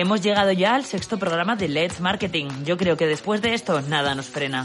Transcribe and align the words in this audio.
Hemos 0.00 0.20
llegado 0.20 0.52
ya 0.52 0.76
al 0.76 0.84
sexto 0.84 1.18
programa 1.18 1.56
de 1.56 1.66
Let's 1.66 2.00
Marketing. 2.00 2.46
Yo 2.64 2.76
creo 2.76 2.96
que 2.96 3.08
después 3.08 3.42
de 3.42 3.52
esto 3.52 3.82
nada 3.82 4.14
nos 4.14 4.26
frena. 4.26 4.64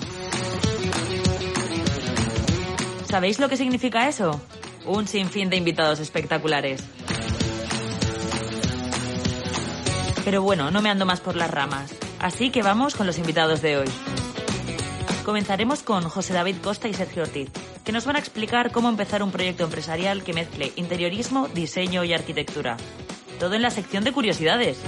¿Sabéis 3.09 3.39
lo 3.39 3.49
que 3.49 3.57
significa 3.57 4.07
eso? 4.07 4.39
Un 4.85 5.07
sinfín 5.07 5.49
de 5.49 5.55
invitados 5.55 5.99
espectaculares. 5.99 6.83
Pero 10.23 10.43
bueno, 10.43 10.69
no 10.69 10.83
me 10.83 10.91
ando 10.91 11.07
más 11.07 11.19
por 11.19 11.35
las 11.35 11.49
ramas. 11.49 11.95
Así 12.19 12.51
que 12.51 12.61
vamos 12.61 12.93
con 12.95 13.07
los 13.07 13.17
invitados 13.17 13.63
de 13.63 13.77
hoy. 13.77 13.89
Comenzaremos 15.25 15.81
con 15.81 16.07
José 16.09 16.35
David 16.35 16.57
Costa 16.61 16.87
y 16.87 16.93
Sergio 16.93 17.23
Ortiz, 17.23 17.49
que 17.83 17.91
nos 17.91 18.05
van 18.05 18.17
a 18.17 18.19
explicar 18.19 18.71
cómo 18.71 18.87
empezar 18.87 19.23
un 19.23 19.31
proyecto 19.31 19.63
empresarial 19.63 20.23
que 20.23 20.33
mezcle 20.33 20.73
interiorismo, 20.75 21.47
diseño 21.47 22.03
y 22.03 22.13
arquitectura. 22.13 22.77
Todo 23.39 23.55
en 23.55 23.61
la 23.61 23.69
sección 23.69 24.03
de 24.03 24.11
curiosidades. 24.11 24.79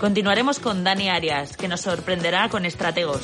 Continuaremos 0.00 0.58
con 0.58 0.82
Dani 0.84 1.08
Arias, 1.08 1.56
que 1.56 1.68
nos 1.68 1.82
sorprenderá 1.82 2.48
con 2.48 2.64
estrategos. 2.64 3.22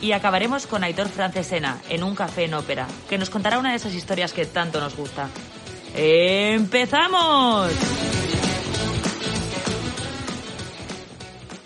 Y 0.00 0.12
acabaremos 0.12 0.66
con 0.66 0.84
Aitor 0.84 1.08
Francesena, 1.08 1.80
en 1.88 2.02
un 2.02 2.14
café 2.14 2.44
en 2.44 2.54
ópera, 2.54 2.86
que 3.08 3.18
nos 3.18 3.30
contará 3.30 3.58
una 3.58 3.70
de 3.70 3.76
esas 3.76 3.94
historias 3.94 4.32
que 4.32 4.46
tanto 4.46 4.80
nos 4.80 4.96
gusta. 4.96 5.28
¡Empezamos! 5.94 7.72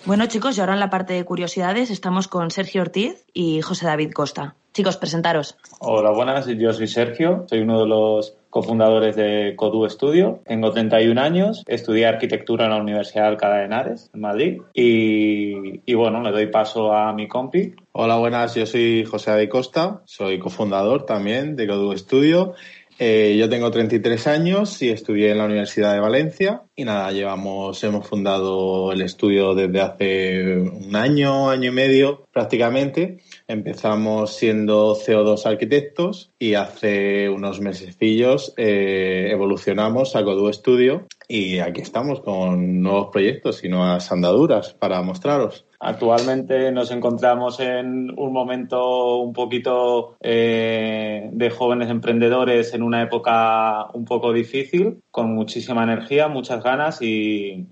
Bueno, 0.04 0.26
chicos, 0.26 0.56
y 0.56 0.60
ahora 0.60 0.74
en 0.74 0.80
la 0.80 0.88
parte 0.88 1.14
de 1.14 1.24
curiosidades 1.24 1.90
estamos 1.90 2.28
con 2.28 2.50
Sergio 2.50 2.80
Ortiz 2.80 3.26
y 3.34 3.60
José 3.60 3.86
David 3.86 4.12
Costa. 4.12 4.54
Chicos, 4.72 4.96
presentaros. 4.96 5.58
Hola, 5.80 6.12
buenas. 6.12 6.46
Yo 6.46 6.72
soy 6.72 6.88
Sergio, 6.88 7.44
soy 7.48 7.60
uno 7.60 7.80
de 7.80 7.88
los 7.88 8.36
cofundadores 8.58 9.14
de 9.14 9.54
Codu 9.56 9.88
Studio. 9.88 10.40
Tengo 10.44 10.72
31 10.72 11.20
años, 11.20 11.62
estudié 11.68 12.06
arquitectura 12.06 12.64
en 12.64 12.72
la 12.72 12.82
Universidad 12.82 13.22
de 13.22 13.28
Alcalá 13.28 13.58
de 13.58 13.64
Henares, 13.66 14.10
en 14.12 14.20
Madrid. 14.20 14.62
Y, 14.74 15.80
y, 15.86 15.94
bueno, 15.94 16.20
le 16.22 16.32
doy 16.32 16.46
paso 16.48 16.92
a 16.92 17.12
mi 17.12 17.28
compi. 17.28 17.74
Hola, 17.92 18.16
buenas. 18.16 18.56
Yo 18.56 18.66
soy 18.66 19.04
José 19.04 19.30
David 19.30 19.48
Costa, 19.48 20.02
soy 20.06 20.40
cofundador 20.40 21.06
también 21.06 21.54
de 21.54 21.68
Codu 21.68 21.96
Studio 21.96 22.54
eh, 23.00 23.36
yo 23.38 23.48
tengo 23.48 23.70
33 23.70 24.26
años 24.26 24.82
y 24.82 24.90
estudié 24.90 25.30
en 25.30 25.38
la 25.38 25.44
Universidad 25.44 25.94
de 25.94 26.00
Valencia 26.00 26.62
y 26.74 26.84
nada, 26.84 27.12
llevamos, 27.12 27.82
hemos 27.84 28.08
fundado 28.08 28.90
el 28.90 29.02
estudio 29.02 29.54
desde 29.54 29.80
hace 29.80 30.56
un 30.56 30.96
año, 30.96 31.48
año 31.48 31.70
y 31.70 31.74
medio 31.74 32.26
prácticamente. 32.32 33.18
Empezamos 33.50 34.36
siendo 34.36 34.94
CO2 34.94 35.46
arquitectos 35.46 36.30
y 36.38 36.52
hace 36.52 37.30
unos 37.30 37.62
mesecillos 37.62 38.52
eh, 38.58 39.28
evolucionamos 39.30 40.14
a 40.16 40.22
Codu 40.22 40.52
Studio 40.52 41.06
y 41.26 41.58
aquí 41.60 41.80
estamos 41.80 42.20
con 42.20 42.82
nuevos 42.82 43.08
proyectos 43.10 43.64
y 43.64 43.70
nuevas 43.70 44.12
andaduras 44.12 44.74
para 44.74 45.00
mostraros. 45.00 45.64
Actualmente 45.80 46.70
nos 46.72 46.90
encontramos 46.90 47.58
en 47.60 48.10
un 48.18 48.32
momento 48.34 49.16
un 49.16 49.32
poquito 49.32 50.16
eh, 50.20 51.30
de 51.32 51.50
jóvenes 51.50 51.88
emprendedores 51.88 52.74
en 52.74 52.82
una 52.82 53.02
época 53.02 53.86
un 53.94 54.04
poco 54.04 54.30
difícil, 54.34 55.00
con 55.10 55.32
muchísima 55.34 55.84
energía, 55.84 56.28
muchas 56.28 56.62
ganas 56.62 57.00
y, 57.00 57.66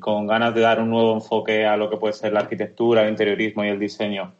con 0.00 0.26
ganas 0.26 0.54
de 0.54 0.60
dar 0.60 0.82
un 0.82 0.90
nuevo 0.90 1.14
enfoque 1.14 1.64
a 1.64 1.78
lo 1.78 1.88
que 1.88 1.96
puede 1.96 2.12
ser 2.12 2.34
la 2.34 2.40
arquitectura, 2.40 3.04
el 3.04 3.10
interiorismo 3.10 3.64
y 3.64 3.68
el 3.68 3.78
diseño. 3.78 4.34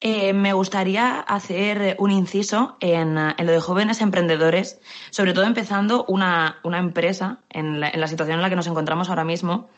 Eh, 0.00 0.32
me 0.32 0.52
gustaría 0.52 1.18
hacer 1.18 1.96
un 1.98 2.12
inciso 2.12 2.76
en, 2.80 3.14
lo 3.14 3.52
de 3.52 3.60
jóvenes 3.60 4.00
emprendedores, 4.00 4.80
sobre 5.10 5.32
todo 5.32 5.44
empezando 5.44 6.04
una, 6.06 6.60
empresa 6.64 7.40
en 7.50 7.80
la, 7.80 8.06
situación 8.06 8.36
en 8.36 8.42
la 8.42 8.50
que 8.50 8.56
nos 8.56 8.68
encontramos 8.68 9.08
ahora 9.08 9.24
mismo 9.24 9.68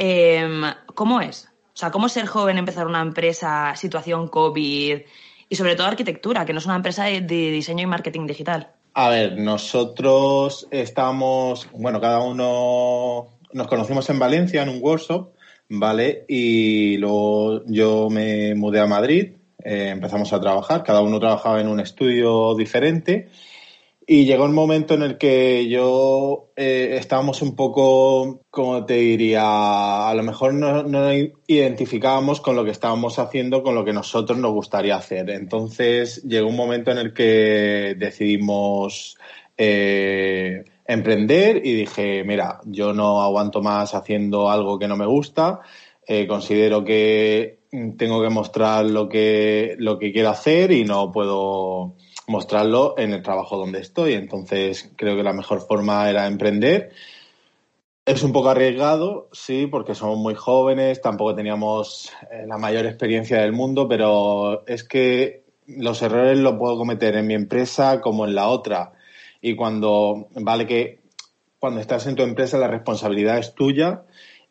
Em, 0.00 0.62
¿Cómo 0.94 1.20
es? 1.20 1.48
O 1.74 1.76
sea, 1.76 1.90
¿cómo 1.90 2.08
ser 2.08 2.26
joven, 2.26 2.56
empezar 2.56 2.86
una 2.86 3.02
empresa, 3.02 3.74
situación 3.74 4.28
COVID 4.28 4.98
y 5.48 5.56
sobre 5.56 5.74
todo 5.74 5.88
arquitectura, 5.88 6.46
que 6.46 6.52
no 6.52 6.60
es 6.60 6.66
una 6.66 6.76
empresa 6.76 7.06
de, 7.06 7.20
diseño 7.20 7.82
y 7.82 7.86
marketing 7.86 8.28
digital? 8.28 8.68
A 8.94 9.08
ver, 9.08 9.36
nosotros 9.36 10.68
estamos, 10.70 11.68
bueno, 11.72 12.00
cada 12.00 12.20
uno 12.20 13.26
nos 13.52 13.66
conocimos 13.66 14.08
en 14.08 14.20
Valencia 14.20 14.62
en 14.62 14.68
un 14.68 14.78
workshop, 14.80 15.30
¿vale? 15.68 16.24
Y 16.28 16.96
luego 16.98 17.64
yo 17.66 18.08
me 18.08 18.54
mudé 18.54 18.78
a 18.78 18.86
Madrid, 18.86 19.32
eh, 19.64 19.90
empezamos 19.90 20.32
a 20.32 20.40
trabajar, 20.40 20.82
cada 20.82 21.00
uno 21.00 21.18
trabajaba 21.20 21.60
en 21.60 21.68
un 21.68 21.80
estudio 21.80 22.54
diferente 22.54 23.28
y 24.10 24.24
llegó 24.24 24.46
un 24.46 24.54
momento 24.54 24.94
en 24.94 25.02
el 25.02 25.18
que 25.18 25.68
yo 25.68 26.48
eh, 26.56 26.96
estábamos 26.98 27.42
un 27.42 27.54
poco, 27.54 28.40
como 28.48 28.86
te 28.86 28.94
diría, 28.94 30.08
a 30.08 30.14
lo 30.14 30.22
mejor 30.22 30.54
no, 30.54 30.82
no, 30.82 31.12
identificábamos 31.46 32.40
con 32.40 32.56
lo 32.56 32.64
que 32.64 32.70
estábamos 32.70 33.18
haciendo, 33.18 33.62
con 33.62 33.74
lo 33.74 33.84
que 33.84 33.92
nosotros 33.92 34.38
nos 34.38 34.52
gustaría 34.52 34.96
hacer. 34.96 35.28
Entonces 35.28 36.22
llegó 36.22 36.48
un 36.48 36.56
momento 36.56 36.90
en 36.90 36.96
el 36.96 37.12
que 37.12 37.96
decidimos 37.98 39.18
eh, 39.58 40.64
emprender 40.86 41.60
y 41.62 41.74
dije, 41.74 42.24
mira, 42.24 42.60
yo 42.64 42.94
no 42.94 43.20
aguanto 43.20 43.60
más 43.60 43.94
haciendo 43.94 44.50
algo 44.50 44.78
que 44.78 44.88
no 44.88 44.96
me 44.96 45.04
gusta. 45.04 45.60
Eh, 46.10 46.26
considero 46.26 46.82
que 46.84 47.58
tengo 47.98 48.22
que 48.22 48.30
mostrar 48.30 48.86
lo 48.86 49.10
que, 49.10 49.76
lo 49.78 49.98
que 49.98 50.10
quiero 50.10 50.30
hacer 50.30 50.72
y 50.72 50.84
no 50.84 51.12
puedo 51.12 51.96
mostrarlo 52.26 52.94
en 52.96 53.12
el 53.12 53.22
trabajo 53.22 53.58
donde 53.58 53.80
estoy. 53.80 54.14
Entonces, 54.14 54.90
creo 54.96 55.16
que 55.16 55.22
la 55.22 55.34
mejor 55.34 55.60
forma 55.60 56.08
era 56.08 56.26
emprender. 56.26 56.92
Es 58.06 58.22
un 58.22 58.32
poco 58.32 58.48
arriesgado, 58.48 59.28
sí, 59.32 59.66
porque 59.66 59.94
somos 59.94 60.16
muy 60.16 60.34
jóvenes, 60.34 61.02
tampoco 61.02 61.34
teníamos 61.34 62.10
eh, 62.30 62.46
la 62.46 62.56
mayor 62.56 62.86
experiencia 62.86 63.42
del 63.42 63.52
mundo, 63.52 63.86
pero 63.86 64.66
es 64.66 64.84
que 64.84 65.42
los 65.66 66.00
errores 66.00 66.38
los 66.38 66.54
puedo 66.56 66.78
cometer 66.78 67.16
en 67.16 67.26
mi 67.26 67.34
empresa 67.34 68.00
como 68.00 68.24
en 68.24 68.34
la 68.34 68.48
otra. 68.48 68.92
Y 69.42 69.54
cuando, 69.56 70.28
vale 70.36 70.66
que 70.66 71.00
cuando 71.58 71.80
estás 71.80 72.06
en 72.06 72.14
tu 72.14 72.22
empresa 72.22 72.56
la 72.56 72.68
responsabilidad 72.68 73.36
es 73.36 73.54
tuya 73.54 74.04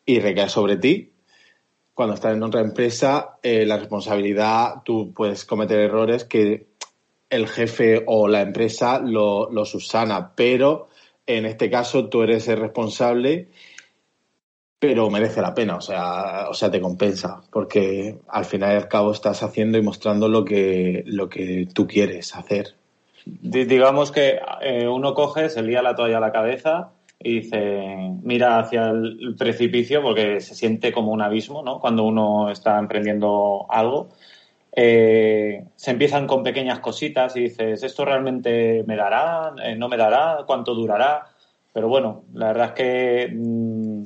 y 0.06 0.20
recae 0.20 0.48
sobre 0.48 0.76
ti. 0.76 1.10
Cuando 1.98 2.14
estás 2.14 2.36
en 2.36 2.44
otra 2.44 2.60
empresa, 2.60 3.38
eh, 3.42 3.66
la 3.66 3.76
responsabilidad, 3.76 4.82
tú 4.84 5.12
puedes 5.12 5.44
cometer 5.44 5.80
errores 5.80 6.22
que 6.22 6.68
el 7.28 7.48
jefe 7.48 8.04
o 8.06 8.28
la 8.28 8.40
empresa 8.40 9.00
lo, 9.00 9.50
lo 9.50 9.64
subsana, 9.64 10.30
pero 10.36 10.90
en 11.26 11.44
este 11.44 11.68
caso 11.68 12.08
tú 12.08 12.22
eres 12.22 12.46
el 12.46 12.58
responsable, 12.58 13.48
pero 14.78 15.10
merece 15.10 15.42
la 15.42 15.54
pena, 15.54 15.74
o 15.74 15.80
sea, 15.80 16.46
o 16.48 16.54
sea, 16.54 16.70
te 16.70 16.80
compensa, 16.80 17.42
porque 17.50 18.20
al 18.28 18.44
final 18.44 18.74
y 18.74 18.76
al 18.76 18.86
cabo 18.86 19.10
estás 19.10 19.42
haciendo 19.42 19.76
y 19.76 19.82
mostrando 19.82 20.28
lo 20.28 20.44
que, 20.44 21.02
lo 21.04 21.28
que 21.28 21.66
tú 21.74 21.88
quieres 21.88 22.32
hacer. 22.36 22.76
digamos 23.24 24.12
que 24.12 24.38
eh, 24.60 24.86
uno 24.86 25.14
coge, 25.14 25.50
se 25.50 25.62
lía 25.64 25.82
la 25.82 25.96
toalla 25.96 26.18
a 26.18 26.20
la 26.20 26.30
cabeza 26.30 26.92
y 27.20 27.40
dice, 27.40 28.16
mira 28.22 28.58
hacia 28.58 28.90
el 28.90 29.34
precipicio 29.36 30.02
porque 30.02 30.40
se 30.40 30.54
siente 30.54 30.92
como 30.92 31.12
un 31.12 31.22
abismo, 31.22 31.62
¿no? 31.62 31.80
Cuando 31.80 32.04
uno 32.04 32.50
está 32.50 32.78
emprendiendo 32.78 33.66
algo 33.68 34.08
eh, 34.80 35.64
se 35.74 35.90
empiezan 35.90 36.28
con 36.28 36.44
pequeñas 36.44 36.78
cositas 36.78 37.34
y 37.34 37.40
dices, 37.40 37.82
¿esto 37.82 38.04
realmente 38.04 38.84
me 38.86 38.94
dará? 38.94 39.52
Eh, 39.64 39.74
¿No 39.74 39.88
me 39.88 39.96
dará? 39.96 40.44
¿Cuánto 40.46 40.72
durará? 40.72 41.26
Pero 41.72 41.88
bueno, 41.88 42.22
la 42.32 42.48
verdad 42.48 42.66
es 42.66 42.72
que 42.74 43.32
mm, 43.34 44.02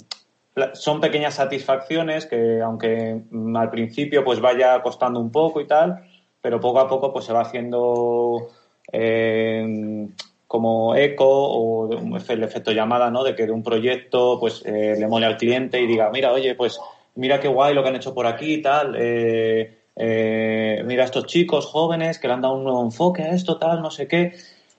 son 0.72 1.00
pequeñas 1.02 1.34
satisfacciones 1.34 2.24
que 2.24 2.62
aunque 2.62 3.20
mm, 3.30 3.54
al 3.54 3.68
principio 3.68 4.24
pues 4.24 4.40
vaya 4.40 4.80
costando 4.82 5.20
un 5.20 5.30
poco 5.30 5.60
y 5.60 5.66
tal, 5.66 6.06
pero 6.40 6.58
poco 6.58 6.80
a 6.80 6.88
poco 6.88 7.12
pues 7.12 7.26
se 7.26 7.34
va 7.34 7.42
haciendo 7.42 8.48
eh, 8.92 10.08
como 10.52 10.94
eco 10.94 11.26
o 11.26 11.90
el 12.28 12.42
efecto 12.42 12.72
llamada, 12.72 13.10
¿no? 13.10 13.24
De 13.24 13.34
que 13.34 13.46
de 13.46 13.52
un 13.52 13.62
proyecto 13.62 14.38
pues 14.38 14.62
le 14.66 15.08
mole 15.08 15.24
al 15.24 15.38
cliente 15.38 15.80
y 15.80 15.86
diga, 15.86 16.10
mira, 16.10 16.30
oye, 16.30 16.54
pues 16.54 16.78
mira 17.14 17.40
qué 17.40 17.48
guay 17.48 17.74
lo 17.74 17.82
que 17.82 17.88
han 17.88 17.96
hecho 17.96 18.12
por 18.12 18.26
aquí 18.26 18.52
y 18.52 18.62
tal. 18.62 18.94
Eh, 18.98 19.78
eh, 19.96 20.82
mira 20.84 21.04
estos 21.04 21.24
chicos 21.24 21.64
jóvenes 21.64 22.18
que 22.18 22.28
le 22.28 22.34
han 22.34 22.42
dado 22.42 22.54
un 22.54 22.64
nuevo 22.64 22.82
enfoque 22.82 23.22
a 23.22 23.30
esto, 23.30 23.56
tal, 23.56 23.80
no 23.80 23.90
sé 23.90 24.06
qué. 24.06 24.34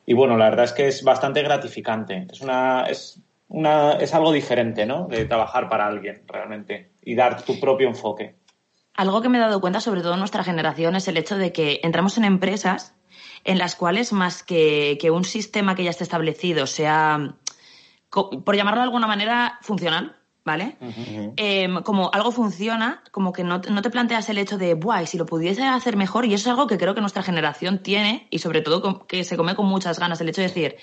Y 0.06 0.14
bueno, 0.14 0.38
la 0.38 0.52
verdad 0.52 0.66
es 0.66 0.74
que 0.74 0.88
es 0.88 1.04
bastante 1.04 1.42
gratificante. 1.42 2.28
Es 2.32 2.42
una, 2.42 2.86
es 2.88 3.20
una, 3.50 3.94
es 3.94 4.14
algo 4.14 4.32
diferente, 4.32 4.86
¿no? 4.86 5.08
De 5.08 5.26
trabajar 5.26 5.70
para 5.70 5.88
alguien 5.88 6.22
realmente 6.28 6.92
y 7.02 7.16
dar 7.16 7.42
tu 7.42 7.60
propio 7.60 7.88
enfoque. 7.88 8.36
Algo 8.96 9.24
que 9.24 9.30
me 9.30 9.40
he 9.40 9.42
dado 9.42 9.60
cuenta, 9.60 9.80
sobre 9.80 10.02
todo 10.02 10.14
en 10.14 10.20
nuestra 10.20 10.44
generación, 10.44 10.96
es 10.96 11.08
el 11.08 11.18
hecho 11.18 11.36
de 11.36 11.52
que 11.52 11.80
entramos 11.82 12.16
en 12.20 12.26
empresas 12.26 12.94
en 13.44 13.58
las 13.58 13.76
cuales 13.76 14.14
más 14.14 14.44
que, 14.44 14.98
que 15.00 15.12
un 15.12 15.26
sistema 15.26 15.76
que 15.76 15.84
ya 15.84 15.90
esté 15.90 16.04
establecido 16.04 16.68
sea, 16.68 17.36
por 18.10 18.56
llamarlo 18.56 18.82
de 18.82 18.86
alguna 18.86 19.08
manera, 19.08 19.60
funcional, 19.62 20.16
¿vale? 20.46 20.78
Em, 21.36 21.82
como 21.84 22.12
algo 22.14 22.32
funciona, 22.32 23.04
como 23.12 23.34
que 23.34 23.44
no, 23.44 23.62
te 23.62 23.90
planteas 23.90 24.30
el 24.30 24.38
hecho 24.38 24.58
de, 24.58 24.74
buah, 24.74 25.06
si 25.06 25.18
lo 25.18 25.26
pudiese 25.26 25.64
hacer 25.64 25.98
mejor, 25.98 26.26
y 26.26 26.34
eso 26.34 26.50
es 26.50 26.52
algo 26.52 26.68
que 26.68 26.78
creo 26.78 26.94
que 26.96 27.02
nuestra 27.02 27.24
generación 27.24 27.80
tiene, 27.80 28.28
y 28.30 28.40
sobre 28.40 28.62
todo 28.62 29.06
que 29.08 29.24
se 29.24 29.38
come 29.38 29.56
con 29.56 29.66
muchas 29.66 30.00
ganas, 30.00 30.20
el 30.22 30.30
hecho 30.30 30.42
de 30.42 30.48
decir, 30.48 30.76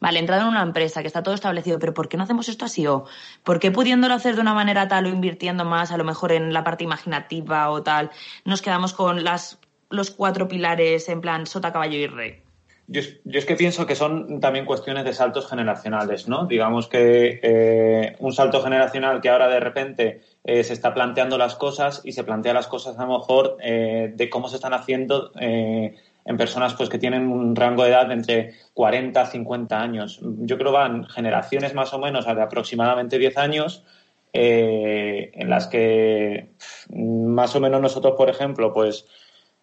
vale, 0.00 0.18
entrado 0.18 0.42
en 0.42 0.48
una 0.48 0.62
empresa 0.62 1.00
que 1.00 1.06
está 1.06 1.22
todo 1.22 1.34
establecido, 1.34 1.78
pero 1.78 1.94
¿por 1.94 2.08
qué 2.08 2.16
no 2.16 2.24
hacemos 2.24 2.48
esto 2.48 2.64
así? 2.64 2.86
¿O 2.86 3.04
por 3.42 3.58
qué 3.58 3.70
pudiéndolo 3.70 4.14
hacer 4.14 4.34
de 4.34 4.42
una 4.42 4.54
manera 4.54 4.88
tal 4.88 5.06
o 5.06 5.08
invirtiendo 5.08 5.64
más, 5.64 5.92
a 5.92 5.96
lo 5.96 6.04
mejor 6.04 6.32
en 6.32 6.52
la 6.52 6.64
parte 6.64 6.84
imaginativa 6.84 7.70
o 7.70 7.82
tal, 7.82 8.10
nos 8.44 8.60
quedamos 8.60 8.92
con 8.92 9.24
las, 9.24 9.58
los 9.90 10.10
cuatro 10.10 10.48
pilares 10.48 11.08
en 11.08 11.20
plan 11.20 11.46
sota, 11.46 11.72
caballo 11.72 11.98
y 11.98 12.06
rey? 12.06 12.42
Yo, 12.88 13.00
es 13.00 13.44
que 13.44 13.56
pienso 13.56 13.84
que 13.84 13.96
son 13.96 14.38
también 14.40 14.64
cuestiones 14.64 15.04
de 15.04 15.12
saltos 15.12 15.48
generacionales, 15.48 16.28
¿no? 16.28 16.46
Digamos 16.46 16.86
que 16.86 17.40
eh, 17.42 18.14
un 18.20 18.32
salto 18.32 18.62
generacional 18.62 19.20
que 19.20 19.28
ahora 19.28 19.48
de 19.48 19.58
repente 19.58 20.20
eh, 20.44 20.62
se 20.62 20.72
está 20.72 20.94
planteando 20.94 21.36
las 21.36 21.56
cosas 21.56 22.00
y 22.04 22.12
se 22.12 22.22
plantea 22.22 22.54
las 22.54 22.68
cosas 22.68 22.96
a 22.96 23.04
lo 23.04 23.18
mejor 23.18 23.56
eh, 23.60 24.12
de 24.14 24.30
cómo 24.30 24.48
se 24.48 24.56
están 24.56 24.72
haciendo 24.72 25.32
en 25.34 26.36
personas 26.36 26.74
pues 26.74 26.88
que 26.88 26.98
tienen 26.98 27.28
un 27.28 27.56
rango 27.56 27.82
de 27.82 27.90
edad 27.90 28.10
entre 28.12 28.54
40 28.74 29.20
a 29.20 29.26
50 29.26 29.80
años. 29.80 30.20
Yo 30.22 30.56
creo 30.56 30.70
que 30.70 30.78
van 30.78 31.08
generaciones 31.08 31.74
más 31.74 31.92
o 31.92 31.98
menos 31.98 32.24
de 32.24 32.40
aproximadamente 32.40 33.18
10 33.18 33.36
años 33.38 33.84
en 34.32 35.48
las 35.48 35.66
que 35.66 36.50
más 36.90 37.56
o 37.56 37.60
menos 37.60 37.80
nosotros, 37.80 38.14
por 38.16 38.28
ejemplo, 38.28 38.72
pues 38.72 39.06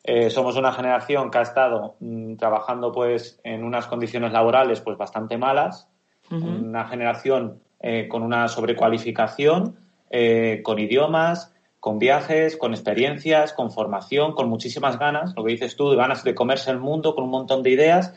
eh, 0.03 0.29
somos 0.29 0.57
una 0.57 0.73
generación 0.73 1.31
que 1.31 1.37
ha 1.37 1.43
estado 1.43 1.95
mm, 1.99 2.35
trabajando 2.35 2.91
pues 2.91 3.39
en 3.43 3.63
unas 3.63 3.87
condiciones 3.87 4.33
laborales 4.33 4.81
pues 4.81 4.97
bastante 4.97 5.37
malas, 5.37 5.87
una 6.31 6.85
generación 6.87 7.59
eh, 7.79 8.07
con 8.07 8.23
una 8.23 8.47
sobrecualificación, 8.47 9.77
eh, 10.09 10.61
con 10.63 10.79
idiomas, 10.79 11.53
con 11.79 11.99
viajes, 11.99 12.57
con 12.57 12.73
experiencias, 12.73 13.53
con 13.53 13.71
formación, 13.71 14.33
con 14.33 14.49
muchísimas 14.49 14.97
ganas, 14.97 15.33
lo 15.35 15.43
que 15.43 15.51
dices 15.51 15.75
tú, 15.75 15.91
de 15.91 15.97
ganas 15.97 16.23
de 16.23 16.33
comerse 16.33 16.71
el 16.71 16.79
mundo, 16.79 17.13
con 17.13 17.25
un 17.25 17.29
montón 17.29 17.61
de 17.61 17.69
ideas, 17.69 18.15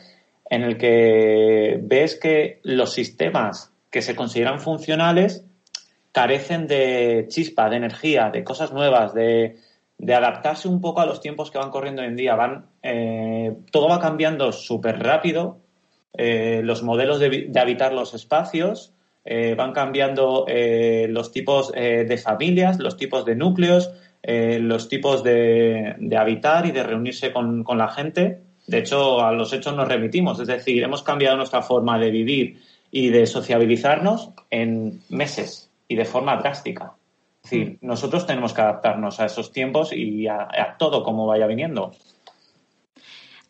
en 0.49 0.63
el 0.63 0.77
que 0.77 1.79
ves 1.79 2.17
que 2.19 2.59
los 2.63 2.93
sistemas 2.93 3.71
que 3.91 4.01
se 4.01 4.15
consideran 4.15 4.59
funcionales 4.59 5.45
carecen 6.11 6.65
de 6.65 7.25
chispa, 7.27 7.69
de 7.69 7.75
energía, 7.75 8.31
de 8.31 8.43
cosas 8.43 8.73
nuevas, 8.73 9.13
de, 9.13 9.57
de 9.97 10.13
adaptarse 10.13 10.67
un 10.67 10.79
poco 10.79 11.01
a 11.01 11.05
los 11.05 11.21
tiempos 11.21 11.51
que 11.51 11.57
van 11.57 11.71
corriendo 11.71 12.01
hoy 12.01 12.07
en 12.07 12.15
día. 12.15 12.35
Van, 12.35 12.65
eh, 12.83 13.55
todo 13.71 13.89
va 13.89 13.99
cambiando 13.99 14.51
súper 14.51 14.99
rápido, 14.99 15.59
eh, 16.13 16.61
los 16.63 16.83
modelos 16.83 17.19
de, 17.19 17.51
habitar 17.59 17.93
los 17.93 18.13
espacios, 18.13 18.93
eh, 19.25 19.55
van 19.55 19.73
cambiando 19.73 20.45
los 20.47 21.31
tipos 21.31 21.71
de 21.71 22.17
familias, 22.17 22.79
los 22.79 22.95
tipos 22.95 23.25
de 23.25 23.35
núcleos, 23.35 23.91
los 24.23 24.87
tipos 24.87 25.23
de, 25.23 25.95
de, 25.99 26.17
habitar 26.17 26.65
y 26.65 26.71
de 26.71 26.83
reunirse 26.83 27.33
con, 27.33 27.63
con 27.63 27.77
la 27.77 27.89
gente. 27.89 28.41
De 28.67 28.79
hecho, 28.79 29.21
a 29.21 29.31
los 29.31 29.51
hechos 29.53 29.75
nos 29.75 29.87
remitimos, 29.87 30.39
es 30.39 30.47
decir, 30.47 30.83
hemos 30.83 31.03
cambiado 31.03 31.37
nuestra 31.37 31.61
forma 31.61 31.97
de 31.99 32.11
vivir 32.11 32.61
y 32.91 33.09
de 33.09 33.25
sociabilizarnos 33.25 34.31
en 34.49 35.01
meses 35.09 35.69
y 35.87 35.95
de 35.95 36.05
forma 36.05 36.37
drástica. 36.37 36.96
Es 37.47 37.51
decir, 37.51 37.77
nosotros 37.79 38.27
tenemos 38.27 38.51
que 38.51 38.59
adaptarnos 38.59 39.21
a 39.21 39.25
esos 39.25 39.53
tiempos 39.53 39.93
y 39.93 40.27
a, 40.27 40.75
todo 40.77 41.01
como 41.01 41.25
vaya 41.25 41.47
viniendo. 41.47 41.93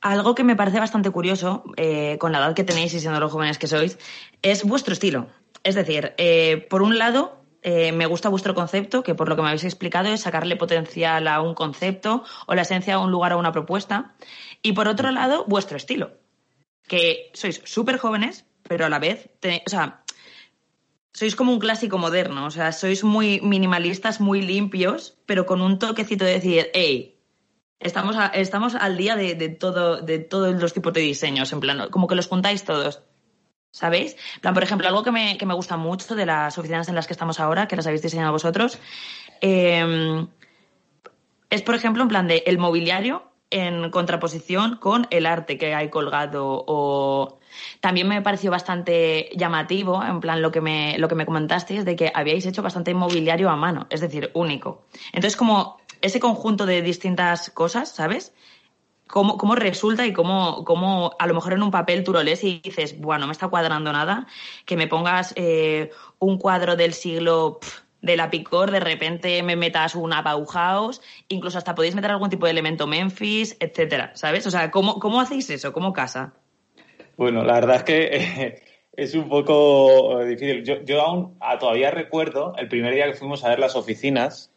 Algo 0.01 0.35
que 0.35 0.43
me 0.43 0.55
parece 0.55 0.79
bastante 0.79 1.09
curioso, 1.09 1.63
eh, 1.77 2.19
con 2.19 2.31
la 2.31 2.37
edad 2.37 2.53
que 2.53 2.63
tenéis 2.63 2.93
y 2.93 2.99
siendo 2.99 3.19
los 3.19 3.31
jóvenes 3.31 3.57
que 3.57 3.65
sois, 3.65 3.97
es 4.43 4.63
vuestro 4.63 4.93
estilo. 4.93 5.29
Es 5.63 5.73
decir, 5.73 6.13
eh, 6.19 6.67
por 6.69 6.83
un 6.83 6.99
lado, 6.99 7.41
eh, 7.63 7.91
me 7.91 8.05
gusta 8.05 8.29
vuestro 8.29 8.53
concepto, 8.53 9.01
que 9.01 9.15
por 9.15 9.29
lo 9.29 9.35
que 9.35 9.41
me 9.41 9.47
habéis 9.47 9.63
explicado 9.63 10.09
es 10.09 10.21
sacarle 10.21 10.57
potencial 10.57 11.27
a 11.27 11.41
un 11.41 11.55
concepto 11.55 12.23
o 12.45 12.53
la 12.53 12.61
esencia 12.61 12.93
a 12.93 12.99
un 12.99 13.09
lugar 13.09 13.33
o 13.33 13.39
una 13.39 13.51
propuesta. 13.51 14.13
Y 14.61 14.73
por 14.73 14.87
otro 14.87 15.09
lado, 15.09 15.43
vuestro 15.47 15.75
estilo, 15.75 16.11
que 16.87 17.31
sois 17.33 17.63
súper 17.65 17.97
jóvenes, 17.97 18.45
pero 18.61 18.85
a 18.85 18.89
la 18.89 18.99
vez, 18.99 19.31
o 19.65 19.69
sea, 19.71 20.03
sois 21.17 21.35
como 21.35 21.51
un 21.51 21.57
clásico 21.57 21.97
moderno, 21.97 22.45
o 22.45 22.51
sea, 22.51 22.71
sois 22.71 23.03
muy 23.03 23.41
minimalistas, 23.41 24.21
muy 24.21 24.39
limpios, 24.39 25.17
pero 25.25 25.47
con 25.47 25.61
un 25.61 25.79
toquecito 25.79 26.25
de 26.25 26.33
decir, 26.33 26.69
hey, 26.75 27.17
estamos, 27.79 28.15
estamos 28.35 28.75
al 28.75 28.97
día 28.97 29.15
de, 29.15 29.49
todo, 29.49 29.99
de 29.99 30.19
todos 30.19 30.61
los 30.61 30.73
tipos 30.73 30.93
de 30.93 31.01
diseños, 31.01 31.51
en 31.53 31.59
plan, 31.59 31.89
como 31.89 32.05
que 32.05 32.13
los 32.13 32.27
juntáis 32.27 32.63
todos. 32.65 33.01
¿Sabéis? 33.71 34.15
Plan, 34.41 34.53
por 34.53 34.61
ejemplo, 34.61 34.87
algo 34.87 35.01
que 35.01 35.11
me, 35.11 35.39
que 35.39 35.47
me 35.47 35.55
gusta 35.55 35.75
mucho 35.75 36.13
de 36.13 36.27
las 36.27 36.55
oficinas 36.55 36.87
en 36.87 36.93
las 36.93 37.07
que 37.07 37.13
estamos 37.13 37.39
ahora, 37.39 37.67
que 37.67 37.75
las 37.75 37.87
habéis 37.87 38.03
diseñado 38.03 38.31
vosotros, 38.31 38.77
em, 39.41 40.27
es, 41.49 41.63
por 41.63 41.73
ejemplo, 41.73 42.03
en 42.03 42.09
plan 42.09 42.27
de 42.27 42.43
el 42.45 42.59
mobiliario 42.59 43.26
en 43.49 43.89
contraposición 43.91 44.75
con 44.77 45.07
el 45.09 45.25
arte 45.25 45.57
que 45.57 45.73
hay 45.73 45.89
colgado 45.89 46.63
o 46.67 47.39
también 47.79 48.07
me 48.07 48.21
pareció 48.21 48.51
bastante 48.51 49.29
llamativo, 49.35 50.03
en 50.03 50.19
plan 50.19 50.41
lo 50.41 50.51
que 50.51 50.61
me, 50.61 50.97
lo 50.97 51.07
que 51.07 51.15
me 51.15 51.25
comentasteis 51.25 51.85
de 51.85 51.95
que 51.95 52.11
habíais 52.13 52.45
hecho 52.45 52.61
bastante 52.61 52.93
mobiliario 52.93 53.49
a 53.49 53.55
mano, 53.55 53.87
es 53.89 54.01
decir, 54.01 54.31
único. 54.33 54.85
Entonces, 55.13 55.35
como 55.37 55.77
ese 56.01 56.19
conjunto 56.19 56.65
de 56.65 56.81
distintas 56.81 57.49
cosas, 57.49 57.89
¿sabes? 57.89 58.33
Cómo, 59.07 59.37
cómo 59.37 59.55
resulta 59.55 60.05
y 60.05 60.11
cómo, 60.11 60.65
cómo, 60.65 61.15
a 61.17 61.27
lo 61.27 61.33
mejor 61.33 61.53
en 61.53 61.63
un 61.63 61.71
papel 61.71 62.03
tú 62.03 62.11
lo 62.11 62.21
lees 62.23 62.43
y 62.43 62.59
dices, 62.59 62.99
bueno, 62.99 63.21
no 63.21 63.27
me 63.27 63.31
está 63.31 63.47
cuadrando 63.47 63.93
nada, 63.93 64.27
que 64.65 64.75
me 64.75 64.87
pongas 64.87 65.31
eh, 65.37 65.91
un 66.19 66.37
cuadro 66.37 66.75
del 66.75 66.93
siglo 66.93 67.59
de 68.01 68.15
la 68.15 68.29
Picor, 68.29 68.71
de 68.71 68.79
repente 68.79 69.41
me 69.43 69.55
metas 69.55 69.95
una 69.95 70.21
Bauhaus, 70.21 71.01
incluso 71.27 71.57
hasta 71.57 71.75
podéis 71.75 71.95
meter 71.95 72.11
algún 72.11 72.29
tipo 72.29 72.45
de 72.45 72.51
elemento 72.51 72.87
Memphis, 72.87 73.57
etcétera, 73.59 74.11
¿sabes? 74.13 74.45
O 74.47 74.51
sea, 74.51 74.71
¿cómo, 74.71 74.99
cómo 74.99 75.19
hacéis 75.19 75.49
eso? 75.49 75.73
¿Cómo 75.73 75.93
casa? 75.93 76.33
Bueno, 77.17 77.43
la 77.43 77.53
verdad 77.53 77.77
es 77.77 77.83
que 77.83 78.09
eh, 78.11 78.61
es 78.93 79.15
un 79.15 79.27
poco 79.27 80.23
difícil. 80.25 80.63
Yo, 80.63 81.01
aún 81.01 81.37
ah, 81.39 81.57
todavía 81.57 81.91
recuerdo 81.91 82.53
el 82.57 82.67
primer 82.67 82.93
día 82.93 83.05
que 83.05 83.13
fuimos 83.13 83.43
a 83.43 83.49
ver 83.49 83.59
las 83.59 83.75
oficinas, 83.75 84.51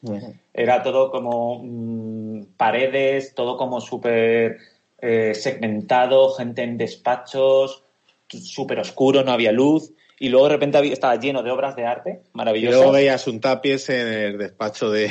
era 0.53 0.83
todo 0.83 1.11
como 1.11 1.63
mm, 1.63 2.57
paredes, 2.57 3.35
todo 3.35 3.57
como 3.57 3.81
súper 3.81 4.59
eh, 4.99 5.35
segmentado, 5.35 6.31
gente 6.33 6.63
en 6.63 6.77
despachos, 6.77 7.85
súper 8.29 8.81
oscuro, 8.81 9.25
no 9.25 9.33
había 9.33 9.53
luz 9.53 9.93
y 10.23 10.29
luego 10.29 10.49
de 10.49 10.53
repente 10.53 10.93
estaba 10.93 11.17
lleno 11.17 11.43
de 11.43 11.51
obras 11.51 11.75
de 11.75 11.87
arte 11.87 12.21
maravillosas. 12.35 12.75
Y 12.75 12.77
luego 12.77 12.93
veías 12.93 13.27
un 13.27 13.41
tapies 13.41 13.89
en 13.89 14.07
el 14.07 14.39
despacho 14.39 14.91
de, 14.91 15.11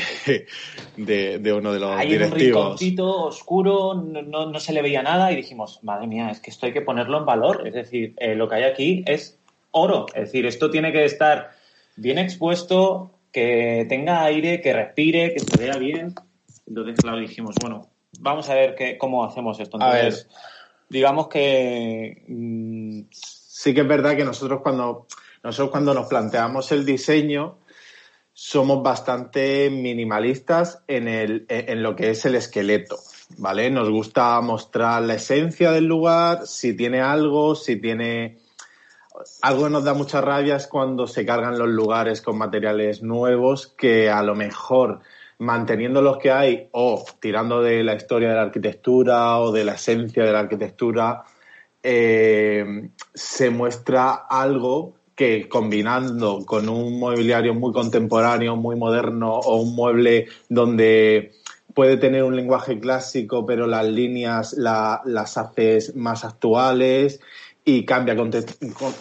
de, 0.98 1.52
uno 1.52 1.74
de 1.74 1.80
los 1.80 1.98
Ahí 1.98 2.10
directivos. 2.10 2.34
un 2.34 2.40
rinconcito 2.40 3.26
oscuro, 3.26 3.96
no, 3.96 4.46
no, 4.46 4.60
se 4.60 4.72
le 4.72 4.84
veía 4.84 5.02
nada 5.02 5.32
y 5.32 5.36
dijimos, 5.36 5.84
madre 5.84 6.06
mía, 6.06 6.30
es 6.30 6.40
que 6.40 6.52
esto 6.52 6.68
hay 6.68 6.74
que 6.74 6.82
ponerlo 6.82 7.18
en 7.18 7.26
valor. 7.26 7.68
Es 7.68 7.74
decir, 7.74 8.14
eh, 8.18 8.36
lo 8.36 8.48
que 8.48 8.56
hay 8.58 8.64
aquí 8.66 9.04
es 9.08 9.40
oro. 9.72 10.06
Es 10.14 10.26
decir, 10.26 10.46
esto 10.46 10.70
tiene 10.70 10.92
que 10.92 11.04
estar 11.06 11.54
bien 11.96 12.20
expuesto, 12.20 13.10
que 13.32 13.88
tenga 13.90 14.24
aire, 14.24 14.62
que 14.62 14.74
respire, 14.74 15.34
que 15.34 15.40
se 15.40 15.58
vea 15.58 15.78
bien. 15.78 16.14
Entonces, 16.68 16.98
claro, 16.98 17.18
dijimos, 17.18 17.56
bueno, 17.60 17.90
vamos 18.20 18.48
a 18.48 18.54
ver 18.54 18.76
qué, 18.76 19.00
cómo 19.00 19.26
hacemos 19.26 19.60
esto. 19.60 19.78
Entonces, 19.78 20.28
digamos 20.88 21.30
que... 21.30 22.26
Mm, 22.28 23.02
sí 23.60 23.74
que 23.74 23.82
es 23.82 23.88
verdad 23.90 24.16
que 24.16 24.24
nosotros 24.24 24.62
cuando, 24.64 25.06
nosotros 25.44 25.70
cuando 25.70 25.94
nos 25.94 26.08
planteamos 26.08 26.72
el 26.72 26.86
diseño 26.86 27.58
somos 28.32 28.82
bastante 28.82 29.70
minimalistas 29.70 30.82
en, 30.88 31.10
el, 31.10 31.46
en 31.50 31.84
lo 31.84 31.94
que 31.94 32.12
es 32.12 32.24
el 32.24 32.36
esqueleto, 32.36 32.98
¿vale? 33.38 33.70
Nos 33.70 33.90
gusta 33.90 34.40
mostrar 34.40 35.02
la 35.02 35.16
esencia 35.16 35.72
del 35.74 35.88
lugar, 35.88 36.48
si 36.48 36.74
tiene 36.74 37.02
algo, 37.02 37.54
si 37.54 37.76
tiene... 37.76 38.38
Algo 39.42 39.66
que 39.66 39.70
nos 39.72 39.84
da 39.84 39.94
mucha 39.94 40.22
rabia 40.22 40.56
es 40.56 40.68
cuando 40.68 41.06
se 41.06 41.26
cargan 41.26 41.60
los 41.60 41.68
lugares 41.68 42.22
con 42.22 42.38
materiales 42.38 43.04
nuevos 43.04 43.68
que 43.68 44.10
a 44.10 44.24
lo 44.24 44.36
mejor 44.36 45.02
manteniendo 45.38 46.02
los 46.02 46.18
que 46.18 46.32
hay 46.32 46.70
o 46.72 47.04
tirando 47.20 47.62
de 47.62 47.84
la 47.84 47.96
historia 47.96 48.30
de 48.30 48.36
la 48.36 48.44
arquitectura 48.44 49.38
o 49.40 49.52
de 49.52 49.66
la 49.66 49.74
esencia 49.74 50.24
de 50.24 50.32
la 50.32 50.40
arquitectura, 50.40 51.26
eh, 51.84 52.90
se 53.14 53.50
muestra 53.50 54.14
algo 54.14 54.96
que 55.16 55.50
combinando 55.50 56.46
con 56.46 56.70
un 56.70 57.00
mobiliario 57.00 57.54
muy 57.54 57.74
contemporáneo, 57.74 58.56
muy 58.56 58.76
moderno 58.78 59.34
o 59.34 59.58
un 59.58 59.76
mueble 59.76 60.28
donde 60.48 61.34
puede 61.74 61.98
tener 61.98 62.24
un 62.24 62.36
lenguaje 62.36 62.80
clásico, 62.80 63.46
pero 63.46 63.68
las 63.68 63.86
líneas 63.86 64.54
las 64.54 65.38
haces 65.38 65.96
más 65.96 66.24
actuales 66.24 67.20
y 67.66 67.86
cambia 67.86 68.16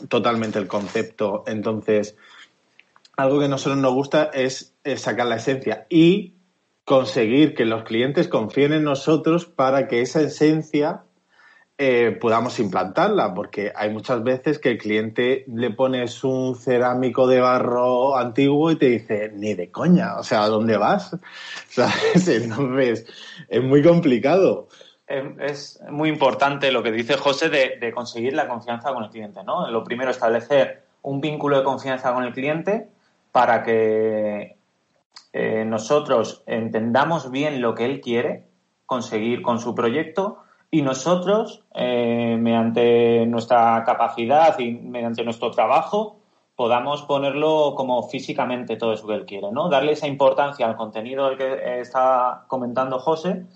totalmente 0.09 0.59
el 0.59 0.67
concepto. 0.67 1.45
Entonces, 1.47 2.17
algo 3.17 3.39
que 3.39 3.47
a 3.47 3.49
nosotros 3.49 3.81
nos 3.81 3.95
gusta 3.95 4.31
es 4.35 4.75
sacar 4.97 5.27
la 5.27 5.37
esencia 5.37 5.87
y 5.89 6.35
conseguir 6.85 7.55
que 7.55 7.65
los 7.65 7.85
clientes 7.85 8.29
confíen 8.29 8.73
en 8.73 8.83
nosotros 8.83 9.45
para 9.47 9.89
que 9.89 10.01
esa 10.01 10.21
esencia 10.23 11.05
eh, 11.81 12.19
podamos 12.21 12.59
implantarla, 12.59 13.33
porque 13.35 13.73
hay 13.73 13.93
muchas 13.93 14.25
veces 14.25 14.59
que 14.59 14.73
el 14.73 14.79
cliente 14.79 15.45
le 15.47 15.71
pones 15.71 16.25
un 16.25 16.57
cerámico 16.57 17.29
de 17.29 17.41
barro 17.41 18.17
antiguo 18.17 18.73
y 18.73 18.77
te 18.77 18.87
dice, 18.87 19.31
ni 19.33 19.55
de 19.55 19.71
coña, 19.71 20.17
o 20.19 20.25
sea, 20.25 20.43
¿a 20.43 20.49
dónde 20.49 20.77
vas? 20.77 21.17
Entonces, 21.77 23.07
es 23.49 23.63
muy 23.63 23.81
complicado. 23.85 24.67
es 25.07 25.81
muy 25.89 26.09
importante 26.09 26.73
lo 26.73 26.83
que 26.83 26.91
dice 26.91 27.17
José 27.17 27.49
de, 27.49 27.93
conseguir 27.93 28.33
la 28.33 28.49
confianza 28.49 28.93
con 28.93 29.05
el 29.05 29.11
cliente, 29.11 29.45
¿no? 29.45 29.71
Lo 29.71 29.85
primero, 29.85 30.11
establecer 30.11 30.83
un 31.03 31.21
vínculo 31.21 31.59
de 31.59 31.63
confianza 31.63 32.13
con 32.13 32.25
el 32.25 32.33
cliente 32.33 32.89
para 33.31 33.63
que 33.63 34.57
eh, 35.33 35.65
nosotros 35.65 36.43
entendamos 36.47 37.31
bien 37.31 37.61
lo 37.61 37.77
que 37.77 37.85
él 37.85 38.01
quiere 38.01 38.49
conseguir 38.85 39.43
con 39.43 39.61
su 39.61 39.77
proyecto 39.77 40.39
y 40.71 40.83
nosotros, 40.83 41.65
eh, 41.75 42.37
mediante 42.39 43.25
nuestra 43.27 43.83
capacidad 43.85 44.59
y 44.59 44.73
mediante 44.73 45.25
nuestro 45.25 45.51
trabajo, 45.51 46.19
podamos 46.57 47.03
ponerlo 47.03 47.75
como 47.77 48.03
físicamente 48.09 48.77
todo 48.77 48.93
eso 48.93 49.07
que 49.07 49.15
él 49.15 49.27
quiere, 49.27 49.51
¿no? 49.53 49.69
Darle 49.69 49.93
esa 49.93 50.09
importancia 50.09 50.67
al 50.67 50.77
contenido 50.77 51.29
del 51.29 51.39
que 51.39 51.81
está 51.81 52.45
comentando 52.49 52.99
José 52.99 53.47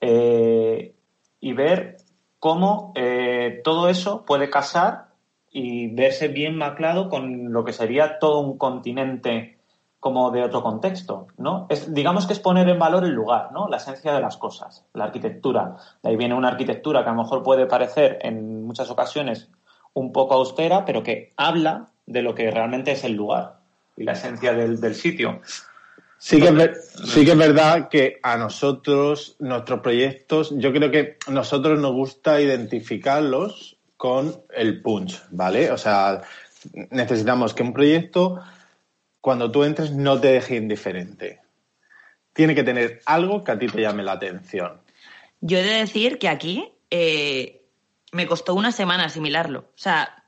eh, 0.00 0.94
y 1.40 1.52
ver 1.54 1.96
cómo 2.38 2.92
eh, 2.94 3.60
todo 3.64 3.88
eso 3.88 4.24
puede 4.24 4.50
casar 4.50 5.06
y 5.50 5.88
verse 5.88 6.28
bien 6.28 6.56
maclado 6.56 7.08
con 7.08 7.52
lo 7.52 7.64
que 7.64 7.72
sería 7.72 8.18
todo 8.18 8.40
un 8.40 8.58
continente 8.58 9.59
como 10.00 10.30
de 10.30 10.42
otro 10.42 10.62
contexto, 10.62 11.28
¿no? 11.36 11.66
Es, 11.68 11.92
digamos 11.92 12.26
que 12.26 12.32
es 12.32 12.40
poner 12.40 12.68
en 12.68 12.78
valor 12.78 13.04
el 13.04 13.12
lugar, 13.12 13.52
¿no? 13.52 13.68
La 13.68 13.76
esencia 13.76 14.14
de 14.14 14.20
las 14.20 14.38
cosas, 14.38 14.84
la 14.94 15.04
arquitectura. 15.04 15.76
De 16.02 16.08
ahí 16.08 16.16
viene 16.16 16.34
una 16.34 16.48
arquitectura 16.48 17.04
que 17.04 17.10
a 17.10 17.12
lo 17.12 17.22
mejor 17.22 17.42
puede 17.42 17.66
parecer 17.66 18.18
en 18.22 18.64
muchas 18.66 18.90
ocasiones 18.90 19.48
un 19.92 20.12
poco 20.12 20.34
austera, 20.34 20.86
pero 20.86 21.02
que 21.02 21.32
habla 21.36 21.88
de 22.06 22.22
lo 22.22 22.34
que 22.34 22.50
realmente 22.50 22.92
es 22.92 23.04
el 23.04 23.12
lugar 23.12 23.58
y 23.96 24.04
la 24.04 24.12
esencia 24.12 24.54
del, 24.54 24.94
sitio. 24.94 25.42
Sí 26.16 26.40
que, 26.40 26.48
es, 26.48 26.92
sí 27.04 27.24
que 27.24 27.32
es 27.32 27.38
verdad 27.38 27.88
que 27.88 28.18
a 28.22 28.38
nosotros, 28.38 29.36
nuestros 29.38 29.80
proyectos, 29.80 30.54
yo 30.56 30.72
creo 30.72 30.90
que 30.90 31.18
a 31.26 31.30
nosotros 31.30 31.78
nos 31.78 31.92
gusta 31.92 32.40
identificarlos 32.40 33.76
con 33.98 34.34
el 34.56 34.80
punch, 34.80 35.22
¿vale? 35.30 35.70
O 35.70 35.76
sea, 35.76 36.22
necesitamos 36.90 37.52
que 37.52 37.62
un 37.62 37.74
proyecto, 37.74 38.40
cuando 39.20 39.50
tú 39.50 39.64
entres, 39.64 39.92
no 39.92 40.20
te 40.20 40.28
deje 40.28 40.56
indiferente. 40.56 41.40
Tiene 42.32 42.54
que 42.54 42.62
tener 42.62 43.00
algo 43.06 43.44
que 43.44 43.52
a 43.52 43.58
ti 43.58 43.66
te 43.66 43.80
llame 43.80 44.02
la 44.02 44.12
atención. 44.12 44.80
Yo 45.40 45.58
he 45.58 45.62
de 45.62 45.78
decir 45.78 46.18
que 46.18 46.28
aquí 46.28 46.72
eh, 46.90 47.62
me 48.12 48.26
costó 48.26 48.54
una 48.54 48.72
semana 48.72 49.04
asimilarlo. 49.04 49.60
O 49.60 49.78
sea, 49.78 50.24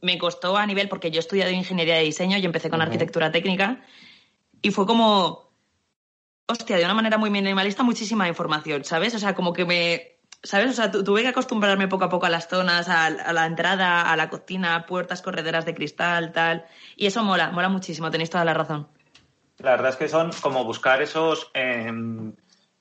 me 0.00 0.18
costó 0.18 0.56
a 0.56 0.66
nivel, 0.66 0.88
porque 0.88 1.10
yo 1.10 1.18
he 1.18 1.20
estudiado 1.20 1.50
ingeniería 1.50 1.96
de 1.96 2.02
diseño 2.02 2.38
y 2.38 2.44
empecé 2.44 2.70
con 2.70 2.82
arquitectura 2.82 3.30
técnica, 3.30 3.84
y 4.60 4.70
fue 4.72 4.86
como, 4.86 5.52
hostia, 6.46 6.76
de 6.76 6.84
una 6.84 6.94
manera 6.94 7.18
muy 7.18 7.30
minimalista, 7.30 7.82
muchísima 7.84 8.26
información, 8.26 8.84
¿sabes? 8.84 9.14
O 9.14 9.18
sea, 9.18 9.34
como 9.34 9.52
que 9.52 9.64
me, 9.64 10.17
¿sabes? 10.42 10.70
O 10.70 10.72
sea, 10.72 10.90
tuve 10.90 11.22
que 11.22 11.28
acostumbrarme 11.28 11.88
poco 11.88 12.04
a 12.04 12.08
poco 12.08 12.26
a 12.26 12.30
las 12.30 12.48
zonas, 12.48 12.88
a, 12.88 13.10
la 13.10 13.46
entrada, 13.46 14.10
a 14.10 14.16
la 14.16 14.30
cocina, 14.30 14.86
puertas 14.86 15.22
correderas 15.22 15.64
de 15.64 15.74
cristal, 15.74 16.32
tal, 16.32 16.64
y 16.96 17.06
eso 17.06 17.22
mola, 17.22 17.50
mola 17.50 17.68
muchísimo, 17.68 18.10
tenéis 18.10 18.30
toda 18.30 18.44
la 18.44 18.54
razón. 18.54 18.88
La 19.58 19.72
verdad 19.72 19.90
es 19.90 19.96
que 19.96 20.08
son 20.08 20.30
como 20.40 20.64
buscar 20.64 21.02
esos... 21.02 21.50
Em, 21.54 22.32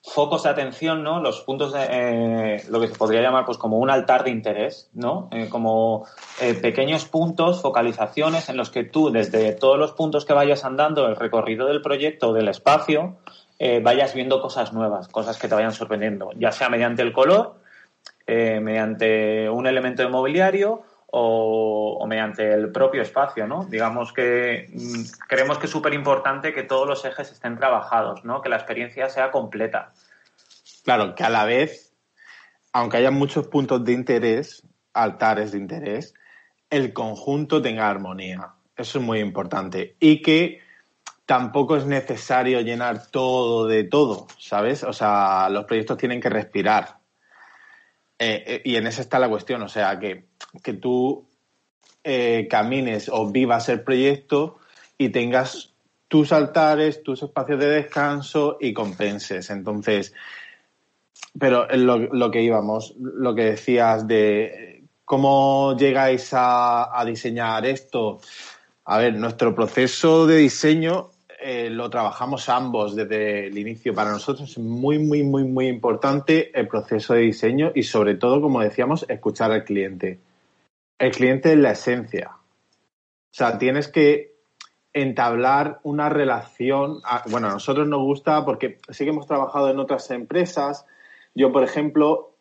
focos 0.08 0.44
de 0.44 0.50
atención, 0.50 1.04
¿no? 1.04 1.22
Los 1.22 1.42
puntos 1.42 1.74
de 1.74 1.86
eh, 1.90 2.64
lo 2.70 2.80
que 2.80 2.88
se 2.88 2.96
podría 2.96 3.22
llamar 3.22 3.46
pues 3.46 3.58
como 3.58 3.78
un 3.78 3.90
altar 3.90 4.24
de 4.24 4.32
interés, 4.32 4.90
¿no? 4.94 5.28
Eh, 5.32 5.50
como 5.50 6.06
eh, 6.40 6.54
pequeños 6.54 7.06
puntos, 7.06 7.62
focalizaciones 7.62 8.50
en 8.50 8.58
los 8.58 8.70
que 8.70 8.84
tú 8.84 9.12
desde 9.12 9.52
todos 9.54 9.78
los 9.78 9.92
puntos 9.92 10.26
que 10.26 10.34
vayas 10.34 10.64
andando, 10.64 11.08
el 11.08 11.16
recorrido 11.16 11.68
del 11.68 11.82
proyecto, 11.82 12.34
del 12.34 12.48
espacio, 12.48 13.18
vayas 13.82 14.14
viendo 14.14 14.42
cosas 14.42 14.74
nuevas, 14.74 15.08
cosas 15.08 15.38
que 15.38 15.48
te 15.48 15.56
vayan 15.56 15.72
sorprendiendo, 15.72 16.32
ya 16.36 16.52
sea 16.52 16.70
mediante 16.70 17.02
el 17.02 17.12
color, 17.12 17.56
mediante 18.28 19.50
un 19.50 19.66
elemento 19.68 20.04
de 20.04 20.10
mobiliario 20.10 20.84
o, 21.08 21.98
o, 22.00 22.08
mediante 22.08 22.54
el 22.54 22.72
propio 22.72 23.02
espacio, 23.02 23.48
¿no? 23.48 23.66
Digamos 23.66 24.14
que 24.14 24.70
mm, 24.74 25.28
creemos 25.28 25.58
que 25.58 25.66
es 25.66 25.72
súper 25.72 25.94
importante 25.94 26.54
que 26.54 26.64
todos 26.64 26.88
los 26.88 27.04
ejes 27.06 27.32
estén 27.32 27.58
trabajados, 27.58 28.26
¿no? 28.26 28.42
Que 28.42 28.50
la 28.50 28.58
experiencia 28.58 29.10
sea 29.10 29.32
completa. 29.32 29.94
Claro, 30.88 31.16
que 31.16 31.24
a 31.26 31.30
la 31.30 31.44
vez, 31.44 31.94
aunque 32.72 32.96
haya 32.96 33.12
muchos 33.12 33.48
puntos 33.48 33.84
de 33.84 33.92
interés, 33.92 34.64
altares 34.94 35.52
de 35.52 35.58
interés, 35.58 36.14
el 36.70 36.94
conjunto 36.94 37.62
tenga 37.62 37.90
armonía. 37.90 38.54
Eso 38.76 39.00
es 39.00 39.04
muy 39.04 39.20
importante. 39.20 39.98
Y 40.00 40.22
que 40.22 40.62
tampoco 41.28 41.76
es 41.76 41.86
necesario 41.86 42.62
llenar 42.62 43.08
todo 43.12 43.68
de 43.68 43.84
todo, 43.84 44.28
¿sabes? 44.40 44.84
O 44.84 44.94
sea, 44.94 45.50
los 45.50 45.66
proyectos 45.66 45.98
tienen 45.98 46.22
que 46.22 46.30
respirar. 46.30 47.00
Eh, 48.18 48.44
eh, 48.48 48.62
y 48.64 48.78
en 48.78 48.88
esa 48.88 49.02
está 49.02 49.20
la 49.20 49.28
cuestión, 49.28 49.62
o 49.62 49.68
sea, 49.68 50.00
que, 50.00 50.30
tú 50.82 51.28
eh, 52.04 52.48
camines 52.50 53.10
o 53.12 53.30
vivas 53.30 53.68
el 53.68 53.82
proyecto 53.82 54.60
y 54.98 55.10
tengas 55.10 55.74
tus 56.08 56.32
altares, 56.32 57.04
tus 57.04 57.22
espacios 57.22 57.60
de 57.60 57.68
descanso 57.72 58.58
y 58.62 58.72
compenses. 58.72 59.50
Entonces, 59.50 60.14
pero 61.38 61.68
lo, 61.74 62.32
que 62.32 62.42
íbamos, 62.42 62.96
lo 62.98 63.36
que 63.36 63.44
decías 63.44 64.08
de 64.08 64.86
cómo 65.04 65.76
llegáis 65.78 66.30
a 66.32 67.04
diseñar 67.06 67.66
esto. 67.66 68.22
A 68.86 68.98
ver, 69.00 69.16
nuestro 69.16 69.54
proceso 69.54 70.26
de 70.26 70.38
diseño 70.38 71.12
eh, 71.40 71.70
lo 71.70 71.90
trabajamos 71.90 72.50
ambos 72.50 72.96
desde 72.96 73.48
el 73.48 73.58
inicio. 73.58 73.94
Para 73.94 74.12
nosotros 74.12 74.50
es 74.50 74.58
muy, 74.58 74.98
muy, 74.98 75.24
muy, 75.24 75.44
muy 75.44 75.68
importante 75.68 76.58
el 76.58 76.68
proceso 76.68 77.14
de 77.14 77.22
diseño 77.22 77.72
y 77.76 77.84
sobre 77.84 78.16
todo, 78.16 78.42
como 78.42 78.62
decíamos, 78.62 79.06
escuchar 79.08 79.52
al 79.52 79.64
cliente. 79.64 80.20
El 80.98 81.12
cliente 81.12 81.54
es 81.54 81.60
la 81.60 81.72
esencia. 81.72 82.32
O 82.32 83.34
sea, 83.38 83.58
tienes 83.60 83.88
que 83.88 84.38
entablar 84.94 85.80
una 85.84 86.10
relación. 86.10 87.02
Bueno, 87.28 87.48
a 87.48 87.52
nosotros 87.52 87.88
nos 87.88 88.02
gusta 88.02 88.44
porque 88.44 88.80
sí 88.90 89.04
que 89.04 89.12
hemos 89.12 89.28
trabajado 89.28 89.70
en 89.70 89.80
otras 89.80 90.10
empresas. 90.10 90.86
Yo, 91.36 91.52
por 91.52 91.64
ejemplo, 91.64 92.37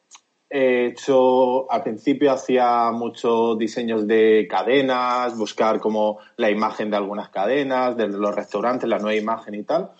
he 0.49 0.87
hecho, 0.87 1.71
al 1.71 1.83
principio 1.83 2.33
hacía 2.33 2.91
muchos 2.93 3.59
diseños 3.59 4.07
de 4.07 4.47
cadenas, 4.49 5.37
buscar 5.37 5.81
como 5.81 6.19
la 6.37 6.51
imagen 6.51 6.91
de 6.91 6.97
algunas 6.97 7.31
cadenas, 7.31 7.97
de 7.97 8.09
los 8.09 8.35
restaurantes, 8.35 8.89
la 8.89 8.99
nueva 8.99 9.17
imagen 9.17 9.55
y 9.55 9.63
tal, 9.65 9.91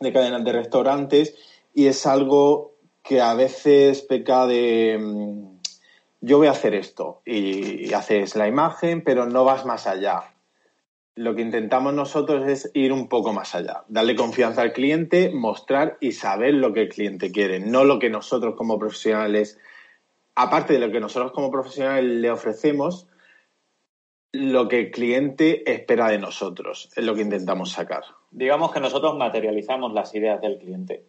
de 0.00 0.12
cadenas 0.12 0.44
de 0.44 0.52
restaurantes, 0.52 1.34
y 1.74 1.86
es 1.86 2.06
algo 2.06 2.74
que 3.02 3.20
a 3.20 3.34
veces 3.34 4.02
peca 4.02 4.46
de 4.46 4.98
mm, 5.00 5.58
yo 6.20 6.38
voy 6.38 6.48
a 6.48 6.52
hacer 6.52 6.74
esto 6.74 7.22
y 7.24 7.92
haces 7.94 8.34
la 8.34 8.48
imagen, 8.48 9.02
pero 9.04 9.26
no 9.26 9.44
vas 9.44 9.64
más 9.64 9.86
allá 9.86 10.34
lo 11.18 11.34
que 11.34 11.42
intentamos 11.42 11.92
nosotros 11.92 12.46
es 12.46 12.70
ir 12.74 12.92
un 12.92 13.08
poco 13.08 13.32
más 13.32 13.56
allá, 13.56 13.82
darle 13.88 14.14
confianza 14.14 14.62
al 14.62 14.72
cliente, 14.72 15.32
mostrar 15.34 15.98
y 16.00 16.12
saber 16.12 16.54
lo 16.54 16.72
que 16.72 16.82
el 16.82 16.88
cliente 16.88 17.32
quiere, 17.32 17.58
no 17.58 17.82
lo 17.82 17.98
que 17.98 18.08
nosotros 18.08 18.54
como 18.54 18.78
profesionales, 18.78 19.58
aparte 20.36 20.74
de 20.74 20.78
lo 20.78 20.92
que 20.92 21.00
nosotros 21.00 21.32
como 21.32 21.50
profesionales 21.50 22.04
le 22.04 22.30
ofrecemos, 22.30 23.08
lo 24.30 24.68
que 24.68 24.78
el 24.78 24.90
cliente 24.92 25.68
espera 25.68 26.08
de 26.08 26.20
nosotros, 26.20 26.88
es 26.94 27.04
lo 27.04 27.16
que 27.16 27.22
intentamos 27.22 27.72
sacar. 27.72 28.04
Digamos 28.30 28.70
que 28.70 28.78
nosotros 28.78 29.16
materializamos 29.16 29.92
las 29.92 30.14
ideas 30.14 30.40
del 30.40 30.58
cliente. 30.58 31.02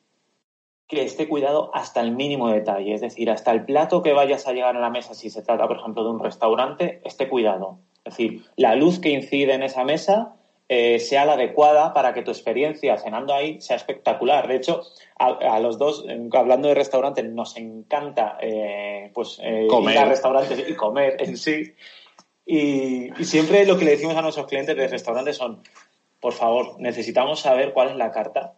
que 0.86 1.02
esté 1.02 1.28
cuidado 1.28 1.70
hasta 1.74 2.00
el 2.00 2.12
mínimo 2.12 2.48
detalle, 2.48 2.94
es 2.94 3.00
decir, 3.00 3.30
hasta 3.30 3.50
el 3.52 3.64
plato 3.64 4.02
que 4.02 4.12
vayas 4.12 4.46
a 4.46 4.52
llegar 4.52 4.76
a 4.76 4.80
la 4.80 4.90
mesa, 4.90 5.14
si 5.14 5.30
se 5.30 5.42
trata, 5.42 5.66
por 5.66 5.78
ejemplo, 5.78 6.04
de 6.04 6.10
un 6.10 6.20
restaurante, 6.20 7.00
esté 7.04 7.28
cuidado. 7.28 7.78
Es 8.04 8.16
decir, 8.16 8.44
la 8.56 8.74
luz 8.74 8.98
que 8.98 9.10
incide 9.10 9.54
en 9.54 9.62
esa 9.62 9.84
mesa 9.84 10.34
eh, 10.68 11.00
sea 11.00 11.24
la 11.24 11.34
adecuada 11.34 11.92
para 11.92 12.14
que 12.14 12.22
tu 12.22 12.30
experiencia 12.30 12.96
cenando 12.98 13.34
ahí 13.34 13.60
sea 13.60 13.76
espectacular. 13.76 14.48
De 14.48 14.56
hecho, 14.56 14.82
a, 15.18 15.60
los 15.60 15.78
dos, 15.78 16.04
hablando 16.32 16.68
de 16.68 16.74
restaurantes, 16.74 17.24
nos 17.26 17.56
encanta 17.56 18.38
eh, 18.40 19.10
pues, 19.12 19.38
ir 19.38 19.98
a 19.98 20.04
restaurantes 20.04 20.68
y 20.68 20.74
comer 20.74 21.16
en 21.20 21.36
sí. 21.36 21.74
Y, 22.44 23.10
siempre 23.24 23.64
lo 23.66 23.78
que 23.78 23.84
le 23.84 23.92
decimos 23.92 24.16
a 24.16 24.22
nuestros 24.22 24.46
clientes 24.46 24.76
de 24.76 24.88
restaurantes 24.88 25.36
son, 25.36 25.62
por 26.20 26.32
favor, 26.32 26.76
necesitamos 26.78 27.40
saber 27.40 27.72
cuál 27.72 27.90
es 27.90 27.96
la 27.96 28.10
carta, 28.10 28.54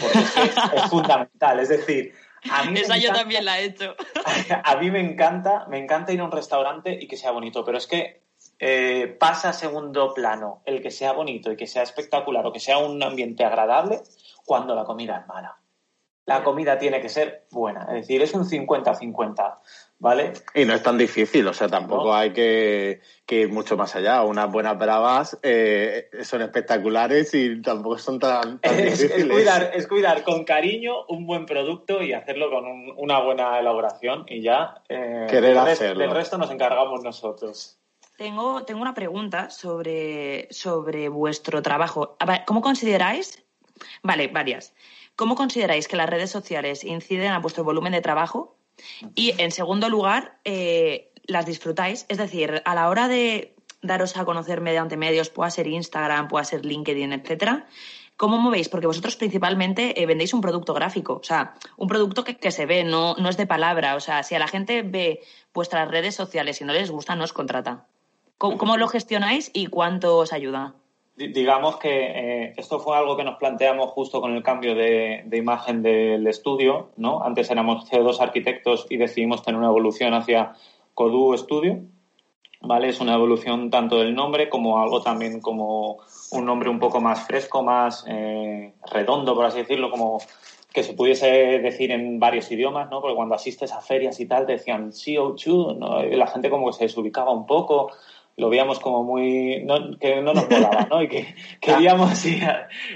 porque 0.00 0.18
es, 0.18 0.90
fundamental. 0.90 1.60
Es 1.60 1.68
decir, 1.68 2.14
a 2.50 2.64
mí 2.64 2.80
Esa 2.80 2.96
yo 2.96 3.12
también 3.12 3.44
la 3.44 3.60
he 3.60 3.66
hecho. 3.66 3.94
A, 4.64 4.76
mí 4.76 4.90
me 4.90 5.00
encanta, 5.00 5.66
me 5.68 5.78
encanta 5.78 6.12
ir 6.12 6.20
a 6.20 6.24
un 6.24 6.32
restaurante 6.32 6.98
y 7.00 7.06
que 7.06 7.16
sea 7.16 7.30
bonito, 7.30 7.64
pero 7.64 7.78
es 7.78 7.86
que 7.86 8.22
eh, 8.58 9.16
pasa 9.18 9.50
a 9.50 9.52
segundo 9.52 10.12
plano 10.14 10.62
el 10.64 10.82
que 10.82 10.90
sea 10.90 11.12
bonito 11.12 11.52
y 11.52 11.56
que 11.56 11.66
sea 11.66 11.82
espectacular 11.82 12.44
o 12.46 12.52
que 12.52 12.60
sea 12.60 12.78
un 12.78 13.02
ambiente 13.02 13.44
agradable 13.44 14.02
cuando 14.44 14.74
la 14.74 14.84
comida 14.84 15.18
es 15.18 15.26
mala. 15.28 15.58
La 16.24 16.44
comida 16.44 16.78
tiene 16.78 17.00
que 17.00 17.08
ser 17.08 17.46
buena, 17.50 17.82
es 17.88 18.02
decir, 18.02 18.22
es 18.22 18.32
un 18.34 18.44
50-50. 18.44 19.58
¿Vale? 20.02 20.32
Y 20.52 20.64
no 20.64 20.74
es 20.74 20.82
tan 20.82 20.98
difícil, 20.98 21.46
o 21.46 21.54
sea, 21.54 21.68
tampoco 21.68 22.12
hay 22.12 22.32
que, 22.32 23.00
ir 23.28 23.48
mucho 23.50 23.76
más 23.76 23.94
allá. 23.94 24.24
Unas 24.24 24.50
buenas 24.50 24.76
bravas 24.76 25.38
eh, 25.44 26.10
son 26.24 26.42
espectaculares 26.42 27.32
y 27.34 27.62
tampoco 27.62 27.98
son 27.98 28.18
tan, 28.18 28.60
difíciles. 28.60 29.12
Es 29.12 29.26
cuidar, 29.26 29.70
es 29.72 29.86
cuidar 29.86 30.24
con 30.24 30.44
cariño 30.44 31.04
un 31.08 31.24
buen 31.24 31.46
producto 31.46 32.02
y 32.02 32.12
hacerlo 32.14 32.50
con 32.50 32.64
una 32.96 33.20
buena 33.20 33.60
elaboración 33.60 34.24
y 34.28 34.42
ya 34.42 34.82
eh, 34.88 35.28
Querer 35.30 35.56
hacerlo. 35.56 36.02
del 36.02 36.10
resto 36.10 36.36
nos 36.36 36.50
encargamos 36.50 37.04
nosotros. 37.04 37.78
Tengo, 38.16 38.64
tengo 38.64 38.82
una 38.82 38.94
pregunta 38.94 39.50
sobre, 39.50 40.48
sobre 40.50 41.08
vuestro 41.08 41.62
trabajo. 41.62 42.16
¿Cómo 42.46 42.60
consideráis? 42.60 43.44
Vale, 44.02 44.26
varias. 44.26 44.74
¿Cómo 45.14 45.36
consideráis 45.36 45.86
que 45.86 45.96
las 45.96 46.10
redes 46.10 46.30
sociales 46.30 46.82
inciden 46.82 47.30
a 47.30 47.38
vuestro 47.38 47.62
volumen 47.62 47.92
de 47.92 48.00
trabajo? 48.00 48.56
Y 49.14 49.34
en 49.40 49.52
segundo 49.52 49.88
lugar, 49.88 50.38
eh, 50.44 51.10
las 51.24 51.46
disfrutáis. 51.46 52.06
Es 52.08 52.18
decir, 52.18 52.62
a 52.64 52.74
la 52.74 52.88
hora 52.88 53.08
de 53.08 53.54
daros 53.80 54.16
a 54.16 54.24
conocer 54.24 54.60
mediante 54.60 54.96
medios, 54.96 55.30
pueda 55.30 55.50
ser 55.50 55.66
Instagram, 55.66 56.28
pueda 56.28 56.44
ser 56.44 56.64
LinkedIn, 56.64 57.12
etcétera, 57.12 57.66
¿Cómo 58.16 58.38
movéis? 58.38 58.68
Porque 58.68 58.86
vosotros 58.86 59.16
principalmente 59.16 60.00
eh, 60.00 60.06
vendéis 60.06 60.32
un 60.32 60.40
producto 60.40 60.74
gráfico, 60.74 61.14
o 61.14 61.24
sea, 61.24 61.54
un 61.76 61.88
producto 61.88 62.22
que, 62.22 62.52
se 62.52 62.66
ve, 62.66 62.84
no, 62.84 63.16
no 63.16 63.28
es 63.28 63.36
de 63.36 63.48
palabra. 63.48 63.96
O 63.96 64.00
sea, 64.00 64.22
si 64.22 64.36
a 64.36 64.38
la 64.38 64.46
gente 64.46 64.82
ve 64.82 65.22
vuestras 65.52 65.90
redes 65.90 66.14
sociales 66.14 66.60
y 66.60 66.64
no 66.64 66.72
les 66.72 66.90
gusta, 66.90 67.16
no 67.16 67.24
os 67.24 67.32
contrata. 67.32 67.86
cómo 68.38 68.76
lo 68.76 68.86
gestionáis 68.86 69.50
y 69.52 69.66
cuánto 69.66 70.18
os 70.18 70.32
ayuda? 70.32 70.74
Digamos 71.16 71.76
que 71.76 71.90
eh, 71.90 72.54
esto 72.56 72.80
fue 72.80 72.96
algo 72.96 73.16
que 73.16 73.24
nos 73.24 73.36
planteamos 73.36 73.90
justo 73.90 74.20
con 74.20 74.34
el 74.34 74.42
cambio 74.42 74.74
de, 74.74 75.24
imagen 75.32 75.82
del 75.82 76.26
estudio, 76.26 76.90
¿no? 76.96 77.22
Antes 77.22 77.50
éramos 77.50 77.90
CO2 77.90 78.20
arquitectos 78.20 78.86
y 78.88 78.96
decidimos 78.96 79.42
tener 79.42 79.58
una 79.58 79.68
evolución 79.68 80.14
hacia 80.14 80.54
Codu 80.94 81.36
Studio, 81.36 81.80
¿vale? 82.62 82.88
Es 82.88 83.00
una 83.00 83.14
evolución 83.14 83.70
tanto 83.70 83.98
del 83.98 84.14
nombre 84.14 84.48
como 84.48 84.80
algo 84.80 85.02
también 85.02 85.40
como 85.40 85.98
un 86.30 86.46
nombre 86.46 86.70
un 86.70 86.78
poco 86.78 87.00
más 87.00 87.26
fresco, 87.26 87.62
más 87.62 88.04
eh, 88.08 88.72
redondo, 88.90 89.34
por 89.34 89.44
así 89.44 89.58
decirlo, 89.58 89.90
como 89.90 90.18
que 90.72 90.82
se 90.82 90.94
pudiese 90.94 91.26
decir 91.26 91.90
en 91.90 92.18
varios 92.18 92.50
idiomas, 92.50 92.88
¿no? 92.88 93.02
Porque 93.02 93.16
cuando 93.16 93.34
asistes 93.34 93.72
a 93.72 93.82
ferias 93.82 94.18
y 94.20 94.26
tal 94.26 94.46
te 94.46 94.52
decían 94.52 94.92
CO2, 94.92 95.76
¿no? 95.76 96.02
La 96.02 96.26
gente 96.26 96.48
como 96.48 96.68
que 96.68 96.72
se 96.72 96.84
desubicaba 96.84 97.30
un 97.30 97.44
poco 97.44 97.90
lo 98.36 98.48
veíamos 98.48 98.78
como 98.80 99.04
muy. 99.04 99.66
que 100.00 100.22
no 100.22 100.34
nos 100.34 100.48
molaba, 100.48 100.86
¿no? 100.90 101.02
Y 101.02 101.08
que 101.08 101.34
queríamos. 101.60 102.24
Y 102.24 102.40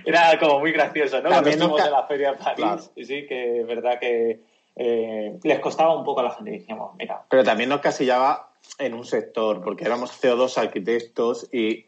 era 0.05 0.38
como 0.38 0.61
muy 0.61 0.73
gracioso, 0.73 1.21
¿no? 1.21 1.28
Cuando 1.28 1.50
estuvimos 1.50 1.85
en 1.85 1.93
la 1.93 2.02
Feria 2.05 2.33
de 2.33 2.38
París, 2.38 2.90
y 2.97 3.05
sí, 3.05 3.26
que 3.26 3.61
es 3.61 3.66
verdad 3.66 3.99
que 4.00 4.40
eh, 4.76 5.38
les 5.43 5.61
costaba 5.61 5.97
un 5.97 6.05
poco 6.05 6.21
a 6.21 6.25
la 6.25 6.31
gente. 6.31 6.50
Dijimos, 6.52 6.93
mira. 6.99 7.23
Pero 7.28 7.45
también 7.45 7.69
nos 7.69 7.81
casillaba 7.81 8.50
en 8.78 8.95
un 8.95 9.05
sector, 9.05 9.62
porque 9.62 9.85
éramos 9.85 10.11
CO2 10.23 10.57
arquitectos 10.59 11.49
y, 11.52 11.87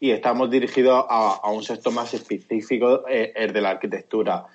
y 0.00 0.10
estamos 0.10 0.50
dirigidos 0.50 1.04
a, 1.08 1.50
un 1.50 1.62
sector 1.62 1.92
más 1.92 2.12
específico, 2.14 3.04
eh, 3.08 3.32
el 3.36 3.52
de 3.52 3.60
la 3.60 3.70
arquitectura. 3.70 4.46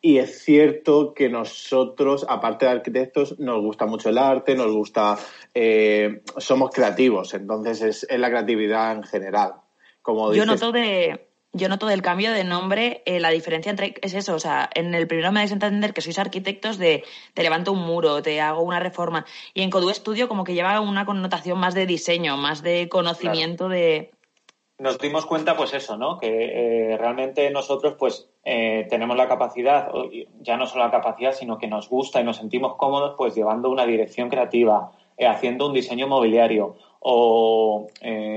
Y 0.00 0.18
es 0.18 0.44
cierto 0.44 1.14
que 1.14 1.28
nosotros, 1.28 2.26
aparte 2.28 2.66
de 2.66 2.72
arquitectos, 2.72 3.38
nos 3.38 3.60
gusta 3.60 3.86
mucho 3.86 4.10
el 4.10 4.18
arte, 4.18 4.54
nos 4.54 4.72
gusta, 4.72 5.18
eh, 5.54 6.22
somos 6.36 6.70
creativos, 6.70 7.34
entonces 7.34 7.82
es, 7.82 8.18
la 8.18 8.28
creatividad 8.28 8.92
en 8.92 9.02
general. 9.02 9.54
Como 10.02 10.32
yo 10.32 10.46
noto 10.46 10.70
de, 10.70 11.26
yo 11.56 11.68
noto 11.68 11.86
del 11.86 12.02
cambio 12.02 12.32
de 12.32 12.44
nombre 12.44 13.02
eh, 13.06 13.18
la 13.18 13.30
diferencia 13.30 13.70
entre 13.70 13.94
es 14.02 14.14
eso, 14.14 14.34
o 14.34 14.38
sea, 14.38 14.68
en 14.74 14.94
el 14.94 15.06
primero 15.06 15.32
me 15.32 15.40
dais 15.40 15.50
a 15.50 15.54
entender 15.54 15.94
que 15.94 16.02
sois 16.02 16.18
arquitectos 16.18 16.76
de 16.76 17.02
te 17.34 17.42
levanto 17.42 17.72
un 17.72 17.80
muro, 17.80 18.22
te 18.22 18.40
hago 18.40 18.62
una 18.62 18.78
reforma 18.78 19.24
y 19.54 19.62
en 19.62 19.70
Codu 19.70 19.88
Studio 19.90 20.28
como 20.28 20.44
que 20.44 20.54
lleva 20.54 20.80
una 20.80 21.06
connotación 21.06 21.58
más 21.58 21.74
de 21.74 21.86
diseño, 21.86 22.36
más 22.36 22.62
de 22.62 22.88
conocimiento 22.88 23.68
de 23.68 24.12
nos 24.78 24.98
dimos 24.98 25.24
cuenta, 25.24 25.56
pues 25.56 25.72
eso, 25.72 25.96
¿no? 25.96 26.18
Que 26.18 26.92
eh, 26.92 26.96
realmente 26.98 27.50
nosotros, 27.50 27.94
pues, 27.98 28.28
eh, 28.44 28.86
tenemos 28.90 29.16
la 29.16 29.26
capacidad, 29.26 29.90
ya 30.40 30.56
no 30.56 30.66
solo 30.66 30.84
la 30.84 30.90
capacidad, 30.90 31.32
sino 31.32 31.56
que 31.58 31.66
nos 31.66 31.88
gusta 31.88 32.20
y 32.20 32.24
nos 32.24 32.36
sentimos 32.36 32.76
cómodos, 32.76 33.14
pues, 33.16 33.34
llevando 33.34 33.70
una 33.70 33.86
dirección 33.86 34.28
creativa, 34.28 34.92
eh, 35.16 35.26
haciendo 35.26 35.66
un 35.66 35.72
diseño 35.72 36.08
mobiliario 36.08 36.76
o 37.00 37.86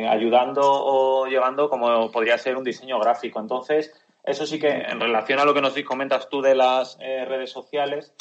ayudando 0.10 0.62
o 0.64 1.26
llevando 1.26 1.70
como 1.70 2.12
podría 2.12 2.38
ser 2.38 2.56
un 2.56 2.64
diseño 2.64 3.00
gráfico. 3.00 3.40
Entonces, 3.40 3.92
eso 4.24 4.46
sí 4.46 4.60
que, 4.60 4.70
en 4.70 5.00
relación 5.00 5.40
a 5.40 5.46
lo 5.46 5.54
que 5.54 5.62
nos 5.62 5.74
comentas 5.82 6.30
tú 6.30 6.42
de 6.42 6.56
las 6.56 6.98
redes 7.00 7.50
sociales, 7.50 8.14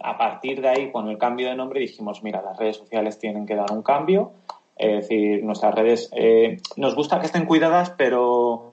a 0.00 0.18
partir 0.18 0.60
de 0.60 0.68
ahí, 0.68 0.90
con 0.90 1.08
el 1.08 1.18
cambio 1.18 1.48
de 1.48 1.54
nombre, 1.54 1.80
dijimos, 1.80 2.22
mira, 2.24 2.42
las 2.42 2.56
redes 2.58 2.78
sociales 2.78 3.18
tienen 3.18 3.46
que 3.46 3.54
dar 3.54 3.70
un 3.70 3.82
cambio 3.82 4.32
es 4.76 5.02
decir, 5.02 5.44
nuestras 5.44 5.74
redes 5.74 6.10
eh, 6.12 6.58
nos 6.76 6.94
gusta 6.94 7.20
que 7.20 7.26
estén 7.26 7.46
cuidadas, 7.46 7.90
pero 7.90 8.72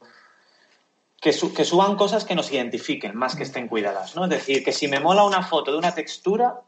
que, 1.21 1.31
suban 1.31 1.95
cosas 1.95 2.25
que 2.25 2.33
nos 2.33 2.51
identifiquen 2.51 3.15
más 3.15 3.35
que 3.35 3.43
estén 3.43 3.67
cuidadas, 3.67 4.15
¿no? 4.15 4.23
Es 4.23 4.31
decir, 4.31 4.63
que 4.63 4.71
si 4.71 4.87
me 4.87 4.99
mola 4.99 5.23
una 5.23 5.43
foto 5.43 5.71
de 5.71 5.77
una 5.77 5.93
textura, 5.93 6.61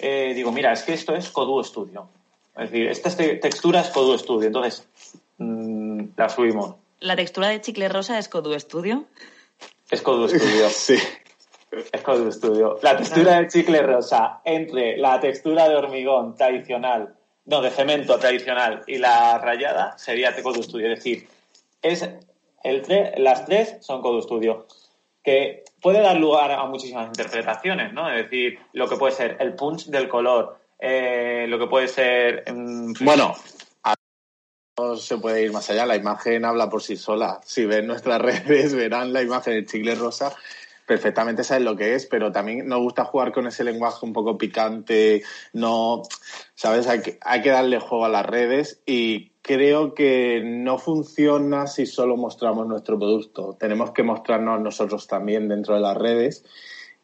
eh, 0.00 0.32
digo, 0.34 0.50
mira, 0.50 0.72
es 0.72 0.82
que 0.82 0.94
esto 0.94 1.14
es 1.14 1.30
Codu 1.30 1.62
Studio. 1.62 2.08
Es 2.56 2.70
decir, 2.70 2.88
esta 2.88 3.16
textura 3.16 3.80
es 3.80 3.88
Codu 3.90 4.18
Studio, 4.18 4.48
entonces 4.48 4.86
mm, 5.38 6.02
la 6.16 6.28
subimos. 6.28 6.74
¿La 6.98 7.14
textura 7.14 7.48
de 7.48 7.60
chicle 7.60 7.88
rosa 7.88 8.18
es 8.18 8.28
Codu 8.28 8.58
Studio? 8.58 9.04
Es 9.90 10.02
Codu 10.02 10.28
Studio. 10.28 10.68
sí. 10.70 10.98
Es 11.70 12.02
Codu 12.02 12.30
Studio. 12.32 12.78
La 12.82 12.96
textura 12.96 13.40
de 13.40 13.46
chicle 13.46 13.80
rosa 13.82 14.40
entre 14.44 14.96
la 14.96 15.20
textura 15.20 15.68
de 15.68 15.76
hormigón 15.76 16.34
tradicional 16.34 17.14
no, 17.44 17.60
de 17.60 17.70
cemento 17.70 18.18
tradicional 18.18 18.82
y 18.86 18.98
la 18.98 19.38
rayada 19.38 19.96
sería 19.98 20.32
de 20.32 20.42
Code 20.42 20.62
Studio. 20.62 20.92
Es 20.92 20.98
decir, 20.98 21.28
es 21.80 22.08
el 22.62 22.82
las 23.16 23.44
tres 23.44 23.76
son 23.80 24.00
Code 24.02 24.22
Studio, 24.22 24.66
que 25.22 25.64
puede 25.80 26.00
dar 26.00 26.16
lugar 26.16 26.52
a 26.52 26.64
muchísimas 26.66 27.06
interpretaciones, 27.08 27.92
¿no? 27.92 28.10
Es 28.10 28.24
decir, 28.24 28.58
lo 28.72 28.88
que 28.88 28.96
puede 28.96 29.14
ser 29.14 29.36
el 29.40 29.54
punch 29.54 29.86
del 29.86 30.08
color, 30.08 30.58
eh, 30.78 31.46
lo 31.48 31.58
que 31.58 31.66
puede 31.66 31.88
ser... 31.88 32.44
Mm, 32.52 32.92
bueno, 33.00 33.34
no 34.78 34.96
se 34.96 35.18
puede 35.18 35.42
ir 35.42 35.52
más 35.52 35.68
allá, 35.70 35.84
la 35.84 35.96
imagen 35.96 36.44
habla 36.44 36.70
por 36.70 36.82
sí 36.82 36.96
sola. 36.96 37.40
Si 37.44 37.66
ven 37.66 37.86
nuestras 37.86 38.20
redes, 38.22 38.74
verán 38.74 39.12
la 39.12 39.22
imagen 39.22 39.54
de 39.54 39.66
chicle 39.66 39.94
rosa 39.94 40.34
perfectamente 40.86 41.44
sabes 41.44 41.64
lo 41.64 41.76
que 41.76 41.94
es, 41.94 42.06
pero 42.06 42.32
también 42.32 42.66
nos 42.66 42.80
gusta 42.80 43.04
jugar 43.04 43.32
con 43.32 43.46
ese 43.46 43.64
lenguaje 43.64 44.04
un 44.04 44.12
poco 44.12 44.38
picante, 44.38 45.22
no, 45.52 46.02
sabes, 46.54 46.86
hay 46.86 47.02
que, 47.02 47.18
hay 47.22 47.42
que 47.42 47.50
darle 47.50 47.78
juego 47.78 48.04
a 48.04 48.08
las 48.08 48.26
redes 48.26 48.82
y 48.86 49.30
creo 49.42 49.94
que 49.94 50.42
no 50.44 50.78
funciona 50.78 51.66
si 51.66 51.86
solo 51.86 52.16
mostramos 52.16 52.66
nuestro 52.66 52.98
producto. 52.98 53.56
Tenemos 53.58 53.90
que 53.92 54.02
mostrarnos 54.02 54.60
nosotros 54.60 55.06
también 55.06 55.48
dentro 55.48 55.74
de 55.74 55.80
las 55.80 55.96
redes 55.96 56.44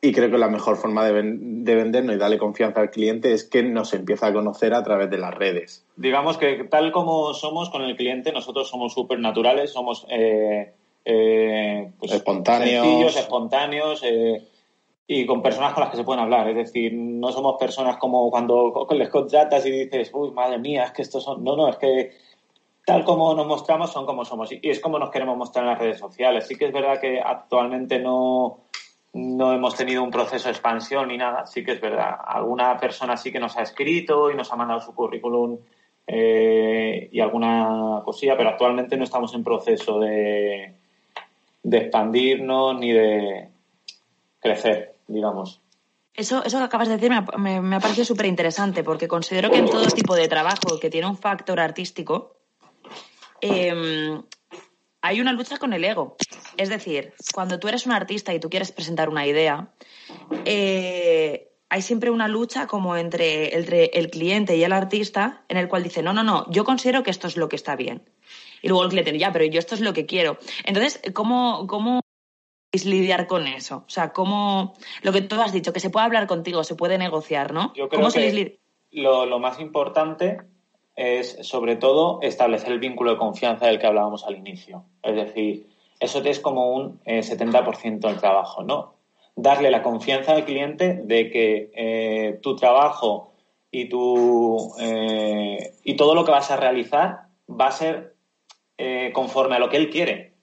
y 0.01 0.13
creo 0.13 0.31
que 0.31 0.39
la 0.39 0.49
mejor 0.49 0.77
forma 0.77 1.05
de, 1.05 1.13
de, 1.35 1.75
vendernos 1.75 2.15
y 2.15 2.19
darle 2.19 2.39
confianza 2.39 2.81
al 2.81 2.91
cliente 2.91 3.33
es 3.33 3.43
que 3.43 3.65
nos 3.65 3.93
empieza 3.95 4.29
a 4.29 4.33
conocer 4.33 4.73
a 4.75 4.85
través 4.85 5.11
de 5.11 5.19
las 5.19 5.35
redes. 5.35 5.85
Digamos 5.97 6.39
que 6.39 6.65
tal 6.71 6.93
como 6.93 7.35
somos 7.35 7.69
con 7.71 7.83
el 7.83 7.97
cliente, 7.97 8.33
nosotros 8.33 8.69
somos 8.69 8.93
súper 8.93 9.19
naturales, 9.19 9.73
somos... 9.73 10.07
Eh 10.11 10.73
eh, 11.11 11.91
pues, 11.99 12.13
espontáneos. 12.13 12.85
sencillos, 12.85 13.17
espontáneos 13.17 14.03
eh, 14.05 14.47
y 15.07 15.25
con 15.25 15.41
personas 15.41 15.73
con 15.73 15.81
las 15.81 15.91
que 15.91 15.97
se 15.97 16.05
pueden 16.05 16.23
hablar. 16.23 16.51
Es 16.51 16.57
decir, 16.57 16.93
no 16.93 17.33
somos 17.33 17.57
personas 17.59 17.97
como 17.97 18.31
cuando 18.31 18.87
les 18.91 19.09
contratas 19.09 19.65
y 19.65 19.71
dices, 19.71 20.11
uy, 20.13 20.33
madre 20.33 20.59
mía, 20.59 20.85
es 20.85 20.93
que 20.93 21.01
estos 21.01 21.25
son. 21.25 21.43
No, 21.43 21.57
no, 21.57 21.67
es 21.69 21.77
que 21.77 22.11
tal 22.85 23.05
como 23.05 23.35
nos 23.35 23.47
mostramos 23.47 23.91
son 23.91 24.05
como 24.05 24.27
somos 24.27 24.53
y 24.53 24.61
es 24.63 24.81
como 24.81 24.99
nos 24.99 25.11
queremos 25.11 25.39
mostrar 25.39 25.65
en 25.65 25.71
las 25.71 25.79
redes 25.79 25.99
sociales. 25.99 26.47
Sí 26.47 26.57
que 26.57 26.67
es 26.67 26.73
verdad 26.75 27.01
que 27.01 27.23
actualmente 27.25 27.99
no, 27.99 28.65
no 29.15 29.55
hemos 29.55 29.77
tenido 29.77 30.03
un 30.03 30.11
proceso 30.11 30.49
de 30.49 30.53
expansión 30.53 31.09
ni 31.09 31.17
nada. 31.17 31.47
Sí 31.47 31.65
que 31.65 31.73
es 31.73 31.81
verdad. 31.81 32.17
Alguna 32.23 32.77
persona 32.77 33.17
sí 33.17 33.33
que 33.33 33.41
nos 33.41 33.57
ha 33.57 33.63
escrito 33.63 34.31
y 34.31 34.37
nos 34.37 34.53
ha 34.53 34.57
mandado 34.57 34.83
su 34.83 34.95
currículum 34.95 35.57
eh, 36.07 37.09
y 37.11 37.21
alguna 37.21 38.03
cosilla, 38.05 38.37
pero 38.37 38.51
actualmente 38.51 38.99
no 38.99 39.05
estamos 39.05 39.33
en 39.33 39.43
proceso 39.43 40.01
de, 40.01 40.75
de 41.69 41.79
expandirnos 41.79 42.79
ni 42.79 42.93
de 42.93 43.49
crecer, 44.41 44.97
digamos. 45.07 45.61
Eso, 46.15 46.43
eso 46.45 46.59
que 46.59 46.65
acabas 46.65 46.89
de 46.89 46.97
decir 46.97 47.11
me, 47.39 47.77
ha 47.77 47.81
parecido 47.81 48.05
súper 48.05 48.27
interesante 48.27 48.83
porque 48.83 49.07
considero 49.07 49.51
que 49.51 49.59
en 49.59 49.67
todo 49.67 49.87
tipo 49.87 50.17
de 50.17 50.29
trabajo 50.29 50.81
que 50.81 50.91
tiene 50.91 51.07
un 51.07 51.17
factor 51.17 51.61
artístico, 51.61 52.37
em, 53.41 54.23
hay 55.03 55.21
una 55.21 55.33
lucha 55.33 55.59
con 55.59 55.73
el 55.75 55.85
ego. 55.85 56.17
Es 56.57 56.71
decir, 56.71 57.13
cuando 57.35 57.59
tú 57.59 57.69
eres 57.69 57.87
un 57.87 57.93
artista 57.93 58.35
y 58.35 58.41
tú 58.41 58.49
quieres 58.49 58.73
presentar 58.73 59.09
una 59.11 59.27
idea, 59.27 59.69
eh, 60.45 61.53
hay 61.69 61.83
siempre 61.83 62.11
una 62.11 62.29
lucha 62.29 62.67
como 62.67 62.97
entre, 62.97 63.49
el 63.55 64.11
cliente 64.11 64.57
y 64.57 64.65
el 64.65 64.73
artista 64.73 65.45
en 65.49 65.59
el 65.59 65.69
cual 65.69 65.83
dice, 65.83 66.03
no, 66.03 66.13
no, 66.15 66.25
no, 66.25 66.51
yo 66.51 66.65
considero 66.65 67.03
que 67.03 67.11
esto 67.11 67.27
es 67.27 67.37
lo 67.37 67.49
que 67.49 67.57
está 67.57 67.77
bien. 67.77 68.03
Y 68.63 68.69
luego 68.69 68.85
el 68.85 68.91
cliente, 68.91 69.17
ya, 69.19 69.33
pero 69.33 69.45
yo 69.45 69.59
esto 69.59 69.75
es 69.75 69.81
lo 69.81 69.93
que 69.93 70.07
quiero. 70.07 70.39
Entonces, 70.65 71.01
¿cómo, 71.15 71.67
cómo 71.67 72.01
lidiar 72.85 73.27
con 73.27 73.47
eso? 73.47 73.85
O 73.87 73.91
sea, 73.91 74.13
¿cómo, 74.13 74.75
lo 75.03 75.13
que 75.13 75.23
tú 75.23 75.41
has 75.41 75.53
dicho, 75.53 75.73
que 75.73 75.81
se 75.81 75.91
puede 75.91 76.07
hablar 76.07 76.27
contigo, 76.27 76.65
se 76.65 76.75
puede 76.75 76.99
negociar, 76.99 77.53
¿no? 77.53 77.73
Yo 77.75 77.89
creo 77.89 78.11
que 78.11 78.59
lo, 78.91 79.27
lo 79.27 79.39
más 79.39 79.61
importante 79.61 80.39
es, 80.97 81.39
sobre 81.43 81.77
todo, 81.77 82.21
establecer 82.23 82.73
el 82.73 82.81
vínculo 82.81 83.13
de 83.13 83.19
confianza 83.19 83.67
del 83.67 83.79
que 83.79 83.87
hablábamos 83.87 84.25
al 84.25 84.37
inicio. 84.37 84.85
Es 85.03 85.15
decir, 85.15 85.69
eso 86.01 86.23
es 86.25 86.41
como 86.41 86.73
un 86.75 87.01
70% 87.05 87.85
eh, 87.85 88.09
del 88.09 88.21
trabajo, 88.21 88.63
¿no? 88.63 88.95
Darle 89.35 89.71
la 89.71 89.83
confianza 89.83 90.33
al 90.33 90.45
cliente 90.45 91.01
de 91.05 91.31
que 91.31 91.71
eh, 91.75 92.39
tu 92.43 92.57
trabajo 92.57 93.33
y, 93.71 93.89
tu, 93.89 94.75
eh, 94.81 95.75
y 95.85 95.95
todo 95.95 96.15
lo 96.15 96.25
que 96.25 96.33
vas 96.33 96.51
a 96.51 96.57
realizar 96.57 97.29
va 97.49 97.69
a 97.69 97.73
ser 97.73 98.17
conforme 99.13 99.57
a 99.57 99.59
lo 99.59 99.69
que 99.69 99.77
él 99.77 99.91
quiere. 99.91 100.35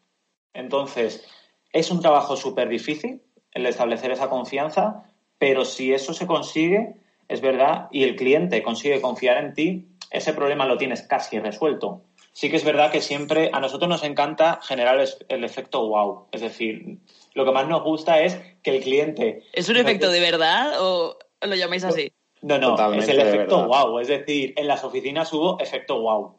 Entonces, 0.54 1.28
es 1.72 1.92
un 1.92 2.02
trabajo 2.02 2.36
súper 2.36 2.70
difícil 2.70 3.22
el 3.52 3.66
establecer 3.66 4.12
esa 4.12 4.30
confianza, 4.30 5.04
pero 5.38 5.66
si 5.66 5.94
eso 5.94 6.14
se 6.14 6.28
consigue, 6.28 6.96
es 7.28 7.42
verdad, 7.42 7.88
y 7.92 8.04
el 8.04 8.16
cliente 8.16 8.62
consigue 8.64 9.02
confiar 9.02 9.38
en 9.38 9.54
ti, 9.54 9.88
ese 10.12 10.34
problema 10.34 10.66
lo 10.66 10.78
tienes 10.78 11.02
casi 11.02 11.40
resuelto. 11.40 12.04
Sí 12.34 12.50
que 12.50 12.58
es 12.58 12.66
verdad 12.66 12.92
que 12.92 13.02
siempre 13.02 13.50
a 13.54 13.62
nosotros 13.62 13.88
nos 13.90 14.04
encanta 14.04 14.60
generar 14.62 15.04
el 15.30 15.44
efecto 15.44 15.88
wow. 15.88 16.28
Es 16.32 16.42
decir, 16.42 16.98
lo 17.34 17.46
que 17.46 17.52
más 17.52 17.68
nos 17.68 17.82
gusta 17.84 18.22
es 18.22 18.38
que 18.62 18.76
el 18.76 18.84
cliente... 18.84 19.44
¿Es 19.54 19.70
un 19.70 19.78
efecto 19.78 20.12
de 20.12 20.20
verdad 20.20 20.74
o 20.82 21.18
lo 21.42 21.56
llamáis 21.56 21.86
así? 21.86 22.12
No, 22.42 22.58
no, 22.58 22.94
es 22.94 23.08
el 23.08 23.22
efecto 23.22 23.68
wow. 23.68 24.00
Es 24.00 24.10
decir, 24.10 24.54
en 24.58 24.68
las 24.68 24.84
oficinas 24.84 25.32
hubo 25.32 25.60
efecto 25.62 26.02
wow. 26.02 26.36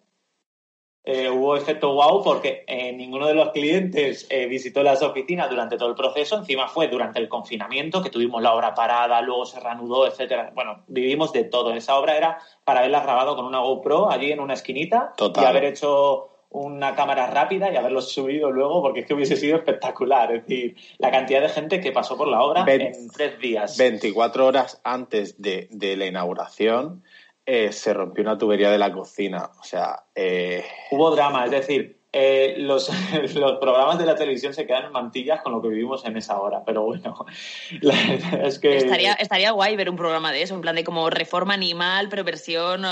Eh, 1.09 1.31
hubo 1.31 1.57
efecto 1.57 1.93
wow 1.95 2.21
porque 2.25 2.65
eh, 2.67 2.93
ninguno 2.93 3.29
de 3.29 3.35
los 3.35 3.51
clientes 3.51 4.27
eh, 4.29 4.47
visitó 4.47 4.83
las 4.83 5.03
oficinas 5.03 5.49
durante 5.49 5.77
todo 5.77 5.89
el 5.89 5.95
proceso. 5.95 6.37
Encima 6.37 6.67
fue 6.67 6.89
durante 6.89 7.21
el 7.21 7.29
confinamiento 7.29 8.03
que 8.03 8.11
tuvimos 8.11 8.43
la 8.43 8.53
obra 8.53 8.75
parada, 8.75 9.23
luego 9.23 9.47
se 9.47 9.61
reanudó, 9.61 10.09
etcétera. 10.09 10.51
Bueno, 10.53 10.83
vivimos 10.89 11.33
de 11.33 11.45
todo. 11.45 11.73
Esa 11.73 11.97
obra 11.97 12.17
era 12.17 12.41
para 12.65 12.81
haberla 12.81 13.05
grabado 13.05 13.37
con 13.37 13.45
una 13.45 13.61
GoPro 13.61 14.11
allí 14.11 14.33
en 14.33 14.41
una 14.41 14.55
esquinita 14.55 15.13
y 15.17 15.45
haber 15.45 15.67
hecho 15.67 16.29
una 16.51 16.97
cámara 16.97 17.29
rápida 17.29 17.73
y 17.73 17.77
haberlo 17.77 18.01
subido 18.01 18.51
luego 18.51 18.83
porque 18.83 19.01
es 19.01 19.07
que 19.07 19.15
hubiese 19.15 19.37
sido 19.37 19.59
espectacular. 19.59 20.35
Es 20.35 20.43
decir, 20.45 20.77
la 20.99 21.13
cantidad 21.13 21.41
de 21.41 21.51
gente 21.51 21.81
que 21.81 21.93
pasó 21.93 22.17
por 22.17 22.27
la 22.27 22.43
obra 22.43 22.65
en 22.67 23.09
tres 23.11 23.39
días. 23.39 23.79
24 23.79 24.45
horas 24.45 24.81
antes 24.83 25.41
de, 25.41 25.69
de 25.71 25.97
la 25.97 26.07
inauguración 26.07 27.05
eh, 27.49 27.73
se 27.73 27.95
rompió 27.95 28.25
una 28.25 28.37
tubería 28.37 28.71
de 28.71 28.79
la 28.79 28.93
cocina. 28.93 29.51
O 29.61 29.65
sea. 29.65 30.05
Eh, 30.15 30.65
Hubo 30.91 31.15
drama, 31.15 31.45
es 31.45 31.53
decir, 31.53 32.01
eh, 32.13 32.57
los, 32.59 32.91
los, 33.35 33.59
programas 33.59 33.99
de 33.99 34.07
la 34.07 34.17
televisión 34.17 34.53
se 34.53 34.67
quedan 34.67 34.87
en 34.87 34.93
mantillas 34.93 35.43
con 35.43 35.53
lo 35.53 35.63
que 35.63 35.69
vivimos 35.69 36.05
en 36.05 36.17
esa 36.17 36.41
hora, 36.41 36.65
pero 36.65 36.83
bueno, 36.83 37.27
es 38.43 38.59
que... 38.59 38.79
Estaría, 38.79 39.13
estaría 39.13 39.53
guay 39.53 39.77
ver 39.77 39.91
un 39.91 39.97
programa 39.97 40.33
de 40.33 40.43
eso, 40.43 40.55
en 40.55 40.61
plan 40.61 40.75
de 40.75 40.83
como 40.83 41.09
reforma 41.09 41.55
animal, 41.55 42.09
pero 42.09 42.25
versión, 42.25 42.83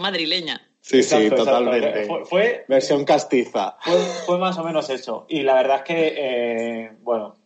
madrileña. 0.00 0.62
Sí, 0.80 1.02
sí, 1.02 1.28
totalmente. 1.28 2.08
Fue, 2.24 2.64
versión 2.66 3.04
castiza. 3.04 3.76
Fue, 3.80 3.98
fue, 4.26 4.38
más 4.38 4.56
o 4.56 4.64
menos 4.64 4.88
eso. 4.88 5.26
Y 5.28 5.42
la 5.42 5.54
verdad 5.54 5.78
es 5.78 5.82
que, 5.82 6.92
bueno, 7.02 7.37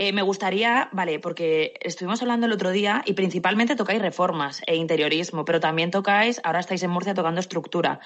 eh, 0.00 0.12
me 0.12 0.22
gustaría, 0.22 0.88
vale, 0.92 1.18
porque 1.18 1.74
estuvimos 1.80 2.22
hablando 2.22 2.46
el 2.46 2.52
otro 2.52 2.70
día 2.70 3.02
y 3.04 3.14
principalmente 3.14 3.74
tocáis 3.74 4.00
reformas 4.00 4.62
e 4.68 4.76
interiorismo, 4.76 5.44
pero 5.44 5.58
también 5.58 5.90
tocáis, 5.90 6.40
ahora 6.44 6.60
estáis 6.60 6.84
en 6.84 6.90
Murcia 6.90 7.14
tocando 7.14 7.40
estructura. 7.40 7.98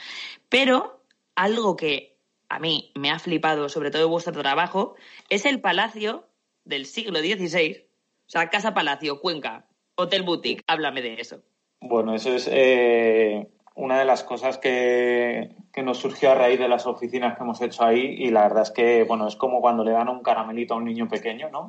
Pero 0.49 1.05
algo 1.35 1.77
que 1.77 2.17
a 2.49 2.59
mí 2.59 2.93
me 2.95 3.11
ha 3.11 3.19
flipado, 3.19 3.69
sobre 3.69 3.91
todo 3.91 4.09
vuestro 4.09 4.33
trabajo, 4.33 4.95
es 5.29 5.45
el 5.45 5.61
palacio 5.61 6.27
del 6.65 6.87
siglo 6.87 7.19
XVI, 7.19 7.85
o 8.27 8.31
sea, 8.31 8.49
Casa 8.49 8.73
Palacio, 8.73 9.21
Cuenca, 9.21 9.67
Hotel 9.95 10.23
Boutique. 10.23 10.65
Háblame 10.67 11.03
de 11.03 11.21
eso. 11.21 11.43
Bueno, 11.83 12.15
eso 12.15 12.35
es 12.35 12.49
eh, 12.51 13.49
una 13.75 13.99
de 13.99 14.05
las 14.05 14.23
cosas 14.23 14.59
que, 14.59 15.51
nos 15.83 15.99
surgió 15.99 16.31
a 16.31 16.35
raíz 16.35 16.59
de 16.59 16.69
las 16.69 16.87
oficinas 16.87 17.37
que 17.37 17.43
hemos 17.43 17.61
hecho 17.63 17.85
ahí 17.85 18.01
y 18.19 18.31
la 18.31 18.43
verdad 18.43 18.63
es 18.63 18.71
que, 18.71 19.05
bueno, 19.05 19.27
es 19.27 19.37
como 19.37 19.61
cuando 19.61 19.85
le 19.85 19.93
dan 19.93 20.09
un 20.09 20.23
caramelito 20.23 20.75
a 20.75 20.77
un 20.77 20.85
niño 20.85 21.09
pequeño, 21.09 21.49
¿no? 21.51 21.69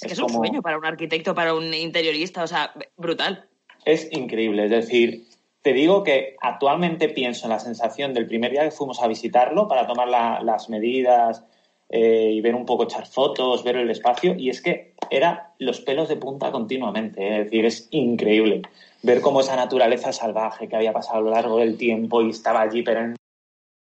Es, 0.00 0.12
es 0.12 0.18
un 0.18 0.28
sueño 0.28 0.60
para 0.60 0.76
un 0.76 0.84
arquitecto, 0.84 1.34
para 1.34 1.54
un 1.54 1.72
interiorista, 1.72 2.42
o 2.42 2.46
sea, 2.46 2.72
brutal. 2.96 3.46
Es 3.84 4.08
increíble, 4.12 4.64
es 4.64 4.70
decir, 4.70 5.26
te 5.62 5.72
digo 5.72 6.02
que 6.02 6.36
actualmente 6.40 7.08
pienso 7.08 7.46
en 7.46 7.50
la 7.50 7.58
sensación 7.58 8.12
del 8.12 8.26
primer 8.26 8.50
día 8.50 8.64
que 8.64 8.70
fuimos 8.70 9.00
a 9.00 9.06
visitarlo 9.06 9.68
para 9.68 9.86
tomar 9.86 10.08
las 10.08 10.68
medidas 10.68 11.44
eh, 11.88 12.30
y 12.32 12.40
ver 12.40 12.54
un 12.54 12.66
poco, 12.66 12.84
echar 12.84 13.06
fotos, 13.06 13.62
ver 13.62 13.76
el 13.76 13.90
espacio, 13.90 14.34
y 14.36 14.50
es 14.50 14.60
que 14.60 14.94
era 15.10 15.52
los 15.58 15.80
pelos 15.80 16.08
de 16.08 16.16
punta 16.16 16.50
continuamente, 16.50 17.22
¿eh? 17.22 17.38
es 17.38 17.44
decir, 17.44 17.64
es 17.66 17.88
increíble 17.92 18.62
ver 19.04 19.20
cómo 19.20 19.40
esa 19.40 19.54
naturaleza 19.54 20.12
salvaje 20.12 20.66
que 20.66 20.76
había 20.76 20.92
pasado 20.92 21.18
a 21.18 21.20
lo 21.20 21.30
largo 21.30 21.58
del 21.58 21.76
tiempo 21.76 22.22
y 22.22 22.30
estaba 22.30 22.62
allí, 22.62 22.82
pero 22.82 23.00
en 23.00 23.16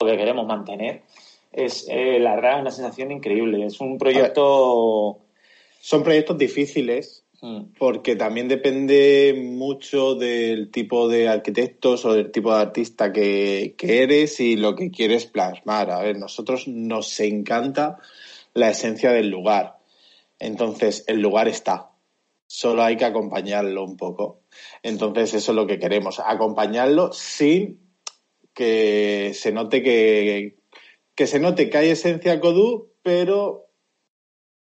lo 0.02 0.08
que 0.08 0.17
queremos 0.17 0.47
mantener, 0.47 1.04
es 1.52 1.86
eh, 1.88 2.17
la 2.19 2.36
verdad 2.36 2.62
una 2.62 2.71
sensación 2.71 3.12
increíble. 3.12 3.63
Es 3.65 3.80
un 3.80 3.99
proyecto. 3.99 5.19
Son 5.80 6.02
proyectos 6.02 6.38
difíciles 6.38 7.26
mm. 7.41 7.73
porque 7.78 8.15
también 8.15 8.47
depende 8.47 9.36
mucho 9.39 10.15
del 10.15 10.71
tipo 10.71 11.08
de 11.08 11.30
arquitectos 11.30 12.06
o 12.06 12.13
del 12.13 12.32
tipo 12.32 12.52
de 12.52 12.62
artista 12.62 13.12
que, 13.12 13.76
que 13.78 14.02
eres 14.02 14.39
y 14.39 14.56
lo 14.56 14.76
que 14.76 14.89
quieres 14.89 15.28
plasmar. 15.28 15.91
A 15.91 16.02
ver, 16.02 16.17
nosotros 16.17 16.67
nos 16.67 17.19
encanta 17.19 17.99
la 18.56 18.71
esencia 18.71 19.12
del 19.12 19.30
lugar. 19.30 19.78
Entonces, 20.39 21.04
el 21.06 21.21
lugar 21.21 21.47
está. 21.47 21.92
Solo 22.56 22.84
hay 22.84 22.98
que 22.98 23.06
acompañarlo 23.06 23.84
un 23.84 23.98
poco. 23.98 24.42
Entonces, 24.84 25.34
eso 25.34 25.54
es 25.54 25.56
lo 25.56 25.66
que 25.66 25.80
queremos, 25.80 26.22
acompañarlo 26.24 27.12
sin 27.12 27.80
que 28.54 29.32
se 29.34 29.52
note 29.52 29.82
que, 29.82 30.58
que 31.16 31.26
se 31.26 31.39
note 31.39 31.72
que 31.72 31.78
hay 31.80 31.89
esencia 31.89 32.39
Codú, 32.39 32.92
pero 33.02 33.72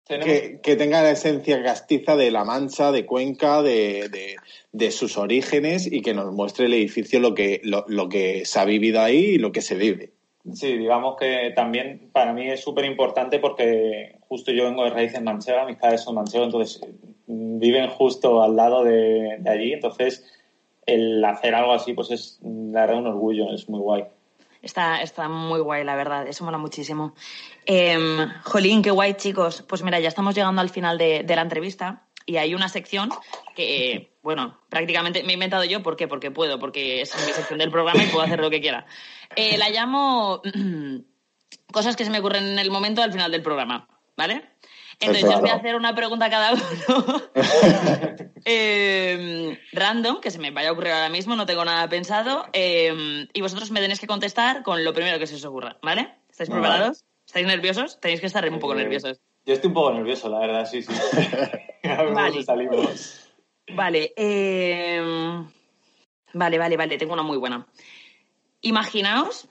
que, 0.05 0.61
tenga 0.77 1.03
la 1.03 1.11
esencia 1.11 1.65
castiza 1.65 2.15
de 2.15 2.31
La 2.31 2.45
Mancha, 2.45 2.93
de 2.93 3.07
Cuenca, 3.07 3.61
de, 3.61 4.37
de, 4.71 4.91
sus 4.93 5.19
orígenes 5.19 5.91
y 5.91 6.01
que 6.01 6.15
nos 6.15 6.33
muestre 6.33 6.67
el 6.67 6.75
edificio 6.75 7.19
lo 7.19 7.35
que, 7.35 7.61
lo, 7.65 7.85
lo 7.89 8.09
que 8.09 8.45
se 8.45 8.61
ha 8.61 8.65
vivido 8.65 9.01
ahí 9.01 9.31
y 9.31 9.39
lo 9.39 9.51
que 9.51 9.63
se 9.63 9.75
vive. 9.75 10.13
Sí, 10.55 10.77
digamos 10.77 11.17
que 11.19 11.53
también 11.57 12.09
para 12.13 12.33
mí 12.33 12.49
es 12.49 12.61
súper 12.61 12.85
importante 12.85 13.41
porque 13.41 14.15
justo 14.29 14.53
yo 14.53 14.67
vengo 14.67 14.85
de 14.85 14.91
raíces 14.91 15.21
manchega, 15.21 15.67
mis 15.67 15.77
padres 15.77 16.03
son 16.03 16.15
manchegos, 16.15 16.47
entonces 16.47 16.81
viven 17.31 17.89
justo 17.89 18.43
al 18.43 18.57
lado 18.57 18.85
de, 18.85 19.41
allí, 19.47 19.73
entonces 19.73 20.25
el 20.87 21.25
hacer 21.25 21.55
algo 21.55 21.73
así 21.73 21.93
pues 21.93 22.11
es 22.11 22.41
la 22.43 22.87
un 22.87 23.07
orgullo, 23.07 23.53
es 23.53 23.69
muy 23.69 23.81
guay. 23.81 24.05
Está, 24.63 25.01
está 25.01 25.29
muy 25.29 25.61
guay, 25.61 25.85
la 25.85 25.97
verdad, 25.97 26.27
eso 26.27 26.45
mola 26.45 26.59
muchísimo. 26.59 27.15
Em, 27.65 28.29
jolín, 28.43 28.83
qué 28.83 28.91
guay, 28.91 29.15
chicos. 29.15 29.65
Pues 29.67 29.83
mira, 29.83 30.01
ya 30.01 30.09
estamos 30.09 30.35
llegando 30.35 30.61
al 30.61 30.69
final 30.69 30.99
de, 30.99 31.23
de 31.23 31.37
la 31.37 31.43
entrevista 31.43 32.07
y 32.27 32.37
hay 32.37 32.55
una 32.55 32.69
sección 32.69 33.09
que, 33.55 34.13
bueno, 34.23 34.59
prácticamente 34.69 35.23
me 35.23 35.31
he 35.31 35.35
inventado 35.35 35.65
yo. 35.65 35.83
¿Por 35.83 35.97
qué? 35.97 36.09
Porque 36.09 36.31
puedo, 36.31 36.59
porque 36.59 37.01
es 37.01 37.15
mi 37.27 37.33
sección 37.33 37.59
del 37.59 37.71
programa 37.71 38.03
y 38.03 38.07
puedo 38.07 38.25
hacer 38.25 38.41
lo 38.41 38.51
que 38.51 38.61
quiera. 38.61 38.87
Eh, 39.35 39.57
la 39.57 39.71
llamo 39.71 40.43
cosas 41.73 41.97
que 41.97 42.05
se 42.05 42.11
me 42.11 42.19
ocurren 42.19 42.47
en 42.47 42.59
el 42.59 42.71
momento 42.71 43.03
al 43.03 43.13
final 43.13 43.33
del 43.33 43.43
programa, 43.43 43.89
¿vale? 44.17 44.43
Entonces 45.01 45.23
yo 45.25 45.37
os 45.37 45.41
voy 45.41 45.51
a 45.51 45.55
hacer 45.55 45.77
una 45.77 45.95
pregunta 45.95 46.27
a 46.27 46.31
cada 46.31 46.53
uno. 46.53 47.23
Em, 48.45 49.57
random, 49.73 50.21
que 50.21 50.31
se 50.31 50.39
me 50.39 50.51
vaya 50.51 50.71
a 50.71 50.73
ocurrir 50.73 50.93
ahora 50.93 51.11
mismo, 51.11 51.37
no 51.37 51.45
tengo 51.45 51.65
nada 51.65 51.89
pensado. 51.89 52.47
Em, 52.53 53.29
y 53.33 53.41
vosotros 53.43 53.71
me 53.71 53.81
tenéis 53.81 54.01
que 54.01 54.07
contestar 54.07 54.63
con 54.63 54.83
lo 54.83 54.95
primero 54.95 55.19
que 55.19 55.27
se 55.27 55.35
os 55.35 55.45
ocurra, 55.45 55.77
¿vale? 55.83 56.17
¿Estáis 56.31 56.49
preparados? 56.49 57.05
¿Estáis 57.27 57.47
nerviosos? 57.47 58.01
Tenéis 58.01 58.21
que 58.21 58.27
estar 58.27 58.49
un 58.51 58.59
poco 58.59 58.75
nerviosos. 58.75 59.21
Yo 59.45 59.55
estoy 59.55 59.69
un 59.69 59.75
poco 59.75 59.93
nervioso, 59.93 60.29
la 60.29 60.39
verdad, 60.39 60.67
sí, 60.67 60.83
sí. 60.83 60.93
vale. 62.15 62.45
Vale, 63.75 64.13
em, 64.17 65.47
vale, 66.33 66.59
vale, 66.59 66.77
vale, 66.77 66.99
tengo 66.99 67.13
una 67.13 67.23
muy 67.23 67.37
buena. 67.37 67.67
Imaginaos 68.63 69.49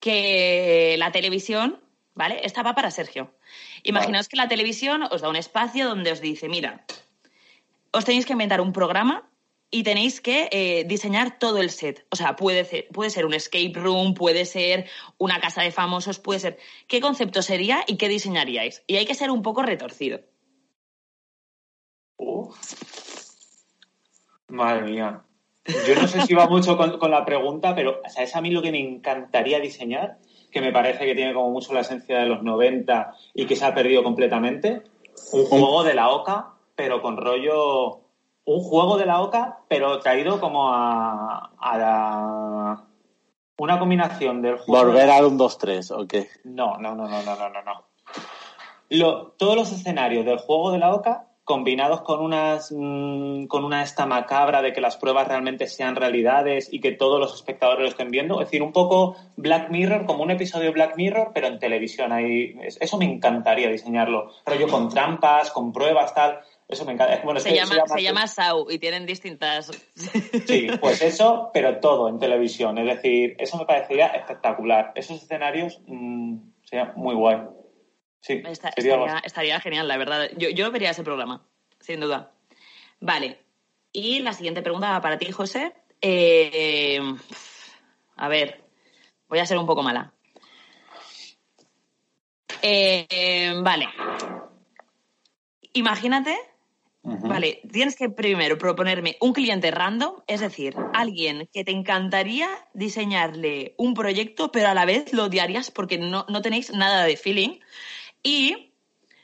que 0.00 0.96
la 0.98 1.12
televisión, 1.12 1.80
¿vale? 2.14 2.40
Esta 2.42 2.62
va 2.62 2.74
para 2.74 2.90
Sergio. 2.90 3.32
Imaginaos 3.86 4.28
que 4.28 4.36
la 4.36 4.48
televisión 4.48 5.04
os 5.14 5.22
da 5.22 5.28
un 5.30 5.36
espacio 5.36 5.86
donde 5.86 6.10
os 6.10 6.20
dice, 6.20 6.48
mira, 6.48 6.84
os 7.92 8.04
tenéis 8.04 8.26
que 8.26 8.34
inventar 8.34 8.60
un 8.60 8.72
programa 8.72 9.30
y 9.70 9.82
tenéis 9.82 10.20
que 10.20 10.48
eh, 10.50 10.84
diseñar 10.84 11.38
todo 11.38 11.58
el 11.58 11.70
set. 11.70 12.04
O 12.10 12.16
sea, 12.16 12.34
puede 12.34 12.64
ser, 12.64 12.88
puede 12.88 13.10
ser 13.10 13.26
un 13.26 13.34
escape 13.34 13.72
room, 13.74 14.14
puede 14.14 14.44
ser 14.44 14.86
una 15.18 15.40
casa 15.40 15.62
de 15.62 15.70
famosos, 15.70 16.18
puede 16.18 16.40
ser. 16.40 16.58
¿Qué 16.88 17.00
concepto 17.00 17.42
sería 17.42 17.84
y 17.86 17.96
qué 17.96 18.08
diseñaríais? 18.08 18.82
Y 18.88 18.96
hay 18.96 19.06
que 19.06 19.14
ser 19.14 19.30
un 19.30 19.42
poco 19.42 19.62
retorcido. 19.62 20.20
Madre 24.48 24.82
mía. 24.82 25.22
Yo 25.86 25.94
no 25.94 26.08
sé 26.08 26.22
si 26.22 26.34
va 26.34 26.48
mucho 26.48 26.76
con, 26.76 27.10
la 27.10 27.24
pregunta, 27.24 27.74
pero 27.74 28.00
o 28.04 28.08
sea, 28.08 28.24
es 28.24 28.34
a 28.34 28.40
mí 28.40 28.50
lo 28.50 28.62
que 28.62 28.70
me 28.70 28.80
encantaría 28.80 29.58
diseñar, 29.58 30.18
que 30.56 30.62
me 30.62 30.72
parece 30.72 31.04
que 31.04 31.14
tiene 31.14 31.34
como 31.34 31.50
mucho 31.50 31.74
la 31.74 31.80
esencia 31.80 32.18
de 32.18 32.24
los 32.24 32.42
90 32.42 33.14
y 33.34 33.44
que 33.44 33.56
se 33.56 33.66
ha 33.66 33.74
perdido 33.74 34.02
completamente. 34.02 34.84
Un 35.32 35.44
juego 35.44 35.84
de 35.84 35.92
la 35.92 36.08
OCA, 36.08 36.54
pero 36.74 37.02
con 37.02 37.18
rollo 37.18 38.00
un 38.46 38.62
juego 38.62 38.96
de 38.96 39.04
la 39.04 39.20
OCA, 39.20 39.58
pero 39.68 39.98
traído 39.98 40.40
como 40.40 40.72
a, 40.72 41.50
la... 41.60 42.86
una 43.58 43.78
combinación 43.78 44.40
del 44.40 44.56
juego. 44.56 44.86
Volver 44.86 45.10
a 45.10 45.26
un 45.26 45.38
2-3, 45.38 45.90
¿o 45.90 46.08
qué? 46.08 46.26
No, 46.44 46.78
no, 46.78 46.94
no, 46.94 47.06
no, 47.06 47.22
no, 47.22 47.36
no, 47.36 47.62
no. 48.88 49.32
todos 49.36 49.56
los 49.56 49.72
escenarios 49.72 50.24
del 50.24 50.38
juego 50.38 50.70
de 50.70 50.78
la 50.78 50.94
OCA 50.94 51.26
combinados 51.46 52.00
con 52.00 52.20
unas 52.20 52.74
mm, 52.76 53.46
con 53.46 53.64
una 53.64 53.84
esta 53.84 54.04
macabra 54.04 54.62
de 54.62 54.72
que 54.72 54.80
las 54.80 54.96
pruebas 54.96 55.28
realmente 55.28 55.68
sean 55.68 55.94
realidades 55.94 56.68
y 56.72 56.80
que 56.80 56.90
todos 56.90 57.20
los 57.20 57.32
espectadores 57.34 57.84
lo 57.84 57.88
estén 57.88 58.10
viendo, 58.10 58.40
es 58.40 58.48
decir, 58.48 58.64
un 58.64 58.72
poco 58.72 59.16
Black 59.36 59.70
Mirror, 59.70 60.06
como 60.06 60.24
un 60.24 60.32
episodio 60.32 60.66
de 60.66 60.72
Black 60.72 60.96
Mirror, 60.96 61.30
pero 61.32 61.46
en 61.46 61.60
televisión. 61.60 62.10
Ahí, 62.10 62.58
eso 62.80 62.98
me 62.98 63.04
encantaría 63.04 63.70
diseñarlo. 63.70 64.32
Rollo 64.44 64.66
con 64.66 64.88
trampas, 64.88 65.52
con 65.52 65.72
pruebas, 65.72 66.12
tal. 66.12 66.40
Eso 66.66 66.84
me 66.84 66.94
encanta. 66.94 67.22
se, 67.38 67.54
llama, 67.54 67.76
se, 67.86 68.02
llama, 68.02 68.26
SAU 68.26 68.68
y 68.68 68.80
tienen 68.80 69.06
distintas. 69.06 69.70
Sí, 70.46 70.66
pues 70.80 71.00
eso, 71.00 71.50
pero 71.54 71.78
todo 71.78 72.08
en 72.08 72.18
televisión. 72.18 72.76
Es 72.78 72.96
decir, 72.96 73.36
eso 73.38 73.56
me 73.56 73.66
parecería 73.66 74.08
espectacular. 74.08 74.90
Esos 74.96 75.22
escenarios 75.22 75.80
mmm, 75.86 76.38
serían 76.64 76.92
muy 76.96 77.14
guay. 77.14 77.38
Sí, 78.26 78.42
estaría, 78.44 79.60
genial, 79.60 79.86
la 79.86 79.96
verdad. 79.96 80.28
Yo, 80.36 80.48
yo 80.48 80.72
vería 80.72 80.90
ese 80.90 81.04
programa, 81.04 81.46
sin 81.78 82.00
duda. 82.00 82.32
Vale. 82.98 83.38
Y 83.92 84.18
la 84.18 84.32
siguiente 84.32 84.62
pregunta 84.62 85.00
para 85.00 85.16
ti, 85.16 85.30
José. 85.30 85.74
Eh, 86.00 87.00
a 88.16 88.28
ver, 88.28 88.64
voy 89.28 89.38
a 89.38 89.46
ser 89.46 89.58
un 89.58 89.66
poco 89.66 89.84
mala. 89.84 90.12
Eh, 92.62 93.54
vale. 93.62 93.86
Imagínate 95.74 96.36
Vale, 97.06 97.60
tienes 97.70 97.94
que 97.94 98.10
primero 98.10 98.58
proponerme 98.58 99.16
un 99.20 99.32
cliente 99.32 99.70
random, 99.70 100.16
es 100.26 100.40
decir, 100.40 100.74
alguien 100.92 101.48
que 101.52 101.62
te 101.62 101.70
encantaría 101.70 102.48
diseñarle 102.74 103.74
un 103.78 103.94
proyecto, 103.94 104.50
pero 104.50 104.68
a 104.68 104.74
la 104.74 104.84
vez 104.84 105.12
lo 105.12 105.26
odiarías 105.26 105.70
porque 105.70 105.98
no, 105.98 106.24
tenéis 106.42 106.72
nada 106.72 107.04
de 107.04 107.16
feeling. 107.16 107.60
Y 108.26 108.72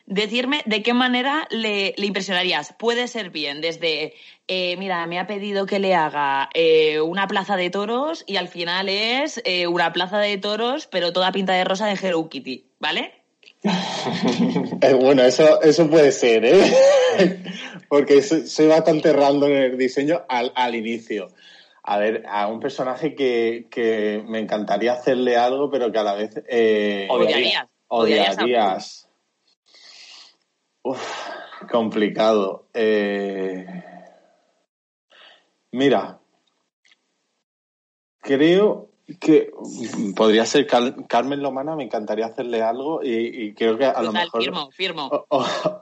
decirme 0.06 0.62
de 0.64 0.80
qué 0.84 0.94
manera 0.94 1.48
le, 1.50 1.92
impresionarías. 1.96 2.72
Puede 2.78 3.08
ser 3.08 3.30
bien 3.30 3.60
desde, 3.60 4.14
eh, 4.46 4.76
mira, 4.76 5.04
me 5.08 5.18
ha 5.18 5.26
pedido 5.26 5.66
que 5.66 5.80
le 5.80 5.96
haga 5.96 6.48
eh, 6.54 7.00
una 7.00 7.26
plaza 7.26 7.56
de 7.56 7.68
toros 7.68 8.22
y 8.28 8.36
al 8.36 8.46
final 8.46 8.88
es 8.88 9.42
eh, 9.44 9.66
una 9.66 9.92
plaza 9.92 10.20
de 10.20 10.38
toros, 10.38 10.86
pero 10.86 11.12
toda 11.12 11.32
pinta 11.32 11.52
de 11.52 11.64
rosa 11.64 11.88
de 11.88 11.98
Hello 12.00 12.28
Kitty, 12.28 12.64
¿vale? 12.78 13.12
bueno, 15.00 15.24
eso, 15.24 15.60
eso 15.62 15.90
puede 15.90 16.12
ser, 16.12 16.44
¿eh? 16.44 16.62
Porque 17.88 18.22
soy, 18.22 18.68
bastante 18.68 19.12
random 19.12 19.50
en 19.50 19.62
el 19.64 19.78
diseño 19.78 20.22
al, 20.28 20.76
inicio. 20.76 21.30
A 21.82 21.98
ver, 21.98 22.22
a 22.28 22.46
un 22.46 22.60
personaje 22.60 23.16
que, 23.16 24.22
me 24.28 24.38
encantaría 24.38 24.92
hacerle 24.92 25.36
algo, 25.36 25.72
pero 25.72 25.90
que 25.90 25.98
a 25.98 26.04
la 26.04 26.14
vez... 26.14 26.40
Eh, 26.48 27.08
odiarías. 27.92 29.08
Uf, 30.82 31.28
complicado. 31.70 32.66
Eh, 32.72 33.66
mira, 35.72 36.18
creo 38.20 38.88
que 39.20 39.52
podría 40.16 40.46
ser 40.46 40.66
Carmen 40.66 41.42
Lomana, 41.42 41.76
me 41.76 41.84
encantaría 41.84 42.26
hacerle 42.26 42.62
algo 42.62 43.00
y, 43.02 43.52
creo 43.54 43.76
que 43.76 43.84
a 43.84 44.02
lo 44.02 44.12
mejor. 44.12 44.42
Firmo, 44.42 44.70
firmo. 44.70 45.26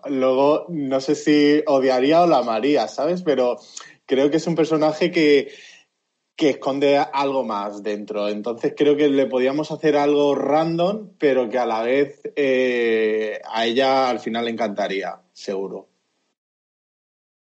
luego, 0.07 0.67
no 0.69 1.01
sé 1.01 1.15
si 1.15 1.63
odiaría 1.67 2.23
o 2.23 2.27
la 2.27 2.39
amaría, 2.39 2.89
¿sabes? 2.89 3.23
Pero 3.23 3.57
creo 4.05 4.31
que 4.31 4.39
es 4.39 4.47
un 4.49 4.57
personaje 4.57 5.13
que, 5.13 5.53
que 6.41 6.49
esconde 6.49 6.97
algo 6.97 7.45
más 7.45 7.83
dentro. 7.83 8.27
Entonces 8.27 8.73
creo 8.75 8.97
que 8.97 9.11
le 9.11 9.27
podíamos 9.27 9.71
hacer 9.71 9.95
algo 9.95 10.35
random, 10.35 11.11
pero 11.19 11.51
que 11.51 11.59
a 11.59 11.67
la 11.67 11.83
vez 11.83 12.23
eh, 12.35 13.43
a 13.45 13.67
ella 13.67 14.09
al 14.09 14.21
final 14.21 14.47
le 14.47 14.53
encantaría, 14.53 15.21
seguro. 15.35 15.91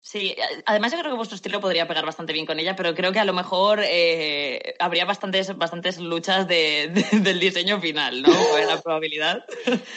Sí, 0.01 0.35
además 0.65 0.93
yo 0.93 0.99
creo 1.01 1.11
que 1.11 1.17
vuestro 1.19 1.37
estilo 1.37 1.61
podría 1.61 1.87
pegar 1.87 2.07
bastante 2.07 2.33
bien 2.33 2.47
con 2.47 2.59
ella, 2.59 2.75
pero 2.75 2.95
creo 2.95 3.13
que 3.13 3.19
a 3.19 3.27
lo 3.27 3.35
mejor 3.35 3.81
eh, 3.83 4.75
habría 4.79 5.05
bastantes, 5.05 5.55
bastantes 5.59 5.99
luchas 5.99 6.49
de, 6.49 6.89
del 7.13 7.39
diseño 7.39 7.79
final, 7.83 8.23
¿no? 8.23 8.29
la 8.67 8.81
probabilidad. 8.81 9.45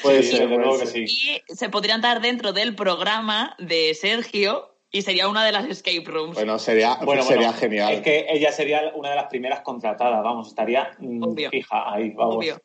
Puede 0.01 0.23
ser, 0.23 0.49
que 0.49 0.85
sí. 0.87 1.05
Y 1.47 1.55
se 1.55 1.69
podrían 1.69 2.01
dar 2.01 2.19
dentro 2.19 2.51
del 2.51 2.75
programa 2.75 3.55
de 3.59 3.93
Sergio 3.93 4.75
y 4.91 5.01
sería 5.01 5.27
una 5.27 5.45
de 5.45 5.51
las 5.51 5.65
escape 5.65 6.03
rooms. 6.05 6.35
Bueno, 6.35 6.59
sería, 6.59 6.95
bueno, 7.03 7.23
sería 7.23 7.53
genial. 7.53 7.93
Es 7.93 8.01
que 8.01 8.25
ella 8.29 8.51
sería 8.51 8.91
una 8.95 9.11
de 9.11 9.15
las 9.15 9.27
primeras 9.27 9.61
contratadas, 9.61 10.23
vamos, 10.23 10.47
estaría 10.47 10.91
mm, 10.99 11.35
fija 11.51 11.93
ahí, 11.93 12.11
vamos. 12.11 12.37
Obvio, 12.37 12.59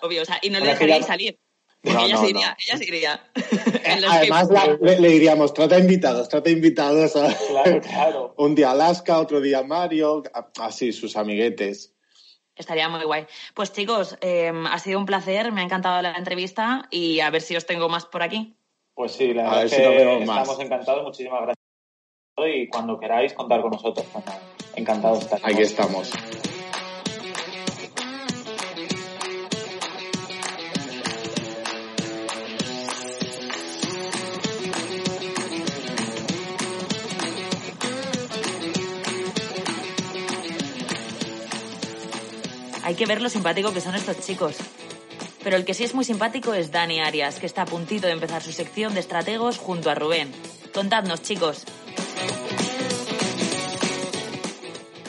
obvio, 0.00 0.22
o 0.22 0.24
sea, 0.24 0.38
y 0.42 0.50
no 0.50 0.60
le 0.60 0.66
dejaríais 0.66 1.06
salir 1.06 1.38
ella, 1.82 2.16
se 2.16 2.30
iría, 2.30 2.56
ella 2.64 2.78
se 2.78 2.84
iría. 2.84 3.30
Además, 4.08 4.48
le, 4.80 5.08
diríamos, 5.08 5.52
trata 5.52 5.78
invitados, 5.78 6.28
trata 6.28 6.50
invitados. 6.50 7.16
A... 7.16 7.34
Claro, 7.34 7.80
claro. 7.80 8.34
Un 8.38 8.54
día 8.54 8.70
Alaska, 8.70 9.18
otro 9.18 9.40
día 9.40 9.62
Mario, 9.62 10.22
así, 10.60 10.92
sus 10.92 11.16
amiguetes. 11.16 11.94
Estaría 12.54 12.88
muy 12.88 13.04
guay. 13.04 13.26
Pues 13.54 13.72
chicos, 13.72 14.16
em, 14.20 14.66
ha 14.66 14.78
sido 14.78 14.98
un 14.98 15.06
placer, 15.06 15.50
me 15.52 15.62
ha 15.62 15.64
encantado 15.64 16.00
la 16.02 16.12
entrevista 16.12 16.86
y 16.90 17.20
a 17.20 17.30
ver 17.30 17.40
si 17.40 17.56
os 17.56 17.66
tengo 17.66 17.88
más 17.88 18.04
por 18.04 18.22
aquí. 18.22 18.54
Pues 18.94 19.12
sí, 19.12 19.32
la 19.32 19.44
verdad 19.44 19.64
es 19.64 19.74
que 19.74 20.20
estamos 20.20 20.60
encantados, 20.60 21.02
muchísimas 21.02 21.42
gracias. 21.42 21.56
Y 22.44 22.68
cuando 22.68 22.98
queráis 22.98 23.32
contar 23.32 23.62
con 23.62 23.70
nosotros, 23.70 24.06
pues 24.12 24.24
encantados 24.76 25.20
de 25.20 25.24
estar. 25.24 25.40
Aquí 25.42 25.62
estamos. 25.62 26.12
Hay 42.84 42.94
que 42.96 43.06
ver 43.06 43.22
lo 43.22 43.30
simpático 43.30 43.72
que 43.72 43.80
son 43.80 43.94
estos 43.94 44.20
chicos. 44.20 44.58
Pero 45.44 45.56
el 45.56 45.64
que 45.64 45.74
sí 45.74 45.84
es 45.84 45.94
muy 45.94 46.04
simpático 46.04 46.54
es 46.54 46.70
Dani 46.70 47.00
Arias, 47.00 47.38
que 47.38 47.46
está 47.46 47.62
a 47.62 47.66
puntito 47.66 48.06
de 48.06 48.12
empezar 48.12 48.42
su 48.42 48.52
sección 48.52 48.94
de 48.94 49.00
estrategos 49.00 49.58
junto 49.58 49.90
a 49.90 49.94
Rubén. 49.94 50.30
Contadnos, 50.72 51.22
chicos. 51.22 51.64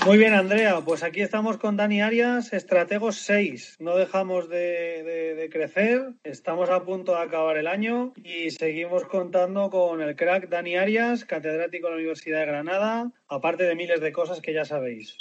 Muy 0.06 0.17
bien, 0.17 0.34
Andrea. 0.34 0.82
Pues 0.82 1.02
aquí 1.02 1.22
estamos 1.22 1.56
con 1.58 1.78
Dani 1.78 2.02
Arias, 2.02 2.52
Estrategos 2.52 3.15
6. 3.19 3.78
No 3.80 3.96
dejamos 3.96 4.50
de, 4.50 5.48
crecer, 5.50 6.10
estamos 6.26 6.69
a 6.69 6.84
punto 6.84 7.13
de 7.13 7.22
acabar 7.22 7.56
el 7.56 7.67
año 7.67 8.12
y 8.22 8.52
seguimos 8.52 9.06
contando 9.06 9.69
con 9.69 10.02
el 10.02 10.17
crack 10.17 10.50
Dani 10.50 10.76
Arias, 10.76 11.24
catedrático 11.24 11.88
de 11.88 11.91
la 11.91 11.98
Universidad 11.98 12.39
de 12.39 12.48
Granada, 12.48 13.12
aparte 13.30 13.63
de 13.63 13.76
miles 13.76 14.02
de 14.02 14.12
cosas 14.12 14.41
que 14.41 14.54
ya 14.54 14.65
sabéis. 14.65 15.15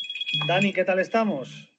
Dani, 0.49 0.73
¿qué 0.73 0.85
tal 0.85 0.99
estamos? 0.99 1.72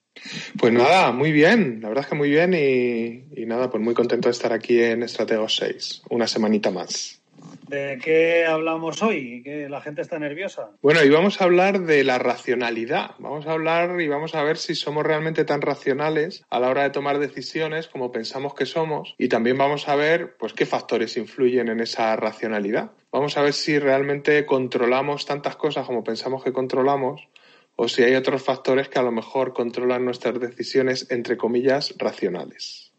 Pues 0.58 0.72
nada, 0.72 1.12
muy 1.12 1.32
bien, 1.32 1.80
la 1.82 1.88
verdad 1.88 2.04
es 2.04 2.10
que 2.10 2.16
muy 2.16 2.30
bien 2.30 2.54
y, 2.54 3.44
nada, 3.46 3.70
pues 3.70 3.82
muy 3.82 3.94
contento 3.94 4.28
de 4.28 4.32
estar 4.32 4.52
aquí 4.52 4.80
en 4.80 5.02
Estrategos 5.02 5.56
6, 5.56 6.02
una 6.10 6.26
semanita 6.26 6.70
más. 6.70 7.20
¿De 7.68 7.98
qué 8.02 8.46
hablamos 8.46 9.02
hoy? 9.02 9.42
Que 9.42 9.68
la 9.68 9.80
gente 9.80 10.02
está 10.02 10.18
nerviosa. 10.18 10.70
Bueno, 10.82 11.02
y 11.02 11.08
vamos 11.08 11.40
a 11.40 11.44
hablar 11.44 11.80
de 11.80 12.04
la 12.04 12.18
racionalidad. 12.18 13.12
Vamos 13.18 13.46
a 13.46 13.52
hablar 13.52 14.00
y 14.00 14.08
vamos 14.08 14.34
a 14.34 14.42
ver 14.42 14.58
si 14.58 14.74
somos 14.74 15.04
realmente 15.04 15.44
tan 15.44 15.62
racionales 15.62 16.44
a 16.50 16.60
la 16.60 16.68
hora 16.68 16.82
de 16.82 16.90
tomar 16.90 17.18
decisiones 17.18 17.88
como 17.88 18.12
pensamos 18.12 18.54
que 18.54 18.66
somos. 18.66 19.14
Y 19.18 19.28
también 19.28 19.58
vamos 19.58 19.88
a 19.88 19.96
ver, 19.96 20.36
pues, 20.36 20.52
qué 20.52 20.66
factores 20.66 21.16
influyen 21.16 21.68
en 21.68 21.80
esa 21.80 22.14
racionalidad. 22.16 22.92
Vamos 23.10 23.36
a 23.36 23.42
ver 23.42 23.52
si 23.52 23.78
realmente 23.78 24.44
controlamos 24.44 25.24
tantas 25.24 25.56
cosas 25.56 25.86
como 25.86 26.04
pensamos 26.04 26.44
que 26.44 26.52
controlamos 26.52 27.28
o 27.76 27.88
si 27.88 28.02
hay 28.02 28.14
otros 28.14 28.42
factores 28.42 28.88
que 28.88 28.98
a 28.98 29.02
lo 29.02 29.12
mejor 29.12 29.52
controlan 29.52 30.04
nuestras 30.04 30.38
decisiones, 30.38 31.10
entre 31.10 31.36
comillas, 31.36 31.94
racionales. 31.98 32.92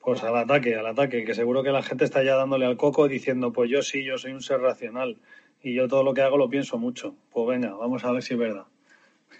Pues 0.00 0.22
al 0.22 0.36
ataque, 0.36 0.76
al 0.76 0.86
ataque, 0.86 1.24
que 1.24 1.34
seguro 1.34 1.62
que 1.62 1.70
la 1.70 1.82
gente 1.82 2.04
está 2.04 2.22
ya 2.22 2.36
dándole 2.36 2.64
al 2.64 2.76
coco 2.76 3.08
diciendo, 3.08 3.52
pues 3.52 3.70
yo 3.70 3.82
sí, 3.82 4.04
yo 4.04 4.18
soy 4.18 4.32
un 4.32 4.42
ser 4.42 4.60
racional. 4.60 5.18
y 5.62 5.74
yo 5.74 5.88
todo 5.88 6.04
lo 6.04 6.14
que 6.14 6.22
hago 6.22 6.36
lo 6.36 6.48
pienso 6.48 6.78
mucho. 6.78 7.16
Pues 7.32 7.48
venga, 7.48 7.74
vamos 7.74 8.04
a 8.04 8.12
ver 8.12 8.22
si 8.22 8.34
es 8.34 8.38
verdad. 8.38 8.66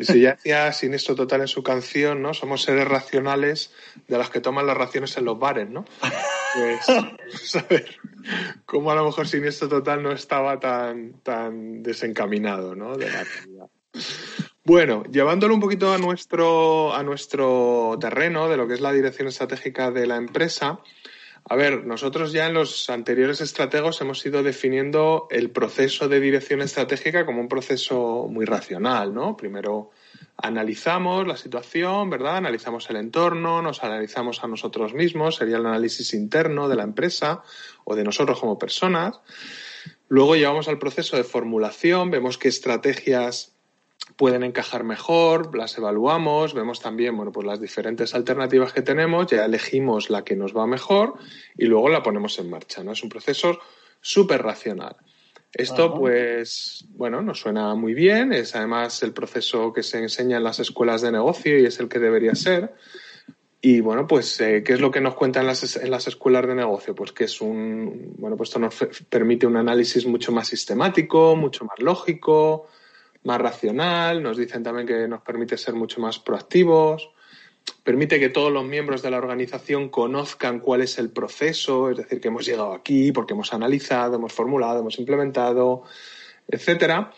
Si 0.01 0.20
ya 0.20 0.33
decía 0.33 0.72
Sinistro 0.72 1.14
Total 1.14 1.42
en 1.42 1.49
su 1.49 1.62
canción, 1.62 2.20
¿no? 2.20 2.35
Somos 2.35 2.62
seres 2.62 2.87
racionales 2.87 3.72
de 4.09 4.18
las 4.18 4.29
que 4.29 4.40
toman 4.40 4.66
las 4.66 4.77
raciones 4.77 5.16
en 5.16 5.25
los 5.25 5.38
bares, 5.38 5.70
¿no? 5.70 5.85
Pues 6.55 6.87
vamos 6.88 7.57
a 7.57 7.62
ver 7.70 7.96
cómo 8.66 8.90
a 8.90 8.96
lo 8.96 9.05
mejor 9.05 9.29
Sinistro 9.29 9.68
Total 9.68 10.03
no 10.03 10.12
estaba 10.12 10.59
tan, 10.59 11.14
tan 11.22 11.83
desencaminado, 11.83 12.75
¿no? 12.75 12.96
De 12.96 13.11
la 13.11 13.25
realidad. 13.25 13.70
Bueno, 14.65 15.05
llevándolo 15.05 15.55
un 15.55 15.61
poquito 15.61 15.93
a 15.93 15.99
nuestro, 15.99 16.95
a 16.95 17.03
nuestro 17.03 17.97
terreno 18.01 18.49
de 18.49 18.57
lo 18.57 18.67
que 18.67 18.75
es 18.75 18.81
la 18.81 18.93
dirección 18.93 19.29
estratégica 19.29 19.91
de 19.93 20.07
la 20.07 20.17
empresa, 20.17 20.81
a 21.49 21.55
ver, 21.55 21.87
nosotros 21.87 22.33
ya 22.33 22.49
en 22.49 22.55
los 22.55 22.91
anteriores 22.91 23.41
estrategos 23.41 24.01
hemos 24.01 24.27
ido 24.27 24.43
definiendo 24.43 25.29
el 25.31 25.51
proceso 25.51 26.09
de 26.09 26.19
dirección 26.19 26.61
estratégica 26.61 27.25
como 27.25 27.41
un 27.41 27.49
proceso 27.49 28.27
muy 28.29 28.45
racional, 28.45 29.15
¿no? 29.15 29.37
Primero 29.37 29.93
analizamos 30.37 31.25
la 31.25 31.37
situación, 31.37 32.11
¿verdad? 32.11 32.39
Analizamos 32.39 32.91
el 32.91 32.97
entorno, 32.97 33.63
nos 33.63 33.85
analizamos 33.85 34.43
a 34.43 34.49
nosotros 34.49 34.93
mismos, 34.93 35.37
sería 35.37 35.59
el 35.59 35.67
análisis 35.67 36.15
interno 36.15 36.69
de 36.69 36.75
la 36.75 36.83
empresa 36.83 37.45
o 37.85 37.95
de 37.95 38.03
nosotros 38.03 38.41
como 38.41 38.59
personas. 38.59 39.21
Luego 40.09 40.35
llevamos 40.35 40.67
al 40.67 40.81
proceso 40.81 41.17
de 41.17 41.23
formulación, 41.23 42.11
vemos 42.11 42.39
qué 42.39 42.49
estrategias 42.49 43.56
pueden 44.17 44.43
encajar 44.43 44.83
mejor, 44.83 45.57
las 45.57 45.77
evaluamos, 45.77 46.55
vemos 46.55 46.81
también 46.81 47.17
bueno, 47.17 47.33
pues 47.33 47.47
las 47.47 47.61
diferentes 47.61 48.15
alternativas 48.15 48.73
que 48.73 48.83
tenemos, 48.83 49.27
ya 49.27 49.45
elegimos 49.45 50.11
la 50.11 50.25
que 50.25 50.37
nos 50.37 50.57
va 50.57 50.67
mejor 50.67 51.15
y 51.57 51.67
luego 51.67 51.89
la 51.89 52.03
ponemos 52.03 52.39
en 52.39 52.51
marcha. 52.51 52.83
¿no? 52.83 52.93
Es 52.93 53.03
un 53.03 53.11
proceso 53.11 53.59
súper 54.01 54.43
racional. 54.43 54.97
Esto, 55.53 55.95
pues, 55.95 56.85
bueno, 56.91 57.23
nos 57.23 57.41
suena 57.41 57.75
muy 57.75 57.95
bien, 57.95 58.33
es 58.35 58.55
además 58.55 59.03
el 59.03 59.15
proceso 59.15 59.73
que 59.73 59.83
se 59.83 59.99
enseña 59.99 60.37
en 60.37 60.45
las 60.45 60.61
escuelas 60.61 61.01
de 61.01 61.13
negocio 61.13 61.59
y 61.59 61.65
es 61.65 61.81
el 61.81 61.89
que 61.89 61.99
debería 61.99 62.35
ser. 62.35 62.75
Y 63.63 63.81
bueno, 63.81 64.07
pues, 64.07 64.39
eh, 64.43 64.63
¿qué 64.63 64.75
es 64.75 64.81
lo 64.81 64.91
que 64.91 65.01
nos 65.01 65.15
cuentan 65.15 65.47
las, 65.47 65.77
en 65.77 65.91
las 65.91 66.07
escuelas 66.09 66.47
de 66.47 66.55
negocio? 66.55 66.95
Pues 66.95 67.13
que 67.13 67.25
es 67.25 67.41
un, 67.41 68.15
bueno, 68.19 68.37
pues 68.37 68.51
esto 68.51 68.59
nos 68.59 68.75
permite 69.09 69.47
un 69.47 69.57
análisis 69.57 70.07
mucho 70.07 70.31
más 70.31 70.49
sistemático, 70.49 71.35
mucho 71.37 71.65
más 71.65 71.79
lógico, 71.79 72.69
más 73.25 73.41
racional, 73.41 74.23
nos 74.23 74.37
dicen 74.37 74.63
también 74.63 74.87
que 74.87 75.09
nos 75.09 75.23
permite 75.23 75.57
ser 75.57 75.75
mucho 75.75 76.01
más 76.01 76.19
proactivos, 76.19 77.11
permite 77.83 78.21
que 78.21 78.29
todos 78.29 78.53
los 78.53 78.65
miembros 78.65 79.03
de 79.03 79.11
la 79.11 79.19
organización 79.19 79.89
conozcan 79.89 80.61
cuál 80.61 80.83
es 80.83 80.99
el 80.99 81.11
proceso, 81.11 81.91
es 81.91 81.97
decir, 81.97 82.21
que 82.21 82.29
hemos 82.29 82.47
llegado 82.47 82.73
aquí 82.73 83.13
porque 83.13 83.35
hemos 83.35 83.53
analizado, 83.53 84.17
hemos 84.17 84.33
formulado, 84.33 84.81
hemos 84.81 84.99
implementado, 84.99 85.85
etcétera. 86.49 87.13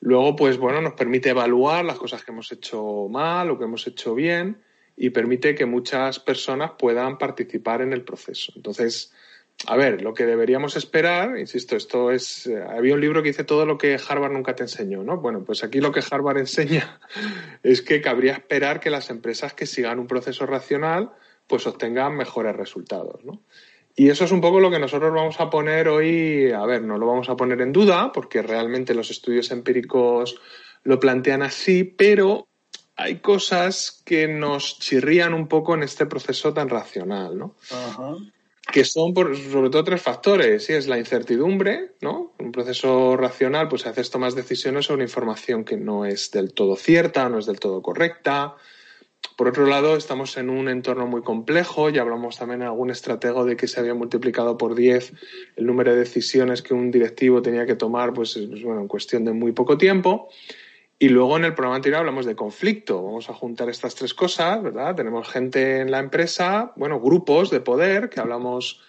Luego, 0.00 0.36
pues 0.36 0.58
bueno, 0.58 0.80
nos 0.80 0.94
permite 0.94 1.30
evaluar 1.30 1.84
las 1.84 1.98
cosas 1.98 2.24
que 2.24 2.32
hemos 2.32 2.50
hecho 2.52 3.08
mal 3.08 3.50
o 3.50 3.58
que 3.58 3.64
hemos 3.64 3.86
hecho 3.86 4.14
bien 4.14 4.62
y 4.96 5.10
permite 5.10 5.54
que 5.54 5.66
muchas 5.66 6.20
personas 6.20 6.72
puedan 6.78 7.18
participar 7.18 7.82
en 7.82 7.92
el 7.92 8.02
proceso. 8.02 8.52
Entonces, 8.54 9.12
a 9.66 9.76
ver, 9.76 10.02
lo 10.02 10.12
que 10.12 10.26
deberíamos 10.26 10.76
esperar, 10.76 11.38
insisto, 11.38 11.76
esto 11.76 12.10
es. 12.10 12.46
Eh, 12.46 12.62
había 12.62 12.94
un 12.94 13.00
libro 13.00 13.22
que 13.22 13.30
dice 13.30 13.44
todo 13.44 13.64
lo 13.64 13.78
que 13.78 13.98
Harvard 14.08 14.32
nunca 14.32 14.54
te 14.54 14.64
enseñó, 14.64 15.02
¿no? 15.02 15.18
Bueno, 15.18 15.42
pues 15.42 15.64
aquí 15.64 15.80
lo 15.80 15.90
que 15.90 16.02
Harvard 16.08 16.38
enseña 16.38 17.00
es 17.62 17.80
que 17.80 18.02
cabría 18.02 18.32
esperar 18.34 18.80
que 18.80 18.90
las 18.90 19.08
empresas 19.10 19.54
que 19.54 19.66
sigan 19.66 19.98
un 19.98 20.06
proceso 20.06 20.44
racional, 20.44 21.12
pues 21.46 21.66
obtengan 21.66 22.16
mejores 22.16 22.54
resultados, 22.54 23.24
¿no? 23.24 23.40
Y 23.96 24.10
eso 24.10 24.24
es 24.24 24.32
un 24.32 24.40
poco 24.40 24.60
lo 24.60 24.70
que 24.70 24.80
nosotros 24.80 25.14
vamos 25.14 25.40
a 25.40 25.48
poner 25.48 25.88
hoy, 25.88 26.50
a 26.50 26.66
ver, 26.66 26.82
no 26.82 26.98
lo 26.98 27.06
vamos 27.06 27.28
a 27.28 27.36
poner 27.36 27.60
en 27.60 27.72
duda, 27.72 28.10
porque 28.12 28.42
realmente 28.42 28.92
los 28.92 29.10
estudios 29.10 29.50
empíricos 29.52 30.40
lo 30.82 30.98
plantean 30.98 31.42
así, 31.42 31.84
pero 31.84 32.48
hay 32.96 33.20
cosas 33.20 34.02
que 34.04 34.26
nos 34.26 34.78
chirrían 34.80 35.32
un 35.32 35.46
poco 35.46 35.74
en 35.74 35.84
este 35.84 36.06
proceso 36.06 36.52
tan 36.52 36.68
racional, 36.68 37.38
¿no? 37.38 37.54
Ajá 37.70 38.16
que 38.72 38.84
son 38.84 39.12
por, 39.12 39.36
sobre 39.36 39.70
todo 39.70 39.84
tres 39.84 40.02
factores. 40.02 40.68
Y 40.70 40.72
es 40.72 40.86
la 40.86 40.98
incertidumbre, 40.98 41.92
¿no? 42.00 42.32
Un 42.38 42.52
proceso 42.52 43.16
racional, 43.16 43.68
pues 43.68 43.86
haces 43.86 44.10
tomas 44.10 44.34
decisiones 44.34 44.86
sobre 44.86 45.04
información 45.04 45.64
que 45.64 45.76
no 45.76 46.04
es 46.04 46.30
del 46.30 46.52
todo 46.52 46.76
cierta, 46.76 47.28
no 47.28 47.38
es 47.38 47.46
del 47.46 47.60
todo 47.60 47.82
correcta. 47.82 48.56
Por 49.36 49.48
otro 49.48 49.66
lado, 49.66 49.96
estamos 49.96 50.36
en 50.36 50.48
un 50.48 50.68
entorno 50.68 51.06
muy 51.06 51.22
complejo, 51.22 51.88
ya 51.88 52.02
hablamos 52.02 52.38
también 52.38 52.62
en 52.62 52.68
algún 52.68 52.90
estratego 52.90 53.44
de 53.44 53.56
que 53.56 53.66
se 53.66 53.80
había 53.80 53.94
multiplicado 53.94 54.56
por 54.56 54.74
10 54.74 55.12
el 55.56 55.66
número 55.66 55.92
de 55.92 55.98
decisiones 55.98 56.62
que 56.62 56.74
un 56.74 56.90
directivo 56.90 57.42
tenía 57.42 57.66
que 57.66 57.74
tomar, 57.74 58.12
pues, 58.12 58.38
bueno, 58.62 58.82
en 58.82 58.88
cuestión 58.88 59.24
de 59.24 59.32
muy 59.32 59.52
poco 59.52 59.76
tiempo. 59.76 60.28
Y 60.98 61.08
luego 61.08 61.36
en 61.36 61.44
el 61.44 61.54
programa 61.54 61.76
anterior 61.76 62.00
hablamos 62.00 62.24
de 62.24 62.36
conflicto. 62.36 63.02
Vamos 63.02 63.28
a 63.28 63.34
juntar 63.34 63.68
estas 63.68 63.94
tres 63.94 64.14
cosas, 64.14 64.62
¿verdad? 64.62 64.94
Tenemos 64.94 65.28
gente 65.28 65.80
en 65.80 65.90
la 65.90 65.98
empresa, 65.98 66.72
bueno, 66.76 67.00
grupos 67.00 67.50
de 67.50 67.60
poder, 67.60 68.08
que 68.08 68.20
hablamos 68.20 68.80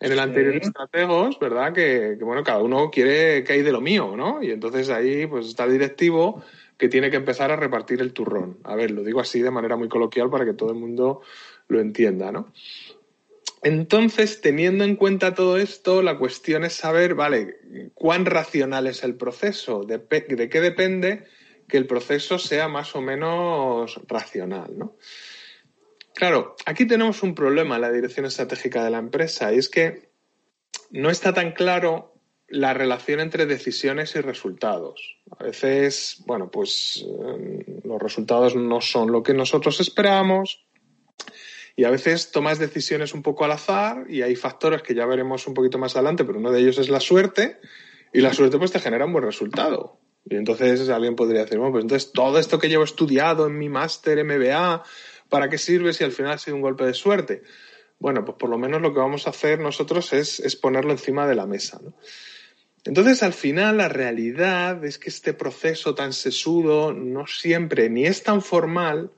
en 0.00 0.12
el 0.12 0.18
anterior 0.18 0.56
estrategos, 0.56 1.38
¿verdad? 1.38 1.72
Que, 1.72 2.16
bueno, 2.20 2.42
cada 2.42 2.58
uno 2.58 2.90
quiere 2.90 3.44
que 3.44 3.52
hay 3.52 3.62
de 3.62 3.70
lo 3.70 3.80
mío, 3.80 4.14
¿no? 4.16 4.42
Y 4.42 4.50
entonces 4.50 4.90
ahí 4.90 5.26
pues 5.26 5.46
está 5.46 5.64
el 5.64 5.72
directivo 5.72 6.42
que 6.76 6.88
tiene 6.88 7.10
que 7.10 7.16
empezar 7.16 7.52
a 7.52 7.56
repartir 7.56 8.00
el 8.00 8.12
turrón. 8.12 8.58
A 8.64 8.74
ver, 8.74 8.90
lo 8.90 9.04
digo 9.04 9.20
así 9.20 9.40
de 9.40 9.52
manera 9.52 9.76
muy 9.76 9.88
coloquial 9.88 10.28
para 10.28 10.44
que 10.44 10.54
todo 10.54 10.70
el 10.70 10.78
mundo 10.78 11.22
lo 11.68 11.80
entienda, 11.80 12.32
¿no? 12.32 12.52
Entonces, 13.62 14.40
teniendo 14.40 14.82
en 14.82 14.96
cuenta 14.96 15.34
todo 15.34 15.56
esto, 15.56 16.02
la 16.02 16.18
cuestión 16.18 16.64
es 16.64 16.72
saber, 16.72 17.14
vale, 17.14 17.58
cuán 17.94 18.26
racional 18.26 18.88
es 18.88 19.04
el 19.04 19.14
proceso, 19.14 19.84
de, 19.84 19.98
de 19.98 20.48
qué 20.48 20.60
depende 20.60 21.24
que 21.72 21.78
el 21.78 21.86
proceso 21.86 22.38
sea 22.38 22.68
más 22.68 22.94
o 22.94 23.00
menos 23.00 23.98
racional, 24.06 24.76
¿no? 24.76 24.98
Claro, 26.14 26.54
aquí 26.66 26.86
tenemos 26.86 27.22
un 27.22 27.34
problema 27.34 27.76
en 27.76 27.80
la 27.80 27.90
dirección 27.90 28.26
estratégica 28.26 28.84
de 28.84 28.90
la 28.90 28.98
empresa 28.98 29.54
y 29.54 29.56
es 29.56 29.70
que 29.70 30.10
no 30.90 31.08
está 31.08 31.32
tan 31.32 31.52
claro 31.52 32.12
la 32.46 32.74
relación 32.74 33.20
entre 33.20 33.46
decisiones 33.46 34.14
y 34.16 34.20
resultados. 34.20 35.16
A 35.38 35.44
veces, 35.44 36.22
bueno, 36.26 36.50
pues 36.50 37.06
eh, 37.08 37.80
los 37.84 38.02
resultados 38.02 38.54
no 38.54 38.82
son 38.82 39.10
lo 39.10 39.22
que 39.22 39.32
nosotros 39.32 39.80
esperamos 39.80 40.66
y 41.74 41.84
a 41.84 41.90
veces 41.90 42.32
tomas 42.32 42.58
decisiones 42.58 43.14
un 43.14 43.22
poco 43.22 43.46
al 43.46 43.52
azar 43.52 44.04
y 44.10 44.20
hay 44.20 44.36
factores 44.36 44.82
que 44.82 44.94
ya 44.94 45.06
veremos 45.06 45.46
un 45.46 45.54
poquito 45.54 45.78
más 45.78 45.96
adelante, 45.96 46.26
pero 46.26 46.38
uno 46.38 46.50
de 46.50 46.60
ellos 46.60 46.76
es 46.76 46.90
la 46.90 47.00
suerte 47.00 47.60
y 48.12 48.20
la 48.20 48.34
suerte 48.34 48.58
pues 48.58 48.72
te 48.72 48.78
genera 48.78 49.06
un 49.06 49.12
buen 49.14 49.24
resultado. 49.24 50.01
Y 50.24 50.36
entonces 50.36 50.88
alguien 50.88 51.16
podría 51.16 51.42
decir, 51.42 51.58
bueno, 51.58 51.72
pues 51.72 51.82
entonces 51.82 52.12
todo 52.12 52.38
esto 52.38 52.58
que 52.58 52.68
llevo 52.68 52.84
estudiado 52.84 53.46
en 53.46 53.58
mi 53.58 53.68
máster 53.68 54.24
MBA, 54.24 54.82
¿para 55.28 55.48
qué 55.48 55.58
sirve 55.58 55.92
si 55.92 56.04
al 56.04 56.12
final 56.12 56.32
ha 56.32 56.38
sido 56.38 56.56
un 56.56 56.62
golpe 56.62 56.84
de 56.84 56.94
suerte? 56.94 57.42
Bueno, 57.98 58.24
pues 58.24 58.36
por 58.36 58.50
lo 58.50 58.58
menos 58.58 58.80
lo 58.82 58.92
que 58.92 59.00
vamos 59.00 59.26
a 59.26 59.30
hacer 59.30 59.60
nosotros 59.60 60.12
es, 60.12 60.56
ponerlo 60.56 60.90
encima 60.90 61.26
de 61.26 61.34
la 61.34 61.46
mesa. 61.46 61.80
Entonces, 62.84 63.22
al 63.22 63.32
final, 63.32 63.76
la 63.76 63.88
realidad 63.88 64.84
es 64.84 64.98
que 64.98 65.08
este 65.08 65.34
proceso 65.34 65.94
tan 65.94 66.12
sesudo 66.12 66.92
no 66.92 67.28
siempre 67.28 67.88
ni 67.90 68.06
es 68.06 68.24
tan 68.24 68.42
formal 68.42 69.12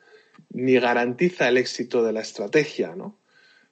ni 0.51 0.75
garantiza 0.75 1.49
el 1.49 1.57
éxito 1.57 2.03
de 2.03 2.13
la 2.13 2.21
estrategia, 2.21 2.95
¿no? 2.95 3.19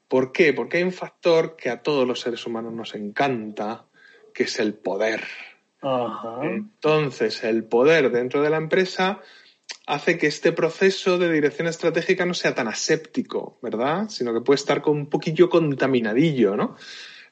¿Por 0.08 0.32
qué? 0.32 0.52
Porque 0.52 0.78
hay 0.78 0.82
un 0.82 0.92
factor 0.92 1.56
que 1.56 1.70
a 1.70 1.82
todos 1.82 2.06
los 2.06 2.20
seres 2.20 2.46
humanos 2.46 2.72
nos 2.72 2.94
encanta, 2.94 3.86
que 4.32 4.44
es 4.44 4.58
el 4.58 4.74
poder. 4.74 5.22
Entonces, 6.42 7.42
el 7.44 7.64
poder 7.64 8.10
dentro 8.10 8.42
de 8.42 8.50
la 8.50 8.56
empresa 8.56 9.20
hace 9.86 10.18
que 10.18 10.28
este 10.28 10.52
proceso 10.52 11.18
de 11.18 11.32
dirección 11.32 11.66
estratégica 11.66 12.24
no 12.24 12.34
sea 12.34 12.54
tan 12.54 12.68
aséptico, 12.68 13.58
¿verdad? 13.62 14.08
Sino 14.08 14.32
que 14.32 14.40
puede 14.40 14.56
estar 14.56 14.80
con 14.80 14.96
un 14.96 15.06
poquillo 15.08 15.48
contaminadillo, 15.48 16.56
¿no? 16.56 16.76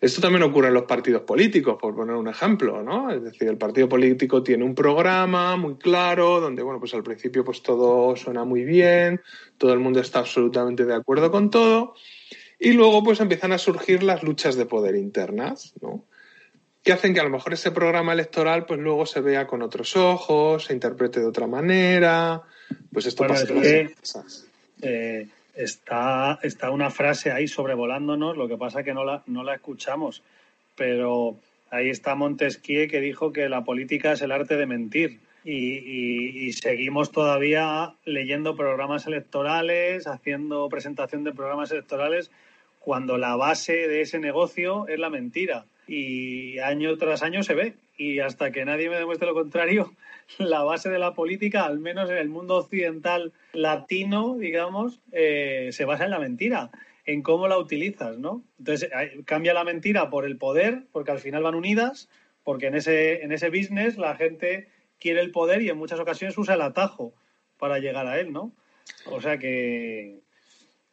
Esto 0.00 0.22
también 0.22 0.42
ocurre 0.42 0.68
en 0.68 0.74
los 0.74 0.84
partidos 0.84 1.22
políticos, 1.22 1.76
por 1.78 1.94
poner 1.94 2.16
un 2.16 2.26
ejemplo, 2.26 2.82
¿no? 2.82 3.10
Es 3.10 3.22
decir, 3.22 3.48
el 3.48 3.58
partido 3.58 3.86
político 3.86 4.42
tiene 4.42 4.64
un 4.64 4.74
programa 4.74 5.56
muy 5.56 5.76
claro, 5.76 6.40
donde, 6.40 6.62
bueno, 6.62 6.80
pues 6.80 6.94
al 6.94 7.02
principio 7.02 7.44
pues 7.44 7.62
todo 7.62 8.16
suena 8.16 8.44
muy 8.44 8.64
bien, 8.64 9.20
todo 9.58 9.74
el 9.74 9.78
mundo 9.78 10.00
está 10.00 10.20
absolutamente 10.20 10.86
de 10.86 10.94
acuerdo 10.94 11.30
con 11.30 11.50
todo, 11.50 11.94
y 12.58 12.72
luego 12.72 13.04
pues 13.04 13.20
empiezan 13.20 13.52
a 13.52 13.58
surgir 13.58 14.02
las 14.02 14.22
luchas 14.22 14.56
de 14.56 14.64
poder 14.64 14.94
internas, 14.94 15.74
¿no? 15.82 16.06
Que 16.82 16.92
hacen 16.92 17.12
que 17.12 17.20
a 17.20 17.24
lo 17.24 17.30
mejor 17.30 17.52
ese 17.52 17.70
programa 17.70 18.12
electoral 18.12 18.64
pues 18.66 18.80
luego 18.80 19.06
se 19.06 19.20
vea 19.20 19.46
con 19.46 19.62
otros 19.62 19.96
ojos, 19.96 20.64
se 20.64 20.72
interprete 20.72 21.20
de 21.20 21.26
otra 21.26 21.46
manera. 21.46 22.42
Pues 22.92 23.06
esto 23.06 23.26
pasa 23.26 23.46
eh, 24.82 25.28
está, 25.54 26.38
está 26.42 26.70
una 26.70 26.90
frase 26.90 27.32
ahí 27.32 27.48
sobrevolándonos, 27.48 28.36
lo 28.36 28.48
que 28.48 28.56
pasa 28.56 28.80
es 28.80 28.86
que 28.86 28.94
no 28.94 29.04
la, 29.04 29.22
no 29.26 29.42
la 29.42 29.54
escuchamos, 29.54 30.22
pero 30.74 31.36
ahí 31.70 31.90
está 31.90 32.14
Montesquieu 32.14 32.88
que 32.88 33.00
dijo 33.00 33.32
que 33.32 33.48
la 33.48 33.64
política 33.64 34.12
es 34.12 34.22
el 34.22 34.32
arte 34.32 34.56
de 34.56 34.66
mentir. 34.66 35.20
Y, 35.42 36.46
y, 36.46 36.52
seguimos 36.52 37.12
todavía 37.12 37.94
leyendo 38.04 38.56
programas 38.56 39.06
electorales, 39.06 40.06
haciendo 40.06 40.68
presentación 40.68 41.24
de 41.24 41.32
programas 41.32 41.70
electorales, 41.70 42.30
cuando 42.78 43.16
la 43.16 43.36
base 43.36 43.72
de 43.88 44.02
ese 44.02 44.18
negocio 44.18 44.86
es 44.86 44.98
la 44.98 45.08
mentira. 45.08 45.64
Y 45.86 46.58
año 46.58 46.96
tras 46.96 47.22
año 47.22 47.42
se 47.42 47.54
ve. 47.54 47.74
Y 47.96 48.20
hasta 48.20 48.50
que 48.50 48.64
nadie 48.64 48.88
me 48.88 48.96
demuestre 48.96 49.26
lo 49.26 49.34
contrario, 49.34 49.92
la 50.38 50.62
base 50.62 50.88
de 50.88 50.98
la 50.98 51.14
política, 51.14 51.64
al 51.64 51.78
menos 51.78 52.10
en 52.10 52.16
el 52.16 52.28
mundo 52.28 52.56
occidental 52.56 53.32
latino, 53.52 54.36
digamos, 54.38 55.00
eh, 55.12 55.70
se 55.72 55.84
basa 55.84 56.04
en 56.04 56.10
la 56.10 56.18
mentira, 56.18 56.70
en 57.04 57.22
cómo 57.22 57.48
la 57.48 57.58
utilizas, 57.58 58.18
¿no? 58.18 58.42
Entonces, 58.58 58.90
cambia 59.24 59.54
la 59.54 59.64
mentira 59.64 60.10
por 60.10 60.24
el 60.24 60.36
poder, 60.36 60.84
porque 60.92 61.10
al 61.10 61.18
final 61.18 61.42
van 61.42 61.54
unidas, 61.54 62.08
porque 62.44 62.66
en 62.66 62.76
ese, 62.76 63.22
en 63.22 63.32
ese 63.32 63.50
business 63.50 63.98
la 63.98 64.16
gente 64.16 64.68
quiere 64.98 65.20
el 65.20 65.30
poder 65.30 65.62
y 65.62 65.70
en 65.70 65.78
muchas 65.78 66.00
ocasiones 66.00 66.36
usa 66.38 66.54
el 66.54 66.62
atajo 66.62 67.12
para 67.58 67.78
llegar 67.78 68.06
a 68.06 68.20
él, 68.20 68.32
¿no? 68.32 68.52
O 69.06 69.20
sea 69.20 69.38
que, 69.38 70.20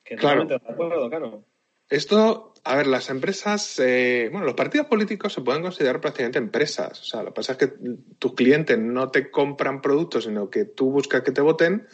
que 0.03 0.15
claro. 0.15 0.45
de 0.45 0.55
acuerdo, 0.55 1.09
claro. 1.09 1.43
Esto, 1.89 2.53
a 2.67 2.75
ver, 2.75 2.87
las 2.87 3.09
empresas, 3.09 3.79
eh, 3.79 4.29
bueno, 4.31 4.45
los 4.45 4.55
partidos 4.55 4.87
políticos 4.87 5.33
se 5.33 5.41
pueden 5.41 5.61
considerar 5.61 6.01
prácticamente 6.01 6.39
empresas. 6.39 6.99
O 7.01 7.03
sea, 7.03 7.23
lo 7.23 7.29
que 7.29 7.35
pasa 7.35 7.53
es 7.53 7.57
que 7.57 7.73
tus 8.19 8.33
clientes 8.33 8.77
no 8.77 9.09
te 9.09 9.31
compran 9.31 9.81
productos, 9.81 10.25
sino 10.25 10.49
que 10.49 10.65
tú 10.65 10.91
buscas 10.91 11.21
que 11.23 11.31
te 11.31 11.41
voten 11.41 11.87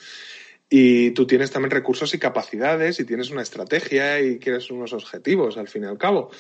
y 0.69 1.11
tú 1.11 1.27
tienes 1.27 1.51
también 1.51 1.71
recursos 1.71 2.13
y 2.13 2.19
capacidades 2.19 2.99
y 2.99 3.05
tienes 3.05 3.29
una 3.29 3.43
estrategia 3.43 4.21
y 4.21 4.39
quieres 4.39 4.71
unos 4.71 4.93
objetivos, 4.93 5.57
al 5.57 5.67
fin 5.67 5.83
y 5.83 5.87
al 5.87 5.97
cabo. 5.97 6.31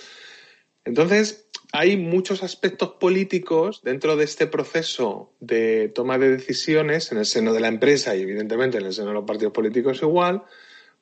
Entonces, 0.85 1.47
hay 1.71 1.97
muchos 1.97 2.43
aspectos 2.43 2.93
políticos 2.99 3.81
dentro 3.83 4.15
de 4.15 4.25
este 4.25 4.47
proceso 4.47 5.33
de 5.39 5.89
toma 5.89 6.17
de 6.17 6.29
decisiones 6.29 7.11
en 7.11 7.19
el 7.19 7.25
seno 7.25 7.53
de 7.53 7.59
la 7.59 7.67
empresa 7.67 8.15
y, 8.15 8.21
evidentemente, 8.21 8.77
en 8.77 8.85
el 8.85 8.93
seno 8.93 9.09
de 9.09 9.13
los 9.13 9.25
partidos 9.25 9.53
políticos 9.53 10.01
igual 10.01 10.43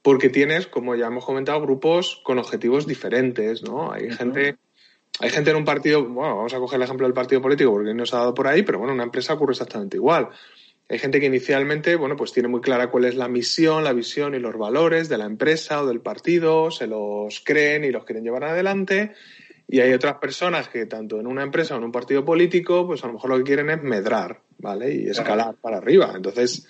porque 0.02 0.30
tienes, 0.30 0.68
como 0.68 0.96
ya 0.96 1.08
hemos 1.08 1.26
comentado, 1.26 1.62
grupos 1.62 2.22
con 2.24 2.40
objetivos 2.40 2.88
diferentes, 2.88 3.64
¿no? 3.64 3.92
Hay 3.92 4.12
gente, 4.12 4.58
hay 5.20 5.30
gente 5.30 5.52
en 5.52 5.58
un 5.58 5.66
partido, 5.66 6.04
bueno, 6.04 6.38
vamos 6.38 6.54
a 6.54 6.60
coger 6.60 6.78
el 6.78 6.84
ejemplo 6.84 7.06
del 7.06 7.14
partido 7.14 7.42
político 7.42 7.72
porque 7.72 7.94
no 7.94 8.06
se 8.06 8.16
ha 8.16 8.20
dado 8.20 8.34
por 8.34 8.48
ahí, 8.48 8.64
pero 8.64 8.80
bueno, 8.80 8.94
en 8.94 8.96
una 8.96 9.04
empresa 9.04 9.34
ocurre 9.34 9.52
exactamente 9.52 9.98
igual. 9.98 10.30
Hay 10.90 11.00
gente 11.00 11.22
que 11.22 11.28
inicialmente, 11.28 11.96
bueno, 11.96 12.18
pues 12.18 12.34
tiene 12.34 12.50
muy 12.50 12.60
clara 12.60 12.90
cuál 12.90 13.06
es 13.06 13.16
la 13.16 13.30
misión, 13.30 13.86
la 13.86 13.94
visión 13.94 14.36
y 14.36 14.40
los 14.40 14.58
valores 14.58 15.08
de 15.08 15.18
la 15.18 15.26
empresa 15.26 15.82
o 15.82 15.88
del 15.88 16.02
partido, 16.02 16.70
se 16.70 16.88
los 16.88 17.42
creen 17.46 17.86
y 17.86 17.92
los 17.92 18.04
quieren 18.04 18.26
llevar 18.26 18.44
adelante. 18.44 19.14
Y 19.70 19.80
hay 19.80 19.94
otras 19.94 20.16
personas 20.16 20.68
que 20.68 20.86
tanto 20.88 21.18
en 21.18 21.28
una 21.28 21.44
empresa 21.44 21.76
o 21.76 21.78
en 21.78 21.86
un 21.86 21.94
partido 21.94 22.26
político, 22.26 22.86
pues 22.86 23.06
a 23.06 23.08
lo 23.08 23.14
mejor 23.14 23.30
lo 23.30 23.38
que 23.38 23.44
quieren 23.44 23.70
es 23.70 23.82
medrar, 23.82 24.42
¿vale? 24.58 24.94
Y 24.94 25.08
escalar 25.08 25.56
para 25.62 25.78
arriba. 25.78 26.12
Entonces, 26.14 26.68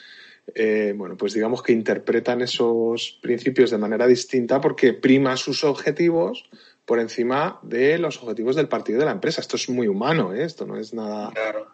eh, 0.55 0.93
bueno, 0.95 1.15
pues 1.17 1.33
digamos 1.33 1.61
que 1.63 1.71
interpretan 1.71 2.41
esos 2.41 3.19
principios 3.21 3.71
de 3.71 3.77
manera 3.77 4.07
distinta 4.07 4.59
porque 4.59 4.93
prima 4.93 5.37
sus 5.37 5.63
objetivos 5.63 6.49
por 6.85 6.99
encima 6.99 7.59
de 7.63 7.97
los 7.97 8.21
objetivos 8.21 8.55
del 8.55 8.67
partido 8.67 8.99
de 8.99 9.05
la 9.05 9.11
empresa. 9.11 9.41
Esto 9.41 9.55
es 9.55 9.69
muy 9.69 9.87
humano, 9.87 10.33
¿eh? 10.33 10.43
esto 10.43 10.65
no 10.65 10.77
es 10.77 10.93
nada 10.93 11.31
claro. 11.31 11.67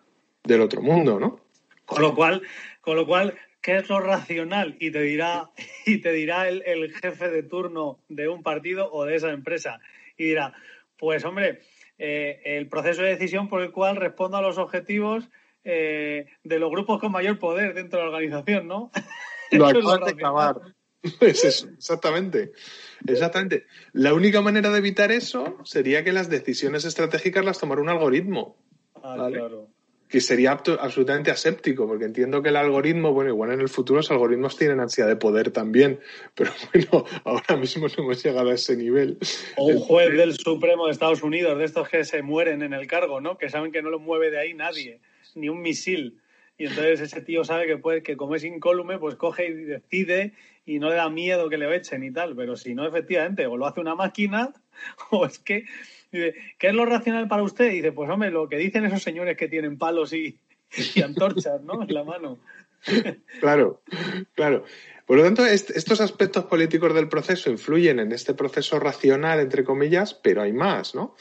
del 0.43 0.61
otro 0.61 0.81
mundo, 0.81 1.19
¿no? 1.19 1.39
Con 1.85 2.01
lo 2.01 2.13
cual, 2.13 2.41
con 2.81 2.97
lo 2.97 3.07
cual, 3.07 3.35
¿qué 3.61 3.77
es 3.77 3.89
lo 3.89 3.99
racional? 3.99 4.75
Y 4.79 4.91
te 4.91 5.01
dirá, 5.01 5.49
y 5.85 5.99
te 5.99 6.11
dirá 6.11 6.49
el, 6.49 6.61
el 6.65 6.93
jefe 6.93 7.29
de 7.29 7.43
turno 7.43 7.99
de 8.09 8.27
un 8.27 8.43
partido 8.43 8.91
o 8.91 9.05
de 9.05 9.15
esa 9.15 9.31
empresa. 9.31 9.79
Y 10.17 10.25
dirá, 10.25 10.53
pues 10.97 11.23
hombre, 11.23 11.61
eh, 11.97 12.41
el 12.43 12.67
proceso 12.67 13.01
de 13.01 13.09
decisión 13.09 13.49
por 13.49 13.61
el 13.61 13.71
cual 13.71 13.95
respondo 13.95 14.37
a 14.37 14.41
los 14.41 14.57
objetivos 14.57 15.29
eh, 15.69 16.27
de 16.45 16.59
los 16.59 16.71
grupos 16.71 17.01
con 17.01 17.11
mayor 17.11 17.37
poder 17.39 17.73
dentro 17.73 17.99
de 17.99 18.05
la 18.05 18.11
organización, 18.11 18.67
¿no? 18.69 18.89
Lo 19.51 19.67
acabas 19.67 19.99
de 20.05 20.11
acabar. 20.11 20.55
Es 21.21 21.43
eso, 21.43 21.69
exactamente. 21.77 22.51
Exactamente. 23.05 23.65
La 23.93 24.13
única 24.13 24.41
manera 24.41 24.71
de 24.71 24.79
evitar 24.79 25.11
eso 25.11 25.57
sería 25.63 26.03
que 26.03 26.11
las 26.11 26.29
decisiones 26.29 26.85
estratégicas 26.85 27.45
las 27.45 27.59
tomara 27.59 27.81
un 27.81 27.87
algoritmo. 27.87 28.57
Ah, 28.95 29.15
¿vale? 29.15 29.37
claro. 29.37 29.69
Que 30.09 30.19
sería 30.21 30.51
absolutamente 30.51 31.31
aséptico, 31.31 31.85
porque 31.85 32.05
entiendo 32.05 32.41
que 32.41 32.49
el 32.49 32.55
algoritmo, 32.55 33.13
bueno, 33.13 33.29
igual 33.29 33.51
en 33.51 33.61
el 33.61 33.69
futuro 33.69 33.97
los 33.97 34.09
algoritmos 34.09 34.57
tienen 34.57 34.79
ansia 34.79 35.05
de 35.05 35.17
poder 35.17 35.51
también, 35.51 35.99
pero 36.35 36.51
bueno, 36.73 37.05
ahora 37.25 37.57
mismo 37.57 37.87
no 37.87 38.03
hemos 38.03 38.23
llegado 38.23 38.49
a 38.49 38.53
ese 38.53 38.75
nivel. 38.75 39.17
O 39.57 39.67
un 39.67 39.79
juez 39.79 40.11
del 40.17 40.33
Supremo 40.33 40.87
de 40.87 40.93
Estados 40.93 41.23
Unidos, 41.23 41.57
de 41.57 41.65
estos 41.65 41.87
que 41.89 42.03
se 42.05 42.21
mueren 42.21 42.63
en 42.63 42.73
el 42.73 42.87
cargo, 42.87 43.21
¿no? 43.21 43.37
Que 43.37 43.49
saben 43.49 43.71
que 43.71 43.81
no 43.81 43.89
lo 43.89 43.99
mueve 43.99 44.31
de 44.31 44.39
ahí 44.39 44.53
nadie 44.53 44.99
ni 45.37 45.49
un 45.49 45.61
misil. 45.61 46.19
Y 46.57 46.65
entonces 46.65 47.01
ese 47.01 47.21
tío 47.21 47.43
sabe 47.43 47.67
que 47.67 47.77
puede, 47.77 48.01
que 48.01 48.17
como 48.17 48.35
es 48.35 48.43
incólume, 48.43 48.97
pues 48.97 49.15
coge 49.15 49.47
y 49.47 49.53
decide 49.53 50.33
y 50.65 50.79
no 50.79 50.89
le 50.89 50.95
da 50.95 51.09
miedo 51.09 51.49
que 51.49 51.57
le 51.57 51.73
echen 51.75 52.03
y 52.03 52.11
tal. 52.11 52.35
Pero 52.35 52.55
si 52.55 52.73
no, 52.73 52.87
efectivamente, 52.87 53.45
o 53.45 53.57
lo 53.57 53.67
hace 53.67 53.79
una 53.79 53.95
máquina, 53.95 54.53
o 55.11 55.25
es 55.25 55.39
que. 55.39 55.65
¿qué 56.09 56.67
es 56.67 56.73
lo 56.73 56.85
racional 56.85 57.27
para 57.27 57.43
usted? 57.43 57.71
Y 57.71 57.77
dice, 57.77 57.91
pues 57.91 58.09
hombre, 58.09 58.31
lo 58.31 58.47
que 58.47 58.57
dicen 58.57 58.85
esos 58.85 59.03
señores 59.03 59.37
que 59.37 59.49
tienen 59.49 59.77
palos 59.77 60.13
y, 60.13 60.39
y 60.95 61.01
antorchas, 61.01 61.61
¿no? 61.61 61.83
En 61.83 61.93
la 61.93 62.03
mano. 62.03 62.39
Claro, 63.41 63.81
claro. 64.35 64.63
Por 65.05 65.17
lo 65.17 65.23
tanto, 65.23 65.45
est 65.45 65.71
estos 65.71 65.99
aspectos 65.99 66.45
políticos 66.45 66.93
del 66.93 67.09
proceso 67.09 67.49
influyen 67.49 67.99
en 67.99 68.11
este 68.11 68.33
proceso 68.33 68.79
racional, 68.79 69.39
entre 69.39 69.63
comillas, 69.63 70.13
pero 70.13 70.41
hay 70.41 70.53
más, 70.53 70.95
¿no? 70.95 71.15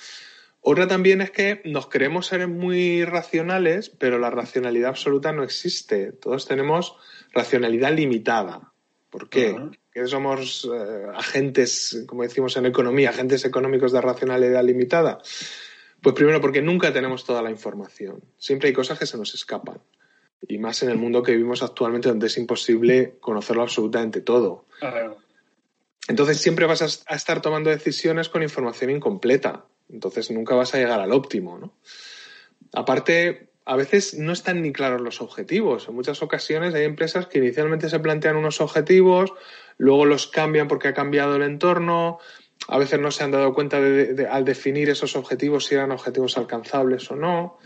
Otra 0.69 0.89
también 0.89 1.21
es 1.21 1.31
que 1.31 1.63
nos 1.65 1.87
creemos 1.87 2.27
seres 2.27 2.49
muy 2.49 3.05
racionales, 3.05 3.89
pero 3.89 4.19
la 4.19 4.31
racionalidad 4.31 4.89
absoluta 4.89 5.31
no 5.31 5.45
existe. 5.45 6.11
Todos 6.11 6.49
tenemos 6.49 6.97
racionalidad 7.33 7.93
limitada. 7.93 8.73
¿Por 9.09 9.29
qué? 9.29 9.53
Uh 9.53 9.59
-huh. 9.59 9.79
Que 9.93 10.09
somos 10.09 10.65
eh, 10.65 11.07
agentes, 11.15 12.03
como 12.09 12.25
decimos 12.25 12.57
en 12.57 12.67
economía, 12.67 13.11
agentes 13.11 13.45
económicos 13.45 13.93
de 13.93 14.01
racionalidad 14.01 14.65
limitada. 14.65 15.21
Pues 16.03 16.17
primero 16.17 16.41
porque 16.41 16.63
nunca 16.63 16.93
tenemos 16.93 17.25
toda 17.25 17.43
la 17.43 17.53
información. 17.53 18.25
Siempre 18.37 18.67
hay 18.67 18.75
cosas 18.75 18.99
que 18.99 19.07
se 19.07 19.17
nos 19.17 19.35
escapan. 19.35 19.79
Y 20.49 20.59
más 20.59 20.83
en 20.83 20.91
el 20.91 20.99
mundo 20.99 21.23
que 21.23 21.31
vivimos 21.31 21.63
actualmente 21.63 22.09
donde 22.09 22.27
es 22.27 22.37
imposible 22.39 23.15
conocerlo 23.21 23.63
absolutamente 23.63 24.21
todo. 24.21 24.67
Uh 24.83 24.87
-huh. 24.87 25.17
Entonces 26.09 26.39
siempre 26.39 26.67
vas 26.67 26.83
a, 26.83 27.13
a 27.13 27.15
estar 27.15 27.41
tomando 27.41 27.71
decisiones 27.71 28.29
con 28.29 28.43
información 28.43 28.91
incompleta. 28.91 29.67
Entonces 29.91 30.31
nunca 30.31 30.55
vas 30.55 30.75
a 30.75 30.79
llegar 30.79 31.01
al 31.01 31.13
óptimo, 31.13 31.59
¿no? 31.59 31.73
Aparte, 32.73 33.51
a 33.65 33.77
veces 33.77 34.15
no 34.15 34.33
están 34.33 34.63
ni 34.63 34.73
claros 34.73 35.01
los 35.01 35.21
objetivos. 35.21 35.89
En 35.89 35.95
muchas 35.95 36.23
ocasiones 36.23 36.75
hay 36.75 36.85
empresas 36.85 37.27
que 37.27 37.39
inicialmente 37.39 37.91
se 37.91 37.99
plantean 37.99 38.37
unos 38.37 38.61
objetivos, 38.61 39.33
luego 39.77 40.05
los 40.05 40.29
cambian 40.29 40.69
porque 40.69 40.89
ha 40.89 40.95
cambiado 40.95 41.37
el 41.37 41.43
entorno, 41.43 42.19
a 42.69 42.79
veces 42.79 43.01
no 43.01 43.11
se 43.11 43.25
han 43.25 43.33
dado 43.33 43.55
cuenta 43.55 43.81
de, 43.81 44.27
al 44.27 44.45
definir 44.45 44.89
esos 44.89 45.17
objetivos 45.17 45.67
si 45.67 45.75
eran 45.75 45.91
objetivos 45.91 46.37
alcanzables 46.39 47.11
o 47.11 47.17
no. 47.17 47.59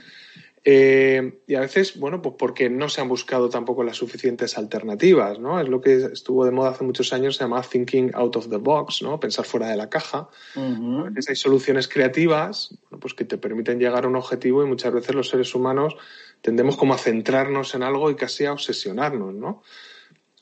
Eh, 0.62 1.40
y 1.46 1.54
a 1.54 1.60
veces, 1.60 1.98
bueno, 1.98 2.20
pues 2.20 2.34
porque 2.38 2.68
no 2.68 2.90
se 2.90 3.00
han 3.00 3.08
buscado 3.08 3.48
tampoco 3.48 3.82
las 3.82 3.96
suficientes 3.96 4.58
alternativas, 4.58 5.38
¿no? 5.38 5.58
Es 5.58 5.68
lo 5.68 5.80
que 5.80 5.94
estuvo 6.12 6.44
de 6.44 6.50
moda 6.50 6.70
hace 6.70 6.84
muchos 6.84 7.14
años, 7.14 7.36
se 7.36 7.44
llama 7.44 7.62
thinking 7.62 8.10
out 8.14 8.36
of 8.36 8.50
the 8.50 8.58
box, 8.58 9.00
¿no? 9.00 9.18
Pensar 9.18 9.46
fuera 9.46 9.68
de 9.68 9.76
la 9.76 9.88
caja. 9.88 10.28
Uh 10.54 10.60
-huh. 10.60 11.00
A 11.06 11.10
veces 11.10 11.30
hay 11.30 11.36
soluciones 11.36 11.88
creativas, 11.88 12.76
bueno, 12.82 13.00
pues 13.00 13.14
que 13.14 13.24
te 13.24 13.38
permiten 13.38 13.78
llegar 13.78 14.04
a 14.04 14.08
un 14.08 14.16
objetivo 14.16 14.62
y 14.62 14.66
muchas 14.66 14.92
veces 14.92 15.14
los 15.14 15.28
seres 15.30 15.54
humanos 15.54 15.96
tendemos 16.42 16.76
como 16.76 16.92
a 16.92 16.98
centrarnos 16.98 17.74
en 17.74 17.82
algo 17.82 18.10
y 18.10 18.16
casi 18.16 18.44
a 18.44 18.52
obsesionarnos, 18.52 19.34
¿no? 19.34 19.62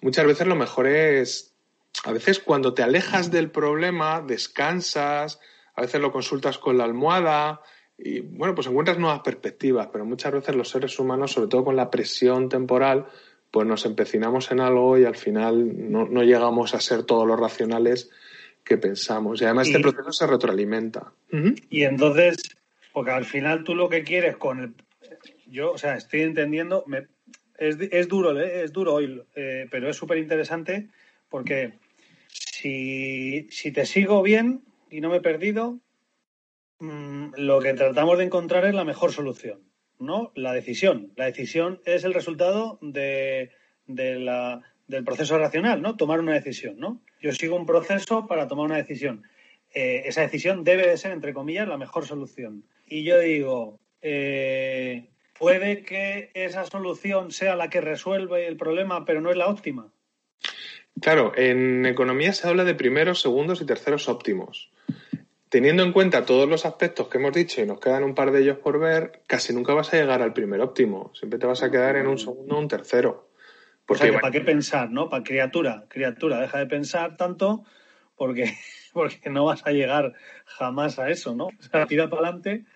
Muchas 0.02 0.26
veces 0.26 0.48
lo 0.48 0.56
mejor 0.56 0.88
es, 0.88 1.54
a 2.04 2.12
veces 2.12 2.40
cuando 2.40 2.74
te 2.74 2.82
alejas 2.82 3.30
del 3.30 3.50
problema, 3.50 4.20
descansas, 4.20 5.38
a 5.74 5.82
veces 5.82 6.00
lo 6.00 6.10
consultas 6.10 6.58
con 6.58 6.76
la 6.76 6.84
almohada, 6.84 7.60
y 7.99 8.20
bueno, 8.20 8.55
pues 8.55 8.68
encuentras 8.68 8.99
nuevas 8.99 9.20
perspectivas, 9.20 9.88
pero 9.92 10.05
muchas 10.05 10.32
veces 10.32 10.55
los 10.55 10.68
seres 10.68 10.96
humanos, 11.01 11.32
sobre 11.32 11.49
todo 11.49 11.64
con 11.64 11.74
la 11.76 11.90
presión 11.90 12.49
temporal, 12.49 13.07
pues 13.51 13.66
nos 13.66 13.84
empecinamos 13.86 14.53
en 14.53 14.61
algo 14.61 14.96
y 14.96 15.05
al 15.05 15.16
final 15.16 15.90
no, 15.90 16.07
no 16.07 16.22
llegamos 16.22 16.74
a 16.74 16.80
ser 16.80 17.03
todos 17.03 17.26
los 17.26 17.40
racionales 17.40 18.11
que 18.64 18.78
pensamos. 18.78 19.40
Y 19.40 19.46
además 19.46 19.66
y, 19.66 19.70
este 19.72 19.82
proceso 19.82 20.12
se 20.12 20.26
retroalimenta. 20.28 21.12
Uh 21.32 21.36
-huh. 21.36 21.66
Y 21.70 21.82
entonces, 21.82 22.36
porque 22.92 23.11
al 23.11 23.24
final 23.24 23.64
tú 23.64 23.74
lo 23.74 23.88
que 23.88 24.05
quieres 24.05 24.36
con 24.36 24.61
el... 24.61 24.74
Yo, 25.46 25.72
o 25.72 25.78
sea, 25.78 25.96
estoy 25.96 26.20
entendiendo, 26.20 26.84
me, 26.86 27.09
es, 27.59 27.78
es, 27.80 28.07
duro, 28.07 28.38
¿eh? 28.38 28.62
es 28.62 28.72
duro 28.72 28.94
hoy, 28.94 29.22
eh, 29.34 29.66
pero 29.70 29.88
es 29.88 29.96
súper 29.96 30.18
interesante 30.18 30.88
porque 31.28 31.72
si, 32.28 33.49
si 33.51 33.72
te 33.72 33.86
sigo 33.86 34.22
bien 34.22 34.62
y 34.90 35.01
no 35.01 35.09
me 35.09 35.16
he 35.16 35.20
perdido, 35.20 35.80
Mm, 36.80 37.17
lo 37.37 37.61
que 37.61 37.74
tratamos 37.74 38.18
de 38.18 38.24
encontrar 38.24 38.64
es 38.64 38.74
la 38.74 38.85
mejor 38.85 39.12
solución, 39.12 39.62
¿no? 39.99 40.33
La 40.35 40.53
decisión. 40.53 41.12
La 41.16 41.26
decisión 41.26 41.81
es 41.85 42.05
el 42.05 42.14
resultado 42.14 42.79
de, 42.81 43.51
del 43.87 45.05
proceso 45.05 45.39
racional, 45.39 45.83
¿no? 45.83 45.97
Tomar 45.97 46.20
una 46.20 46.35
decisión, 46.35 46.79
¿no? 46.79 47.01
Yo 47.20 47.33
sigo 47.33 47.57
un 47.57 47.66
proceso 47.66 48.26
para 48.26 48.49
tomar 48.49 48.66
una 48.66 48.76
decisión. 48.76 49.24
Eh, 49.74 50.03
esa 50.07 50.22
decisión 50.22 50.64
debe 50.64 50.87
de 50.89 50.97
ser, 50.97 51.12
entre 51.12 51.35
comillas, 51.35 51.68
la 51.68 51.76
mejor 51.76 52.07
solución. 52.07 52.64
Y 52.87 53.05
yo 53.05 53.18
digo, 53.18 53.79
eh, 54.01 55.11
puede 55.39 55.83
que 55.83 56.31
esa 56.35 56.64
solución 56.64 57.31
sea 57.31 57.57
la 57.57 57.68
que 57.68 57.81
resuelve 57.81 58.47
el 58.47 58.57
problema, 58.57 59.05
pero 59.05 59.20
no 59.20 59.31
es 59.31 59.37
la 59.37 59.49
óptima. 59.49 59.93
Claro, 61.01 61.33
en 61.37 61.87
economía 61.87 62.33
se 62.33 62.49
habla 62.49 62.64
de 62.64 62.74
primeros, 62.74 63.20
segundos 63.20 63.61
y 63.61 63.66
terceros 63.66 64.09
óptimos. 64.09 64.70
Teniendo 65.49 65.82
en 65.82 65.92
cuenta 65.92 66.24
todos 66.24 66.49
los 66.49 66.66
aspectos 66.66 67.09
que 67.09 67.18
hemos 67.18 67.32
dicho 67.32 67.62
y 67.62 67.66
nos 67.66 67.80
quedan 67.80 68.05
un 68.05 68.14
par 68.14 68.30
de 68.30 68.42
ellos 68.42 68.59
por 68.59 68.78
ver, 68.78 69.22
casi 69.26 69.53
nunca 69.53 69.74
vas 69.74 69.92
a 69.92 69.96
llegar 69.96 70.22
al 70.22 70.32
primer 70.32 70.61
óptimo. 70.61 71.12
Siempre 71.14 71.38
te 71.38 71.46
vas 71.46 71.62
a 71.62 71.70
quedar 71.70 71.96
en 71.96 72.07
un 72.07 72.18
segundo 72.18 72.57
o 72.57 72.59
un 72.59 72.68
tercero. 72.68 73.30
Porque, 73.86 74.12
¿para 74.12 74.30
qué 74.30 74.42
pensar, 74.42 74.90
no? 74.90 75.09
Para 75.09 75.24
criatura, 75.24 75.86
criatura, 75.88 76.40
deja 76.40 76.59
de 76.59 76.66
pensar 76.66 77.16
tanto 77.16 77.64
porque, 78.16 78.53
porque 78.92 79.30
no 79.30 79.46
vas 79.46 79.66
a 79.66 79.70
llegar 79.70 80.12
jamás 80.44 80.99
a 80.99 81.09
eso, 81.09 81.34
¿no? 81.34 81.46
O 81.46 81.62
sea, 81.70 81.86
tira 81.86 82.11
para 82.11 82.28
adelante. 82.28 82.66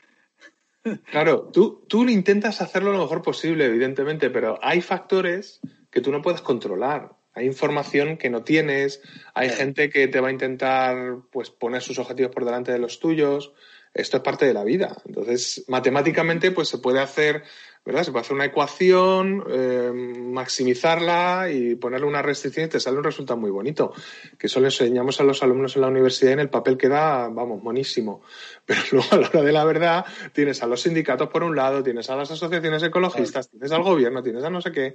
Claro, 1.11 1.51
tú, 1.53 1.85
tú 1.89 2.09
intentas 2.09 2.61
hacerlo 2.61 2.93
lo 2.93 2.99
mejor 2.99 3.23
posible, 3.23 3.67
evidentemente, 3.67 4.31
pero 4.31 4.59
hay 4.63 4.81
factores 4.81 5.61
que 5.91 6.01
tú 6.01 6.11
no 6.11 6.23
puedes 6.23 6.41
controlar. 6.41 7.13
Hay 7.35 7.47
información 7.47 8.17
que 8.19 8.31
no 8.31 8.45
tienes, 8.45 9.01
hay 9.35 9.49
gente 9.51 9.89
que 9.89 10.09
te 10.09 10.21
va 10.21 10.29
a 10.29 10.33
intentar 10.33 11.19
pues, 11.31 11.51
poner 11.51 11.83
sus 11.83 11.99
objetivos 11.99 12.33
por 12.33 12.45
delante 12.45 12.73
de 12.73 12.79
los 12.79 13.01
tuyos. 13.01 13.53
Esto 13.95 14.19
es 14.19 14.23
parte 14.23 14.47
de 14.47 14.55
la 14.55 14.65
vida. 14.65 14.97
Entonces, 15.07 15.65
matemáticamente, 15.69 16.51
pues 16.51 16.69
se 16.69 16.79
puede 16.79 17.01
hacer 17.01 17.43
¿verdad? 17.85 18.05
Se 18.05 18.13
puede 18.13 18.23
hacer 18.23 18.35
una 18.35 18.45
ecuación, 18.45 19.45
eh, 19.51 19.91
maximizarla 19.93 21.51
y 21.51 21.75
ponerle 21.75 22.07
una 22.07 22.23
restricción 22.23 22.67
y 22.67 22.69
te 22.69 22.79
sale 22.79 22.99
un 22.99 23.05
resultado 23.05 23.39
muy 23.39 23.51
bonito. 23.51 23.93
Que 24.39 24.47
eso 24.47 24.61
le 24.61 24.67
enseñamos 24.67 25.21
a 25.21 25.25
los 25.25 25.43
alumnos 25.43 25.75
en 25.75 25.83
la 25.83 25.89
universidad 25.89 26.31
y 26.31 26.35
en 26.35 26.41
el 26.41 26.51
papel 26.51 26.79
queda, 26.79 27.29
vamos, 27.29 27.63
monísimo. 27.63 28.23
Pero 28.67 28.81
luego 28.93 29.09
a 29.11 29.17
la 29.17 29.29
hora 29.29 29.43
de 29.43 29.53
la 29.53 29.65
verdad 29.65 30.05
tienes 30.33 30.63
a 30.63 30.67
los 30.67 30.83
sindicatos 30.83 31.29
por 31.29 31.43
un 31.43 31.57
lado, 31.57 31.83
tienes 31.83 32.09
a 32.09 32.17
las 32.17 32.31
asociaciones 32.31 32.83
ecologistas, 32.83 33.49
tienes 33.49 33.73
al 33.73 33.83
gobierno, 33.83 34.23
tienes 34.23 34.45
a 34.45 34.51
no 34.51 34.61
sé 34.61 34.71
qué. 34.71 34.95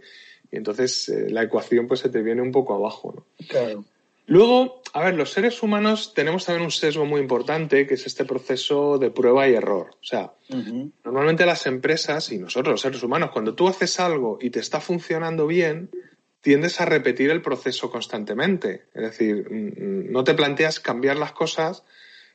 Y 0.50 0.56
entonces 0.56 1.10
eh, 1.10 1.30
la 1.30 1.44
ecuación 1.44 1.88
pues 1.88 2.00
se 2.00 2.10
te 2.10 2.22
viene 2.22 2.42
un 2.42 2.52
poco 2.52 2.74
abajo, 2.74 3.14
¿no? 3.16 3.48
Claro. 3.48 3.84
Luego, 4.30 4.82
a 4.92 5.06
ver, 5.06 5.16
los 5.16 5.32
seres 5.32 5.64
humanos 5.64 6.14
tenemos 6.14 6.46
también 6.46 6.66
un 6.66 6.72
sesgo 6.72 7.06
muy 7.06 7.22
importante, 7.22 7.88
que 7.88 7.94
es 7.94 8.06
este 8.06 8.26
proceso 8.26 8.98
de 8.98 9.10
prueba 9.10 9.48
y 9.48 9.54
error. 9.54 9.92
O 10.02 10.04
sea, 10.04 10.34
normalmente 11.06 11.46
las 11.46 11.66
empresas 11.66 12.30
y 12.34 12.38
nosotros, 12.38 12.74
los 12.74 12.82
seres 12.82 13.02
humanos, 13.02 13.32
cuando 13.32 13.56
tú 13.56 13.70
haces 13.70 14.02
algo 14.02 14.38
y 14.42 14.50
te 14.50 14.60
está 14.60 14.82
funcionando 14.82 15.48
bien, 15.48 15.90
tiendes 16.42 16.82
a 16.82 16.86
repetir 16.86 17.30
el 17.30 17.42
proceso 17.42 17.90
constantemente. 17.90 18.88
Es 18.94 19.02
decir, 19.02 19.50
mm, 19.50 20.12
no 20.12 20.26
te 20.26 20.34
planteas 20.34 20.82
cambiar 20.82 21.16
las 21.16 21.32
cosas 21.32 21.86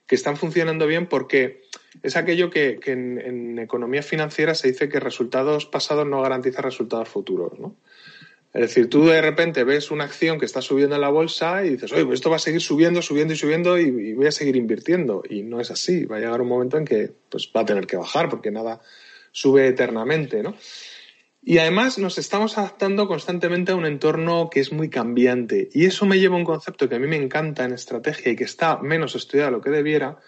que 0.07 0.15
están 0.15 0.39
funcionando 0.39 0.87
bien 0.87 1.07
porque 1.07 1.65
es 2.03 2.17
aquello 2.17 2.49
que, 2.49 2.81
en, 2.87 3.21
en, 3.21 3.59
economía 3.59 4.03
financiera 4.03 4.55
se 4.55 4.69
dice 4.69 4.89
que 4.89 4.99
resultados 4.99 5.67
pasados 5.67 6.07
no 6.07 6.23
garantizan 6.23 6.65
resultados 6.65 7.11
futuros, 7.11 7.59
¿no? 7.59 7.77
Es 8.53 8.61
decir, 8.61 8.91
tú 8.91 9.07
de 9.07 9.23
repente 9.23 9.65
ves 9.65 9.91
una 9.91 10.05
acción 10.05 10.39
que 10.39 10.45
está 10.45 10.61
subiendo 10.61 10.95
en 10.95 11.01
la 11.01 11.09
bolsa 11.09 11.65
y 11.65 11.71
dices, 11.71 11.91
oye, 11.93 12.05
pues 12.05 12.19
esto 12.19 12.29
va 12.29 12.37
a 12.37 12.39
seguir 12.39 12.61
subiendo, 12.61 13.01
subiendo 13.01 13.33
y 13.33 13.37
subiendo 13.37 13.79
y, 13.79 14.13
voy 14.13 14.27
a 14.27 14.33
seguir 14.33 14.57
invirtiendo. 14.57 15.23
Y 15.29 15.43
no 15.43 15.59
es 15.59 15.71
así. 15.71 16.05
Va 16.05 16.17
a 16.17 16.21
llegar 16.21 16.43
un 16.43 16.49
momento 16.49 16.77
en 16.77 16.85
que 16.85 17.13
pues, 17.31 17.51
va 17.57 17.63
a 17.63 17.65
tener 17.65 17.87
que 17.87 17.97
bajar 17.97 18.29
porque 18.29 18.51
nada 18.51 18.83
sube 19.31 19.67
eternamente, 19.69 20.43
¿no? 20.43 20.55
Y 21.45 21.59
además 21.59 21.99
nos 21.99 22.19
estamos 22.19 22.57
adaptando 22.59 23.09
constantemente 23.09 23.73
a 23.73 23.77
un 23.77 23.87
entorno 23.87 24.49
que 24.51 24.61
es 24.61 24.71
muy 24.71 24.91
cambiante. 24.91 25.71
Y 25.73 25.87
eso 25.87 26.05
me 26.05 26.21
lleva 26.21 26.37
a 26.37 26.39
un 26.39 26.45
concepto 26.45 26.89
que 26.89 26.97
a 26.97 26.99
mí 26.99 27.09
me 27.09 27.17
encanta 27.17 27.65
en 27.65 27.73
estrategia 27.73 28.33
y 28.33 28.37
que 28.37 28.45
está 28.45 28.77
menos 28.79 29.17
estudiado 29.17 29.51
de 29.51 29.57
lo 29.57 29.63
que 29.63 29.71
debiera, 29.71 30.19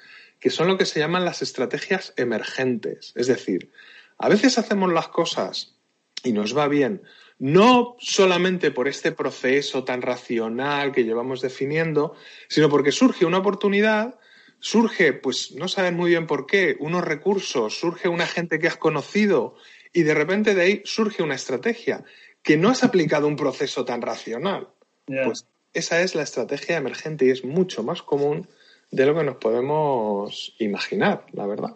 que 0.40 0.50
son 0.50 0.66
lo 0.66 0.78
que 0.78 0.86
se 0.86 0.98
llaman 0.98 1.24
las 1.24 1.42
estrategias 1.42 2.14
emergentes. 2.16 3.12
Es 3.14 3.28
decir, 3.28 3.70
a 4.18 4.28
veces 4.28 4.58
hacemos 4.58 4.92
las 4.92 5.08
cosas 5.08 5.76
y 6.24 6.32
nos 6.32 6.56
va 6.56 6.66
bien 6.66 7.02
no 7.38 7.96
solamente 7.98 8.70
por 8.70 8.88
este 8.88 9.12
proceso 9.12 9.84
tan 9.84 10.02
racional 10.02 10.92
que 10.92 11.04
llevamos 11.04 11.40
definiendo, 11.40 12.14
sino 12.48 12.68
porque 12.68 12.92
surge 12.92 13.24
una 13.24 13.38
oportunidad, 13.38 14.18
surge, 14.60 15.12
pues 15.12 15.52
no 15.52 15.68
saben 15.68 15.96
muy 15.96 16.10
bien 16.10 16.26
por 16.26 16.46
qué, 16.46 16.76
unos 16.78 17.04
recursos, 17.04 17.78
surge 17.78 18.08
una 18.08 18.26
gente 18.26 18.58
que 18.58 18.68
has 18.68 18.76
conocido 18.76 19.56
y 19.92 20.02
de 20.02 20.14
repente 20.14 20.54
de 20.54 20.62
ahí 20.62 20.82
surge 20.84 21.22
una 21.22 21.34
estrategia 21.34 22.04
que 22.42 22.56
no 22.56 22.68
has 22.68 22.84
aplicado 22.84 23.26
un 23.26 23.36
proceso 23.36 23.84
tan 23.84 24.02
racional. 24.02 24.68
Pues 25.06 25.46
esa 25.72 26.00
es 26.02 26.14
la 26.14 26.22
estrategia 26.22 26.76
emergente 26.76 27.26
y 27.26 27.30
es 27.30 27.44
mucho 27.44 27.82
más 27.82 28.02
común 28.02 28.48
de 28.90 29.06
lo 29.06 29.14
que 29.14 29.24
nos 29.24 29.36
podemos 29.36 30.54
imaginar, 30.58 31.26
la 31.32 31.46
verdad. 31.46 31.74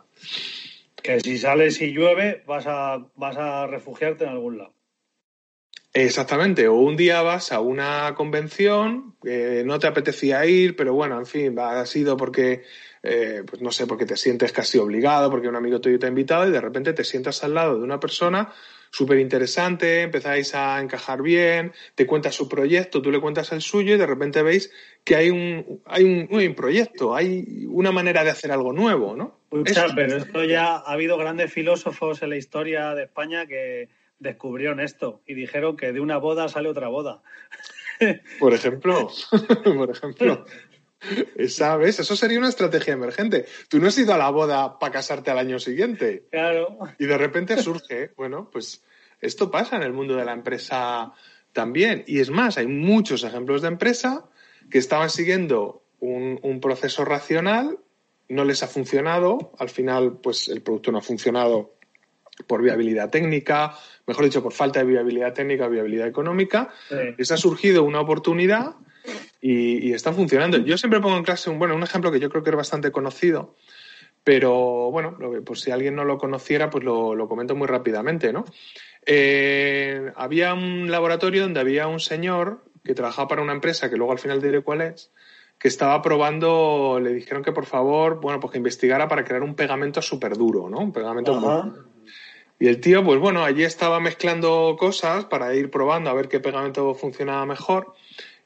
Que 1.02 1.20
si 1.20 1.38
sales 1.38 1.80
y 1.80 1.92
llueve, 1.92 2.42
vas 2.46 2.64
a, 2.66 3.04
vas 3.16 3.36
a 3.36 3.66
refugiarte 3.66 4.24
en 4.24 4.30
algún 4.30 4.58
lado. 4.58 4.77
Exactamente, 5.94 6.68
o 6.68 6.74
un 6.74 6.96
día 6.96 7.22
vas 7.22 7.50
a 7.50 7.60
una 7.60 8.14
convención, 8.14 9.16
no 9.64 9.78
te 9.78 9.86
apetecía 9.86 10.44
ir, 10.44 10.76
pero 10.76 10.92
bueno, 10.92 11.18
en 11.18 11.26
fin, 11.26 11.58
ha 11.58 11.84
sido 11.86 12.16
porque, 12.16 12.62
eh, 13.02 13.42
pues 13.46 13.62
no 13.62 13.72
sé, 13.72 13.86
porque 13.86 14.04
te 14.04 14.16
sientes 14.16 14.52
casi 14.52 14.78
obligado, 14.78 15.30
porque 15.30 15.48
un 15.48 15.56
amigo 15.56 15.80
tuyo 15.80 15.98
te 15.98 16.06
ha 16.06 16.10
invitado 16.10 16.46
y 16.46 16.52
de 16.52 16.60
repente 16.60 16.92
te 16.92 17.04
sientas 17.04 17.42
al 17.42 17.54
lado 17.54 17.78
de 17.78 17.84
una 17.84 17.98
persona 17.98 18.52
súper 18.90 19.18
interesante, 19.18 20.02
empezáis 20.02 20.54
a 20.54 20.80
encajar 20.80 21.22
bien, 21.22 21.72
te 21.94 22.06
cuenta 22.06 22.32
su 22.32 22.48
proyecto, 22.48 23.02
tú 23.02 23.10
le 23.10 23.20
cuentas 23.20 23.52
el 23.52 23.62
suyo 23.62 23.94
y 23.94 23.98
de 23.98 24.06
repente 24.06 24.42
veis 24.42 24.72
que 25.04 25.16
hay 25.16 25.30
un, 25.30 25.82
hay 25.86 26.04
un, 26.04 26.54
proyecto, 26.54 27.14
hay 27.14 27.66
una 27.68 27.92
manera 27.92 28.24
de 28.24 28.30
hacer 28.30 28.52
algo 28.52 28.72
nuevo, 28.72 29.16
¿no? 29.16 29.38
pero 29.94 30.16
esto 30.16 30.44
ya 30.44 30.76
ha 30.76 30.92
habido 30.92 31.16
grandes 31.16 31.52
filósofos 31.52 32.22
en 32.22 32.30
la 32.30 32.36
historia 32.36 32.94
de 32.94 33.04
España 33.04 33.46
que 33.46 33.88
descubrieron 34.18 34.80
esto 34.80 35.22
y 35.26 35.34
dijeron 35.34 35.76
que 35.76 35.92
de 35.92 36.00
una 36.00 36.18
boda 36.18 36.48
sale 36.48 36.68
otra 36.68 36.88
boda. 36.88 37.22
Por 38.38 38.54
ejemplo, 38.54 39.10
por 39.64 39.90
ejemplo. 39.90 40.44
¿Sabes? 41.48 41.98
Eso 41.98 42.16
sería 42.16 42.38
una 42.38 42.48
estrategia 42.48 42.92
emergente. 42.92 43.46
Tú 43.68 43.78
no 43.80 43.88
has 43.88 43.98
ido 43.98 44.14
a 44.14 44.18
la 44.18 44.30
boda 44.30 44.78
para 44.78 44.92
casarte 44.92 45.30
al 45.30 45.38
año 45.38 45.58
siguiente. 45.58 46.26
Claro. 46.30 46.78
Y 46.98 47.06
de 47.06 47.18
repente 47.18 47.60
surge, 47.60 48.12
bueno, 48.16 48.50
pues 48.52 48.84
esto 49.20 49.50
pasa 49.50 49.76
en 49.76 49.82
el 49.82 49.92
mundo 49.92 50.16
de 50.16 50.24
la 50.24 50.32
empresa 50.32 51.12
también. 51.52 52.04
Y 52.06 52.20
es 52.20 52.30
más, 52.30 52.58
hay 52.58 52.66
muchos 52.66 53.24
ejemplos 53.24 53.62
de 53.62 53.68
empresa 53.68 54.28
que 54.70 54.78
estaban 54.78 55.10
siguiendo 55.10 55.82
un, 56.00 56.38
un 56.42 56.60
proceso 56.60 57.04
racional, 57.04 57.78
no 58.28 58.44
les 58.44 58.62
ha 58.62 58.68
funcionado, 58.68 59.52
al 59.58 59.70
final, 59.70 60.18
pues 60.22 60.48
el 60.48 60.62
producto 60.62 60.92
no 60.92 60.98
ha 60.98 61.02
funcionado 61.02 61.74
por 62.46 62.62
viabilidad 62.62 63.10
técnica, 63.10 63.76
mejor 64.08 64.24
dicho, 64.24 64.42
por 64.42 64.52
falta 64.52 64.80
de 64.80 64.86
viabilidad 64.86 65.34
técnica, 65.34 65.68
viabilidad 65.68 66.08
económica, 66.08 66.70
les 67.16 67.30
ha 67.30 67.36
surgido 67.36 67.84
una 67.84 68.00
oportunidad 68.00 68.76
y, 69.40 69.92
está 69.92 70.12
funcionando. 70.12 70.58
Yo 70.58 70.78
siempre 70.78 71.00
pongo 71.00 71.18
en 71.18 71.24
clase 71.24 71.50
un, 71.50 71.58
bueno, 71.58 71.76
un 71.76 71.82
ejemplo 71.82 72.10
que 72.10 72.18
yo 72.18 72.30
creo 72.30 72.42
que 72.42 72.50
es 72.50 72.56
bastante 72.56 72.90
conocido, 72.90 73.54
pero 74.24 74.90
bueno, 74.90 75.16
pues 75.44 75.60
si 75.60 75.70
alguien 75.70 75.94
no 75.94 76.04
lo 76.04 76.18
conociera, 76.18 76.70
pues 76.70 76.84
lo, 76.84 77.28
comento 77.28 77.54
muy 77.54 77.66
rápidamente, 77.66 78.32
¿no? 78.32 78.46
Eh, 79.06 80.10
había 80.16 80.54
un 80.54 80.90
laboratorio 80.90 81.42
donde 81.42 81.60
había 81.60 81.86
un 81.86 82.00
señor 82.00 82.64
que 82.84 82.94
trabajaba 82.94 83.28
para 83.28 83.42
una 83.42 83.52
empresa, 83.52 83.90
que 83.90 83.96
luego 83.96 84.12
al 84.12 84.18
final 84.18 84.40
diré 84.40 84.62
cuál 84.62 84.80
es, 84.80 85.12
que 85.58 85.68
estaba 85.68 86.00
probando, 86.00 86.98
le 87.02 87.12
dijeron 87.12 87.42
que 87.42 87.52
por 87.52 87.66
favor, 87.66 88.20
bueno, 88.20 88.40
pues 88.40 88.52
que 88.52 88.58
investigara 88.58 89.08
para 89.08 89.24
crear 89.24 89.42
un 89.42 89.54
pegamento 89.54 90.00
súper 90.00 90.36
duro, 90.36 90.70
¿no? 90.70 90.78
Un 90.78 90.92
pegamento 90.92 91.38
y 92.60 92.66
el 92.66 92.80
tío, 92.80 93.04
pues 93.04 93.20
bueno, 93.20 93.44
allí 93.44 93.62
estaba 93.62 94.00
mezclando 94.00 94.76
cosas 94.78 95.24
para 95.24 95.54
ir 95.54 95.70
probando 95.70 96.10
a 96.10 96.14
ver 96.14 96.28
qué 96.28 96.40
pegamento 96.40 96.94
funcionaba 96.94 97.46
mejor. 97.46 97.94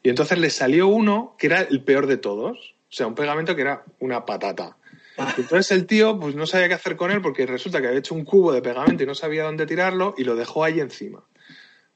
Y 0.03 0.11
entonces 0.11 0.39
le 0.39 0.51
salió 0.51 0.89
uno 0.89 1.35
que 1.39 1.47
era 1.47 1.63
el 1.63 1.83
peor 1.83 2.07
de 2.07 2.19
todos. 2.19 2.75
O 2.91 2.95
sea, 2.95 3.07
un 3.07 3.15
pegamento 3.15 3.57
que 3.57 3.63
era 3.63 3.85
una 4.01 4.27
patata. 4.27 4.77
Ah. 5.17 5.35
Entonces 5.39 5.71
el 5.71 5.87
tío, 5.87 6.19
pues 6.21 6.35
no 6.35 6.47
sabía 6.47 6.69
qué 6.69 6.75
hacer 6.75 6.97
con 6.97 7.11
él 7.11 7.23
porque 7.23 7.47
resulta 7.47 7.81
que 7.81 7.87
había 7.87 8.01
hecho 8.01 8.15
un 8.15 8.25
cubo 8.25 8.53
de 8.53 8.61
pegamento 8.61 9.03
y 9.03 9.07
no 9.07 9.15
sabía 9.15 9.45
dónde 9.45 9.67
tirarlo 9.67 10.15
y 10.19 10.25
lo 10.25 10.37
dejó 10.37 10.65
ahí 10.65 10.81
encima. 10.81 11.25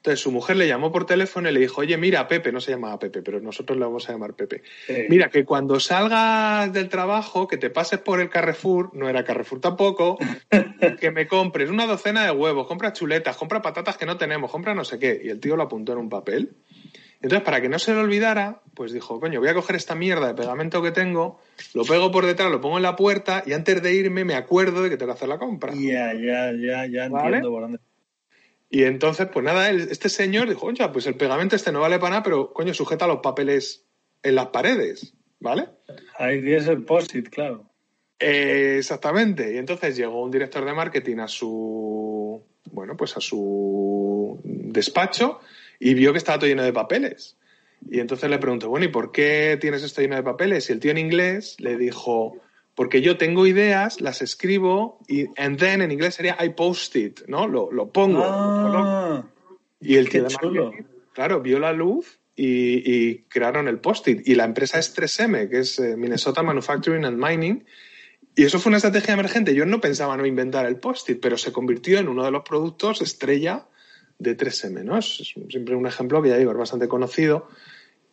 Entonces 0.07 0.23
su 0.23 0.31
mujer 0.31 0.55
le 0.55 0.69
llamó 0.69 0.89
por 0.89 1.05
teléfono 1.05 1.49
y 1.49 1.51
le 1.51 1.59
dijo, 1.59 1.81
oye, 1.81 1.97
mira, 1.97 2.29
Pepe, 2.29 2.53
no 2.53 2.61
se 2.61 2.71
llamaba 2.71 2.97
Pepe, 2.97 3.21
pero 3.21 3.41
nosotros 3.41 3.77
le 3.77 3.83
vamos 3.83 4.07
a 4.07 4.13
llamar 4.13 4.35
Pepe. 4.35 4.63
Mira, 5.09 5.27
que 5.27 5.43
cuando 5.43 5.81
salgas 5.81 6.71
del 6.71 6.87
trabajo, 6.87 7.45
que 7.45 7.57
te 7.57 7.69
pases 7.69 7.99
por 7.99 8.21
el 8.21 8.29
Carrefour, 8.29 8.91
no 8.93 9.09
era 9.09 9.25
Carrefour 9.25 9.59
tampoco, 9.59 10.17
que 11.01 11.11
me 11.11 11.27
compres 11.27 11.69
una 11.69 11.85
docena 11.85 12.23
de 12.23 12.31
huevos, 12.31 12.67
compra 12.67 12.93
chuletas, 12.93 13.35
compra 13.35 13.61
patatas 13.61 13.97
que 13.97 14.05
no 14.05 14.15
tenemos, 14.15 14.49
compra 14.49 14.73
no 14.73 14.85
sé 14.85 14.97
qué. 14.97 15.19
Y 15.21 15.27
el 15.27 15.41
tío 15.41 15.57
lo 15.57 15.63
apuntó 15.63 15.91
en 15.91 15.97
un 15.97 16.07
papel. 16.07 16.55
Entonces, 17.21 17.43
para 17.43 17.59
que 17.59 17.67
no 17.67 17.77
se 17.77 17.93
le 17.93 17.99
olvidara, 17.99 18.61
pues 18.75 18.93
dijo, 18.93 19.19
coño, 19.19 19.41
voy 19.41 19.49
a 19.49 19.55
coger 19.55 19.75
esta 19.75 19.93
mierda 19.93 20.27
de 20.27 20.35
pegamento 20.35 20.81
que 20.81 20.91
tengo, 20.91 21.41
lo 21.73 21.83
pego 21.83 22.11
por 22.11 22.25
detrás, 22.25 22.49
lo 22.49 22.61
pongo 22.61 22.77
en 22.77 22.83
la 22.83 22.95
puerta 22.95 23.43
y 23.45 23.51
antes 23.51 23.83
de 23.83 23.93
irme 23.93 24.23
me 24.23 24.35
acuerdo 24.35 24.83
de 24.83 24.89
que 24.89 24.95
tengo 24.95 25.11
que 25.11 25.17
hacer 25.17 25.27
la 25.27 25.37
compra. 25.37 25.73
Ya, 25.73 26.13
ya, 26.13 26.53
ya, 26.53 26.85
ya 26.85 27.05
entiendo 27.07 27.51
por 27.51 27.63
dónde 27.63 27.79
y 28.69 28.83
entonces, 28.83 29.27
pues 29.31 29.45
nada, 29.45 29.69
este 29.69 30.09
señor 30.09 30.49
dijo, 30.49 30.65
oye, 30.65 30.87
pues 30.89 31.07
el 31.07 31.15
pegamento 31.15 31.55
este 31.55 31.71
no 31.71 31.79
vale 31.79 31.99
para 31.99 32.11
nada, 32.11 32.23
pero 32.23 32.53
coño, 32.53 32.73
sujeta 32.73 33.07
los 33.07 33.19
papeles 33.19 33.85
en 34.23 34.35
las 34.35 34.47
paredes, 34.47 35.13
¿vale? 35.39 35.69
Ahí 36.17 36.41
tienes 36.41 36.67
el 36.67 36.83
post-it, 36.83 37.29
claro. 37.29 37.69
Eh, 38.19 38.75
exactamente. 38.79 39.53
Y 39.53 39.57
entonces 39.57 39.95
llegó 39.95 40.21
un 40.21 40.31
director 40.31 40.65
de 40.65 40.73
marketing 40.73 41.17
a 41.19 41.27
su, 41.27 42.43
bueno, 42.71 42.97
pues 42.97 43.15
a 43.15 43.21
su 43.21 44.39
despacho 44.43 45.39
y 45.79 45.93
vio 45.93 46.11
que 46.11 46.17
estaba 46.17 46.39
todo 46.39 46.49
lleno 46.49 46.63
de 46.63 46.73
papeles. 46.73 47.37
Y 47.89 47.99
entonces 47.99 48.29
le 48.29 48.39
preguntó, 48.39 48.69
bueno, 48.69 48.87
¿y 48.87 48.89
por 48.89 49.11
qué 49.11 49.57
tienes 49.61 49.83
esto 49.83 50.01
lleno 50.01 50.15
de 50.15 50.23
papeles? 50.23 50.69
Y 50.69 50.73
el 50.73 50.79
tío 50.79 50.91
en 50.91 50.97
inglés 50.97 51.55
le 51.59 51.77
dijo, 51.77 52.37
Porque 52.77 53.01
yo 53.01 53.17
tengo 53.17 53.47
ideas, 53.47 54.01
las 54.01 54.21
escribo 54.21 54.99
y 55.07 55.25
and 55.35 55.57
then 55.57 55.81
en 55.81 55.91
inglés 55.91 56.13
sería 56.13 56.37
I 56.39 56.49
post 56.49 56.95
it, 56.95 57.21
¿no? 57.27 57.47
Lo, 57.47 57.71
lo 57.71 57.91
pongo. 57.91 58.23
Ah, 58.23 59.25
y 59.81 59.95
el 59.95 60.07
tío 60.09 60.25
de 60.25 60.85
claro, 61.11 61.41
vio 61.41 61.57
la 61.57 61.73
luz 61.73 62.19
y, 62.35 62.83
y 62.85 63.23
crearon 63.23 63.67
el 63.67 63.79
post-it. 63.79 64.27
Y 64.27 64.35
la 64.35 64.45
empresa 64.45 64.77
es 64.77 64.95
3M, 64.95 65.49
que 65.49 65.61
es 65.61 65.79
eh, 65.79 65.97
Minnesota 65.97 66.43
Manufacturing 66.43 67.03
and 67.03 67.17
Mining. 67.17 67.65
Y 68.35 68.43
eso 68.43 68.59
fue 68.59 68.69
una 68.69 68.77
estrategia 68.77 69.15
emergente. 69.15 69.55
Yo 69.55 69.65
no 69.65 69.81
pensaba 69.81 70.15
no 70.15 70.27
inventar 70.27 70.67
el 70.67 70.77
post-it, 70.77 71.19
pero 71.19 71.35
se 71.35 71.51
convirtió 71.51 71.97
en 71.97 72.07
uno 72.09 72.23
de 72.23 72.29
los 72.29 72.43
productos 72.43 73.01
estrella 73.01 73.65
de 74.19 74.37
3M, 74.37 74.83
¿no? 74.83 74.99
Es, 74.99 75.19
es 75.19 75.33
siempre 75.49 75.75
un 75.75 75.87
ejemplo 75.87 76.21
que 76.21 76.29
ya 76.29 76.37
digo, 76.37 76.51
es 76.51 76.57
bastante 76.59 76.87
conocido. 76.87 77.49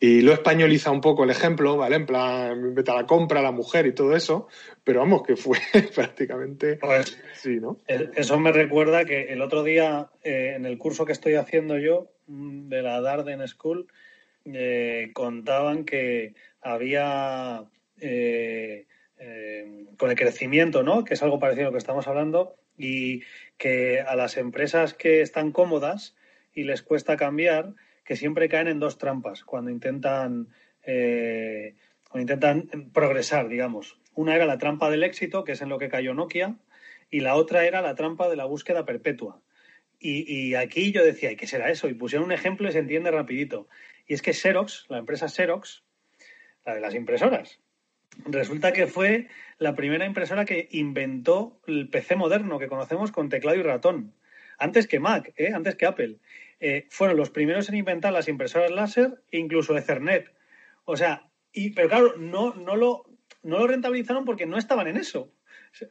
Y 0.01 0.21
lo 0.21 0.33
españoliza 0.33 0.91
un 0.91 1.01
poco 1.01 1.25
el 1.25 1.31
ejemplo, 1.31 1.77
¿vale? 1.77 1.97
En 1.97 2.07
plan, 2.07 2.75
vete 2.75 2.91
a 2.91 2.95
la 2.97 3.07
compra, 3.07 3.41
la 3.41 3.53
mujer 3.53 3.87
y 3.87 3.95
todo 3.95 4.15
eso. 4.15 4.49
Pero 4.83 5.01
vamos, 5.01 5.23
que 5.23 5.37
fue 5.37 5.59
prácticamente 5.95 6.77
Pues, 6.77 7.19
sí, 7.35 7.61
¿no? 7.61 7.79
Eso 7.87 8.39
me 8.39 8.53
recuerda 8.53 9.05
que 9.05 9.33
el 9.33 9.41
otro 9.41 9.63
día, 9.63 10.11
eh, 10.23 10.55
en 10.57 10.67
el 10.67 10.79
curso 10.79 11.05
que 11.07 11.13
estoy 11.13 11.35
haciendo 11.35 11.79
yo, 11.79 12.11
mm, 12.27 12.69
de 12.69 12.83
la 12.83 13.01
Darden 13.01 13.47
School, 13.49 13.87
eh, 14.45 15.11
contaban 15.15 15.85
que 15.85 16.35
había, 16.61 17.65
eh, 18.01 18.87
con 19.97 20.11
el 20.11 20.17
crecimiento, 20.17 20.83
¿no? 20.83 21.05
Que 21.05 21.15
es 21.15 21.23
algo 21.23 21.39
parecido 21.39 21.69
a 21.69 21.71
lo 21.71 21.73
que 21.73 21.79
estamos 21.79 22.07
hablando, 22.09 22.57
y 22.77 23.23
que 23.57 24.01
a 24.01 24.17
las 24.17 24.37
empresas 24.37 24.95
que 24.95 25.21
están 25.21 25.53
cómodas 25.53 26.15
y 26.55 26.65
les 26.65 26.83
cuesta 26.83 27.17
cambiar, 27.17 27.75
que 28.05 28.17
siempre 28.17 28.49
caen 28.49 28.69
en 28.69 28.79
dos 28.79 28.99
trampas 28.99 29.45
cuando 29.45 29.71
intentan, 29.71 30.49
eh, 30.85 31.75
cuando 32.09 32.33
intentan 32.33 32.91
progresar, 32.93 33.49
digamos. 33.49 33.99
Una 34.15 34.35
era 34.35 34.47
la 34.47 34.59
trampa 34.59 34.91
del 34.91 35.03
éxito, 35.03 35.45
que 35.45 35.53
es 35.53 35.63
en 35.63 35.69
lo 35.69 35.79
que 35.79 35.89
cayó 35.89 36.15
Nokia, 36.15 36.57
y 37.11 37.21
la 37.21 37.35
otra 37.35 37.65
era 37.67 37.83
la 37.83 37.95
trampa 37.95 38.29
de 38.29 38.37
la 38.37 38.45
búsqueda 38.45 38.85
perpetua. 38.85 39.41
Y, 39.99 40.31
y 40.31 40.55
aquí 40.55 40.93
yo 40.93 41.05
decía, 41.05 41.33
¿y 41.33 41.37
qué 41.37 41.47
será 41.47 41.71
eso? 41.71 41.89
Y 41.89 41.95
pusieron 41.95 42.27
un 42.27 42.33
ejemplo 42.33 42.69
y 42.69 42.73
se 42.73 42.79
entiende 42.79 43.11
rapidito. 43.11 43.69
Y 44.07 44.15
es 44.15 44.23
que 44.23 44.35
Xerox, 44.35 44.87
la 44.89 44.99
empresa 44.99 45.29
Xerox, 45.29 45.83
la 46.65 46.75
de 46.75 46.81
las 46.81 46.95
impresoras, 46.95 47.61
resulta 48.27 48.73
que 48.73 48.87
fue 48.87 49.29
la 49.59 49.75
primera 49.75 50.07
impresora 50.07 50.45
que 50.45 50.69
inventó 50.73 51.61
el 51.67 51.89
PC 51.89 52.17
moderno 52.17 52.59
que 52.59 52.69
conocemos 52.69 53.13
con 53.13 53.29
teclado 53.29 53.59
y 53.59 53.63
ratón. 53.63 54.15
Antes 54.59 54.87
que 54.87 55.01
Mac, 55.01 55.33
¿eh? 55.37 55.53
antes 55.53 55.75
que 55.75 55.87
Apple. 55.87 56.17
Eh, 56.61 56.87
fueron 56.91 57.17
los 57.17 57.31
primeros 57.31 57.69
en 57.69 57.77
inventar 57.77 58.13
las 58.13 58.29
impresoras 58.29 58.71
láser 58.71 59.23
incluso 59.31 59.77
Ethernet. 59.77 60.33
O 60.85 60.97
sea, 60.97 61.29
y, 61.53 61.71
pero 61.71 61.89
claro, 61.89 62.15
no, 62.17 62.55
no, 62.55 62.77
lo, 62.77 63.05
no 63.43 63.59
lo 63.59 63.67
rentabilizaron 63.67 64.25
porque 64.25 64.47
no 64.47 64.59
estaban 64.59 64.87
en 64.87 64.97
eso. 64.97 65.33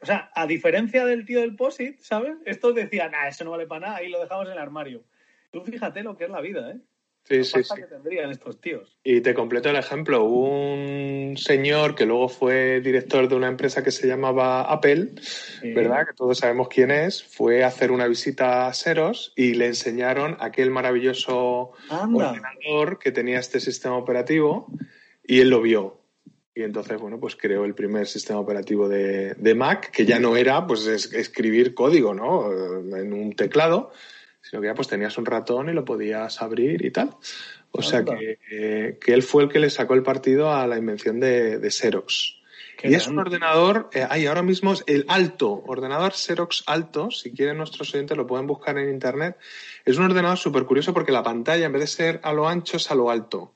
O 0.00 0.06
sea, 0.06 0.30
a 0.34 0.46
diferencia 0.46 1.04
del 1.04 1.26
tío 1.26 1.40
del 1.40 1.56
POSIT, 1.56 2.00
¿sabes? 2.00 2.36
Estos 2.46 2.74
decían, 2.74 3.12
ah, 3.14 3.28
eso 3.28 3.44
no 3.44 3.50
vale 3.50 3.66
para 3.66 3.86
nada, 3.86 3.96
ahí 3.96 4.08
lo 4.08 4.20
dejamos 4.20 4.46
en 4.46 4.52
el 4.52 4.58
armario. 4.58 5.04
Tú 5.50 5.62
fíjate 5.62 6.02
lo 6.02 6.16
que 6.16 6.24
es 6.24 6.30
la 6.30 6.40
vida, 6.40 6.70
¿eh? 6.70 6.80
Sí, 7.26 7.38
La 7.38 7.44
sí, 7.44 7.52
pasta 7.54 7.74
sí. 7.76 7.80
que 7.80 7.86
tendrían 7.86 8.30
estos 8.30 8.60
tíos. 8.60 8.98
Y 9.02 9.20
te 9.22 9.32
completo 9.32 9.70
el 9.70 9.76
ejemplo. 9.76 10.24
Un 10.24 11.36
señor 11.38 11.94
que 11.94 12.04
luego 12.04 12.28
fue 12.28 12.80
director 12.82 13.28
de 13.28 13.34
una 13.34 13.48
empresa 13.48 13.82
que 13.82 13.90
se 13.90 14.06
llamaba 14.06 14.62
Apple, 14.62 15.12
Sí. 15.22 15.72
¿verdad? 15.72 16.06
Que 16.06 16.12
todos 16.14 16.38
sabemos 16.38 16.68
quién 16.68 16.90
es. 16.90 17.22
Fue 17.24 17.64
a 17.64 17.68
hacer 17.68 17.92
una 17.92 18.06
visita 18.06 18.66
a 18.66 18.74
Seros 18.74 19.32
y 19.36 19.54
le 19.54 19.66
enseñaron 19.66 20.36
aquel 20.40 20.70
maravilloso 20.70 21.72
Anda. 21.88 22.30
ordenador 22.30 22.98
que 22.98 23.10
tenía 23.10 23.38
este 23.38 23.58
sistema 23.60 23.96
operativo 23.96 24.66
y 25.26 25.40
él 25.40 25.48
lo 25.48 25.62
vio. 25.62 26.00
Y 26.54 26.62
entonces, 26.62 27.00
bueno, 27.00 27.18
pues 27.18 27.34
creó 27.36 27.64
el 27.64 27.74
primer 27.74 28.06
sistema 28.06 28.38
operativo 28.38 28.88
de, 28.88 29.34
de 29.34 29.54
Mac, 29.54 29.90
que 29.90 30.04
ya 30.06 30.20
no 30.20 30.36
era 30.36 30.66
pues 30.66 30.86
es- 30.86 31.12
escribir 31.12 31.74
código, 31.74 32.14
¿no? 32.14 32.50
En 32.96 33.12
un 33.12 33.34
teclado, 33.34 33.90
sino 34.44 34.60
que 34.60 34.68
ya 34.68 34.74
pues 34.74 34.88
tenías 34.88 35.16
un 35.16 35.24
ratón 35.24 35.70
y 35.70 35.72
lo 35.72 35.84
podías 35.84 36.42
abrir 36.42 36.84
y 36.84 36.90
tal. 36.90 37.16
O 37.70 37.82
sea 37.82 38.04
que, 38.04 38.38
eh, 38.50 38.98
que 39.00 39.14
él 39.14 39.22
fue 39.22 39.42
el 39.42 39.48
que 39.48 39.58
le 39.58 39.70
sacó 39.70 39.94
el 39.94 40.02
partido 40.02 40.52
a 40.52 40.66
la 40.66 40.76
invención 40.76 41.18
de, 41.18 41.58
de 41.58 41.70
Xerox. 41.70 42.36
Qué 42.76 42.90
y 42.90 42.94
es 42.94 43.06
un 43.08 43.18
ordenador, 43.18 43.88
eh, 43.92 44.06
hay 44.08 44.26
ahora 44.26 44.42
mismo 44.42 44.72
es 44.72 44.84
el 44.86 45.06
alto, 45.08 45.62
ordenador 45.66 46.12
Xerox 46.12 46.64
alto, 46.66 47.10
si 47.10 47.32
quieren 47.32 47.56
nuestros 47.56 47.94
oyentes 47.94 48.16
lo 48.16 48.26
pueden 48.26 48.46
buscar 48.46 48.76
en 48.78 48.90
internet. 48.90 49.36
Es 49.84 49.96
un 49.96 50.04
ordenador 50.04 50.38
súper 50.38 50.64
curioso 50.64 50.92
porque 50.92 51.12
la 51.12 51.22
pantalla 51.22 51.66
en 51.66 51.72
vez 51.72 51.80
de 51.80 51.86
ser 51.86 52.20
a 52.22 52.32
lo 52.32 52.46
ancho 52.46 52.76
es 52.76 52.90
a 52.90 52.94
lo 52.94 53.10
alto. 53.10 53.54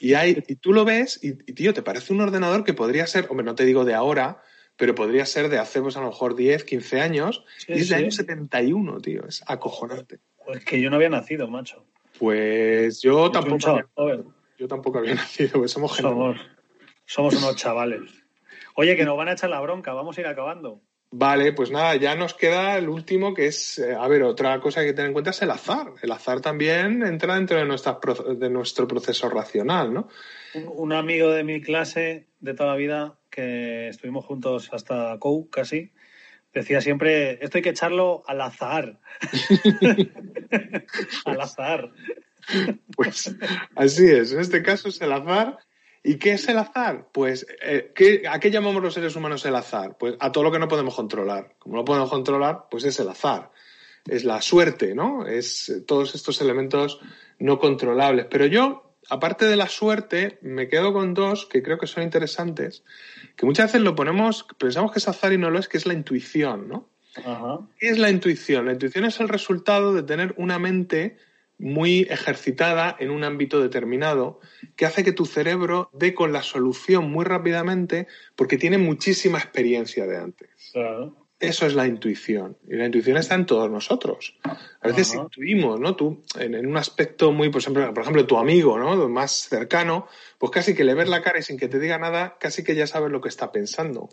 Y, 0.00 0.14
hay, 0.14 0.42
y 0.48 0.56
tú 0.56 0.72
lo 0.72 0.84
ves 0.84 1.20
y, 1.22 1.28
y, 1.28 1.54
tío, 1.54 1.72
te 1.72 1.80
parece 1.80 2.12
un 2.12 2.20
ordenador 2.20 2.64
que 2.64 2.74
podría 2.74 3.06
ser, 3.06 3.26
hombre, 3.30 3.46
no 3.46 3.54
te 3.54 3.64
digo 3.64 3.86
de 3.86 3.94
ahora, 3.94 4.42
pero 4.76 4.94
podría 4.94 5.26
ser 5.26 5.48
de 5.48 5.58
hace 5.58 5.80
pues 5.80 5.96
a 5.96 6.00
lo 6.00 6.08
mejor 6.08 6.34
10, 6.34 6.64
15 6.64 7.00
años. 7.00 7.44
Sí, 7.58 7.66
y 7.68 7.72
es 7.74 7.88
de 7.88 7.96
sí. 7.96 8.02
año 8.02 8.10
71, 8.10 9.00
tío, 9.00 9.26
es 9.26 9.42
acojonante. 9.46 10.18
Pues 10.44 10.64
que 10.64 10.80
yo 10.80 10.90
no 10.90 10.96
había 10.96 11.10
nacido, 11.10 11.48
macho. 11.48 11.84
Pues 12.18 13.00
yo 13.02 13.30
tampoco, 13.30 13.70
había, 13.96 14.24
yo 14.58 14.68
tampoco 14.68 14.98
había 14.98 15.14
nacido, 15.16 15.52
porque 15.52 15.68
somos. 15.68 15.96
Somos, 15.96 16.40
somos 17.06 17.34
unos 17.34 17.56
chavales. 17.56 18.24
Oye, 18.76 18.96
que 18.96 19.04
nos 19.04 19.16
van 19.16 19.28
a 19.28 19.32
echar 19.32 19.50
la 19.50 19.60
bronca, 19.60 19.92
vamos 19.94 20.18
a 20.18 20.20
ir 20.20 20.26
acabando. 20.26 20.82
Vale, 21.16 21.52
pues 21.52 21.70
nada, 21.70 21.94
ya 21.94 22.16
nos 22.16 22.34
queda 22.34 22.76
el 22.76 22.88
último 22.88 23.34
que 23.34 23.46
es, 23.46 23.78
eh, 23.78 23.94
a 23.94 24.08
ver, 24.08 24.24
otra 24.24 24.58
cosa 24.58 24.80
que 24.80 24.86
hay 24.86 24.90
que 24.90 24.94
tener 24.94 25.10
en 25.10 25.12
cuenta 25.12 25.30
es 25.30 25.40
el 25.42 25.50
azar. 25.52 25.92
El 26.02 26.10
azar 26.10 26.40
también 26.40 27.04
entra 27.04 27.36
dentro 27.36 27.56
de, 27.56 27.64
nuestras 27.64 27.98
pro- 27.98 28.34
de 28.34 28.50
nuestro 28.50 28.88
proceso 28.88 29.28
racional, 29.30 29.94
¿no? 29.94 30.08
Un, 30.54 30.64
un 30.74 30.92
amigo 30.92 31.30
de 31.30 31.44
mi 31.44 31.60
clase 31.60 32.26
de 32.40 32.54
toda 32.54 32.70
la 32.70 32.76
vida, 32.76 33.18
que 33.30 33.86
estuvimos 33.90 34.24
juntos 34.24 34.70
hasta 34.72 35.16
COU 35.20 35.48
casi, 35.50 35.92
decía 36.52 36.80
siempre, 36.80 37.38
esto 37.44 37.58
hay 37.58 37.62
que 37.62 37.70
echarlo 37.70 38.24
al 38.26 38.40
azar. 38.40 38.98
al 41.26 41.40
azar. 41.40 41.92
Pues 42.96 43.36
así 43.76 44.06
es, 44.10 44.32
en 44.32 44.40
este 44.40 44.64
caso 44.64 44.88
es 44.88 45.00
el 45.00 45.12
azar. 45.12 45.58
¿Y 46.06 46.16
qué 46.18 46.32
es 46.34 46.46
el 46.48 46.58
azar? 46.58 47.08
Pues, 47.12 47.46
eh, 47.62 47.90
¿qué- 47.94 48.24
¿a 48.30 48.38
qué 48.38 48.50
llamamos 48.50 48.82
los 48.82 48.92
seres 48.92 49.16
humanos 49.16 49.44
el 49.46 49.56
azar? 49.56 49.96
Pues 49.98 50.14
a 50.20 50.30
todo 50.30 50.44
lo 50.44 50.52
que 50.52 50.58
no 50.58 50.68
podemos 50.68 50.94
controlar. 50.94 51.54
Como 51.58 51.76
no 51.76 51.84
podemos 51.84 52.10
controlar, 52.10 52.66
pues 52.70 52.84
es 52.84 53.00
el 53.00 53.08
azar. 53.08 53.50
Es 54.06 54.22
la 54.24 54.42
suerte, 54.42 54.94
¿no? 54.94 55.26
Es 55.26 55.70
eh, 55.70 55.80
todos 55.80 56.14
estos 56.14 56.40
elementos 56.42 57.00
no 57.38 57.58
controlables. 57.58 58.26
Pero 58.30 58.44
yo, 58.44 58.94
aparte 59.08 59.46
de 59.46 59.56
la 59.56 59.68
suerte, 59.70 60.38
me 60.42 60.68
quedo 60.68 60.92
con 60.92 61.14
dos 61.14 61.46
que 61.46 61.62
creo 61.62 61.78
que 61.78 61.86
son 61.86 62.02
interesantes, 62.02 62.84
que 63.34 63.46
muchas 63.46 63.66
veces 63.72 63.80
lo 63.80 63.94
ponemos, 63.94 64.46
pensamos 64.58 64.92
que 64.92 64.98
es 64.98 65.08
azar 65.08 65.32
y 65.32 65.38
no 65.38 65.50
lo 65.50 65.58
es, 65.58 65.68
que 65.68 65.78
es 65.78 65.86
la 65.86 65.94
intuición, 65.94 66.68
¿no? 66.68 66.90
Ajá. 67.16 67.60
¿Qué 67.78 67.88
es 67.88 67.98
la 67.98 68.10
intuición? 68.10 68.66
La 68.66 68.72
intuición 68.72 69.06
es 69.06 69.20
el 69.20 69.28
resultado 69.30 69.94
de 69.94 70.02
tener 70.02 70.34
una 70.36 70.58
mente 70.58 71.16
muy 71.58 72.02
ejercitada 72.10 72.96
en 72.98 73.10
un 73.10 73.24
ámbito 73.24 73.60
determinado 73.60 74.40
que 74.76 74.86
hace 74.86 75.04
que 75.04 75.12
tu 75.12 75.26
cerebro 75.26 75.90
dé 75.92 76.14
con 76.14 76.32
la 76.32 76.42
solución 76.42 77.10
muy 77.10 77.24
rápidamente 77.24 78.06
porque 78.36 78.58
tiene 78.58 78.78
muchísima 78.78 79.38
experiencia 79.38 80.06
de 80.06 80.16
antes. 80.16 80.70
Claro. 80.72 81.16
Eso 81.40 81.66
es 81.66 81.74
la 81.74 81.86
intuición. 81.86 82.56
Y 82.66 82.76
la 82.76 82.86
intuición 82.86 83.16
está 83.16 83.34
en 83.34 83.44
todos 83.44 83.70
nosotros. 83.70 84.36
A 84.44 84.88
veces 84.88 85.12
Ajá. 85.12 85.24
intuimos, 85.24 85.78
¿no? 85.78 85.94
Tú, 85.94 86.22
en, 86.38 86.54
en 86.54 86.66
un 86.66 86.76
aspecto 86.76 87.32
muy, 87.32 87.50
por 87.50 87.60
ejemplo, 87.60 87.92
por 87.92 88.02
ejemplo, 88.02 88.26
tu 88.26 88.38
amigo, 88.38 88.78
¿no? 88.78 89.08
Más 89.08 89.48
cercano, 89.48 90.06
pues 90.38 90.52
casi 90.52 90.74
que 90.74 90.84
le 90.84 90.94
ves 90.94 91.08
la 91.08 91.22
cara 91.22 91.40
y 91.40 91.42
sin 91.42 91.58
que 91.58 91.68
te 91.68 91.78
diga 91.78 91.98
nada, 91.98 92.36
casi 92.40 92.64
que 92.64 92.74
ya 92.74 92.86
sabes 92.86 93.10
lo 93.10 93.20
que 93.20 93.28
está 93.28 93.52
pensando. 93.52 94.08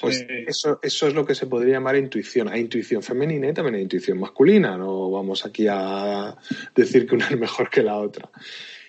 Pues 0.00 0.18
Sí. 0.18 0.26
eso, 0.46 0.78
eso 0.82 1.08
es 1.08 1.14
lo 1.14 1.24
que 1.24 1.34
se 1.34 1.46
podría 1.46 1.74
llamar 1.74 1.96
intuición. 1.96 2.48
Hay 2.48 2.60
intuición 2.60 3.02
femenina 3.02 3.48
y 3.48 3.54
también 3.54 3.76
hay 3.76 3.82
intuición 3.82 4.18
masculina. 4.18 4.76
No 4.76 5.10
vamos 5.10 5.44
aquí 5.46 5.66
a 5.68 6.36
decir 6.74 7.06
que 7.06 7.14
una 7.14 7.26
es 7.28 7.38
mejor 7.38 7.70
que 7.70 7.82
la 7.82 7.96
otra. 7.96 8.30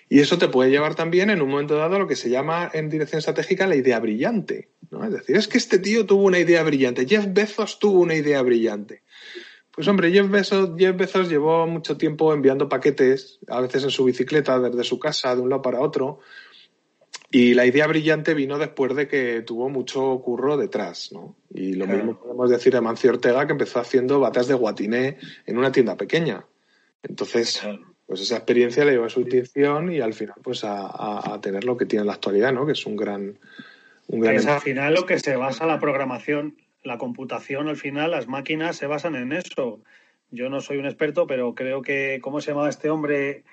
Y 0.08 0.20
eso 0.20 0.38
te 0.38 0.48
puede 0.48 0.70
llevar 0.70 0.94
también 0.96 1.30
en 1.30 1.40
un 1.40 1.48
momento 1.48 1.76
dado 1.76 1.96
a 1.96 1.98
lo 1.98 2.06
que 2.08 2.16
se 2.16 2.30
llama 2.30 2.70
en 2.74 2.90
dirección 2.90 3.20
estratégica 3.20 3.66
la 3.66 3.76
idea 3.76 3.98
brillante. 4.00 4.68
¿no? 4.90 5.04
Es 5.04 5.12
decir, 5.12 5.36
es 5.36 5.46
que 5.48 5.58
este 5.58 5.78
tío 5.78 6.04
tuvo 6.04 6.24
una 6.24 6.38
idea 6.38 6.62
brillante. 6.64 7.06
Jeff 7.06 7.26
Bezos 7.28 7.78
tuvo 7.78 8.00
una 8.00 8.14
idea 8.16 8.42
brillante. 8.42 9.02
Pues 9.70 9.86
hombre, 9.86 10.10
Jeff 10.10 10.28
Bezos, 10.28 10.70
Jeff 10.76 10.96
Bezos 10.96 11.28
llevó 11.28 11.66
mucho 11.66 11.96
tiempo 11.96 12.34
enviando 12.34 12.68
paquetes, 12.68 13.38
a 13.46 13.60
veces 13.60 13.84
en 13.84 13.90
su 13.90 14.04
bicicleta, 14.04 14.58
desde 14.58 14.82
su 14.82 14.98
casa, 14.98 15.34
de 15.34 15.42
un 15.42 15.48
lado 15.48 15.62
para 15.62 15.80
otro. 15.80 16.18
Y 17.32 17.54
la 17.54 17.64
idea 17.64 17.86
brillante 17.86 18.34
vino 18.34 18.58
después 18.58 18.94
de 18.96 19.06
que 19.06 19.42
tuvo 19.42 19.68
mucho 19.68 20.20
curro 20.20 20.56
detrás, 20.56 21.12
¿no? 21.12 21.36
Y 21.54 21.74
lo 21.74 21.84
Claro. 21.84 21.98
mismo 22.04 22.20
podemos 22.20 22.50
decir 22.50 22.72
de 22.72 22.80
Mancio 22.80 23.10
Ortega, 23.10 23.46
que 23.46 23.52
empezó 23.52 23.78
haciendo 23.78 24.18
batas 24.18 24.48
de 24.48 24.54
guatiné 24.54 25.16
en 25.46 25.56
una 25.58 25.70
tienda 25.70 25.96
pequeña. 25.96 26.44
Entonces, 27.04 27.60
Claro. 27.60 27.94
pues 28.06 28.20
esa 28.22 28.36
experiencia 28.36 28.84
le 28.84 28.92
llevó 28.92 29.04
a 29.04 29.10
su 29.10 29.20
intención 29.20 29.92
y 29.92 30.00
al 30.00 30.12
final, 30.12 30.34
pues 30.42 30.64
a, 30.64 30.86
a- 30.86 31.34
a 31.34 31.40
tener 31.40 31.62
lo 31.64 31.76
que 31.76 31.86
tiene 31.86 32.00
en 32.00 32.08
la 32.08 32.14
actualidad, 32.14 32.52
¿no? 32.52 32.66
Que 32.66 32.72
es 32.72 32.84
un 32.84 32.96
gran, 32.96 33.38
un 34.08 34.20
gran 34.20 34.34
Es 34.34 34.46
al 34.46 34.60
final 34.60 34.94
lo 34.94 35.06
que 35.06 35.20
se 35.20 35.36
basa 35.36 35.66
la 35.66 35.78
programación, 35.78 36.56
la 36.82 36.98
computación, 36.98 37.68
al 37.68 37.76
final 37.76 38.10
las 38.10 38.26
máquinas 38.26 38.76
se 38.76 38.86
basan 38.88 39.14
en 39.14 39.32
eso. 39.32 39.80
Yo 40.32 40.50
no 40.50 40.60
soy 40.60 40.78
un 40.78 40.86
experto, 40.86 41.28
pero 41.28 41.54
creo 41.54 41.80
que, 41.80 42.18
¿cómo 42.20 42.40
se 42.40 42.50
llamaba 42.50 42.68
este 42.68 42.90
hombre 42.90 43.44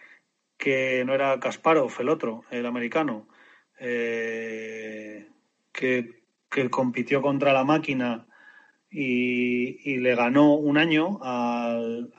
que 0.58 1.04
no 1.06 1.14
era 1.14 1.40
Kasparov, 1.40 1.92
el 2.00 2.10
otro, 2.10 2.44
el 2.50 2.66
americano? 2.66 3.28
Eh, 3.80 5.28
que 5.72 6.18
que 6.50 6.70
compitió 6.70 7.22
contra 7.22 7.54
la 7.54 7.64
máquina 7.64 8.28
y, 8.90 9.98
le 9.98 10.16
ganó 10.16 10.54
un 10.56 10.78
año 10.78 11.20
al, 11.22 12.14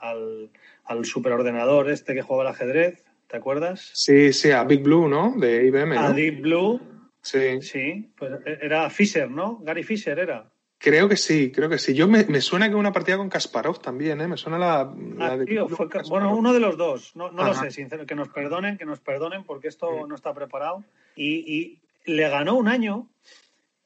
al, 0.85 1.05
superordenador 1.05 1.89
este 1.89 2.13
que 2.13 2.21
jugaba 2.21 2.49
el 2.49 2.55
ajedrez, 2.55 3.03
¿te 3.27 3.37
acuerdas? 3.37 3.91
Sí, 3.93 4.33
sí, 4.33 4.51
a 4.51 4.63
Big 4.63 4.81
Blue, 4.81 5.07
¿no? 5.07 5.33
De 5.37 5.65
IBM. 5.65 5.97
A 5.97 6.11
Big 6.11 6.41
Blue. 6.41 6.79
Sí. 7.21 7.61
Sí, 7.61 8.11
pues 8.17 8.33
era 8.45 8.89
Fisher, 8.89 9.29
¿no? 9.29 9.59
Gary 9.59 9.83
Fisher 9.83 10.19
era. 10.19 10.51
Creo 10.81 11.09
que 11.09 11.17
sí, 11.17 11.51
creo 11.51 11.67
que 11.67 11.77
sí. 11.77 11.93
Yo 11.93 12.07
me, 12.07 12.23
suena 12.39 12.69
que 12.69 12.75
una 12.75 12.93
partida 12.93 13.17
con 13.17 13.27
Kasparov 13.27 13.81
también, 13.81 14.21
¿eh? 14.21 14.29
Me 14.29 14.37
suena 14.37 14.57
la, 14.57 14.93
ah, 15.19 15.37
de 15.37 15.67
Bueno, 16.07 16.33
uno 16.33 16.53
de 16.53 16.61
los 16.61 16.77
dos. 16.77 17.13
No, 17.17 17.29
no 17.31 17.43
lo 17.43 17.53
sé, 17.53 17.69
sincero. 17.69 18.05
Que 18.05 18.15
nos 18.15 18.29
perdonen, 18.29 18.77
que 18.77 18.85
nos 18.85 19.01
perdonen 19.01 19.43
porque 19.43 19.67
esto 19.67 20.07
no 20.07 20.15
está 20.15 20.33
preparado. 20.33 20.85
Y, 21.17 21.79
le 22.05 22.29
ganó 22.29 22.55
un 22.55 22.69
año 22.69 23.09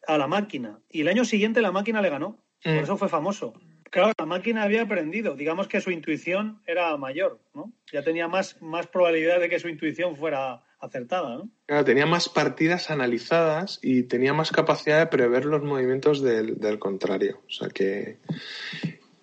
a 0.07 0.19
la 0.19 0.27
máquina. 0.27 0.79
Y 0.91 1.01
el 1.01 1.07
año 1.07 1.25
siguiente 1.25 1.61
la 1.61 1.71
máquina 1.71 1.99
le 1.99 2.09
ganó. 2.11 2.37
Por 2.63 2.73
mm. 2.73 2.83
eso 2.83 2.95
fue 2.95 3.09
famoso. 3.09 3.53
Claro, 3.89 4.13
la 4.17 4.25
máquina 4.27 4.61
había 4.61 4.83
aprendido. 4.83 5.35
Digamos 5.35 5.67
que 5.67 5.81
su 5.81 5.89
intuición 5.89 6.61
era 6.67 6.95
mayor, 6.97 7.39
¿no? 7.55 7.73
Ya 7.91 8.03
tenía 8.03 8.27
más, 8.27 8.61
más 8.61 8.85
probabilidad 8.85 9.39
de 9.39 9.49
que 9.49 9.59
su 9.59 9.67
intuición 9.67 10.15
fuera 10.15 10.61
acertada, 10.83 11.35
¿no? 11.37 11.49
Claro, 11.65 11.85
tenía 11.85 12.05
más 12.05 12.29
partidas 12.29 12.91
analizadas 12.91 13.79
y 13.81 14.03
tenía 14.03 14.33
más 14.33 14.51
capacidad 14.51 14.99
de 14.99 15.07
prever 15.07 15.45
los 15.45 15.63
movimientos 15.63 16.21
del, 16.21 16.79
contrario. 16.79 17.41
O 17.47 17.51
sea 17.51 17.69
que, 17.69 18.17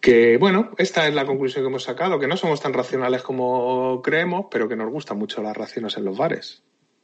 que, 0.01 0.39
bueno, 0.39 0.73
esta 0.79 1.07
es 1.07 1.15
la 1.15 1.27
conclusión 1.27 1.63
que 1.63 1.69
hemos 1.69 1.85
sacado, 1.85 2.19
que 2.19 2.27
no 2.27 2.37
somos 2.37 2.61
tan 2.61 2.73
racionales 2.73 3.23
como 3.23 4.01
creemos, 4.03 4.47
pero 4.51 4.69
que 4.69 4.77
nos 4.77 4.91
gustan 4.91 5.19
mucho 5.19 5.43
las 5.43 5.57
raciones 5.57 5.97
en 5.97 6.05
los 6.07 6.17
bares. 6.17 6.63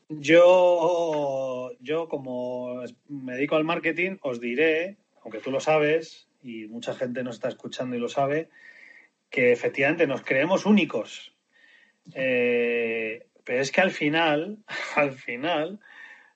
Yo, 0.09 1.73
yo 1.81 2.09
como 2.09 2.83
me 3.09 3.35
dedico 3.35 3.57
al 3.57 3.65
marketing, 3.65 4.17
os 4.23 4.41
diré, 4.41 4.97
aunque 5.23 5.41
tú 5.41 5.51
lo 5.51 5.61
sabes 5.61 6.29
y 6.43 6.67
mucha 6.67 6.95
gente 6.95 7.23
nos 7.23 7.37
está 7.37 7.49
escuchando 7.49 7.97
y 7.97 7.99
lo 7.99 8.09
sabe, 8.09 8.49
que 9.29 9.53
efectivamente 9.53 10.07
nos 10.07 10.23
creemos 10.23 10.65
únicos. 10.65 11.35
Eh, 12.15 13.27
pero 13.47 13.63
es 13.63 13.71
que 13.71 13.81
al 13.81 13.93
final, 13.93 14.59
al 14.97 15.13
final, 15.13 15.81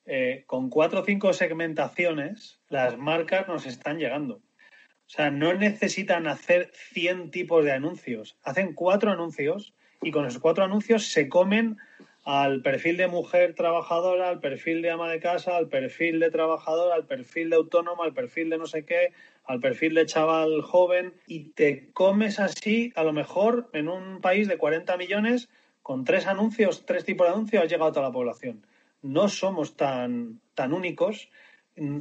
eh, 0.06 0.44
con 0.46 0.70
cuatro 0.70 1.00
o 1.00 1.04
cinco 1.04 1.34
segmentaciones, 1.34 2.61
las 2.70 2.96
marcas 2.96 3.48
nos 3.48 3.66
están 3.66 3.98
llegando. 3.98 4.36
O 4.36 5.12
sea, 5.12 5.30
no 5.30 5.52
necesitan 5.52 6.28
hacer 6.28 6.70
100 6.72 7.32
tipos 7.32 7.64
de 7.64 7.72
anuncios. 7.72 8.38
Hacen 8.44 8.74
cuatro 8.74 9.11
anuncios 9.11 9.74
y 10.00 10.12
con 10.12 10.24
esos 10.24 10.40
cuatro 10.40 10.62
anuncios 10.62 11.08
se 11.08 11.28
comen 11.28 11.78
al 12.24 12.62
perfil 12.62 12.96
de 12.96 13.08
mujer 13.08 13.54
trabajadora, 13.54 14.28
al 14.28 14.38
perfil 14.38 14.82
de 14.82 14.90
ama 14.90 15.11
de 15.11 15.18
casa, 15.18 15.56
al 15.56 15.68
perfil 15.68 16.20
de 16.20 16.30
trabajador, 16.30 16.92
al 16.92 17.06
perfil 17.06 17.50
de 17.50 17.56
autónoma, 17.56 18.04
al 18.04 18.14
perfil 18.14 18.50
de 18.50 18.58
no 18.58 18.66
sé 18.66 18.84
qué, 18.84 19.12
al 19.44 19.58
perfil 19.58 19.94
de 19.94 20.06
chaval 20.06 20.62
joven 20.62 21.12
y 21.26 21.50
te 21.54 21.90
comes 21.92 22.38
así, 22.38 22.92
a 22.94 23.02
lo 23.02 23.12
mejor 23.12 23.68
en 23.72 23.88
un 23.88 24.20
país 24.20 24.46
de 24.46 24.58
40 24.58 24.96
millones, 24.96 25.48
con 25.91 26.05
tres 26.05 26.28
anuncios, 26.28 26.86
tres 26.86 27.05
tipos 27.05 27.26
de 27.26 27.32
anuncios, 27.32 27.64
ha 27.64 27.66
llegado 27.66 27.91
a 27.91 27.93
toda 27.93 28.07
la 28.07 28.12
población. 28.12 28.64
No 29.03 29.28
somos 29.28 29.76
tan, 29.76 30.41
tan 30.55 30.72
únicos, 30.72 31.30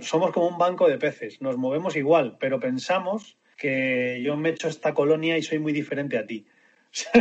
somos 0.01 0.29
como 0.31 0.47
un 0.47 0.59
banco 0.59 0.87
de 0.87 0.99
peces, 0.99 1.41
nos 1.41 1.57
movemos 1.57 1.95
igual, 1.95 2.37
pero 2.39 2.59
pensamos 2.59 3.39
que 3.57 4.21
yo 4.23 4.37
me 4.37 4.49
echo 4.49 4.67
esta 4.67 4.93
colonia 4.93 5.39
y 5.39 5.41
soy 5.41 5.57
muy 5.57 5.73
diferente 5.73 6.19
a 6.19 6.27
ti. 6.27 6.45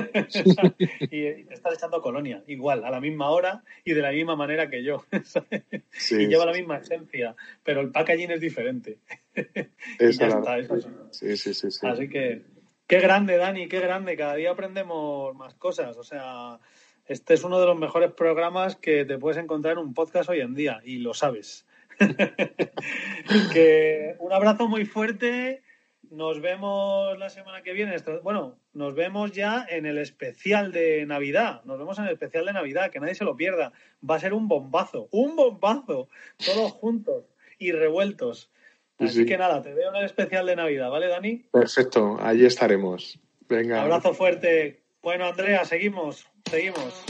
y 1.00 1.44
te 1.44 1.54
estás 1.54 1.72
echando 1.72 2.02
colonia, 2.02 2.44
igual, 2.46 2.84
a 2.84 2.90
la 2.90 3.00
misma 3.00 3.30
hora 3.30 3.64
y 3.82 3.94
de 3.94 4.02
la 4.02 4.12
misma 4.12 4.36
manera 4.36 4.68
que 4.68 4.84
yo. 4.84 5.06
y 6.10 6.26
lleva 6.26 6.44
la 6.44 6.52
misma 6.52 6.76
esencia, 6.76 7.34
pero 7.64 7.80
el 7.80 7.92
packaging 7.92 8.32
es 8.32 8.42
diferente. 8.42 8.98
y 9.34 10.12
ya 10.12 10.26
está, 10.26 10.58
eso 10.58 10.76
sí, 11.12 11.34
sí, 11.34 11.54
sí. 11.54 11.86
Así 11.86 12.10
que 12.10 12.57
Qué 12.88 13.00
grande, 13.00 13.36
Dani, 13.36 13.68
qué 13.68 13.80
grande. 13.80 14.16
Cada 14.16 14.34
día 14.34 14.50
aprendemos 14.50 15.36
más 15.36 15.52
cosas. 15.52 15.98
O 15.98 16.02
sea, 16.02 16.58
este 17.04 17.34
es 17.34 17.44
uno 17.44 17.60
de 17.60 17.66
los 17.66 17.78
mejores 17.78 18.12
programas 18.12 18.76
que 18.76 19.04
te 19.04 19.18
puedes 19.18 19.36
encontrar 19.36 19.74
en 19.74 19.80
un 19.80 19.92
podcast 19.92 20.30
hoy 20.30 20.40
en 20.40 20.54
día 20.54 20.80
y 20.82 20.96
lo 20.96 21.12
sabes. 21.12 21.66
que 23.52 24.16
un 24.20 24.32
abrazo 24.32 24.68
muy 24.68 24.86
fuerte. 24.86 25.62
Nos 26.10 26.40
vemos 26.40 27.18
la 27.18 27.28
semana 27.28 27.60
que 27.60 27.74
viene. 27.74 27.94
Bueno, 28.22 28.58
nos 28.72 28.94
vemos 28.94 29.32
ya 29.32 29.66
en 29.68 29.84
el 29.84 29.98
especial 29.98 30.72
de 30.72 31.04
Navidad. 31.04 31.62
Nos 31.64 31.78
vemos 31.78 31.98
en 31.98 32.06
el 32.06 32.12
especial 32.12 32.46
de 32.46 32.54
Navidad, 32.54 32.90
que 32.90 33.00
nadie 33.00 33.14
se 33.14 33.24
lo 33.24 33.36
pierda. 33.36 33.70
Va 34.08 34.14
a 34.14 34.20
ser 34.20 34.32
un 34.32 34.48
bombazo, 34.48 35.08
un 35.10 35.36
bombazo. 35.36 36.08
Todos 36.38 36.72
juntos 36.72 37.26
y 37.58 37.70
revueltos. 37.72 38.50
Así 38.98 39.24
que 39.24 39.38
nada, 39.38 39.62
te 39.62 39.72
veo 39.72 39.90
en 39.90 39.96
el 39.96 40.04
especial 40.04 40.46
de 40.46 40.56
Navidad, 40.56 40.90
¿vale, 40.90 41.06
Dani? 41.08 41.46
Perfecto, 41.52 42.18
allí 42.20 42.44
estaremos. 42.44 43.18
Venga. 43.48 43.82
Abrazo 43.82 44.12
fuerte. 44.12 44.82
Bueno, 45.02 45.26
Andrea, 45.26 45.64
seguimos, 45.64 46.26
seguimos. 46.50 47.04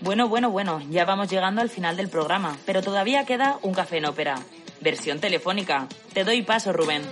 Bueno, 0.00 0.28
bueno, 0.28 0.50
bueno, 0.50 0.80
ya 0.88 1.04
vamos 1.04 1.30
llegando 1.30 1.60
al 1.60 1.68
final 1.68 1.96
del 1.96 2.08
programa, 2.08 2.56
pero 2.64 2.80
todavía 2.80 3.26
queda 3.26 3.58
un 3.62 3.74
café 3.74 3.98
en 3.98 4.06
ópera. 4.06 4.36
Versión 4.80 5.20
telefónica. 5.20 5.88
Te 6.14 6.24
doy 6.24 6.42
paso, 6.42 6.72
Rubén. 6.72 7.02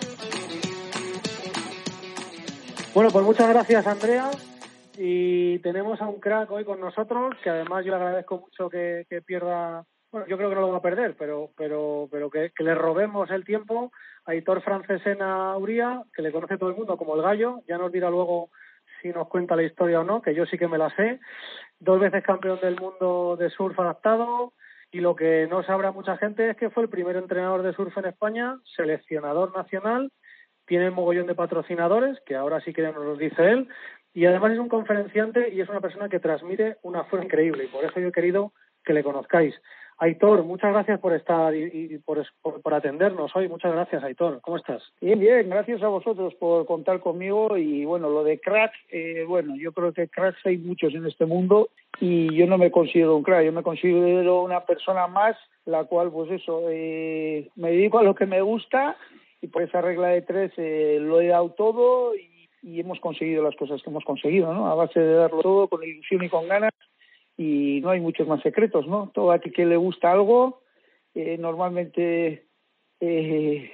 Bueno, 2.95 3.11
pues 3.11 3.24
muchas 3.24 3.49
gracias, 3.51 3.86
Andrea. 3.86 4.30
Y 5.01 5.61
tenemos 5.61 6.01
a 6.03 6.09
un 6.09 6.19
crack 6.19 6.51
hoy 6.51 6.65
con 6.65 6.81
nosotros, 6.81 7.37
que 7.45 7.51
además 7.51 7.85
yo 7.85 7.93
le 7.93 7.99
agradezco 7.99 8.41
mucho 8.41 8.69
que, 8.69 9.07
pierda, 9.25 9.85
bueno, 10.11 10.27
yo 10.27 10.37
creo 10.37 10.49
que 10.49 10.57
no 10.57 10.63
lo 10.63 10.73
va 10.73 10.79
a 10.79 10.83
perder, 10.83 11.15
pero, 11.17 11.51
pero, 11.57 12.09
pero 12.11 12.29
que, 12.29 12.51
le 12.59 12.75
robemos 12.75 13.31
el 13.31 13.45
tiempo 13.45 13.93
a 14.25 14.35
Hitor 14.35 14.61
Francesena 14.61 15.57
Uría, 15.57 16.03
que 16.13 16.21
le 16.21 16.33
conoce 16.33 16.59
todo 16.59 16.71
el 16.71 16.75
mundo 16.75 16.97
como 16.97 17.15
el 17.15 17.23
gallo, 17.23 17.63
ya 17.69 17.79
nos 17.79 17.93
dirá 17.93 18.11
luego 18.11 18.51
si 19.01 19.11
nos 19.11 19.29
cuenta 19.29 19.55
la 19.55 19.63
historia 19.63 20.01
o 20.01 20.05
no, 20.05 20.21
que 20.21 20.35
yo 20.35 20.47
sí 20.47 20.59
que 20.59 20.67
me 20.67 20.79
la 20.79 20.91
sé, 20.97 21.21
dos 21.79 22.01
veces 22.01 22.25
campeón 22.25 22.59
del 22.61 22.81
mundo 22.81 23.37
de 23.39 23.51
surf 23.51 23.79
adaptado, 23.79 24.53
y 24.91 24.99
lo 24.99 25.15
que 25.15 25.47
no 25.49 25.63
sabrá 25.63 25.93
mucha 25.93 26.17
gente 26.17 26.51
es 26.51 26.57
que 26.57 26.71
fue 26.71 26.83
el 26.83 26.89
primer 26.89 27.15
entrenador 27.15 27.63
de 27.63 27.73
surf 27.73 27.97
en 27.99 28.07
España, 28.07 28.59
seleccionador 28.75 29.57
nacional, 29.57 30.11
tiene 30.69 30.91
un 30.91 30.95
mogollón 30.95 31.27
de 31.27 31.35
patrocinadores, 31.35 32.21
que 32.27 32.37
ahora 32.37 32.61
sí 32.61 32.73
que 32.73 32.83
nos 32.83 33.05
los 33.05 33.19
dice 33.19 33.51
él, 33.51 33.69
y 34.19 34.27
además 34.27 34.51
es 34.51 34.59
un 34.59 34.69
conferenciante 34.69 35.49
y 35.55 35.61
es 35.61 35.69
una 35.69 35.81
persona 35.81 36.09
que 36.09 36.19
transmite 36.19 36.79
una 36.83 37.05
fuerza 37.05 37.27
increíble 37.27 37.62
y 37.62 37.66
por 37.69 37.85
eso 37.85 38.01
yo 38.01 38.09
he 38.09 38.12
querido 38.12 38.53
que 38.85 38.93
le 38.93 39.05
conozcáis. 39.05 39.55
Aitor, 39.97 40.43
muchas 40.43 40.73
gracias 40.73 40.99
por 40.99 41.12
estar 41.14 41.55
y, 41.55 41.99
por, 42.05 42.27
por, 42.43 42.75
atendernos 42.75 43.31
hoy. 43.37 43.49
Muchas 43.49 43.73
gracias, 43.73 44.03
Aitor. 44.03 44.41
¿Cómo 44.41 44.57
estás? 44.57 44.83
Bien, 45.01 45.21
bien. 45.21 45.49
Gracias 45.49 45.85
a 45.85 45.89
vosotros 45.89 46.35
por 46.35 46.66
contar 46.66 46.99
conmigo. 46.99 47.57
Y 47.57 47.85
bueno, 47.85 48.11
lo 48.11 48.25
de 48.25 48.41
crack, 48.41 48.73
eh, 48.89 49.25
bueno, 49.25 49.55
yo 49.57 49.71
creo 49.71 49.93
que 49.93 50.09
cracks 50.09 50.45
hay 50.47 50.59
muchos 50.59 50.95
en 50.95 51.07
este 51.07 51.25
mundo 51.25 51.69
y 52.01 52.35
yo 52.35 52.49
no 52.49 52.59
me 52.59 52.73
considero 52.73 53.16
un 53.16 53.23
crack. 53.23 53.45
Yo 53.45 53.53
me 53.53 53.62
considero 53.62 54.43
una 54.43 54.64
persona 54.66 55.07
más, 55.07 55.37
la 55.64 55.85
cual, 55.85 56.11
pues 56.11 56.33
eso, 56.33 56.62
eh, 56.71 57.51
me 57.55 57.71
dedico 57.71 58.01
a 58.01 58.05
lo 58.05 58.16
que 58.16 58.27
me 58.27 58.41
gusta 58.41 58.97
y 59.41 59.47
por 59.47 59.62
esa 59.62 59.81
regla 59.81 60.09
de 60.09 60.23
tres 60.23 60.53
eh, 60.57 60.99
lo 61.01 61.21
he 61.21 61.29
dado 61.29 61.51
todo 61.51 62.16
y 62.16 62.38
y 62.63 62.81
hemos 62.81 63.01
conseguido 63.01 63.43
las 63.43 63.57
cosas 63.57 63.83
que 63.83 63.91
hemos 63.91 64.05
conseguido, 64.05 64.53
¿no? 64.53 64.69
A 64.69 64.75
base 64.75 65.01
de 65.01 65.15
darlo 65.15 65.43
todo 65.43 65.69
con 65.69 65.83
ilusión 65.83 66.23
y 66.25 66.29
con 66.29 66.49
ganas 66.49 66.73
y 67.37 67.81
no 67.83 67.91
hay 67.91 68.01
muchos 68.01 68.27
más 68.27 68.43
secretos, 68.43 68.87
¿no? 68.87 69.11
Todo 69.15 69.31
a 69.31 69.39
ti 69.39 69.51
que 69.51 69.65
le 69.65 69.77
gusta 69.77 70.11
algo, 70.11 70.63
eh, 71.15 71.37
normalmente 71.39 72.47
eh, 73.01 73.71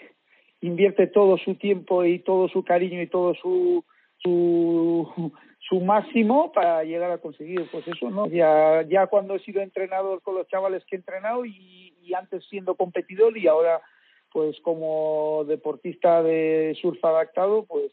invierte 0.60 1.06
todo 1.06 1.38
su 1.38 1.54
tiempo 1.54 2.04
y 2.04 2.18
todo 2.18 2.48
su 2.48 2.62
cariño 2.62 3.00
y 3.00 3.06
todo 3.06 3.34
su, 3.34 3.84
su, 4.18 5.32
su 5.58 5.80
máximo 5.80 6.52
para 6.52 6.84
llegar 6.84 7.10
a 7.10 7.18
conseguir 7.18 7.66
pues 7.70 7.88
eso, 7.88 8.10
¿no? 8.10 8.26
Ya, 8.28 8.82
ya 8.88 9.06
cuando 9.06 9.34
he 9.34 9.40
sido 9.40 9.62
entrenador 9.62 10.20
con 10.22 10.34
los 10.34 10.46
chavales 10.48 10.84
que 10.84 10.96
he 10.96 10.98
entrenado 10.98 11.46
y, 11.46 11.94
y 12.02 12.14
antes 12.14 12.44
siendo 12.50 12.74
competidor 12.74 13.36
y 13.38 13.46
ahora 13.46 13.80
pues 14.30 14.60
como 14.60 15.44
deportista 15.46 16.22
de 16.22 16.76
surf 16.82 17.02
adaptado, 17.04 17.64
pues 17.66 17.92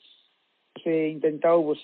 he 0.85 1.07
intentado 1.09 1.63
pues 1.63 1.79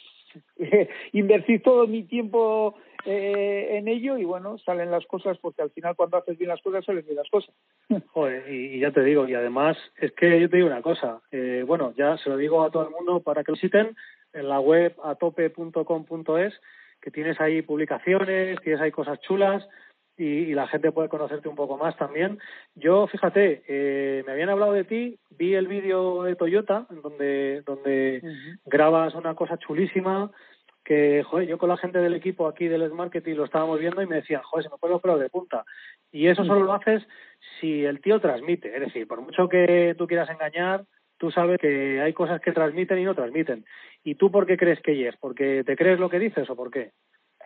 invertir 1.14 1.62
todo 1.62 1.88
mi 1.88 2.04
tiempo 2.04 2.76
eh, 3.06 3.78
en 3.78 3.88
ello 3.88 4.18
y 4.18 4.26
bueno, 4.26 4.58
salen 4.58 4.92
las 4.92 5.06
cosas 5.06 5.38
porque 5.38 5.62
al 5.62 5.72
final 5.72 5.96
cuando 5.96 6.18
haces 6.18 6.38
bien 6.38 6.50
las 6.50 6.62
cosas 6.62 6.84
salen 6.84 7.06
bien 7.06 7.18
las 7.18 7.30
cosas. 7.30 7.54
Joder, 8.08 8.52
y, 8.52 8.80
ya 8.80 8.92
te 8.92 9.02
digo, 9.02 9.28
y 9.28 9.34
además 9.34 9.78
es 9.98 10.12
que 10.12 10.40
yo 10.40 10.50
te 10.50 10.58
digo 10.58 10.68
una 10.68 10.82
cosa, 10.82 11.22
eh, 11.32 11.64
bueno, 11.66 11.94
ya 11.98 12.18
se 12.18 12.30
lo 12.30 12.38
digo 12.38 12.64
a 12.64 12.72
todo 12.72 12.84
el 12.84 12.94
mundo 12.94 13.22
para 13.22 13.44
que 13.44 13.52
lo 13.52 13.56
visiten 13.56 13.96
en 14.34 14.50
la 14.50 14.60
web 14.60 14.94
atope.com.es, 15.04 16.54
que 17.02 17.12
tienes 17.12 17.40
ahí 17.40 17.62
publicaciones, 17.62 18.60
tienes 18.62 18.82
ahí 18.82 18.92
cosas 18.92 19.22
chulas, 19.22 19.68
y, 20.18 20.54
la 20.54 20.68
gente 20.68 20.92
puede 20.92 21.10
conocerte 21.10 21.48
un 21.48 21.56
poco 21.56 21.78
más 21.78 21.96
también. 21.98 22.40
Yo, 22.76 23.08
fíjate, 23.08 23.64
eh, 23.68 24.24
me 24.26 24.34
habían 24.34 24.50
hablado 24.50 24.74
de 24.74 24.84
ti, 24.84 25.20
vi 25.30 25.54
el 25.54 25.68
vídeo 25.68 26.24
de 26.24 26.36
Toyota, 26.36 26.88
donde, 26.90 27.62
donde 27.66 28.22
grabas 28.66 29.14
una 29.14 29.36
cosa 29.36 29.58
chulísima, 29.58 30.32
que, 30.84 31.22
joder, 31.24 31.48
yo 31.48 31.58
con 31.58 31.70
la 31.70 31.78
gente 31.78 32.00
del 32.00 32.14
equipo 32.14 32.48
aquí 32.48 32.68
del 32.68 32.90
Marketing 32.92 33.36
lo 33.36 33.46
estábamos 33.46 33.80
viendo 33.80 34.02
y 34.02 34.08
me 34.08 34.16
decían, 34.16 34.42
joder, 34.42 34.64
se 34.64 34.70
me 34.70 34.78
ponen 34.78 34.94
los 34.94 35.02
pelos 35.02 35.20
de 35.20 35.30
punta. 35.30 35.66
Y 36.12 36.28
eso 36.28 36.46
solo 36.46 36.62
lo 36.62 36.74
haces 36.74 37.06
si 37.60 37.84
el 37.84 38.00
tío 38.00 38.22
transmite. 38.22 38.74
Es 38.74 38.80
decir, 38.80 39.06
por 39.08 39.22
mucho 39.22 39.50
que 39.50 39.96
tú 39.98 40.08
quieras 40.08 40.30
engañar, 40.30 40.86
tú 41.18 41.30
sabes 41.30 41.60
que 41.60 42.00
hay 42.00 42.14
cosas 42.14 42.40
que 42.42 42.54
transmiten 42.54 43.00
y 43.00 43.04
no 43.04 43.16
transmiten. 43.16 43.66
¿Y 44.04 44.16
tú 44.16 44.32
por 44.32 44.46
qué 44.46 44.56
crees 44.56 44.80
que 44.82 45.08
es? 45.08 45.18
¿Porque 45.18 45.64
te 45.66 45.76
crees 45.76 46.00
lo 46.00 46.10
que 46.10 46.20
dices 46.20 46.50
o 46.50 46.56
por 46.56 46.72
qué? 46.72 46.92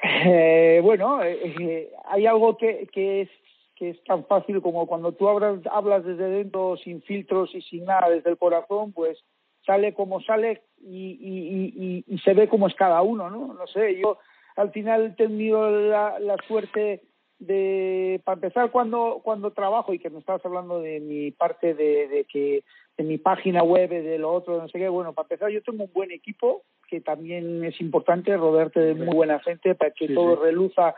Eh, 0.03 0.79
bueno, 0.83 1.23
eh, 1.23 1.53
eh, 1.59 1.91
hay 2.05 2.25
algo 2.25 2.57
que, 2.57 2.87
que, 2.91 3.21
es, 3.21 3.29
que 3.75 3.91
es 3.91 4.03
tan 4.03 4.25
fácil 4.25 4.61
como 4.61 4.87
cuando 4.87 5.11
tú 5.11 5.29
hablas, 5.29 5.59
hablas 5.71 6.03
desde 6.03 6.27
dentro 6.29 6.75
sin 6.77 7.01
filtros 7.03 7.53
y 7.53 7.61
sin 7.61 7.85
nada 7.85 8.09
desde 8.09 8.31
el 8.31 8.37
corazón, 8.37 8.93
pues 8.93 9.23
sale 9.65 9.93
como 9.93 10.19
sale 10.21 10.63
y, 10.79 11.17
y, 11.21 12.03
y, 12.07 12.15
y 12.15 12.17
se 12.19 12.33
ve 12.33 12.49
como 12.49 12.67
es 12.67 12.73
cada 12.73 13.01
uno, 13.03 13.29
¿no? 13.29 13.53
No 13.53 13.67
sé, 13.67 13.99
yo 13.99 14.17
al 14.55 14.71
final 14.71 15.05
he 15.05 15.09
tenido 15.11 15.69
la, 15.69 16.35
suerte 16.47 17.03
de, 17.39 18.21
para 18.23 18.35
empezar, 18.35 18.71
cuando, 18.71 19.21
cuando 19.23 19.51
trabajo 19.51 19.93
y 19.93 19.99
que 19.99 20.09
me 20.09 20.19
estabas 20.19 20.45
hablando 20.45 20.79
de 20.79 20.99
mi 20.99 21.31
parte 21.31 21.73
de, 21.73 22.07
de 22.07 22.25
que 22.25 22.63
en 22.97 23.07
mi 23.07 23.17
página 23.17 23.63
web, 23.63 23.89
de 23.89 24.17
lo 24.17 24.31
otro, 24.31 24.57
no 24.61 24.67
sé 24.67 24.79
qué, 24.79 24.89
bueno, 24.89 25.13
para 25.13 25.25
empezar, 25.25 25.49
yo 25.49 25.61
tengo 25.63 25.85
un 25.85 25.93
buen 25.93 26.11
equipo, 26.11 26.63
que 26.91 27.01
también 27.01 27.63
es 27.63 27.81
importante 27.81 28.37
rodearte 28.37 28.81
de 28.81 28.93
muy 28.93 29.15
buena 29.15 29.39
gente 29.39 29.73
para 29.73 29.91
que 29.91 30.09
todo 30.09 30.35
reluza 30.35 30.93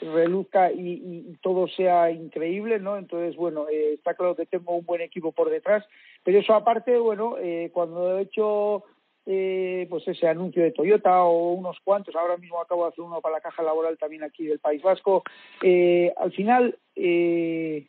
reluzca 0.00 0.70
y, 0.70 1.02
y, 1.02 1.36
todo 1.42 1.66
sea 1.66 2.12
increíble, 2.12 2.78
¿no? 2.78 2.96
Entonces, 2.98 3.34
bueno, 3.34 3.66
eh, 3.68 3.94
está 3.94 4.14
claro 4.14 4.36
que 4.36 4.46
tengo 4.46 4.76
un 4.76 4.86
buen 4.86 5.00
equipo 5.00 5.32
por 5.32 5.50
detrás, 5.50 5.84
pero 6.22 6.38
eso 6.38 6.54
aparte, 6.54 6.96
bueno, 6.98 7.36
eh, 7.38 7.70
cuando 7.72 8.16
he 8.16 8.22
hecho 8.22 8.84
eh, 9.30 9.86
pues 9.90 10.08
ese 10.08 10.26
anuncio 10.26 10.62
de 10.62 10.70
Toyota 10.70 11.22
o 11.24 11.52
unos 11.52 11.76
cuantos, 11.84 12.16
ahora 12.16 12.38
mismo 12.38 12.62
acabo 12.62 12.84
de 12.84 12.88
hacer 12.88 13.04
uno 13.04 13.20
para 13.20 13.34
la 13.34 13.40
caja 13.42 13.62
laboral 13.62 13.98
también 13.98 14.22
aquí 14.22 14.46
del 14.46 14.58
País 14.58 14.80
Vasco, 14.82 15.22
eh, 15.62 16.14
al 16.16 16.32
final 16.32 16.78
eh, 16.96 17.88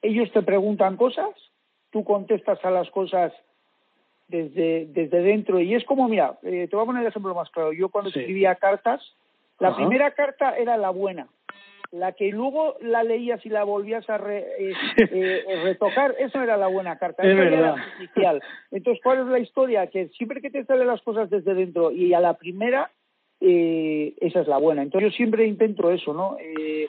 ellos 0.00 0.32
te 0.32 0.40
preguntan 0.40 0.96
cosas, 0.96 1.28
tú 1.90 2.02
contestas 2.02 2.64
a 2.64 2.70
las 2.70 2.88
cosas 2.90 3.34
desde, 4.32 4.86
desde 4.86 5.22
dentro 5.22 5.60
y 5.60 5.74
es 5.74 5.84
como, 5.84 6.08
mira, 6.08 6.38
eh, 6.42 6.66
te 6.68 6.76
voy 6.76 6.82
a 6.82 6.86
poner 6.86 7.02
el 7.02 7.08
ejemplo 7.08 7.34
más 7.34 7.50
claro, 7.50 7.72
yo 7.72 7.88
cuando 7.88 8.08
escribía 8.08 8.56
cartas, 8.56 9.00
la 9.58 9.76
primera 9.76 10.10
carta 10.12 10.56
era 10.56 10.76
la 10.76 10.90
buena, 10.90 11.28
la 11.92 12.12
que 12.12 12.30
luego 12.30 12.76
la 12.80 13.04
leías 13.04 13.44
y 13.46 13.48
la 13.48 13.62
volvías 13.62 14.08
a 14.10 14.18
re, 14.18 14.44
eh, 14.58 14.72
eh, 14.98 15.44
retocar, 15.62 16.16
eso 16.18 16.42
era 16.42 16.56
la 16.56 16.66
buena 16.66 16.98
carta, 16.98 17.22
es 17.22 17.36
verdad. 17.36 17.52
era 17.52 17.76
la 17.76 17.86
oficial. 17.96 18.42
Entonces, 18.72 19.00
¿cuál 19.04 19.20
es 19.20 19.26
la 19.26 19.38
historia? 19.38 19.86
Que 19.86 20.08
siempre 20.08 20.40
que 20.40 20.50
te 20.50 20.64
salen 20.64 20.88
las 20.88 21.02
cosas 21.02 21.30
desde 21.30 21.54
dentro 21.54 21.92
y 21.92 22.12
a 22.14 22.20
la 22.20 22.34
primera, 22.34 22.90
eh, 23.44 24.14
esa 24.20 24.40
es 24.40 24.46
la 24.46 24.58
buena. 24.58 24.82
Entonces, 24.82 25.10
yo 25.10 25.16
siempre 25.16 25.46
intento 25.46 25.90
eso, 25.90 26.14
¿no? 26.14 26.36
Eh, 26.40 26.86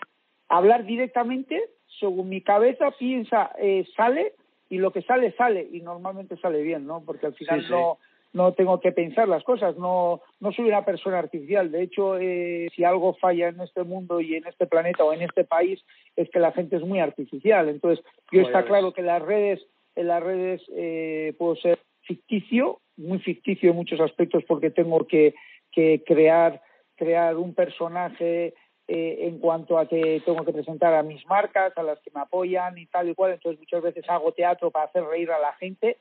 hablar 0.50 0.86
directamente, 0.86 1.60
según 2.00 2.30
mi 2.30 2.42
cabeza 2.42 2.92
piensa, 2.92 3.52
eh, 3.58 3.88
sale, 3.96 4.34
y 4.74 4.80
lo 4.80 4.92
que 4.92 5.04
sale, 5.04 5.32
sale, 5.34 5.68
y 5.72 5.82
normalmente 5.82 6.36
sale 6.38 6.64
bien, 6.64 6.88
¿no? 6.88 7.04
Porque 7.06 7.28
al 7.28 7.36
final 7.36 7.62
Sí, 7.62 7.68
sí. 7.68 7.74
no 7.74 8.00
no 8.34 8.54
tengo 8.54 8.80
que 8.80 8.92
pensar 8.92 9.28
las 9.28 9.44
cosas, 9.44 9.78
no, 9.78 10.22
no 10.40 10.52
soy 10.52 10.66
una 10.66 10.84
persona 10.84 11.20
artificial. 11.20 11.72
De 11.72 11.84
hecho, 11.84 12.18
eh, 12.18 12.68
si 12.76 12.84
algo 12.84 13.14
falla 13.14 13.50
en 13.50 13.62
este 13.62 13.84
mundo 13.84 14.20
y 14.22 14.34
en 14.34 14.48
este 14.48 14.66
planeta 14.66 15.04
o 15.04 15.14
en 15.14 15.22
este 15.22 15.44
país, 15.44 15.80
es 16.16 16.32
que 16.32 16.40
la 16.40 16.52
gente 16.52 16.78
es 16.78 16.82
muy 16.82 17.00
artificial. 17.00 17.70
Entonces, 17.70 18.04
yo 18.32 18.42
está 18.42 18.66
claro 18.66 18.92
que 18.92 19.04
las 19.04 19.22
redes, 19.22 19.64
en 19.96 20.08
las 20.08 20.24
redes 20.24 20.64
eh, 20.76 21.36
puedo 21.38 21.56
ser 21.58 21.78
ficticio, 22.02 22.80
muy 22.98 23.20
ficticio 23.20 23.70
en 23.70 23.76
muchos 23.76 24.00
aspectos 24.02 24.44
porque 24.48 24.72
tengo 24.72 25.06
que, 25.06 25.36
que 25.72 26.02
crear, 26.04 26.60
crear 26.96 27.38
un 27.38 27.54
personaje 27.54 28.56
eh, 28.88 29.28
en 29.28 29.40
cuanto 29.40 29.78
a 29.78 29.88
que 29.88 30.22
tengo 30.26 30.44
que 30.44 30.54
presentar 30.54 30.94
a 30.94 31.04
mis 31.04 31.26
marcas, 31.26 31.72
a 31.78 31.84
las 31.84 32.00
que 32.00 32.12
me 32.14 32.22
apoyan 32.22 32.78
y 32.78 32.86
tal 32.88 33.10
y 33.10 33.16
cual. 33.16 33.34
Entonces, 33.34 33.60
muchas 33.60 33.82
veces 33.82 34.10
hago 34.10 34.34
teatro 34.34 34.72
para 34.72 34.86
hacer 34.86 35.04
reír 35.06 35.32
a 35.32 35.40
la 35.40 35.54
gente 35.54 35.98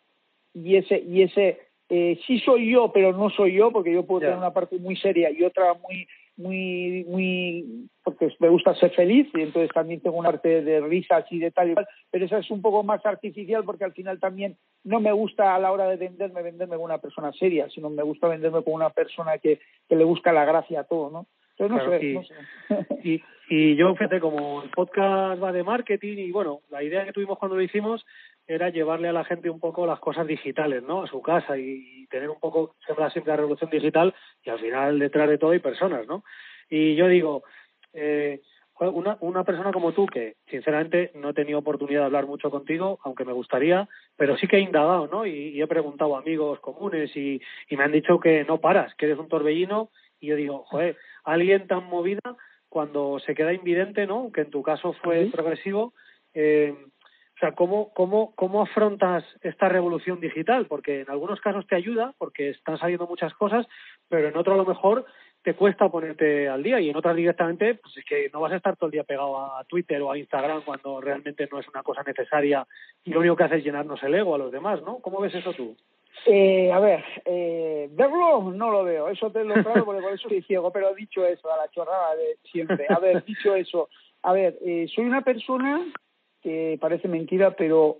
y 0.55 0.76
ese, 0.76 0.99
y 0.99 1.22
ese 1.22 1.61
eh, 1.89 2.18
sí 2.26 2.39
soy 2.41 2.72
yo, 2.72 2.91
pero 2.93 3.12
no 3.12 3.30
soy 3.30 3.55
yo, 3.55 3.70
porque 3.70 3.93
yo 3.93 4.05
puedo 4.05 4.20
tener 4.20 4.37
una 4.37 4.53
parte 4.53 4.78
muy 4.78 4.97
seria 4.97 5.30
y 5.30 5.43
otra 5.45 5.74
muy, 5.74 6.09
muy, 6.37 7.05
muy, 7.07 7.89
porque 8.03 8.35
me 8.41 8.49
gusta 8.49 8.74
ser 8.74 8.91
feliz 8.93 9.28
y 9.35 9.43
entonces 9.43 9.70
también 9.72 10.01
tengo 10.01 10.16
una 10.16 10.30
parte 10.30 10.62
de 10.62 10.80
risas 10.80 11.24
y 11.30 11.39
de 11.39 11.51
tal 11.51 11.70
y 11.70 11.74
cual, 11.74 11.87
pero 12.11 12.24
esa 12.24 12.39
es 12.39 12.51
un 12.51 12.62
poco 12.62 12.83
más 12.83 13.05
artificial 13.05 13.64
porque 13.64 13.85
al 13.85 13.93
final 13.93 14.18
también 14.18 14.57
no 14.85 15.01
me 15.01 15.12
gusta 15.12 15.55
a 15.55 15.59
la 15.59 15.70
hora 15.70 15.87
de 15.87 15.97
venderme, 15.97 16.43
venderme 16.43 16.76
como 16.76 16.87
una 16.87 16.99
persona 16.99 17.33
seria, 17.33 17.68
sino 17.68 17.91
me 17.91 18.03
gusta 18.03 18.26
venderme 18.26 18.62
como 18.62 18.76
una 18.76 18.91
persona 18.91 19.39
que, 19.39 19.61
que 19.89 19.97
le 19.97 20.05
busca 20.05 20.33
la 20.33 20.45
gracia 20.45 20.80
a 20.80 20.85
todo, 20.85 21.11
¿no? 21.11 21.26
Entonces, 21.66 21.70
no 21.70 21.76
Claro, 21.84 21.98
sé, 22.00 22.06
y- 22.06 22.14
no 22.14 22.22
sé. 22.24 22.98
Y, 23.08 23.22
y 23.48 23.76
yo, 23.76 23.94
fíjate, 23.94 24.20
como 24.20 24.62
el 24.62 24.70
podcast 24.70 25.42
va 25.42 25.52
de 25.52 25.62
marketing 25.62 26.16
y 26.18 26.32
bueno, 26.32 26.60
la 26.70 26.82
idea 26.82 27.04
que 27.04 27.12
tuvimos 27.12 27.38
cuando 27.38 27.56
lo 27.56 27.62
hicimos 27.62 28.04
era 28.46 28.70
llevarle 28.70 29.08
a 29.08 29.12
la 29.12 29.24
gente 29.24 29.50
un 29.50 29.60
poco 29.60 29.86
las 29.86 30.00
cosas 30.00 30.26
digitales, 30.26 30.82
¿no? 30.82 31.02
A 31.02 31.06
su 31.06 31.20
casa 31.22 31.56
y, 31.58 32.02
y 32.02 32.06
tener 32.06 32.28
un 32.30 32.40
poco, 32.40 32.74
siempre 32.84 33.32
la 33.32 33.36
revolución 33.36 33.70
digital 33.70 34.14
y 34.44 34.50
al 34.50 34.58
final 34.58 34.98
detrás 34.98 35.28
de 35.28 35.38
todo 35.38 35.50
hay 35.52 35.58
personas, 35.60 36.06
¿no? 36.06 36.24
Y 36.70 36.94
yo 36.96 37.06
digo, 37.08 37.42
eh, 37.92 38.40
una, 38.80 39.16
una 39.20 39.44
persona 39.44 39.70
como 39.70 39.92
tú 39.92 40.06
que 40.06 40.34
sinceramente 40.48 41.12
no 41.14 41.28
he 41.30 41.34
tenido 41.34 41.58
oportunidad 41.60 42.00
de 42.00 42.06
hablar 42.06 42.26
mucho 42.26 42.50
contigo, 42.50 42.98
aunque 43.04 43.24
me 43.24 43.32
gustaría, 43.32 43.88
pero 44.16 44.36
sí 44.36 44.48
que 44.48 44.56
he 44.56 44.60
indagado, 44.60 45.06
¿no? 45.06 45.24
Y, 45.24 45.50
y 45.50 45.62
he 45.62 45.66
preguntado 45.68 46.16
a 46.16 46.20
amigos 46.20 46.58
comunes 46.60 47.14
y, 47.16 47.40
y 47.68 47.76
me 47.76 47.84
han 47.84 47.92
dicho 47.92 48.18
que 48.18 48.44
no 48.44 48.58
paras, 48.60 48.92
que 48.96 49.06
eres 49.06 49.18
un 49.18 49.28
torbellino 49.28 49.90
y 50.18 50.28
yo 50.28 50.36
digo, 50.36 50.64
joder, 50.64 50.96
alguien 51.25 51.66
tan 51.66 51.85
movida 51.85 52.37
cuando 52.68 53.18
se 53.20 53.35
queda 53.35 53.53
invidente, 53.53 54.07
¿no? 54.07 54.33
Que 54.33 54.43
en 54.43 54.51
tu 54.51 54.62
caso 54.62 54.95
fue 54.95 55.29
progresivo. 55.31 55.93
Eh, 56.35 56.75
o 57.37 57.39
sea, 57.39 57.53
¿cómo, 57.53 57.93
cómo, 57.93 58.35
¿cómo 58.37 58.62
afrontas 58.62 59.25
esta 59.41 59.68
revolución 59.68 60.20
digital? 60.20 60.66
Porque 60.66 61.01
en 61.01 61.11
algunos 61.11 61.41
casos 61.41 61.66
te 61.66 61.75
ayuda, 61.75 62.14
porque 62.18 62.51
están 62.51 62.79
saliendo 62.79 63.07
muchas 63.07 63.35
cosas, 63.35 63.66
pero 64.09 64.29
en 64.29 64.37
otro 64.37 64.55
a 64.55 64.57
lo 64.57 64.64
mejor 64.64 65.05
te 65.43 65.55
cuesta 65.55 65.89
ponerte 65.89 66.49
al 66.49 66.62
día 66.62 66.81
y 66.81 66.89
en 66.89 66.97
otras 66.97 67.16
directamente, 67.16 67.75
pues 67.75 67.97
es 67.97 68.05
que 68.05 68.31
no 68.33 68.41
vas 68.41 68.53
a 68.53 68.57
estar 68.57 68.77
todo 68.77 68.87
el 68.87 68.93
día 68.93 69.05
pegado 69.05 69.37
a 69.39 69.64
Twitter 69.64 70.01
o 70.01 70.12
a 70.12 70.18
Instagram 70.18 70.62
cuando 70.64 71.01
realmente 71.01 71.49
no 71.51 71.59
es 71.59 71.68
una 71.68 71.83
cosa 71.83 72.03
necesaria 72.05 72.66
y 73.05 73.11
lo 73.11 73.20
único 73.20 73.37
que 73.37 73.45
hace 73.45 73.57
es 73.57 73.64
llenarnos 73.64 74.03
el 74.05 74.14
ego 74.14 74.35
a 74.35 74.39
los 74.39 74.53
demás, 74.53 74.81
¿no? 74.83 75.01
¿Cómo 75.01 75.20
ves 75.20 75.35
eso 75.35 75.53
tú? 75.53 75.77
Eh, 76.26 76.70
a 76.70 76.78
ver, 76.78 77.04
eh, 77.24 77.88
verlo 77.92 78.52
no 78.52 78.70
lo 78.70 78.84
veo, 78.84 79.08
eso 79.08 79.30
te 79.30 79.44
lo 79.44 79.54
claro, 79.54 79.84
porque 79.84 80.02
por 80.02 80.12
eso 80.12 80.28
soy 80.28 80.42
ciego, 80.42 80.70
pero 80.70 80.94
dicho 80.94 81.26
eso, 81.26 81.52
a 81.52 81.56
la 81.56 81.68
chorrada 81.70 82.14
de 82.16 82.38
siempre. 82.50 82.86
A 82.88 82.98
ver, 82.98 83.24
dicho 83.24 83.54
eso, 83.54 83.88
a 84.22 84.32
ver, 84.32 84.58
eh, 84.64 84.86
soy 84.94 85.04
una 85.04 85.22
persona 85.22 85.84
que 86.40 86.78
parece 86.80 87.08
mentira, 87.08 87.52
pero 87.56 87.98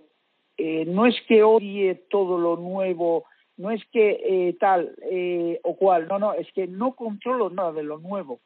eh, 0.57 0.85
no 0.85 1.05
es 1.05 1.15
que 1.27 1.43
odie 1.43 1.95
todo 2.09 2.37
lo 2.37 2.57
nuevo, 2.57 3.25
no 3.57 3.71
es 3.71 3.83
que 3.91 4.21
eh, 4.23 4.55
tal 4.59 4.95
eh, 5.09 5.59
o 5.63 5.75
cual, 5.75 6.07
no, 6.07 6.19
no, 6.19 6.33
es 6.33 6.51
que 6.53 6.67
no 6.67 6.95
controlo 6.95 7.49
nada 7.49 7.71
de 7.73 7.83
lo 7.83 7.97
nuevo. 7.99 8.39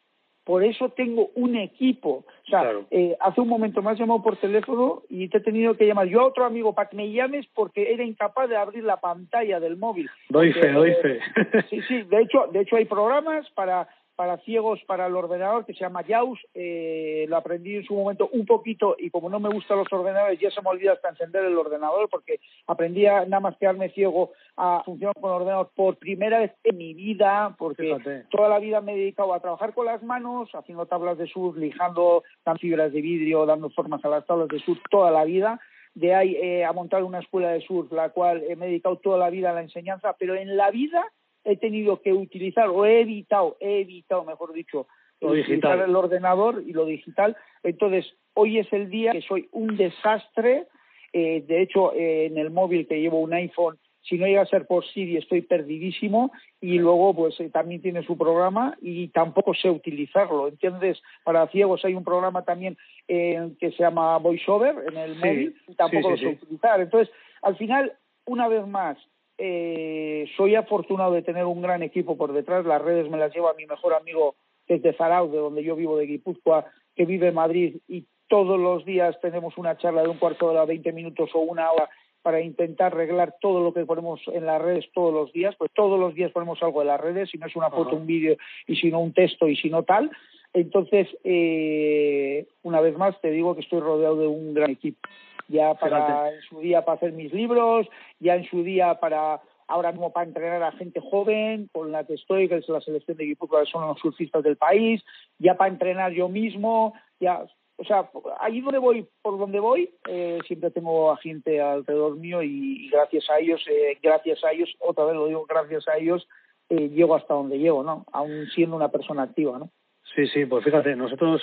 Por 0.47 0.63
eso 0.63 0.87
tengo 0.87 1.29
un 1.35 1.57
equipo. 1.57 2.23
O 2.23 2.49
sea, 2.49 2.61
Claro. 2.61 2.85
eh, 2.89 3.17
hace 3.19 3.41
un 3.41 3.49
momento 3.49 3.81
me 3.81 3.91
has 3.91 3.99
llamado 3.99 4.23
por 4.23 4.37
teléfono 4.37 5.03
y 5.09 5.27
te 5.27 5.39
he 5.39 5.41
tenido 5.41 5.75
que 5.75 5.85
llamar 5.85 6.07
yo 6.07 6.21
a 6.21 6.27
otro 6.27 6.45
amigo 6.45 6.73
para 6.73 6.87
que 6.87 6.95
me 6.95 7.11
llames 7.11 7.45
porque 7.53 7.91
era 7.91 8.05
incapaz 8.05 8.47
de 8.47 8.55
abrir 8.55 8.85
la 8.85 8.95
pantalla 8.95 9.59
del 9.59 9.75
móvil. 9.75 10.09
Doy 10.29 10.53
fe, 10.53 10.71
doy 10.71 10.91
eh, 10.91 10.95
fe. 11.01 11.65
Sí, 11.69 11.81
sí, 11.81 12.03
de 12.03 12.21
hecho, 12.21 12.47
de 12.47 12.61
hecho 12.61 12.77
hay 12.77 12.85
programas 12.85 13.49
para 13.49 13.89
para 14.17 14.39
ciegos 14.39 14.83
para 14.87 15.05
el 15.05 15.15
ordenador 15.15 15.63
que 15.63 15.73
se 15.73 15.81
llama 15.81 16.03
JAWS, 16.03 16.39
eh, 16.55 17.25
lo 17.29 17.37
aprendí 17.37 17.75
en 17.75 17.85
su 17.85 17.93
momento 17.93 18.27
un 18.33 18.47
poquito 18.47 18.95
y 18.97 19.11
como 19.11 19.29
no 19.29 19.39
me 19.39 19.47
gustan 19.47 19.77
los 19.77 19.93
ordenadores 19.93 20.39
ya 20.39 20.49
se 20.49 20.59
me 20.63 20.69
olvida 20.69 20.93
hasta 20.93 21.09
encender 21.09 21.45
el 21.45 21.55
ordenador 21.55 22.09
porque 22.09 22.39
aprendí 22.65 23.05
a 23.05 23.25
nada 23.25 23.39
más 23.39 23.57
quedarme 23.57 23.91
ciego 23.91 24.31
a 24.55 24.81
funcionar 24.83 25.13
con 25.21 25.29
el 25.29 25.35
ordenador 25.35 25.69
por 25.75 25.97
primera 25.97 26.39
vez 26.39 26.51
en 26.63 26.77
mi 26.77 26.95
vida 26.95 27.55
porque 27.59 27.83
Fíjate. 27.83 28.25
toda 28.31 28.49
la 28.49 28.57
vida 28.57 28.81
me 28.81 28.93
he 28.93 28.97
dedicado 28.97 29.35
a 29.35 29.39
trabajar 29.39 29.75
con 29.75 29.85
las 29.85 30.01
manos, 30.01 30.49
haciendo 30.55 30.87
tablas 30.87 31.19
de 31.19 31.27
surf, 31.27 31.55
lijando 31.55 32.23
dando 32.43 32.59
fibras 32.59 32.91
de 32.91 33.01
vidrio, 33.01 33.45
dando 33.45 33.69
formas 33.69 34.03
a 34.03 34.09
las 34.09 34.25
tablas 34.25 34.47
de 34.47 34.57
surf 34.59 34.79
toda 34.89 35.11
la 35.11 35.25
vida 35.25 35.59
de 35.93 36.13
ahí 36.13 36.35
eh, 36.35 36.63
a 36.63 36.73
montar 36.73 37.03
una 37.03 37.19
escuela 37.19 37.49
de 37.49 37.61
surf, 37.61 37.91
la 37.91 38.09
cual 38.09 38.43
eh, 38.43 38.55
me 38.55 38.65
he 38.65 38.69
dedicado 38.69 38.97
toda 38.97 39.17
la 39.17 39.31
vida 39.31 39.49
a 39.49 39.53
la 39.53 39.61
enseñanza, 39.61 40.15
pero 40.19 40.35
en 40.35 40.55
la 40.55 40.69
vida 40.69 41.03
he 41.47 41.57
tenido 41.57 42.01
que 42.01 42.11
utilizar, 42.13 42.67
o 42.69 42.85
he 42.85 43.01
evitado, 43.01 43.57
he 43.59 43.79
evitado, 43.81 44.23
mejor 44.25 44.53
dicho, 44.53 44.87
Lo 45.21 45.29
utilizar 45.29 45.49
digital. 45.77 45.81
el 45.89 45.95
ordenador 45.95 46.63
y 46.65 46.73
lo 46.73 46.85
digital. 46.85 47.35
Entonces, 47.63 48.05
hoy 48.33 48.59
es 48.59 48.71
el 48.73 48.89
día 48.89 49.13
que 49.13 49.21
soy 49.21 49.47
un 49.51 49.77
desastre. 49.77 50.67
Eh, 51.13 51.41
de 51.47 51.61
hecho, 51.61 51.93
eh, 51.93 52.25
en 52.25 52.37
el 52.37 52.51
móvil 52.51 52.85
que 52.87 52.99
llevo 52.99 53.19
un 53.21 53.33
iPhone, 53.33 53.77
si 54.01 54.17
no 54.17 54.25
llega 54.25 54.41
a 54.41 54.45
ser 54.45 54.67
por 54.67 54.85
Siri, 54.85 55.17
estoy 55.17 55.41
perdidísimo. 55.41 56.31
Y 56.61 56.77
luego, 56.79 57.13
pues 57.13 57.39
eh, 57.39 57.49
también 57.49 57.81
tiene 57.81 58.03
su 58.03 58.17
programa 58.17 58.77
y 58.81 59.07
tampoco 59.09 59.53
sé 59.53 59.69
utilizarlo. 59.69 60.47
¿Entiendes? 60.47 61.01
Para 61.23 61.47
ciegos 61.47 61.83
hay 61.85 61.93
un 61.93 62.03
programa 62.03 62.43
también 62.43 62.77
eh, 63.07 63.51
que 63.59 63.71
se 63.71 63.83
llama 63.83 64.17
VoiceOver 64.19 64.75
en 64.91 64.97
el 64.97 65.13
Sí, 65.15 65.19
móvil 65.27 65.55
y 65.67 65.75
tampoco 65.75 66.15
sí, 66.15 66.23
lo 66.25 66.31
sé 66.31 66.37
utilizar. 66.43 66.79
Entonces, 66.81 67.13
al 67.41 67.55
final, 67.57 67.93
una 68.25 68.47
vez 68.47 68.65
más, 68.67 68.97
eh, 69.37 70.25
soy 70.35 70.55
afortunado 70.55 71.11
de 71.13 71.21
tener 71.21 71.45
un 71.45 71.61
gran 71.61 71.83
equipo 71.83 72.17
por 72.17 72.33
detrás. 72.33 72.65
Las 72.65 72.81
redes 72.81 73.09
me 73.09 73.17
las 73.17 73.33
lleva 73.33 73.53
mi 73.53 73.65
mejor 73.65 73.93
amigo 73.93 74.35
desde 74.67 74.93
Zarauz, 74.93 75.31
de 75.31 75.37
donde 75.37 75.63
yo 75.63 75.75
vivo, 75.75 75.97
de 75.97 76.07
Guipúzcoa, 76.07 76.65
que 76.95 77.05
vive 77.05 77.27
en 77.27 77.35
Madrid 77.35 77.77
y 77.87 78.05
todos 78.27 78.59
los 78.59 78.85
días 78.85 79.19
tenemos 79.21 79.57
una 79.57 79.77
charla 79.77 80.03
de 80.03 80.09
un 80.09 80.17
cuarto 80.17 80.47
de 80.47 80.51
hora, 80.51 80.65
20 80.65 80.91
minutos 80.91 81.29
o 81.33 81.39
una 81.39 81.71
hora 81.71 81.89
para 82.21 82.41
intentar 82.41 82.91
arreglar 82.91 83.35
todo 83.39 83.63
lo 83.63 83.73
que 83.73 83.85
ponemos 83.85 84.19
en 84.27 84.45
las 84.45 84.61
redes 84.61 84.85
todos 84.93 85.13
los 85.13 85.31
días, 85.31 85.55
pues 85.57 85.71
todos 85.73 85.97
los 85.97 86.13
días 86.13 86.31
ponemos 86.31 86.61
algo 86.61 86.81
en 86.81 86.87
las 86.87 86.99
redes, 86.99 87.29
si 87.29 87.37
no 87.37 87.45
es 87.45 87.55
una 87.55 87.69
foto, 87.69 87.95
un 87.95 88.05
vídeo 88.05 88.35
y 88.65 88.75
si 88.75 88.91
no 88.91 88.99
un 88.99 89.13
texto 89.13 89.47
y 89.47 89.55
si 89.55 89.69
no 89.69 89.83
tal. 89.83 90.11
Entonces, 90.51 91.07
eh, 91.23 92.47
una 92.63 92.81
vez 92.81 92.97
más 92.97 93.19
te 93.21 93.31
digo 93.31 93.55
que 93.55 93.61
estoy 93.61 93.79
rodeado 93.79 94.17
de 94.17 94.27
un 94.27 94.53
gran 94.53 94.71
equipo. 94.71 94.99
Ya 95.47 95.73
para 95.75 96.33
en 96.33 96.41
su 96.41 96.59
día 96.59 96.83
para 96.83 96.97
hacer 96.97 97.13
mis 97.13 97.33
libros, 97.33 97.87
ya 98.19 98.35
en 98.35 98.45
su 98.49 98.63
día 98.63 98.99
para 98.99 99.41
ahora 99.67 99.91
mismo 99.91 100.11
para 100.11 100.27
entrenar 100.27 100.63
a 100.63 100.71
gente 100.73 100.99
joven, 100.99 101.69
con 101.71 101.91
la 101.91 102.05
que 102.05 102.13
estoy, 102.13 102.47
que 102.47 102.57
es 102.57 102.69
la 102.69 102.81
selección 102.81 103.17
de 103.17 103.25
equipo 103.25 103.47
que 103.47 103.65
son 103.65 103.87
los 103.87 103.99
surfistas 103.99 104.43
del 104.43 104.57
país, 104.57 105.03
ya 105.39 105.55
para 105.55 105.71
entrenar 105.71 106.11
yo 106.11 106.29
mismo, 106.29 106.93
ya 107.19 107.45
o 107.79 107.83
sea, 107.83 108.09
allí 108.39 108.61
donde 108.61 108.79
voy, 108.79 109.07
por 109.21 109.37
donde 109.37 109.59
voy, 109.59 109.91
eh, 110.09 110.39
siempre 110.47 110.71
tengo 110.71 111.11
a 111.11 111.17
gente 111.17 111.61
alrededor 111.61 112.17
mío 112.17 112.41
y, 112.41 112.89
gracias 112.89 113.29
a 113.29 113.39
ellos, 113.39 113.63
eh, 113.69 113.99
gracias 114.01 114.43
a 114.43 114.51
ellos, 114.51 114.73
otra 114.79 115.05
vez 115.05 115.15
lo 115.15 115.27
digo, 115.27 115.45
gracias 115.47 115.87
a 115.87 115.97
ellos, 115.97 116.27
eh, 116.69 116.89
llego 116.89 117.15
hasta 117.15 117.35
donde 117.35 117.59
llego, 117.59 117.83
¿no? 117.83 118.05
Aún 118.11 118.47
siendo 118.55 118.75
una 118.75 118.89
persona 118.89 119.23
activa, 119.23 119.59
¿no? 119.59 119.69
Sí, 120.15 120.25
sí, 120.27 120.45
pues 120.45 120.63
fíjate, 120.63 120.95
nosotros 120.95 121.41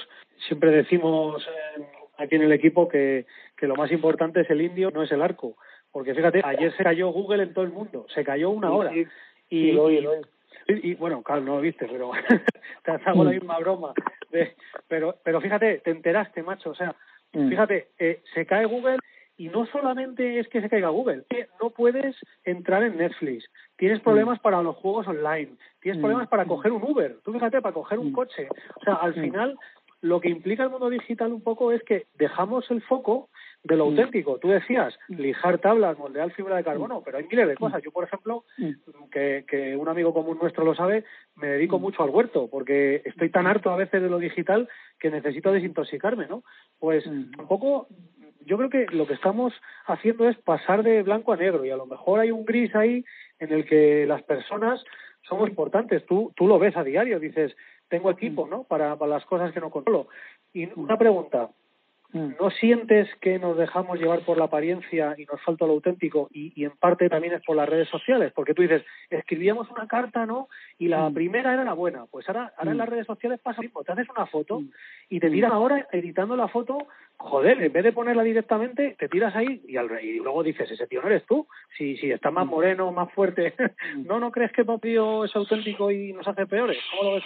siempre 0.48 0.72
decimos 0.72 1.46
aquí 2.18 2.36
en 2.36 2.42
el 2.42 2.52
equipo 2.52 2.88
que, 2.88 3.26
que 3.56 3.66
lo 3.66 3.76
más 3.76 3.90
importante 3.92 4.40
es 4.40 4.50
el 4.50 4.60
indio, 4.60 4.90
no 4.90 5.02
es 5.02 5.12
el 5.12 5.22
arco. 5.22 5.56
Porque 5.90 6.14
fíjate, 6.14 6.42
ayer 6.44 6.76
se 6.76 6.82
cayó 6.82 7.10
Google 7.10 7.44
en 7.44 7.54
todo 7.54 7.64
el 7.64 7.70
mundo, 7.70 8.06
se 8.12 8.24
cayó 8.24 8.50
una 8.50 8.72
hora. 8.72 8.92
y, 9.48 9.72
lo 9.72 9.84
oí, 9.84 10.00
lo 10.00 10.12
y, 10.66 10.94
bueno, 10.94 11.22
claro, 11.22 11.42
no 11.42 11.56
lo 11.56 11.60
viste, 11.60 11.86
pero 11.86 12.10
te 12.84 12.90
hago 12.90 13.24
la 13.24 13.30
mm. 13.30 13.34
misma 13.34 13.58
broma. 13.58 13.92
pero, 14.88 15.16
pero 15.22 15.40
fíjate, 15.40 15.78
te 15.78 15.90
enteraste, 15.90 16.42
macho. 16.42 16.70
O 16.70 16.74
sea, 16.74 16.94
mm. 17.32 17.48
fíjate, 17.48 17.88
eh, 17.98 18.22
se 18.34 18.46
cae 18.46 18.64
Google 18.64 18.98
y 19.36 19.48
no 19.48 19.66
solamente 19.66 20.38
es 20.38 20.48
que 20.48 20.60
se 20.60 20.68
caiga 20.68 20.88
Google, 20.88 21.24
que 21.28 21.48
no 21.60 21.70
puedes 21.70 22.16
entrar 22.44 22.82
en 22.82 22.96
Netflix, 22.96 23.44
tienes 23.76 24.00
mm. 24.00 24.04
problemas 24.04 24.40
para 24.40 24.62
los 24.62 24.76
juegos 24.76 25.06
online, 25.06 25.56
tienes 25.80 26.00
problemas 26.00 26.28
para 26.28 26.46
coger 26.46 26.72
un 26.72 26.82
Uber, 26.82 27.18
tú 27.24 27.32
fíjate, 27.32 27.60
para 27.60 27.74
coger 27.74 27.98
un 27.98 28.12
coche. 28.12 28.48
O 28.80 28.84
sea, 28.84 28.94
al 28.94 29.14
final 29.14 29.58
lo 30.04 30.20
que 30.20 30.28
implica 30.28 30.64
el 30.64 30.68
mundo 30.68 30.90
digital 30.90 31.32
un 31.32 31.40
poco 31.40 31.72
es 31.72 31.82
que 31.82 32.04
dejamos 32.18 32.70
el 32.70 32.82
foco 32.82 33.30
de 33.62 33.74
lo 33.74 33.86
mm. 33.86 33.88
auténtico. 33.88 34.38
Tú 34.38 34.48
decías, 34.48 34.94
mm. 35.08 35.14
lijar 35.14 35.58
tablas, 35.60 35.96
moldear 35.96 36.30
fibra 36.32 36.56
de 36.56 36.64
carbono, 36.64 37.00
pero 37.02 37.16
hay 37.16 37.24
miles 37.24 37.48
de 37.48 37.56
cosas. 37.56 37.82
Yo, 37.82 37.90
por 37.90 38.04
ejemplo, 38.04 38.44
que, 39.10 39.46
que 39.48 39.74
un 39.74 39.88
amigo 39.88 40.12
común 40.12 40.38
nuestro 40.38 40.62
lo 40.62 40.74
sabe, 40.74 41.04
me 41.36 41.46
dedico 41.46 41.78
mucho 41.78 42.02
al 42.02 42.10
huerto, 42.10 42.48
porque 42.50 43.00
estoy 43.06 43.30
tan 43.30 43.46
harto 43.46 43.70
a 43.70 43.76
veces 43.76 44.02
de 44.02 44.10
lo 44.10 44.18
digital 44.18 44.68
que 44.98 45.10
necesito 45.10 45.50
desintoxicarme, 45.50 46.26
¿no? 46.26 46.44
Pues 46.78 47.06
un 47.06 47.30
poco 47.48 47.88
yo 48.44 48.58
creo 48.58 48.68
que 48.68 48.86
lo 48.94 49.06
que 49.06 49.14
estamos 49.14 49.54
haciendo 49.86 50.28
es 50.28 50.36
pasar 50.36 50.82
de 50.82 51.02
blanco 51.02 51.32
a 51.32 51.38
negro 51.38 51.64
y 51.64 51.70
a 51.70 51.76
lo 51.76 51.86
mejor 51.86 52.20
hay 52.20 52.30
un 52.30 52.44
gris 52.44 52.74
ahí 52.74 53.06
en 53.38 53.54
el 53.54 53.64
que 53.64 54.04
las 54.06 54.22
personas 54.24 54.84
somos 55.28 55.48
importantes. 55.48 56.04
Tú, 56.04 56.30
tú 56.36 56.46
lo 56.46 56.58
ves 56.58 56.76
a 56.76 56.84
diario, 56.84 57.18
dices, 57.18 57.56
tengo 57.94 58.10
equipo, 58.10 58.46
¿no? 58.48 58.64
Para, 58.64 58.96
para 58.96 59.10
las 59.12 59.24
cosas 59.26 59.52
que 59.52 59.60
no 59.60 59.70
controlo. 59.70 60.08
Y 60.52 60.68
una 60.78 60.98
pregunta, 60.98 61.48
Mm. 61.48 61.63
¿No 62.14 62.48
sientes 62.52 63.12
que 63.20 63.40
nos 63.40 63.56
dejamos 63.56 63.98
llevar 63.98 64.20
por 64.20 64.38
la 64.38 64.44
apariencia 64.44 65.16
y 65.18 65.24
nos 65.24 65.42
falta 65.42 65.66
lo 65.66 65.72
auténtico? 65.72 66.28
Y, 66.32 66.64
en 66.64 66.70
parte 66.70 67.08
también 67.08 67.34
es 67.34 67.42
por 67.42 67.56
las 67.56 67.68
redes 67.68 67.88
sociales, 67.88 68.32
porque 68.32 68.54
tú 68.54 68.62
dices, 68.62 68.84
escribíamos 69.10 69.68
una 69.68 69.88
carta, 69.88 70.24
¿no? 70.24 70.48
Y 70.78 70.86
la 70.86 71.10
mm. 71.10 71.14
primera 71.14 71.52
era 71.52 71.64
la 71.64 71.72
buena. 71.72 72.06
Pues 72.06 72.28
ahora, 72.28 72.52
ahora 72.56 72.70
en 72.70 72.76
mm. 72.76 72.78
las 72.78 72.88
redes 72.88 73.06
sociales 73.08 73.40
pasa 73.42 73.56
lo 73.56 73.64
mismo. 73.64 73.82
Te 73.82 73.90
haces 73.90 74.08
una 74.16 74.26
foto 74.26 74.62
y 75.08 75.18
te 75.18 75.28
tiras 75.28 75.50
ahora 75.50 75.88
editando 75.90 76.36
la 76.36 76.46
foto, 76.46 76.86
joder, 77.16 77.60
en 77.60 77.72
vez 77.72 77.82
de 77.82 77.92
ponerla 77.92 78.22
directamente, 78.22 78.94
te 78.96 79.08
tiras 79.08 79.34
ahí 79.34 79.60
y, 79.66 79.76
al, 79.76 79.90
y 80.00 80.18
luego 80.18 80.44
dices, 80.44 80.70
ese 80.70 80.86
tío 80.86 81.02
no 81.02 81.08
eres 81.08 81.26
tú. 81.26 81.48
Si, 81.76 81.96
si 81.96 82.12
está 82.12 82.30
más 82.30 82.46
moreno, 82.46 82.92
más 82.92 83.12
fuerte, 83.12 83.54
¿no 84.06 84.20
no 84.20 84.30
crees 84.30 84.52
que 84.52 84.64
tío 84.80 85.24
es 85.24 85.34
auténtico 85.34 85.90
y 85.90 86.12
nos 86.12 86.28
hace 86.28 86.46
peores? 86.46 86.78
¿Cómo 86.92 87.10
lo 87.10 87.16
ves? 87.16 87.24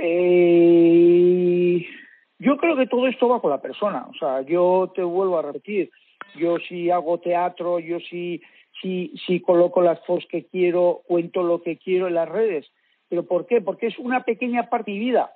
Eh 0.00 1.86
yo 2.38 2.56
creo 2.56 2.76
que 2.76 2.86
todo 2.86 3.06
esto 3.06 3.28
va 3.28 3.40
con 3.40 3.50
la 3.50 3.60
persona. 3.60 4.06
O 4.08 4.14
sea, 4.14 4.42
yo 4.42 4.92
te 4.94 5.02
vuelvo 5.02 5.38
a 5.38 5.42
repetir, 5.42 5.90
yo 6.36 6.58
si 6.58 6.90
hago 6.90 7.18
teatro, 7.18 7.78
yo 7.78 7.98
si, 8.00 8.40
si, 8.80 9.12
si 9.26 9.40
coloco 9.40 9.82
las 9.82 10.04
fotos 10.06 10.26
que 10.30 10.44
quiero, 10.46 11.02
cuento 11.06 11.42
lo 11.42 11.62
que 11.62 11.78
quiero 11.78 12.06
en 12.06 12.14
las 12.14 12.28
redes. 12.28 12.70
¿Pero 13.08 13.24
por 13.24 13.46
qué? 13.46 13.60
Porque 13.60 13.86
es 13.86 13.98
una 13.98 14.24
pequeña 14.24 14.68
parte 14.68 14.90
de 14.90 14.98
mi 14.98 15.04
vida. 15.04 15.32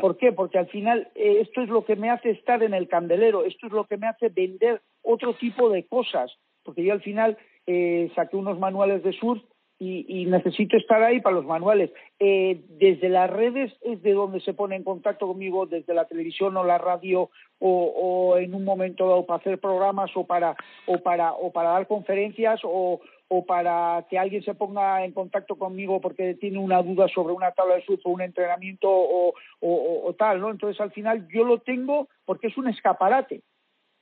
¿Por 0.00 0.16
qué? 0.18 0.30
Porque 0.30 0.58
al 0.58 0.68
final 0.68 1.08
eh, 1.16 1.38
esto 1.40 1.62
es 1.62 1.68
lo 1.68 1.84
que 1.84 1.96
me 1.96 2.10
hace 2.10 2.30
estar 2.30 2.62
en 2.62 2.74
el 2.74 2.86
candelero, 2.86 3.44
esto 3.44 3.66
es 3.66 3.72
lo 3.72 3.84
que 3.84 3.96
me 3.96 4.06
hace 4.06 4.28
vender 4.28 4.80
otro 5.02 5.34
tipo 5.34 5.68
de 5.68 5.84
cosas. 5.84 6.32
Porque 6.62 6.84
yo 6.84 6.92
al 6.92 7.00
final 7.00 7.36
eh, 7.66 8.10
saqué 8.14 8.36
unos 8.36 8.58
manuales 8.58 9.02
de 9.02 9.12
surf 9.12 9.42
y, 9.82 10.26
necesito 10.26 10.76
estar 10.76 11.02
ahí 11.02 11.20
para 11.20 11.36
los 11.36 11.46
manuales. 11.46 11.90
Eh, 12.18 12.60
desde 12.68 13.08
las 13.08 13.30
redes 13.30 13.72
es 13.80 14.02
de 14.02 14.12
donde 14.12 14.40
se 14.40 14.52
pone 14.52 14.76
en 14.76 14.84
contacto 14.84 15.26
conmigo, 15.26 15.64
desde 15.64 15.94
la 15.94 16.04
televisión 16.04 16.54
o 16.58 16.64
la 16.64 16.76
radio 16.76 17.30
o, 17.58 18.36
en 18.36 18.54
un 18.54 18.64
momento 18.64 19.08
dado 19.08 19.24
para 19.24 19.40
hacer 19.40 19.58
programas 19.58 20.10
o 20.14 20.26
para, 20.26 20.54
o 20.86 20.98
para, 20.98 21.32
o 21.32 21.50
para 21.50 21.70
dar 21.70 21.86
conferencias 21.86 22.60
o, 22.62 23.00
o 23.28 23.46
para 23.46 24.04
que 24.10 24.18
alguien 24.18 24.42
se 24.42 24.54
ponga 24.54 25.02
en 25.02 25.12
contacto 25.12 25.56
conmigo 25.56 25.98
porque 25.98 26.34
tiene 26.34 26.58
una 26.58 26.82
duda 26.82 27.08
sobre 27.08 27.32
una 27.32 27.52
tabla 27.52 27.76
de 27.76 27.84
surf 27.84 28.04
o 28.04 28.10
un 28.10 28.20
entrenamiento 28.20 28.90
o, 28.90 29.32
o, 29.60 30.14
tal, 30.14 30.40
¿no? 30.40 30.50
Entonces 30.50 30.78
al 30.78 30.92
final 30.92 31.26
yo 31.28 31.44
lo 31.44 31.58
tengo 31.58 32.08
porque 32.26 32.48
es 32.48 32.58
un 32.58 32.68
escaparate. 32.68 33.40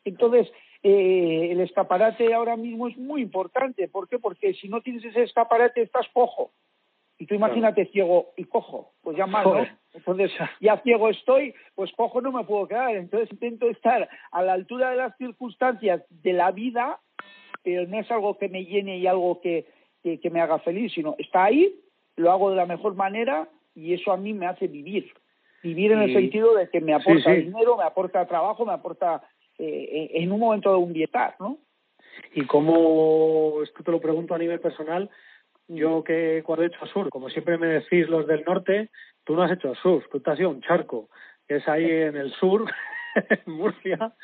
Entonces, 0.05 0.51
eh, 0.83 1.49
el 1.51 1.61
escaparate 1.61 2.33
ahora 2.33 2.57
mismo 2.57 2.89
es 2.89 2.97
muy 2.97 3.23
importante. 3.23 3.89
¿Por 3.89 4.09
qué? 4.09 4.19
Porque 4.19 4.55
si 4.55 4.69
no 4.69 4.81
tienes 4.81 5.05
ese 5.05 5.23
escaparate 5.23 5.83
estás 5.83 6.07
cojo. 6.13 6.53
Y 7.21 7.27
tú 7.27 7.35
imagínate 7.35 7.87
ciego 7.87 8.33
y 8.37 8.45
cojo, 8.45 8.93
pues 9.03 9.17
ya 9.17 9.27
mal, 9.27 9.45
¿no? 9.45 9.67
Entonces, 9.93 10.31
ya 10.61 10.77
ciego 10.79 11.09
estoy, 11.09 11.53
pues 11.75 11.91
cojo 11.93 12.21
no 12.21 12.31
me 12.31 12.45
puedo 12.45 12.69
quedar. 12.69 12.95
Entonces 12.95 13.33
intento 13.33 13.69
estar 13.69 14.09
a 14.31 14.43
la 14.43 14.53
altura 14.53 14.91
de 14.91 14.99
las 14.99 15.17
circunstancias 15.17 16.05
de 16.11 16.33
la 16.33 16.53
vida, 16.53 17.01
pero 17.65 17.89
no 17.89 17.99
es 17.99 18.09
algo 18.13 18.39
que 18.39 18.49
me 18.49 18.65
llene 18.65 18.99
y 18.99 19.09
algo 19.09 19.41
que, 19.41 19.67
que, 20.05 20.31
me 20.31 20.41
haga 20.41 20.61
feliz, 20.61 20.93
sino 20.93 21.17
está 21.19 21.45
ahí, 21.45 21.75
lo 22.15 22.31
hago 22.31 22.51
de 22.51 22.57
la 22.57 22.67
mejor 22.67 22.95
manera 22.95 23.49
y 23.75 23.95
eso 23.95 24.13
a 24.13 24.17
mí 24.17 24.33
me 24.33 24.47
hace 24.47 24.69
vivir. 24.69 25.13
Vivir 25.61 25.91
en 25.91 26.03
el 26.03 26.13
sentido 26.13 26.55
de 26.55 26.71
que 26.71 26.81
me 26.81 26.95
aporta 26.95 27.33
dinero, 27.33 27.77
me 27.77 27.83
aporta 27.83 28.29
trabajo, 28.29 28.65
me 28.65 28.73
aporta 28.73 29.25
eh, 29.59 30.11
en 30.15 30.33
un 30.33 30.41
momento 30.41 30.71
de 30.71 30.79
un 30.79 30.93
bietar, 30.93 31.37
¿no? 31.41 31.59
Y 32.35 32.47
como 32.47 33.63
esto 33.63 33.83
te 33.83 33.91
lo 33.91 34.01
pregunto 34.01 34.35
a 34.35 34.39
nivel 34.39 34.61
personal, 34.61 35.11
yo 35.69 36.03
que 36.03 36.43
cuando 36.45 36.65
he 36.65 36.69
hecho 36.69 36.87
sur, 36.87 37.11
como 37.11 37.29
siempre 37.29 37.59
me 37.59 37.67
decís 37.67 38.09
los 38.09 38.27
del 38.27 38.45
norte, 38.45 38.91
tú 39.25 39.35
no 39.35 39.43
has 39.43 39.53
hecho 39.53 39.75
sur, 39.77 40.05
tú 40.11 40.21
te 40.21 40.31
has 40.31 40.41
ido 40.41 40.51
un 40.51 40.63
charco, 40.63 41.09
que 41.47 41.57
es 41.57 41.69
ahí 41.69 41.91
en 41.91 42.17
el 42.17 42.33
sur, 42.33 42.65
en 43.15 43.53
Murcia. 43.53 44.15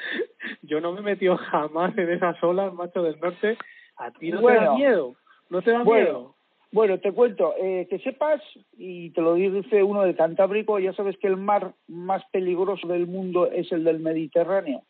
Yo 0.63 0.81
no 0.81 0.93
me 0.93 1.01
he 1.01 1.03
metido 1.03 1.37
jamás 1.37 1.97
en 1.99 2.11
esas 2.11 2.43
olas, 2.43 2.73
macho 2.73 3.03
del 3.03 3.19
norte. 3.21 3.57
¿A 3.97 4.11
ti 4.11 4.31
no 4.31 4.41
te 4.43 4.55
da 4.55 4.75
miedo? 4.75 5.15
¿No 5.51 5.63
te 5.63 5.71
da 5.71 5.85
miedo? 5.85 6.35
Bueno, 6.73 6.99
te 6.99 7.13
cuento, 7.13 7.55
eh, 7.57 7.87
que 7.89 8.01
sepas, 8.01 8.43
y 8.73 9.11
te 9.11 9.21
lo 9.21 9.35
dice 9.35 9.85
uno 9.85 10.03
del 10.03 10.17
Cantábrico, 10.17 10.81
ya 10.81 10.93
sabes 10.93 11.17
que 11.19 11.29
el 11.29 11.37
mar 11.37 11.73
más 11.87 12.25
peligroso 12.33 12.89
del 12.89 13.07
mundo 13.07 13.49
es 13.49 13.71
el 13.71 13.85
del 13.85 14.01
Mediterráneo. 14.01 14.83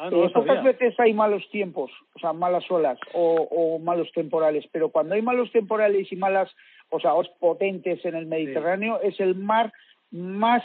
Ah, 0.00 0.10
eh, 0.12 0.30
pocas 0.32 0.62
veces 0.62 0.94
hay 1.00 1.12
malos 1.12 1.42
tiempos, 1.50 1.90
o 2.14 2.20
sea, 2.20 2.32
malas 2.32 2.70
olas 2.70 3.00
o, 3.14 3.80
malos 3.80 4.12
temporales, 4.12 4.64
pero 4.70 4.90
cuando 4.90 5.16
hay 5.16 5.22
malos 5.22 5.50
temporales 5.50 6.12
y 6.12 6.14
malas, 6.14 6.54
o 6.88 7.00
sea, 7.00 7.14
potentes 7.40 8.04
en 8.04 8.14
el 8.14 8.26
Mediterráneo, 8.26 9.00
es 9.00 9.18
el 9.18 9.34
mar 9.34 9.72
más 10.12 10.62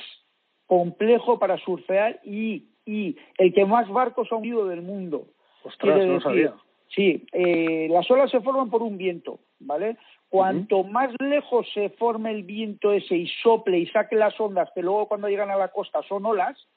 complejo 0.68 1.40
para 1.40 1.58
surfear 1.58 2.20
y, 2.24 2.68
y 2.86 3.18
el 3.40 3.56
que 3.56 3.66
más 3.66 3.90
barcos 3.90 4.32
ha 4.32 4.36
hundido 4.36 4.68
del 4.68 4.84
mundo. 4.84 5.26
Ostras, 5.64 6.06
no 6.06 6.22
sabía. 6.22 6.54
Sí, 6.90 7.26
eh, 7.32 7.88
las 7.90 8.10
olas 8.12 8.30
se 8.30 8.42
forman 8.42 8.70
por 8.70 8.84
un 8.84 9.00
viento, 9.00 9.40
¿vale? 9.60 9.98
Cuanto 10.30 10.84
más 10.84 11.10
lejos 11.20 11.68
se 11.74 11.90
forme 11.90 12.30
el 12.30 12.44
viento 12.44 12.92
ese 12.92 13.16
y 13.16 13.28
sople 13.42 13.80
y 13.80 13.88
saque 13.88 14.16
las 14.16 14.40
ondas, 14.40 14.70
que 14.76 14.84
luego 14.84 15.08
cuando 15.08 15.28
llegan 15.28 15.50
a 15.50 15.56
la 15.58 15.70
costa 15.70 16.04
son 16.04 16.24
olas, 16.24 16.68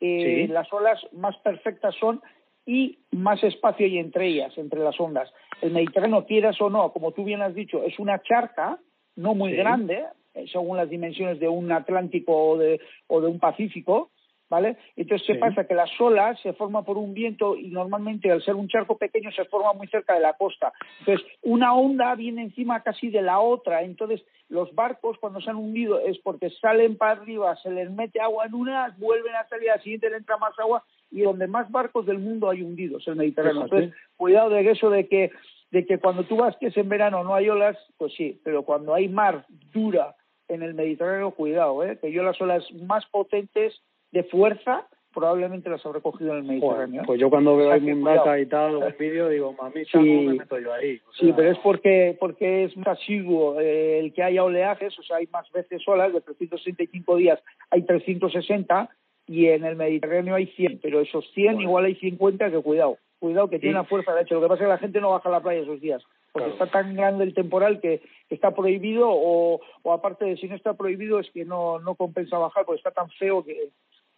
eh, 0.00 0.46
las 0.48 0.72
olas 0.72 1.00
más 1.12 1.36
perfectas 1.38 1.94
son 1.98 2.20
y 2.66 2.98
más 3.10 3.42
espacio 3.42 3.86
hay 3.86 3.98
entre 3.98 4.28
ellas, 4.28 4.56
entre 4.56 4.80
las 4.80 4.98
ondas. 4.98 5.30
El 5.60 5.72
Mediterráneo, 5.72 6.26
quieras 6.26 6.60
o 6.60 6.70
no, 6.70 6.92
como 6.92 7.12
tú 7.12 7.24
bien 7.24 7.42
has 7.42 7.54
dicho, 7.54 7.82
es 7.84 7.98
una 7.98 8.22
charca, 8.22 8.78
no 9.16 9.34
muy 9.34 9.52
grande, 9.52 10.04
eh, 10.34 10.46
según 10.50 10.76
las 10.76 10.88
dimensiones 10.88 11.38
de 11.40 11.48
un 11.48 11.70
Atlántico 11.72 12.50
o 12.50 12.58
de, 12.58 12.80
o 13.06 13.20
de 13.20 13.28
un 13.28 13.38
Pacífico, 13.38 14.10
¿vale? 14.48 14.76
Entonces, 14.96 15.26
¿qué 15.26 15.34
pasa? 15.36 15.66
Que 15.66 15.74
las 15.74 15.90
olas 16.00 16.38
se 16.40 16.52
forman 16.52 16.84
por 16.84 16.98
un 16.98 17.14
viento 17.14 17.56
y 17.56 17.68
normalmente 17.68 18.30
al 18.30 18.42
ser 18.42 18.54
un 18.54 18.68
charco 18.68 18.96
pequeño 18.96 19.30
se 19.32 19.44
forma 19.46 19.72
muy 19.72 19.86
cerca 19.88 20.14
de 20.14 20.20
la 20.20 20.34
costa. 20.34 20.72
Entonces, 21.00 21.26
una 21.42 21.74
onda 21.74 22.14
viene 22.14 22.42
encima 22.42 22.82
casi 22.82 23.08
de 23.08 23.22
la 23.22 23.40
otra. 23.40 23.82
Entonces, 23.82 24.24
los 24.48 24.74
barcos 24.74 25.18
cuando 25.18 25.40
se 25.40 25.50
han 25.50 25.56
hundido 25.56 26.00
es 26.00 26.18
porque 26.18 26.50
salen 26.50 26.96
para 26.96 27.12
arriba, 27.12 27.56
se 27.56 27.70
les 27.70 27.90
mete 27.90 28.20
agua 28.20 28.46
en 28.46 28.54
una, 28.54 28.94
vuelven 28.98 29.34
a 29.34 29.48
salir, 29.48 29.70
al 29.70 29.82
siguiente 29.82 30.10
le 30.10 30.18
entra 30.18 30.36
más 30.36 30.58
agua 30.58 30.84
y 31.10 31.22
donde 31.22 31.46
más 31.46 31.70
barcos 31.70 32.06
del 32.06 32.18
mundo 32.18 32.50
hay 32.50 32.62
hundidos, 32.62 33.06
el 33.08 33.16
Mediterráneo. 33.16 33.62
Entonces, 33.62 33.94
cuidado 34.16 34.50
de 34.50 34.70
eso 34.70 34.90
de 34.90 35.08
que 35.08 35.30
de 35.70 35.84
que 35.84 35.98
cuando 35.98 36.22
tú 36.22 36.36
vas 36.36 36.56
que 36.58 36.68
es 36.68 36.76
en 36.76 36.88
verano 36.88 37.24
no 37.24 37.34
hay 37.34 37.48
olas, 37.48 37.76
pues 37.96 38.12
sí, 38.14 38.40
pero 38.44 38.62
cuando 38.62 38.94
hay 38.94 39.08
mar 39.08 39.44
dura 39.72 40.14
en 40.46 40.62
el 40.62 40.74
Mediterráneo, 40.74 41.32
cuidado, 41.32 41.82
¿eh? 41.82 41.98
que 42.00 42.12
yo 42.12 42.22
las 42.22 42.40
olas 42.40 42.64
más 42.74 43.04
potentes 43.06 43.82
de 44.14 44.22
fuerza 44.22 44.86
probablemente 45.12 45.68
las 45.70 45.84
habré 45.86 46.00
cogido 46.00 46.32
en 46.32 46.38
el 46.38 46.44
Mediterráneo. 46.44 47.02
pues 47.06 47.20
yo 47.20 47.30
cuando 47.30 47.56
veo 47.56 47.72
el 47.72 47.82
Mundaka 47.82 48.38
y 48.40 48.46
tal, 48.46 48.82
el 48.82 48.92
vídeo, 48.94 49.28
digo, 49.28 49.52
mami, 49.52 49.84
sí, 49.84 49.98
me 49.98 50.34
meto 50.34 50.58
yo 50.58 50.72
ahí. 50.72 51.00
Sí, 51.18 51.32
pero 51.36 51.50
es 51.50 51.58
porque 51.58 52.16
porque 52.18 52.64
es 52.64 52.76
más 52.76 52.88
asiduo 52.88 53.60
eh, 53.60 54.00
el 54.00 54.12
que 54.12 54.22
haya 54.22 54.42
oleajes, 54.42 54.98
o 54.98 55.02
sea, 55.02 55.18
hay 55.18 55.28
más 55.32 55.50
veces 55.52 55.82
olas, 55.86 56.12
de 56.12 56.20
365 56.20 57.16
días 57.16 57.40
hay 57.70 57.82
360 57.82 58.88
y 59.26 59.46
en 59.46 59.64
el 59.64 59.76
Mediterráneo 59.76 60.34
hay 60.34 60.46
100, 60.46 60.80
pero 60.82 61.00
esos 61.00 61.24
100 61.32 61.60
igual 61.60 61.84
hay 61.84 61.96
50 61.96 62.50
que 62.50 62.60
cuidado 62.60 62.98
cuidado 63.20 63.48
que 63.48 63.58
tiene 63.58 63.76
una 63.76 63.84
fuerza 63.84 64.14
de 64.14 64.22
hecho. 64.22 64.34
Lo 64.34 64.42
que 64.42 64.48
pasa 64.48 64.62
es 64.62 64.66
que 64.66 64.72
la 64.72 64.78
gente 64.78 65.00
no 65.00 65.10
baja 65.10 65.28
a 65.28 65.32
la 65.32 65.40
playa 65.40 65.62
esos 65.62 65.80
días, 65.80 66.02
porque 66.32 66.50
está 66.50 66.66
tan 66.66 66.94
grande 66.94 67.24
el 67.24 67.34
temporal 67.34 67.80
que 67.80 68.02
está 68.28 68.50
prohibido 68.50 69.08
o, 69.08 69.60
o 69.82 69.92
aparte 69.92 70.26
de 70.26 70.36
si 70.36 70.46
no 70.46 70.56
está 70.56 70.74
prohibido 70.74 71.20
es 71.20 71.30
que 71.30 71.44
no, 71.44 71.78
no 71.78 71.94
compensa 71.94 72.36
bajar 72.36 72.66
porque 72.66 72.80
está 72.80 72.90
tan 72.90 73.08
feo 73.10 73.42
que, 73.42 73.70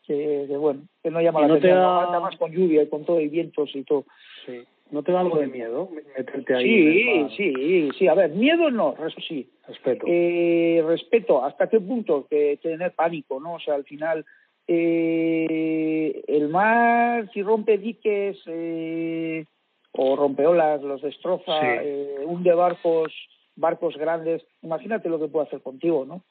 que, 0.06 0.46
bueno, 0.56 0.82
que 1.02 1.10
no 1.10 1.20
llama 1.20 1.40
la 1.40 1.46
atención. 1.46 1.78
Da... 1.78 2.20
más 2.20 2.36
con 2.36 2.52
lluvia 2.52 2.82
y 2.82 2.88
con 2.88 3.04
todo 3.04 3.20
y 3.20 3.28
vientos 3.28 3.74
y 3.74 3.82
todo. 3.82 4.04
Sí. 4.44 4.62
¿No 4.90 5.02
te 5.02 5.10
da 5.10 5.20
algo 5.20 5.38
de 5.38 5.48
miedo 5.48 5.88
meterte 6.16 6.54
ahí? 6.54 7.28
Sí, 7.30 7.36
sí, 7.36 7.90
sí. 7.98 8.08
A 8.08 8.14
ver, 8.14 8.30
miedo 8.30 8.70
no, 8.70 8.94
eso 9.04 9.20
sí. 9.26 9.50
Respeto. 9.66 10.06
Eh, 10.08 10.82
respeto. 10.86 11.44
¿Hasta 11.44 11.68
qué 11.68 11.80
punto? 11.80 12.26
Que 12.30 12.58
tener 12.62 12.92
pánico, 12.92 13.40
¿no? 13.40 13.54
O 13.54 13.60
sea, 13.60 13.74
al 13.74 13.84
final 13.84 14.24
eh, 14.68 16.24
el 16.26 16.48
mar, 16.48 17.28
si 17.32 17.42
rompe 17.42 17.78
diques 17.78 18.38
eh, 18.46 19.44
o 19.92 20.16
rompe 20.16 20.46
olas, 20.46 20.82
los 20.82 21.02
destroza, 21.02 21.82
eh, 21.82 22.18
hunde 22.24 22.52
barcos, 22.52 23.12
barcos 23.54 23.96
grandes, 23.96 24.44
imagínate 24.62 25.08
lo 25.08 25.20
que 25.20 25.28
puede 25.28 25.46
hacer 25.46 25.62
contigo, 25.62 26.04
¿no? 26.04 26.24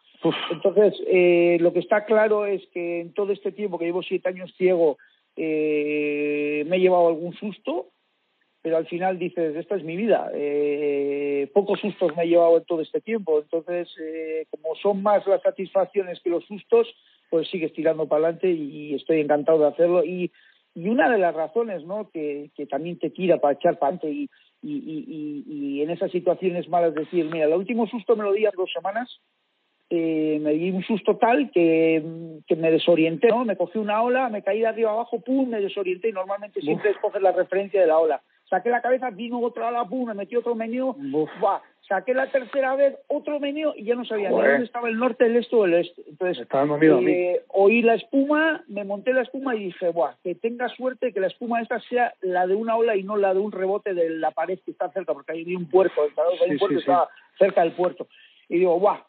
Entonces, 0.52 0.94
eh, 1.08 1.58
lo 1.60 1.74
que 1.74 1.80
está 1.80 2.06
claro 2.06 2.46
es 2.46 2.66
que 2.74 3.02
en 3.02 3.14
todo 3.14 3.32
este 3.32 3.52
tiempo 3.52 3.78
que 3.78 3.86
llevo 3.86 4.04
siete 4.04 4.30
años 4.30 4.54
ciego, 4.58 4.98
eh, 5.36 6.64
me 6.68 6.78
he 6.78 6.80
llevado 6.80 7.08
algún 7.08 7.34
susto, 7.34 7.88
pero 8.62 8.78
al 8.78 8.88
final 8.88 9.20
dices, 9.20 9.56
esta 9.56 9.76
es 9.76 9.84
mi 9.84 9.96
vida. 9.96 10.32
Eh, 10.34 11.50
pocos 11.54 11.80
sustos 11.80 12.16
me 12.16 12.24
he 12.24 12.28
llevado 12.28 12.58
en 12.58 12.66
todo 12.66 12.82
este 12.82 13.02
tiempo. 13.02 13.40
Entonces, 13.40 13.94
eh, 14.02 14.46
como 14.50 14.76
son 14.76 15.04
más 15.04 15.26
las 15.28 15.42
satisfacciones 15.42 16.20
que 16.22 16.32
los 16.32 16.46
sustos, 16.46 16.88
pues 17.30 17.48
sigues 17.50 17.74
tirando 17.74 18.08
para 18.08 18.24
adelante 18.24 18.50
y 18.50 18.96
estoy 18.96 19.20
encantado 19.22 19.60
de 19.60 19.68
hacerlo. 19.68 20.04
Y, 20.04 20.32
y 20.76 20.90
una 20.90 21.10
de 21.10 21.18
las 21.18 21.34
razones 21.34 21.86
¿no? 21.86 22.10
que, 22.12 22.52
también 22.70 23.00
te 23.00 23.10
tira 23.10 23.40
para 23.40 23.54
echar 23.54 23.80
para 23.80 23.96
adelante 23.96 24.30
y, 24.62 25.82
en 25.82 25.90
esas 25.90 26.12
situaciones 26.12 26.68
malas 26.68 26.94
decir, 26.94 27.26
mira, 27.26 27.46
el 27.46 27.54
último 27.54 27.88
susto 27.88 28.16
me 28.16 28.24
lo 28.24 28.34
di 28.34 28.46
hace 28.46 28.58
dos 28.58 28.72
semanas, 28.74 29.22
eh, 29.90 30.40
me 30.42 30.54
di 30.54 30.72
un 30.72 30.84
susto 30.84 31.18
tal 31.18 31.52
que, 31.52 32.04
que, 32.48 32.56
me 32.56 32.72
desorienté, 32.72 33.28
¿no? 33.28 33.46
Me 33.46 33.56
cogí 33.56 33.78
una 33.78 34.02
ola, 34.02 34.30
me 34.30 34.42
caí 34.42 34.60
de 34.60 34.68
arriba 34.68 34.92
abajo, 34.92 35.20
pum, 35.20 35.50
me 35.50 35.62
desorienté 35.62 36.10
y 36.10 36.14
normalmente 36.14 36.60
siempre 36.62 36.90
escoges 36.90 37.22
la 37.22 37.32
referencia 37.32 37.82
de 37.82 37.88
la 37.88 38.00
ola. 38.00 38.22
Saqué 38.50 38.70
la 38.70 38.82
cabeza, 38.82 39.10
vino 39.10 39.40
otra 39.40 39.68
ala, 39.68 39.86
pum, 39.86 40.08
me 40.08 40.14
metí 40.14 40.36
otro 40.36 40.56
menú, 40.56 40.96
saqué 41.88 42.14
la 42.14 42.32
tercera 42.32 42.76
vez 42.76 42.96
otro 43.08 43.40
menú 43.40 43.74
y 43.76 43.86
ya 43.86 43.96
no 43.96 44.06
sabía 44.06 44.30
ni 44.30 44.36
dónde 44.36 44.66
estaba 44.66 44.90
el 44.90 44.98
norte, 44.98 45.26
el 45.26 45.36
este 45.36 45.56
o 45.56 45.66
el 45.66 45.74
este. 45.76 46.02
Entonces, 46.08 46.48
eh, 47.08 47.44
oí 47.50 47.82
la 47.82 47.96
espuma, 47.96 48.64
me 48.68 48.84
monté 48.84 49.14
la 49.14 49.22
espuma 49.22 49.56
y 49.56 49.66
dije, 49.66 49.90
Buah, 49.90 50.16
que 50.24 50.36
tenga 50.36 50.68
suerte 50.70 51.14
que 51.14 51.20
la 51.20 51.28
espuma 51.28 51.62
esta 51.62 51.80
sea 51.82 52.14
la 52.22 52.48
de 52.48 52.56
una 52.56 52.76
ola 52.76 52.96
y 52.96 53.04
no 53.04 53.18
la 53.18 53.34
de 53.34 53.40
un 53.40 53.52
rebote 53.52 53.94
de 53.94 54.10
la 54.10 54.32
pared 54.32 54.60
que 54.66 54.72
está 54.72 54.90
cerca, 54.92 55.14
porque 55.14 55.34
ahí 55.34 55.44
vi 55.44 55.56
un 55.56 55.70
puerto, 55.70 56.04
el 56.04 56.52
un 56.52 56.58
puerto 56.58 56.80
estaba 56.80 57.10
cerca 57.38 57.62
del 57.62 57.74
puerto. 57.74 58.08
Y 58.50 58.60
digo, 58.60 58.80
Buah, 58.80 59.02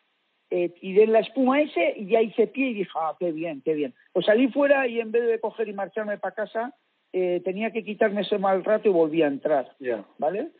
eh, 0.51 0.68
tiré 0.80 1.07
la 1.07 1.20
espuma 1.20 1.61
ese 1.61 1.94
y 1.97 2.07
ya 2.07 2.22
hice 2.22 2.47
pie 2.47 2.68
y 2.68 2.74
dije, 2.74 2.90
ah, 2.94 3.16
qué 3.18 3.32
bien, 3.32 3.62
qué 3.64 3.74
bien. 3.74 3.94
Pues 4.12 4.26
salí 4.26 4.49
fuera 4.49 4.86
y 4.86 5.01
en 5.01 5.11
vez 5.11 5.26
de 5.26 5.40
coger 5.40 5.68
y 5.68 5.72
marcharme 5.72 6.18
para 6.18 6.34
casa, 6.34 6.74
eh, 7.12 7.40
tenía 7.44 7.70
que 7.70 7.84
quitarme 7.84 8.22
ese 8.22 8.38
mal 8.38 8.64
rato 8.64 8.88
y 8.88 8.92
volví 8.92 9.22
a 9.22 9.26
entrar, 9.26 9.74
¿vale? 10.18 10.51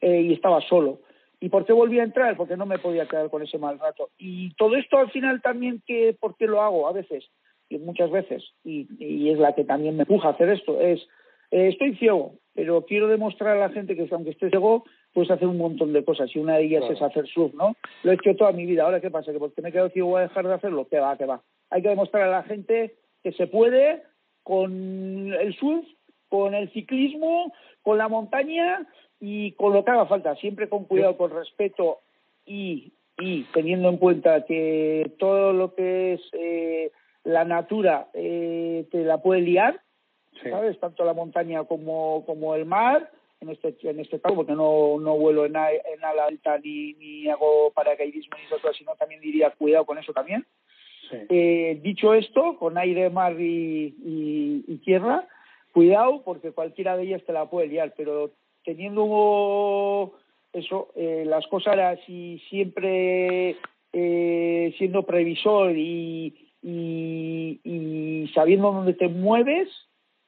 Eh, 0.00 0.22
y 0.22 0.32
estaba 0.32 0.60
solo. 0.62 1.00
¿Y 1.38 1.48
por 1.48 1.66
qué 1.66 1.72
volví 1.72 2.00
a 2.00 2.04
entrar? 2.04 2.36
Porque 2.36 2.56
no 2.56 2.66
me 2.66 2.78
podía 2.78 3.06
quedar 3.06 3.28
con 3.28 3.42
ese 3.42 3.58
mal 3.58 3.78
rato. 3.78 4.10
Y 4.18 4.54
todo 4.54 4.76
esto 4.76 4.98
al 4.98 5.10
final 5.10 5.42
también, 5.42 5.82
que 5.86 6.16
¿por 6.18 6.36
qué 6.36 6.46
lo 6.46 6.62
hago? 6.62 6.88
A 6.88 6.92
veces, 6.92 7.28
y 7.68 7.78
muchas 7.78 8.10
veces, 8.10 8.42
y, 8.64 8.88
y 8.98 9.30
es 9.30 9.38
la 9.38 9.54
que 9.54 9.64
también 9.64 9.96
me 9.96 10.02
empuja 10.02 10.28
a 10.28 10.32
hacer 10.32 10.48
esto, 10.48 10.80
es, 10.80 11.06
eh, 11.50 11.68
estoy 11.68 11.96
ciego, 11.96 12.34
pero 12.54 12.84
quiero 12.86 13.08
demostrar 13.08 13.56
a 13.56 13.60
la 13.60 13.70
gente 13.70 13.94
que 13.94 14.08
aunque 14.10 14.30
esté 14.30 14.50
ciego, 14.50 14.84
puedes 15.16 15.30
hacer 15.30 15.48
un 15.48 15.56
montón 15.56 15.94
de 15.94 16.04
cosas, 16.04 16.28
y 16.36 16.38
una 16.38 16.58
de 16.58 16.64
ellas 16.64 16.84
es 16.90 17.00
hacer 17.00 17.26
surf, 17.26 17.54
¿no? 17.54 17.74
Lo 18.02 18.12
he 18.12 18.16
hecho 18.16 18.36
toda 18.36 18.52
mi 18.52 18.66
vida, 18.66 18.82
ahora 18.82 19.00
¿qué 19.00 19.10
pasa? 19.10 19.32
¿Que 19.32 19.38
porque 19.38 19.62
me 19.62 19.70
he 19.70 19.72
quedado 19.72 19.88
ciego 19.88 20.10
voy 20.10 20.18
a 20.18 20.28
dejar 20.28 20.46
de 20.46 20.52
hacerlo? 20.52 20.86
¿Qué 20.90 20.98
va, 20.98 21.16
qué 21.16 21.24
va? 21.24 21.40
Hay 21.70 21.80
que 21.80 21.88
demostrar 21.88 22.24
a 22.24 22.30
la 22.30 22.42
gente 22.42 22.96
que 23.22 23.32
se 23.32 23.46
puede 23.46 24.02
con 24.42 25.32
el 25.32 25.54
surf 25.54 25.86
con 26.28 26.54
el 26.54 26.70
ciclismo, 26.72 27.52
con 27.82 27.98
la 27.98 28.08
montaña 28.08 28.86
y 29.20 29.52
con 29.52 29.72
lo 29.72 29.84
que 29.84 29.90
haga 29.90 30.06
falta, 30.06 30.34
siempre 30.36 30.68
con 30.68 30.84
cuidado, 30.84 31.16
con 31.16 31.30
respeto 31.30 32.00
y, 32.44 32.92
y 33.18 33.44
teniendo 33.54 33.88
en 33.88 33.96
cuenta 33.96 34.44
que 34.44 35.12
todo 35.18 35.52
lo 35.52 35.74
que 35.74 36.14
es 36.14 36.20
eh, 36.32 36.90
la 37.24 37.44
natura 37.44 38.08
eh, 38.12 38.86
te 38.90 39.04
la 39.04 39.18
puede 39.18 39.40
liar, 39.40 39.80
¿sabes? 40.42 40.78
Tanto 40.78 41.04
la 41.04 41.14
montaña 41.14 41.64
como, 41.64 42.24
como 42.26 42.54
el 42.54 42.66
mar, 42.66 43.10
en 43.46 43.52
este 43.52 43.88
en 43.88 44.00
este 44.00 44.20
caso, 44.20 44.34
porque 44.34 44.52
no, 44.52 44.98
no 44.98 45.16
vuelo 45.16 45.46
en, 45.46 45.56
en 45.56 46.04
ala 46.04 46.26
alta 46.26 46.58
ni, 46.58 46.94
ni 46.94 47.28
hago 47.28 47.70
paracaidismo 47.72 48.36
ni 48.36 48.44
eso, 48.44 48.72
sino 48.74 48.94
también 48.96 49.20
diría 49.20 49.50
cuidado 49.50 49.84
con 49.86 49.98
eso 49.98 50.12
también. 50.12 50.46
Eh, 51.12 51.78
dicho 51.82 52.14
esto, 52.14 52.56
con 52.58 52.76
aire, 52.78 53.10
mar 53.10 53.40
y, 53.40 53.94
y 54.66 54.76
tierra, 54.84 55.26
cuidado 55.72 56.22
porque 56.24 56.50
cualquiera 56.50 56.96
de 56.96 57.04
ellas 57.04 57.22
te 57.24 57.32
la 57.32 57.48
puede 57.48 57.68
liar, 57.68 57.94
pero 57.96 58.32
teniendo 58.64 60.12
eso, 60.52 60.88
eh, 60.96 61.24
las 61.26 61.46
cosas 61.46 61.78
así 61.78 62.42
siempre 62.48 63.56
eh, 63.92 64.74
siendo 64.76 65.04
previsor 65.04 65.76
y, 65.76 66.34
y, 66.62 68.30
sabiendo 68.34 68.72
dónde 68.72 68.94
te 68.94 69.08
mueves, 69.08 69.68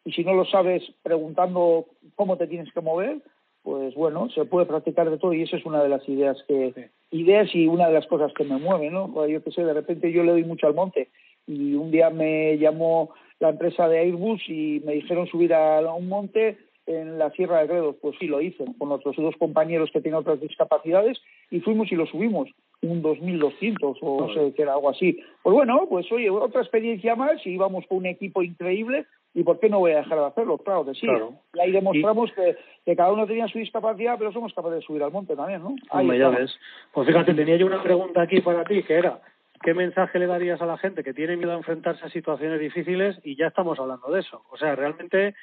y 0.08 0.12
si 0.12 0.24
no 0.24 0.32
lo 0.32 0.46
sabes, 0.46 0.82
preguntando 1.02 1.84
cómo 2.14 2.38
te 2.38 2.46
tienes 2.46 2.72
que 2.72 2.80
mover, 2.80 3.18
pues 3.62 3.94
bueno, 3.94 4.30
se 4.30 4.46
puede 4.46 4.64
practicar 4.64 5.10
de 5.10 5.18
todo 5.18 5.34
y 5.34 5.42
esa 5.42 5.58
es 5.58 5.66
una 5.66 5.82
de 5.82 5.90
las 5.90 6.08
ideas 6.08 6.42
que, 6.48 6.88
ideas 7.10 7.54
y 7.54 7.66
una 7.66 7.88
de 7.88 7.92
las 7.92 8.06
cosas 8.06 8.32
que 8.32 8.44
me 8.44 8.56
mueven, 8.56 8.94
¿no? 8.94 9.26
Yo 9.26 9.44
que 9.44 9.50
sé, 9.50 9.62
de 9.64 9.74
repente 9.74 10.10
yo 10.10 10.22
le 10.22 10.32
doy 10.32 10.44
mucho 10.44 10.66
al 10.66 10.74
monte 10.74 11.10
y 11.46 11.74
un 11.74 11.90
día 11.90 12.08
me 12.08 12.56
llamó 12.56 13.10
la 13.38 13.50
empresa 13.50 13.86
de 13.86 13.98
Airbus 13.98 14.40
y 14.48 14.80
me 14.86 14.94
dijeron 14.94 15.26
subir 15.26 15.52
a 15.52 15.80
un 15.92 16.08
monte 16.08 16.56
en 16.86 17.18
la 17.18 17.30
Sierra 17.32 17.60
de 17.60 17.66
Gredos. 17.66 17.96
Pues 18.00 18.16
sí, 18.18 18.28
lo 18.28 18.40
hice 18.40 18.64
con 18.78 18.90
otros 18.90 19.14
dos 19.16 19.34
compañeros 19.38 19.90
que 19.92 20.00
tienen 20.00 20.20
otras 20.20 20.40
discapacidades 20.40 21.20
y 21.50 21.60
fuimos 21.60 21.92
y 21.92 21.96
lo 21.96 22.06
subimos, 22.06 22.48
un 22.80 23.02
2200 23.02 23.98
o 24.00 24.20
no 24.26 24.32
sé, 24.32 24.54
que 24.54 24.62
era 24.62 24.72
algo 24.72 24.88
así. 24.88 25.20
Pues 25.42 25.54
bueno, 25.54 25.86
pues 25.86 26.10
oye, 26.10 26.30
otra 26.30 26.62
experiencia 26.62 27.14
más 27.14 27.46
y 27.46 27.50
íbamos 27.50 27.86
con 27.86 27.98
un 27.98 28.06
equipo 28.06 28.42
increíble 28.42 29.04
¿Y 29.34 29.44
por 29.44 29.60
qué 29.60 29.68
no 29.68 29.78
voy 29.78 29.92
a 29.92 29.98
dejar 29.98 30.18
de 30.18 30.26
hacerlo? 30.26 30.58
Claro 30.58 30.84
que 30.84 30.94
sí. 30.94 31.06
Y 31.54 31.60
ahí 31.60 31.70
demostramos 31.70 32.32
que, 32.32 32.56
que, 32.84 32.96
cada 32.96 33.12
uno 33.12 33.26
tenía 33.26 33.46
su 33.48 33.58
discapacidad, 33.58 34.16
pero 34.18 34.32
somos 34.32 34.52
capaces 34.54 34.80
de 34.80 34.86
subir 34.86 35.02
al 35.02 35.12
monte 35.12 35.36
también, 35.36 35.62
¿no? 35.62 35.76
Ahí 35.90 36.18
ya 36.18 36.30
ves. 36.30 36.58
Pues 36.92 37.06
fíjate, 37.06 37.34
tenía 37.34 37.56
yo 37.56 37.66
una 37.66 37.82
pregunta 37.82 38.22
aquí 38.22 38.40
para 38.40 38.64
ti, 38.64 38.82
que 38.82 38.94
era, 38.94 39.20
¿qué 39.62 39.74
mensaje 39.74 40.18
le 40.18 40.26
darías 40.26 40.60
a 40.60 40.66
la 40.66 40.78
gente 40.78 41.04
que 41.04 41.14
tiene 41.14 41.36
miedo 41.36 41.52
a 41.52 41.56
enfrentarse 41.56 42.04
a 42.04 42.10
situaciones 42.10 42.58
difíciles? 42.58 43.20
Y 43.22 43.36
ya 43.36 43.48
estamos 43.48 43.78
hablando 43.78 44.10
de 44.10 44.20
eso. 44.20 44.42
O 44.50 44.56
sea, 44.56 44.74
realmente, 44.74 45.34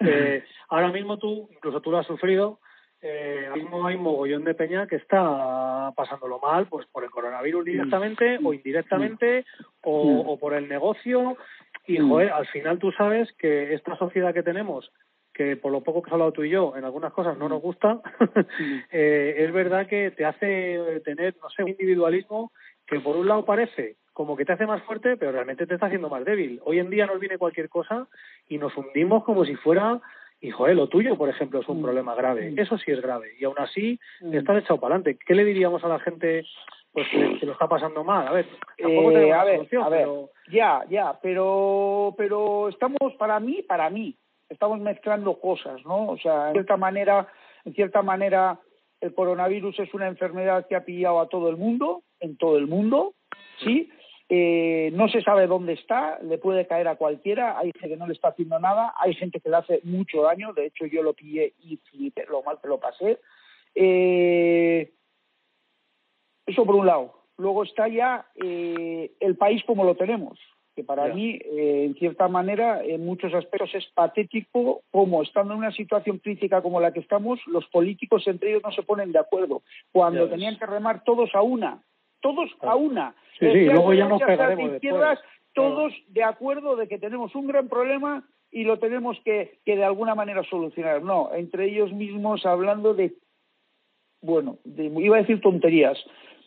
eh, 0.00 0.44
ahora 0.68 0.88
mismo 0.92 1.18
tú, 1.18 1.48
incluso 1.52 1.80
tú 1.80 1.90
lo 1.90 1.98
has 1.98 2.06
sufrido, 2.06 2.60
eh, 3.02 3.44
ahora 3.48 3.62
mismo 3.62 3.86
hay 3.86 3.96
un 3.96 4.02
mogollón 4.02 4.44
de 4.44 4.54
peña 4.54 4.86
que 4.86 4.96
está 4.96 5.92
pasándolo 5.94 6.38
mal, 6.38 6.66
pues 6.66 6.86
por 6.86 7.04
el 7.04 7.10
coronavirus 7.10 7.64
directamente 7.64 8.38
o 8.42 8.54
indirectamente, 8.54 9.44
o, 9.82 10.20
o 10.20 10.38
por 10.38 10.54
el 10.54 10.68
negocio. 10.68 11.36
Y, 11.86 11.98
joder, 11.98 12.30
al 12.30 12.46
final 12.46 12.78
tú 12.78 12.92
sabes 12.92 13.30
que 13.34 13.74
esta 13.74 13.96
sociedad 13.96 14.32
que 14.32 14.42
tenemos 14.42 14.90
que 15.34 15.56
por 15.56 15.72
lo 15.72 15.82
poco 15.82 16.00
que 16.00 16.10
has 16.10 16.12
hablado 16.12 16.32
tú 16.32 16.44
y 16.44 16.50
yo, 16.50 16.74
en 16.76 16.84
algunas 16.84 17.12
cosas 17.12 17.36
no 17.36 17.48
nos 17.48 17.60
gusta, 17.60 18.00
eh, 18.92 19.34
es 19.38 19.52
verdad 19.52 19.88
que 19.88 20.12
te 20.12 20.24
hace 20.24 21.02
tener, 21.04 21.34
no 21.42 21.50
sé, 21.50 21.64
un 21.64 21.70
individualismo 21.70 22.52
que 22.86 23.00
por 23.00 23.16
un 23.16 23.26
lado 23.26 23.44
parece 23.44 23.96
como 24.12 24.36
que 24.36 24.44
te 24.44 24.52
hace 24.52 24.64
más 24.64 24.80
fuerte, 24.84 25.16
pero 25.16 25.32
realmente 25.32 25.66
te 25.66 25.74
está 25.74 25.86
haciendo 25.86 26.08
más 26.08 26.24
débil. 26.24 26.60
Hoy 26.64 26.78
en 26.78 26.88
día 26.88 27.06
nos 27.06 27.18
viene 27.18 27.36
cualquier 27.36 27.68
cosa 27.68 28.06
y 28.48 28.58
nos 28.58 28.74
hundimos 28.76 29.24
como 29.24 29.44
si 29.44 29.56
fuera, 29.56 30.00
hijo, 30.40 30.68
eh, 30.68 30.74
lo 30.74 30.88
tuyo, 30.88 31.18
por 31.18 31.28
ejemplo, 31.28 31.60
es 31.60 31.68
un 31.68 31.80
mm. 31.80 31.82
problema 31.82 32.14
grave. 32.14 32.52
Mm. 32.52 32.58
Eso 32.60 32.78
sí 32.78 32.92
es 32.92 33.02
grave. 33.02 33.32
Y 33.40 33.44
aún 33.44 33.56
así, 33.58 33.98
mm. 34.20 34.34
estás 34.34 34.62
echado 34.62 34.78
para 34.78 34.94
adelante. 34.94 35.18
¿Qué 35.26 35.34
le 35.34 35.44
diríamos 35.44 35.82
a 35.82 35.88
la 35.88 35.98
gente 35.98 36.44
pues 36.94 37.08
que, 37.08 37.44
lo 37.44 37.52
está 37.52 37.66
pasando 37.68 38.04
mal? 38.04 38.28
A 38.28 38.32
ver, 38.32 38.46
tampoco 38.78 39.10
eh, 39.10 39.32
a 39.32 39.44
ver, 39.44 39.68
a 39.82 39.88
ver, 39.88 40.08
ya, 40.50 40.84
ya, 40.88 41.18
pero, 41.20 42.14
pero 42.16 42.68
estamos, 42.68 43.14
para 43.18 43.40
mí, 43.40 43.62
para 43.62 43.90
mí, 43.90 44.16
estamos 44.48 44.78
mezclando 44.78 45.40
cosas, 45.40 45.84
¿no? 45.84 46.06
O 46.06 46.16
sea, 46.18 46.48
en 46.48 46.52
cierta 46.54 46.76
manera, 46.76 47.26
en 47.64 47.74
cierta 47.74 48.02
manera, 48.02 48.60
el 49.00 49.12
coronavirus 49.12 49.80
es 49.80 49.92
una 49.92 50.06
enfermedad 50.06 50.66
que 50.68 50.76
ha 50.76 50.84
pillado 50.84 51.20
a 51.20 51.28
todo 51.28 51.50
el 51.50 51.56
mundo, 51.56 52.04
en 52.20 52.36
todo 52.36 52.56
el 52.56 52.68
mundo, 52.68 53.14
¿sí? 53.58 53.90
Eh, 54.28 54.90
no 54.94 55.08
se 55.08 55.20
sabe 55.20 55.48
dónde 55.48 55.74
está, 55.74 56.18
le 56.22 56.38
puede 56.38 56.66
caer 56.66 56.86
a 56.86 56.96
cualquiera, 56.96 57.58
hay 57.58 57.72
gente 57.72 57.88
que 57.88 57.96
no 57.96 58.06
le 58.06 58.14
está 58.14 58.28
haciendo 58.28 58.58
nada, 58.60 58.94
hay 58.98 59.14
gente 59.14 59.40
que 59.40 59.50
le 59.50 59.56
hace 59.56 59.80
mucho 59.82 60.22
daño, 60.22 60.52
de 60.52 60.66
hecho 60.66 60.86
yo 60.86 61.02
lo 61.02 61.12
pillé 61.12 61.54
y 61.60 61.76
flipé, 61.76 62.24
lo 62.26 62.42
mal 62.42 62.58
que 62.62 62.68
lo 62.68 62.78
pasé. 62.78 63.18
Eh, 63.74 64.93
eso 66.54 66.64
por 66.64 66.76
un 66.76 66.86
lado. 66.86 67.14
Luego 67.36 67.64
está 67.64 67.88
ya 67.88 68.26
eh, 68.36 69.12
el 69.20 69.36
país 69.36 69.62
como 69.64 69.84
lo 69.84 69.96
tenemos, 69.96 70.38
que 70.74 70.84
para 70.84 71.12
mí, 71.12 71.38
en 71.44 71.94
cierta 71.94 72.26
manera, 72.28 72.82
en 72.82 73.04
muchos 73.04 73.32
aspectos 73.34 73.74
es 73.74 73.86
patético 73.94 74.82
como 74.90 75.22
estando 75.22 75.52
en 75.52 75.60
una 75.60 75.72
situación 75.72 76.18
crítica 76.18 76.62
como 76.62 76.80
la 76.80 76.92
que 76.92 77.00
estamos, 77.00 77.38
los 77.46 77.66
políticos 77.66 78.26
entre 78.26 78.50
ellos 78.50 78.62
no 78.64 78.72
se 78.72 78.82
ponen 78.82 79.12
de 79.12 79.20
acuerdo, 79.20 79.62
cuando 79.92 80.28
tenían 80.28 80.58
que 80.58 80.66
remar 80.66 81.04
todos 81.04 81.34
a 81.34 81.42
una 81.42 81.82
todos 82.24 82.50
a 82.60 82.74
una. 82.74 83.14
Sí, 83.38 83.46
sí, 83.52 83.64
luego 83.66 83.92
ya 83.92 84.08
nos 84.08 84.22
pegaremos 84.22 84.70
de 84.70 84.76
izquierdas, 84.76 85.20
todos 85.52 85.92
de 86.08 86.24
acuerdo 86.24 86.74
de 86.74 86.88
que 86.88 86.98
tenemos 86.98 87.34
un 87.34 87.46
gran 87.46 87.68
problema 87.68 88.24
y 88.50 88.64
lo 88.64 88.78
tenemos 88.78 89.20
que, 89.26 89.58
que 89.66 89.76
de 89.76 89.84
alguna 89.84 90.14
manera 90.14 90.42
solucionar. 90.44 91.02
No, 91.02 91.34
entre 91.34 91.66
ellos 91.66 91.92
mismos 91.92 92.46
hablando 92.46 92.94
de, 92.94 93.12
bueno, 94.22 94.56
de, 94.64 94.86
iba 94.86 95.18
a 95.18 95.20
decir 95.20 95.42
tonterías. 95.42 95.98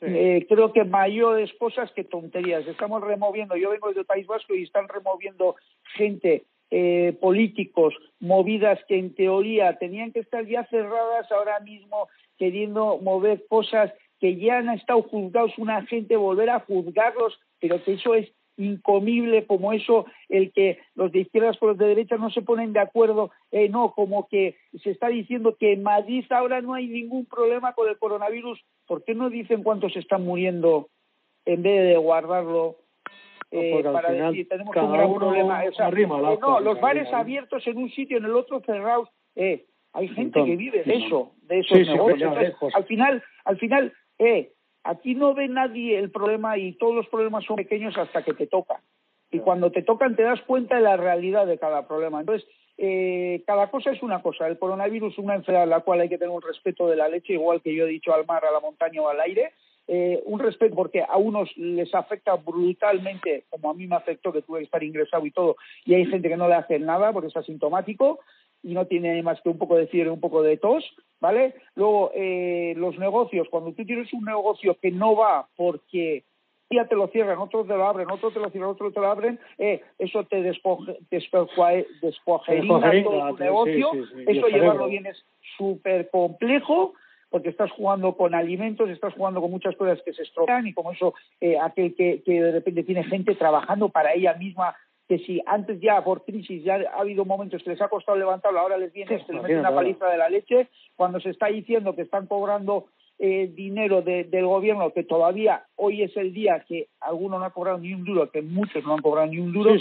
Eh, 0.02 0.45
creo 0.48 0.74
que 0.74 0.84
mayores 0.84 1.52
cosas 1.60 1.91
que 1.91 2.03
tonterías. 2.03 2.68
Estamos 2.68 3.02
removiendo, 3.02 3.56
yo 3.56 3.72
vengo 3.72 3.91
del 3.94 4.06
País 4.06 4.28
Vasco 4.28 4.53
y 4.53 4.64
están 4.64 4.88
removiendo 4.88 5.56
gente, 5.95 6.45
eh, 6.69 7.18
políticos, 7.22 7.95
movidas 8.19 8.80
que 8.88 8.98
en 8.98 9.15
teoría 9.15 9.78
tenían 9.78 10.11
que 10.11 10.19
estar 10.19 10.45
ya 10.45 10.65
cerradas 10.65 11.32
ahora 11.32 11.60
mismo, 11.61 12.10
queriendo 12.38 12.99
mover 12.99 13.45
cosas 13.48 13.94
que 14.19 14.36
ya 14.36 14.57
han 14.57 14.69
estado 14.69 15.02
juzgados 15.03 15.57
una 15.57 15.86
gente, 15.86 16.15
volver 16.15 16.49
a 16.49 16.60
juzgarlos, 16.60 17.40
pero 17.60 17.82
que 17.84 17.94
eso 17.94 18.15
es 18.15 18.30
incomible 18.57 19.45
como 19.45 19.71
eso, 19.71 20.05
el 20.29 20.51
que 20.51 20.79
los 20.95 21.11
de 21.11 21.19
izquierdas 21.19 21.57
con 21.57 21.69
los 21.69 21.77
de 21.77 21.88
derechas 21.88 22.19
no 22.19 22.29
se 22.31 22.41
ponen 22.41 22.73
de 22.73 22.79
acuerdo, 22.79 23.31
eh, 23.51 23.69
no, 23.69 23.93
como 23.93 24.27
que 24.27 24.57
se 24.84 24.91
está 24.91 25.07
diciendo 25.07 25.55
que 25.59 25.73
en 25.73 25.84
Madrid 25.84 26.25
ahora 26.31 26.61
no 26.61 26.73
hay 26.73 26.88
ningún 26.88 27.25
problema 27.25 27.73
con 27.73 27.88
el 27.88 27.97
coronavirus, 27.97 28.59
¿por 28.88 29.03
qué 29.03 29.15
no 29.15 29.29
dicen 29.29 29.63
cuántos 29.63 29.95
están 29.95 30.23
muriendo 30.25 30.89
en 31.45 31.61
vez 31.61 31.88
de 31.88 31.97
guardarlo? 31.97 32.77
Eh, 33.51 33.81
para 33.81 34.11
decir 34.11 34.47
tenemos 34.49 34.75
un 34.75 34.91
gran 34.91 35.13
problema. 35.13 35.63
Eh, 35.63 35.71
no, 36.41 36.59
los 36.59 36.81
bares 36.81 37.11
abiertos 37.13 37.65
en 37.65 37.77
un 37.77 37.89
sitio, 37.91 38.17
en 38.17 38.25
el 38.25 38.35
otro 38.35 38.61
cerrados. 38.61 39.09
Eh, 39.35 39.65
hay 39.93 40.09
gente 40.09 40.43
que 40.43 40.55
vive 40.55 40.84
de 40.84 40.95
eso, 40.95 41.31
de 41.43 41.59
esos 41.59 41.77
negocios. 41.77 42.34
al 42.73 42.84
final, 42.85 43.23
al 43.45 43.57
final, 43.57 43.93
eh, 44.19 44.51
aquí 44.88 45.15
no 45.15 45.34
ve 45.34 45.47
nadie 45.47 45.99
el 45.99 46.11
problema 46.11 46.57
y 46.57 46.73
todos 46.73 46.95
los 46.95 47.07
problemas 47.07 47.45
son 47.45 47.57
pequeños 47.57 47.97
hasta 47.97 48.23
que 48.23 48.34
te 48.34 48.47
tocan. 48.47 48.81
Y 49.30 49.39
cuando 49.39 49.72
te 49.72 49.81
tocan 49.81 50.15
te 50.15 50.23
das 50.23 50.41
cuenta 50.41 50.76
de 50.76 50.81
la 50.81 50.97
realidad 50.97 51.45
de 51.45 51.59
cada 51.59 51.88
problema. 51.88 52.22
Entonces, 52.22 52.47
eh, 52.77 53.43
cada 53.45 53.69
cosa 53.69 53.91
es 53.91 54.01
una 54.01 54.22
cosa. 54.22 54.47
El 54.47 54.57
coronavirus 54.57 55.14
es 55.14 55.19
una 55.19 55.35
enfermedad 55.35 55.64
a 55.64 55.77
la 55.77 55.80
cual 55.81 56.01
hay 56.01 56.09
que 56.09 56.18
tener 56.18 56.34
un 56.34 56.41
respeto 56.41 56.88
de 56.88 56.95
la 56.95 57.09
leche, 57.09 57.34
igual 57.34 57.61
que 57.61 57.76
yo 57.76 57.85
he 57.85 57.89
dicho 57.89 58.14
al 58.14 58.26
mar, 58.26 58.45
a 58.45 58.51
la 58.51 58.61
montaña 58.61 59.01
o 59.01 59.09
al 59.09 59.19
aire. 59.19 59.51
Eh, 59.89 60.22
un 60.26 60.39
respeto 60.39 60.76
porque 60.76 61.01
a 61.01 61.18
unos 61.18 61.55
les 61.57 61.93
afecta 61.95 62.35
brutalmente, 62.35 63.45
como 63.49 63.69
a 63.69 63.73
mí 63.73 63.88
me 63.88 63.95
afectó, 63.95 64.34
que 64.34 64.41
tuve 64.41 64.59
que 64.59 64.65
estar 64.65 64.84
ingresado 64.84 65.26
y 65.26 65.31
todo, 65.31 65.55
y 65.85 65.93
hay 65.93 66.05
gente 66.05 66.27
que 66.27 66.35
no 66.35 66.49
le 66.49 66.55
hace 66.55 66.77
nada 66.77 67.14
porque 67.14 67.30
es 67.30 67.38
asintomático 67.38 68.19
y 68.63 68.73
no 68.73 68.85
tiene 68.85 69.21
más 69.23 69.41
que 69.41 69.49
un 69.49 69.57
poco 69.57 69.77
de 69.77 69.88
fiebre, 69.88 70.11
un 70.11 70.19
poco 70.19 70.41
de 70.43 70.57
tos, 70.57 70.84
¿vale? 71.19 71.55
Luego, 71.75 72.11
eh, 72.15 72.73
los 72.77 72.97
negocios, 72.97 73.47
cuando 73.49 73.73
tú 73.73 73.85
tienes 73.85 74.11
un 74.13 74.25
negocio 74.25 74.77
que 74.81 74.91
no 74.91 75.15
va 75.15 75.47
porque 75.55 76.23
día 76.69 76.88
te 76.88 76.95
lo 76.95 77.07
cierran, 77.07 77.39
otros 77.39 77.67
te 77.67 77.75
lo 77.75 77.88
abren, 77.88 78.11
otros 78.11 78.34
te 78.34 78.39
lo 78.39 78.49
cierran, 78.49 78.71
otros 78.71 78.93
te 78.93 78.99
lo 78.99 79.07
abren, 79.07 79.39
eh, 79.57 79.81
eso 79.99 80.25
te 80.25 80.41
despoje, 80.41 80.97
todo 83.03 83.31
tu 83.31 83.43
negocio, 83.43 83.91
eso 84.27 84.47
llevarlo 84.47 84.88
bien 84.88 85.05
es 85.05 85.25
súper 85.57 86.09
complejo, 86.09 86.93
porque 87.29 87.49
estás 87.49 87.71
jugando 87.71 88.15
con 88.15 88.34
alimentos, 88.34 88.89
estás 88.89 89.13
jugando 89.13 89.41
con 89.41 89.51
muchas 89.51 89.75
cosas 89.75 90.01
que 90.03 90.13
se 90.13 90.23
estropean 90.23 90.67
y 90.67 90.73
como 90.73 90.91
eso, 90.91 91.13
eh, 91.41 91.57
aquel 91.59 91.93
que, 91.95 92.21
que 92.23 92.41
de 92.41 92.51
repente 92.51 92.84
tiene 92.84 93.03
gente 93.03 93.35
trabajando 93.35 93.89
para 93.89 94.13
ella 94.13 94.34
misma 94.34 94.75
que 95.07 95.19
si 95.19 95.41
antes 95.45 95.79
ya 95.79 96.03
por 96.03 96.25
crisis 96.25 96.63
ya 96.63 96.75
ha 96.93 96.99
habido 96.99 97.23
momentos 97.23 97.63
que 97.63 97.69
les 97.69 97.81
ha 97.81 97.88
costado 97.88 98.17
levantarlo, 98.17 98.59
ahora 98.59 98.77
les 98.77 98.91
viene, 98.91 99.23
se 99.25 99.34
les 99.34 99.41
mete 99.41 99.57
una 99.57 99.73
paliza 99.73 100.07
de 100.07 100.17
la 100.17 100.29
leche, 100.29 100.67
cuando 100.95 101.19
se 101.19 101.29
está 101.29 101.47
diciendo 101.47 101.95
que 101.95 102.01
están 102.01 102.27
cobrando 102.27 102.88
eh, 103.19 103.49
dinero 103.51 104.01
del 104.01 104.45
gobierno, 104.45 104.91
que 104.93 105.03
todavía 105.03 105.63
hoy 105.75 106.03
es 106.03 106.15
el 106.17 106.34
día 106.34 106.63
que 106.67 106.89
algunos 106.99 107.39
no 107.39 107.45
han 107.45 107.51
cobrado 107.51 107.79
ni 107.79 107.93
un 107.93 108.03
duro, 108.03 108.29
que 108.29 108.41
muchos 108.41 108.84
no 108.84 108.93
han 108.93 109.01
cobrado 109.01 109.27
ni 109.27 109.39
un 109.39 109.53
duro. 109.53 109.71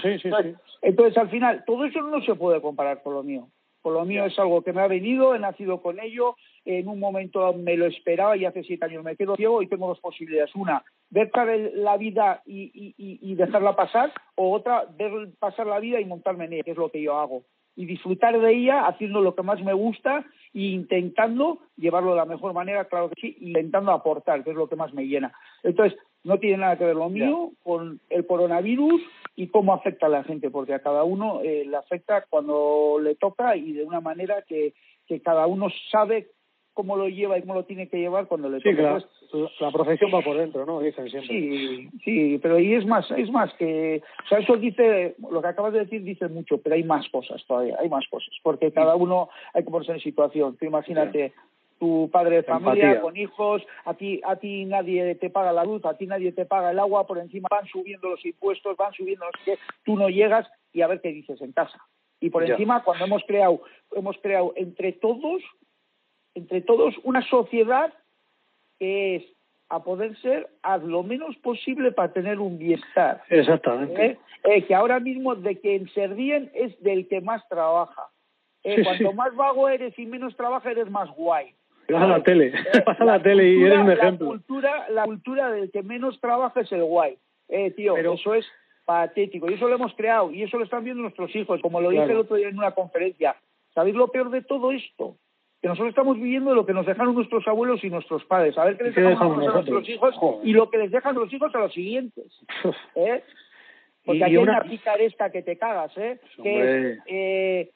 entonces, 0.80 1.18
al 1.18 1.28
final, 1.28 1.64
todo 1.66 1.84
eso 1.84 2.00
no 2.02 2.22
se 2.22 2.34
puede 2.34 2.62
comparar 2.62 3.02
con 3.02 3.14
lo 3.14 3.22
mío. 3.22 3.48
Con 3.82 3.94
lo 3.94 4.04
mío 4.04 4.24
es 4.24 4.38
algo 4.38 4.62
que 4.62 4.72
me 4.72 4.80
ha 4.80 4.88
venido, 4.88 5.34
he 5.34 5.38
nacido 5.38 5.82
con 5.82 6.00
ello, 6.00 6.36
en 6.64 6.88
un 6.88 6.98
momento 6.98 7.52
me 7.52 7.76
lo 7.76 7.86
esperaba 7.86 8.36
y 8.36 8.44
hace 8.44 8.64
siete 8.64 8.86
años 8.86 9.04
me 9.04 9.16
quedo 9.16 9.36
ciego 9.36 9.62
y 9.62 9.68
tengo 9.68 9.86
dos 9.86 10.00
posibilidades. 10.00 10.54
Una, 10.54 10.82
ver 11.10 11.30
la 11.74 11.96
vida 11.96 12.42
y, 12.46 13.34
dejarla 13.34 13.76
pasar, 13.76 14.12
o 14.34 14.52
otra, 14.52 14.86
ver 14.96 15.28
pasar 15.38 15.66
la 15.66 15.80
vida 15.80 16.00
y 16.00 16.04
montarme 16.04 16.46
en 16.46 16.54
ella, 16.54 16.62
que 16.64 16.70
es 16.72 16.76
lo 16.76 16.90
que 16.90 17.02
yo 17.02 17.18
hago. 17.18 17.42
Y 17.74 17.84
disfrutar 17.84 18.38
de 18.38 18.52
ella 18.52 18.86
haciendo 18.86 19.20
lo 19.20 19.34
que 19.34 19.42
más 19.42 19.62
me 19.62 19.74
gusta 19.74 20.24
e 20.54 20.60
intentando 20.60 21.58
llevarlo 21.76 22.12
de 22.12 22.16
la 22.16 22.24
mejor 22.24 22.54
manera, 22.54 22.86
claro 22.86 23.10
que 23.10 23.20
sí, 23.20 23.36
intentando 23.40 23.92
aportar, 23.92 24.42
que 24.42 24.50
es 24.50 24.56
lo 24.56 24.68
que 24.68 24.76
más 24.76 24.94
me 24.94 25.06
llena. 25.06 25.32
Entonces, 25.62 25.98
no 26.24 26.38
tiene 26.38 26.56
nada 26.56 26.76
que 26.76 26.86
ver 26.86 26.96
lo 26.96 27.08
mío 27.08 27.52
con 27.62 28.00
el 28.10 28.26
coronavirus 28.26 29.00
y 29.36 29.48
cómo 29.48 29.74
afecta 29.74 30.06
a 30.06 30.08
la 30.08 30.24
gente, 30.24 30.50
porque 30.50 30.74
a 30.74 30.80
cada 30.80 31.04
uno 31.04 31.40
eh, 31.42 31.64
le 31.66 31.76
afecta 31.76 32.24
cuando 32.28 32.98
le 33.00 33.14
toca 33.14 33.56
y 33.56 33.72
de 33.72 33.84
una 33.84 34.00
manera 34.00 34.42
que, 34.42 34.74
que 35.06 35.20
cada 35.20 35.46
uno 35.46 35.68
sabe 35.92 36.30
cómo 36.76 36.94
lo 36.94 37.08
lleva 37.08 37.38
y 37.38 37.40
cómo 37.40 37.54
lo 37.54 37.64
tiene 37.64 37.88
que 37.88 37.96
llevar 37.96 38.26
cuando 38.26 38.50
le 38.50 38.60
toca. 38.60 39.00
Sí, 39.00 39.38
la, 39.60 39.70
profesión 39.70 40.10
va 40.14 40.20
por 40.20 40.36
dentro, 40.36 40.66
¿no? 40.66 40.80
Dicen 40.80 41.08
siempre. 41.08 41.34
Sí, 41.34 41.88
sí, 42.04 42.38
pero 42.42 42.60
y 42.60 42.74
es 42.74 42.84
más, 42.84 43.10
es 43.12 43.30
más 43.30 43.52
que, 43.54 44.02
o 44.24 44.28
sea, 44.28 44.38
eso 44.38 44.56
dice, 44.58 45.16
lo 45.30 45.40
que 45.40 45.48
acabas 45.48 45.72
de 45.72 45.80
decir 45.80 46.02
dice 46.02 46.28
mucho, 46.28 46.58
pero 46.58 46.74
hay 46.74 46.84
más 46.84 47.08
cosas 47.08 47.42
todavía, 47.46 47.78
hay 47.80 47.88
más 47.88 48.06
cosas, 48.08 48.28
porque 48.42 48.72
cada 48.72 48.94
uno 48.94 49.30
hay 49.54 49.64
que 49.64 49.70
ponerse 49.70 49.92
en 49.92 50.00
situación. 50.00 50.56
Tú 50.58 50.66
imagínate. 50.66 51.32
tu 51.78 52.10
padre 52.12 52.36
de 52.36 52.42
familia 52.42 53.00
con 53.00 53.16
hijos, 53.16 53.62
a 53.86 53.94
ti, 53.94 54.20
a 54.24 54.36
ti 54.36 54.66
nadie 54.66 55.14
te 55.14 55.30
paga 55.30 55.52
la 55.52 55.64
luz, 55.64 55.82
a 55.86 55.96
ti 55.96 56.06
nadie 56.06 56.32
te 56.32 56.44
paga 56.44 56.72
el 56.72 56.78
agua, 56.78 57.06
por 57.06 57.18
encima 57.18 57.48
van 57.50 57.66
subiendo 57.66 58.10
los 58.10 58.24
impuestos, 58.24 58.76
van 58.76 58.92
subiendo 58.92 59.24
los 59.24 59.44
que 59.44 59.58
tú 59.82 59.96
no 59.96 60.10
llegas 60.10 60.46
y 60.74 60.82
a 60.82 60.88
ver 60.88 61.00
qué 61.00 61.08
dices 61.08 61.40
en 61.40 61.52
casa. 61.52 61.80
Y 62.20 62.30
por 62.30 62.44
encima, 62.44 62.82
cuando 62.82 63.04
hemos 63.06 63.22
creado, 63.24 63.60
hemos 63.92 64.16
creado 64.18 64.52
entre 64.56 64.92
todos 64.92 65.42
entre 66.36 66.60
todos 66.60 66.94
una 67.02 67.22
sociedad 67.28 67.92
que 68.78 69.16
es 69.16 69.24
a 69.68 69.82
poder 69.82 70.16
ser 70.18 70.48
haz 70.62 70.82
lo 70.82 71.02
menos 71.02 71.36
posible 71.38 71.90
para 71.90 72.12
tener 72.12 72.38
un 72.38 72.58
bienestar. 72.58 73.22
Exactamente. 73.28 74.06
¿Eh? 74.06 74.18
Eh, 74.44 74.64
que 74.64 74.74
ahora 74.74 75.00
mismo 75.00 75.34
de 75.34 75.58
quien 75.58 75.88
se 75.88 76.06
ríen 76.06 76.50
es 76.54 76.80
del 76.82 77.08
que 77.08 77.20
más 77.20 77.46
trabaja. 77.48 78.08
Eh, 78.62 78.84
cuanto 78.84 79.12
más 79.12 79.34
vago 79.34 79.68
eres 79.68 79.98
y 79.98 80.06
menos 80.06 80.36
trabaja, 80.36 80.70
eres 80.70 80.90
más 80.90 81.08
guay. 81.10 81.54
Pasa 81.88 82.06
la 82.06 82.22
tele, 82.22 82.52
pasa 82.84 83.04
la, 83.04 83.22
tele 83.22 83.48
y 83.48 83.62
eres 83.62 83.78
un 83.78 83.90
ejemplo. 83.90 84.26
La 84.26 84.32
cultura, 84.32 84.90
la 84.90 85.04
cultura 85.04 85.50
del 85.50 85.70
que 85.70 85.82
menos 85.82 86.20
trabaja 86.20 86.60
es 86.60 86.70
el 86.70 86.84
guay. 86.84 87.16
Eh, 87.48 87.70
tío, 87.72 87.94
Pero... 87.94 88.14
eso 88.14 88.34
es 88.34 88.46
patético. 88.84 89.50
Y 89.50 89.54
eso 89.54 89.68
lo 89.68 89.74
hemos 89.74 89.94
creado 89.94 90.30
y 90.30 90.42
eso 90.42 90.58
lo 90.58 90.64
están 90.64 90.84
viendo 90.84 91.02
nuestros 91.02 91.34
hijos, 91.34 91.60
como 91.60 91.80
lo 91.80 91.90
dije 91.90 92.04
el 92.04 92.18
otro 92.18 92.36
día 92.36 92.48
en 92.48 92.58
una 92.58 92.72
conferencia. 92.72 93.36
¿Sabéis 93.74 93.96
lo 93.96 94.08
peor 94.08 94.30
de 94.30 94.42
todo 94.42 94.72
esto? 94.72 95.16
Que 95.60 95.68
nosotros 95.68 95.90
estamos 95.90 96.16
viviendo 96.16 96.54
lo 96.54 96.66
que 96.66 96.74
nos 96.74 96.86
dejaron 96.86 97.14
nuestros 97.14 97.46
abuelos 97.48 97.82
y 97.82 97.90
nuestros 97.90 98.24
padres, 98.24 98.56
a 98.58 98.64
ver 98.64 98.76
qué 98.76 98.84
les 98.84 98.94
dejamos 98.94 99.46
a 99.46 99.52
nuestros 99.52 99.88
hijos 99.88 100.14
y 100.44 100.52
lo 100.52 100.70
que 100.70 100.78
les 100.78 100.90
dejan 100.90 101.14
los 101.14 101.32
hijos 101.32 101.54
a 101.54 101.58
los 101.58 101.72
siguientes. 101.72 102.26
¿eh? 102.94 103.22
Porque 104.04 104.24
aquí 104.24 104.36
hay 104.36 104.42
una 104.42 104.62
picaresca 104.62 105.30
que 105.30 105.42
te 105.42 105.58
cagas, 105.58 105.96
¿eh? 105.96 106.20
que 106.42 106.98
eh, 107.06 107.70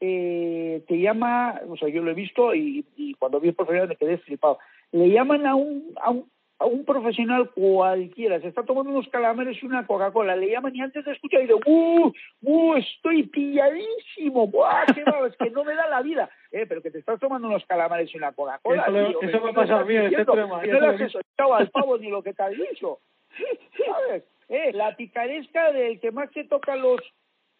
eh, 0.00 0.82
te 0.88 0.98
llama, 0.98 1.60
o 1.68 1.76
sea, 1.76 1.88
yo 1.88 2.02
lo 2.02 2.10
he 2.10 2.14
visto 2.14 2.54
y, 2.54 2.84
y 2.96 3.14
cuando 3.14 3.38
vi 3.38 3.48
el 3.48 3.54
profesor 3.54 3.88
me 3.88 3.96
quedé 3.96 4.18
flipado. 4.18 4.58
Le 4.90 5.10
llaman 5.10 5.46
a 5.46 5.54
un, 5.54 5.94
a 6.02 6.10
un 6.10 6.28
a 6.58 6.64
un 6.64 6.84
profesional 6.84 7.50
cualquiera, 7.50 8.40
se 8.40 8.48
está 8.48 8.62
tomando 8.62 8.90
unos 8.90 9.08
calamares 9.08 9.62
y 9.62 9.66
una 9.66 9.86
Coca-Cola, 9.86 10.36
le 10.36 10.50
llaman 10.50 10.74
y 10.74 10.80
antes 10.80 11.04
de 11.04 11.12
escuchar 11.12 11.40
y 11.40 11.46
dice, 11.46 11.60
¡uh! 11.66 12.12
¡uh! 12.42 12.76
Estoy 12.76 13.24
pilladísimo, 13.24 14.46
¡buah! 14.46 14.86
¡Qué 14.94 15.04
va! 15.04 15.26
Es 15.26 15.36
que 15.36 15.50
no 15.50 15.64
me 15.64 15.74
da 15.74 15.88
la 15.88 16.02
vida, 16.02 16.30
eh, 16.50 16.64
pero 16.66 16.80
que 16.80 16.90
te 16.90 16.98
estás 16.98 17.20
tomando 17.20 17.48
unos 17.48 17.64
calamares 17.66 18.12
y 18.14 18.16
una 18.16 18.32
Coca-Cola. 18.32 18.84
Eso, 18.84 19.20
tío, 19.20 19.28
eso 19.28 19.40
me 19.40 19.50
¿qué 19.50 19.54
pasa 19.54 19.80
a 19.80 19.84
mí 19.84 19.96
en 19.96 20.10
de 20.10 20.24
Madrid, 20.24 20.72
No 20.72 20.80
le 20.80 20.86
has 20.86 21.00
escuchado 21.00 21.54
al 21.54 21.70
pavo 21.70 21.98
ni 21.98 22.08
lo 22.08 22.22
que 22.22 22.32
te 22.32 22.42
has 22.42 22.52
dicho, 22.52 23.00
¿sabes? 23.86 24.24
Eh, 24.48 24.72
la 24.72 24.96
picaresca 24.96 25.72
del 25.72 26.00
que 26.00 26.10
más 26.10 26.30
se 26.32 26.44
toca 26.44 26.76
los 26.76 27.00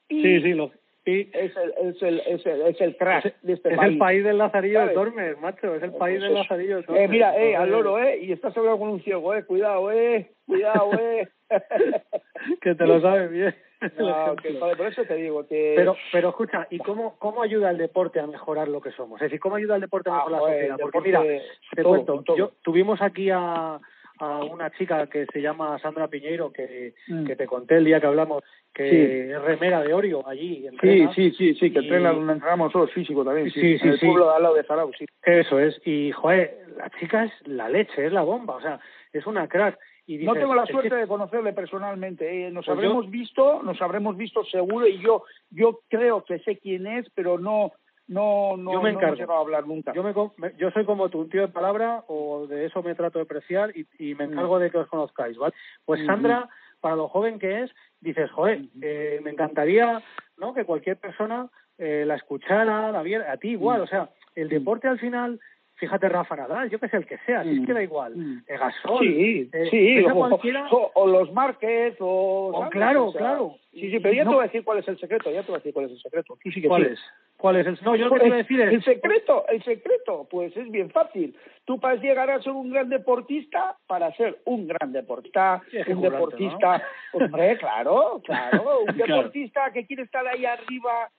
Sí, 0.09 0.40
sí, 0.40 0.55
lo, 0.55 0.70
y 1.07 1.31
es 1.33 1.57
el, 1.57 1.73
es 1.89 2.03
el, 2.03 2.20
es 2.27 2.45
el, 2.47 2.62
es 2.62 2.81
el 2.81 2.97
crack 2.97 3.24
es, 3.27 3.35
de 3.43 3.53
este 3.53 3.70
es 3.70 3.77
país. 3.77 3.93
el 3.93 3.99
país 3.99 4.24
del 4.24 4.39
Lazarillo 4.39 4.78
de 4.81 4.85
¿sabes? 4.87 4.95
Tormes, 4.95 5.41
macho, 5.41 5.74
es 5.77 5.83
el 5.85 5.93
país 5.93 6.20
del. 6.20 6.35
Lazarillo 6.35 6.77
de 6.78 6.83
Tormes. 6.83 7.03
Eh, 7.05 7.09
mira, 7.09 7.37
eh, 7.41 7.55
al 7.57 7.70
loro, 7.70 7.99
eh, 8.03 8.19
y 8.23 8.33
estás 8.33 8.57
hablando 8.57 8.78
con 8.81 8.89
un 8.91 9.01
ciego, 9.03 9.33
eh, 9.35 9.45
cuidado, 9.45 9.91
eh, 9.93 10.31
cuidado, 10.47 10.91
eh. 10.99 11.28
Que 12.61 12.74
te 12.74 12.87
lo 12.87 13.01
sabes 13.01 13.31
bien. 13.31 13.55
No, 13.99 14.35
que, 14.37 14.53
por 14.55 14.87
eso 14.87 15.05
te 15.05 15.16
digo 15.16 15.47
que... 15.47 15.74
Pero, 15.77 15.95
pero 16.11 16.31
escucha, 16.31 16.66
¿y 16.70 16.78
cómo, 16.78 17.16
cómo 17.19 17.43
ayuda 17.43 17.70
el 17.70 17.77
deporte 17.77 18.19
a 18.19 18.27
mejorar 18.27 18.69
lo 18.69 18.81
que 18.81 18.91
somos? 18.93 19.20
Es 19.20 19.27
decir, 19.27 19.39
¿cómo 19.39 19.57
ayuda 19.57 19.74
el 19.74 19.83
deporte 19.83 20.09
a 20.09 20.15
Ah, 20.15 20.16
mejorar 20.24 20.41
la 20.41 20.49
sociedad? 20.49 20.77
Porque 20.81 21.01
mira, 21.03 21.23
te 21.23 21.83
todo, 21.83 21.89
cuento, 21.91 22.23
todo. 22.24 22.37
yo 22.39 22.53
tuvimos 22.62 23.03
aquí 23.03 23.28
a, 23.31 23.78
a 24.19 24.45
una 24.45 24.71
chica 24.71 25.07
que 25.09 25.27
se 25.27 25.41
llama 25.41 25.79
Sandra 25.79 26.09
Piñeiro, 26.09 26.53
que, 26.53 26.95
Mm. 27.09 27.25
que 27.27 27.37
te 27.37 27.47
conté 27.47 27.77
el 27.77 27.85
día 27.85 28.01
que 28.01 28.07
hablamos, 28.07 28.43
que 28.75 28.91
Sí. 28.91 29.33
es 29.33 29.43
remera 29.43 29.83
de 29.83 29.93
Orio 29.95 30.27
allí. 30.27 30.61
Sí, 30.61 30.67
entrena. 30.67 31.13
sí, 31.15 31.31
sí, 31.33 31.55
sí, 31.55 31.71
que 31.73 31.81
Y- 31.81 31.83
entrena 31.85 32.13
donde 32.13 32.33
entrenamos 32.35 32.73
todos 32.73 32.91
físico 32.93 33.25
también, 33.25 33.51
sí, 33.51 33.61
Sí, 33.61 33.79
sí, 33.79 33.87
en 33.87 33.93
el 33.95 34.01
pueblo 34.01 34.31
al 34.31 34.43
lado 34.43 34.55
de 34.55 34.65
Zarau, 34.65 34.91
sí. 34.99 35.05
Eso 35.23 35.59
es, 35.59 35.81
y 35.85 36.13
joder, 36.13 36.67
la 36.77 36.91
chica 36.99 37.25
es 37.25 37.33
la 37.47 37.69
leche, 37.69 38.07
es 38.07 38.13
la 38.13 38.23
bomba, 38.23 38.57
o 38.57 38.61
sea, 38.61 38.81
es 39.13 39.27
una 39.27 39.49
crack. 39.49 39.79
Y 40.09 40.19
No 40.19 40.35
tengo 40.35 40.55
la 40.55 40.65
que- 40.67 40.73
suerte 40.73 40.95
de 40.95 41.07
conocerle 41.09 41.53
personalmente. 41.53 42.47
eh, 42.47 42.51
Nos 42.53 42.67
Pues 42.67 42.77
habremos 42.77 43.11
visto, 43.11 43.61
nos 43.65 43.83
habremos 43.83 44.17
visto 44.17 44.45
seguro 44.45 44.87
y 44.87 44.99
yo, 45.01 45.25
yo 45.51 45.81
creo 45.89 46.25
que 46.25 46.39
sé 46.41 46.59
quién 46.59 46.87
es, 46.87 47.07
pero 47.15 47.39
no, 47.39 47.73
no, 48.09 48.57
no, 48.57 48.73
Yo 48.73 48.81
me 48.83 48.93
no 48.93 48.99
encargo. 48.99 49.16
llegado 49.16 49.39
a 49.39 49.43
hablar 49.43 49.66
nunca. 49.66 49.93
Yo, 49.93 50.03
me, 50.03 50.53
yo 50.57 50.70
soy 50.70 50.85
como 50.85 51.09
tú, 51.09 51.20
un 51.20 51.28
tío 51.31 51.43
de 51.43 51.49
palabra, 51.49 52.05
o 52.09 52.47
de 52.47 52.66
eso 52.66 52.83
me 52.83 52.95
trato 52.95 53.19
de 53.19 53.24
apreciar 53.24 53.73
y, 53.77 53.87
y 53.99 54.15
me 54.15 54.24
encargo 54.24 54.59
de 54.59 54.70
que 54.70 54.78
os 54.78 54.89
conozcáis, 54.89 55.37
¿vale? 55.37 55.55
Pues 55.85 56.01
Ujú. 56.01 56.07
Sandra, 56.07 56.49
para 56.81 56.97
lo 56.97 57.09
joven 57.09 57.39
que 57.39 57.62
es, 57.65 57.74
dices, 58.01 58.31
joder, 58.31 58.61
eh, 58.83 59.20
me 59.24 59.31
encantaría 59.31 60.03
¿no? 60.37 60.55
que 60.55 60.65
cualquier 60.65 60.99
persona 60.99 61.49
eh, 61.78 62.05
la 62.07 62.15
escuchara, 62.15 62.93
la 62.93 63.03
viera, 63.03 63.31
a 63.33 63.37
ti 63.39 63.49
igual, 63.51 63.81
o 63.81 63.87
sea, 63.87 64.09
el 64.35 64.49
deporte 64.49 64.87
al 64.89 64.99
final, 64.99 65.41
fíjate 65.74 66.09
Rafa 66.09 66.37
Nadal, 66.37 66.70
yo 66.70 66.78
que 66.78 66.89
sé, 66.89 66.97
el 66.99 67.07
que 67.07 67.19
sea, 67.27 67.43
si 67.43 67.61
es 67.61 67.66
que 67.66 67.73
da 67.74 67.83
igual, 67.83 68.16
Mm. 68.16 68.39
eh, 68.47 68.57
Gasol, 68.59 69.01
Sí, 69.07 69.51
eh, 69.53 69.66
sí, 69.70 70.05
o, 70.05 70.15
cualquiera, 70.15 70.69
o- 70.70 70.91
o 70.95 71.07
los 71.07 71.33
Márquez, 71.33 71.97
o... 72.01 72.51
Oh, 72.55 72.69
claro, 72.70 73.07
O 73.09 73.12
sea, 73.12 73.20
claro. 73.20 73.55
Sí, 73.73 73.91
sí, 73.91 73.99
pero 74.01 74.15
ya 74.15 74.24
No- 74.24 74.31
te 74.31 74.35
voy 74.37 74.45
a 74.45 74.47
decir 74.47 74.65
cuál 74.65 74.78
es 74.78 74.89
el 74.89 74.99
secreto, 74.99 75.31
ya 75.31 75.43
te 75.43 75.49
voy 75.49 75.57
a 75.57 75.59
decir 75.59 75.74
cuál 75.74 75.87
es 75.87 75.93
el 75.93 76.01
secreto. 76.01 76.39
Tú 76.43 76.51
sí 76.51 76.62
que 76.62 76.69
¿cuál 76.69 76.87
es? 76.87 77.01
¿Cuál 77.37 77.57
es? 77.57 77.67
El, 77.67 77.79
no, 77.85 77.97
yo 77.97 78.09
lo 78.09 78.19
que 78.19 78.31
decir 78.31 78.61
es... 78.61 78.73
El 78.73 78.83
secreto, 78.83 79.47
el 79.49 79.63
secreto, 79.63 80.27
pues 80.31 80.57
es 80.57 80.71
bien 80.71 80.91
fácil. 80.91 81.37
Tú 81.65 81.79
para 81.79 81.97
llegar 81.97 82.31
a 82.31 82.41
ser 82.41 82.53
un 82.53 82.71
gran 82.71 82.89
deportista, 82.89 83.77
para 83.87 84.13
ser 84.17 84.41
un 84.45 84.67
gran 84.67 84.93
deportista, 84.93 85.63
Sí, 85.71 85.79
un 85.93 86.01
deportista, 86.01 86.83
hombre, 87.13 87.59
claro, 87.59 88.23
claro, 88.25 88.81
un 88.81 88.87
Claro. 88.95 89.17
deportista 89.17 89.71
que 89.73 89.87
quiere 89.87 90.05
estar 90.05 90.27
ahí 90.27 90.47
arriba 90.47 91.11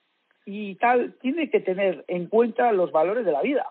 y 0.45 0.75
tal, 0.75 1.13
tiene 1.21 1.49
que 1.49 1.59
tener 1.59 2.03
en 2.07 2.27
cuenta 2.27 2.71
los 2.71 2.91
valores 2.91 3.25
de 3.25 3.31
la 3.31 3.41
vida. 3.41 3.67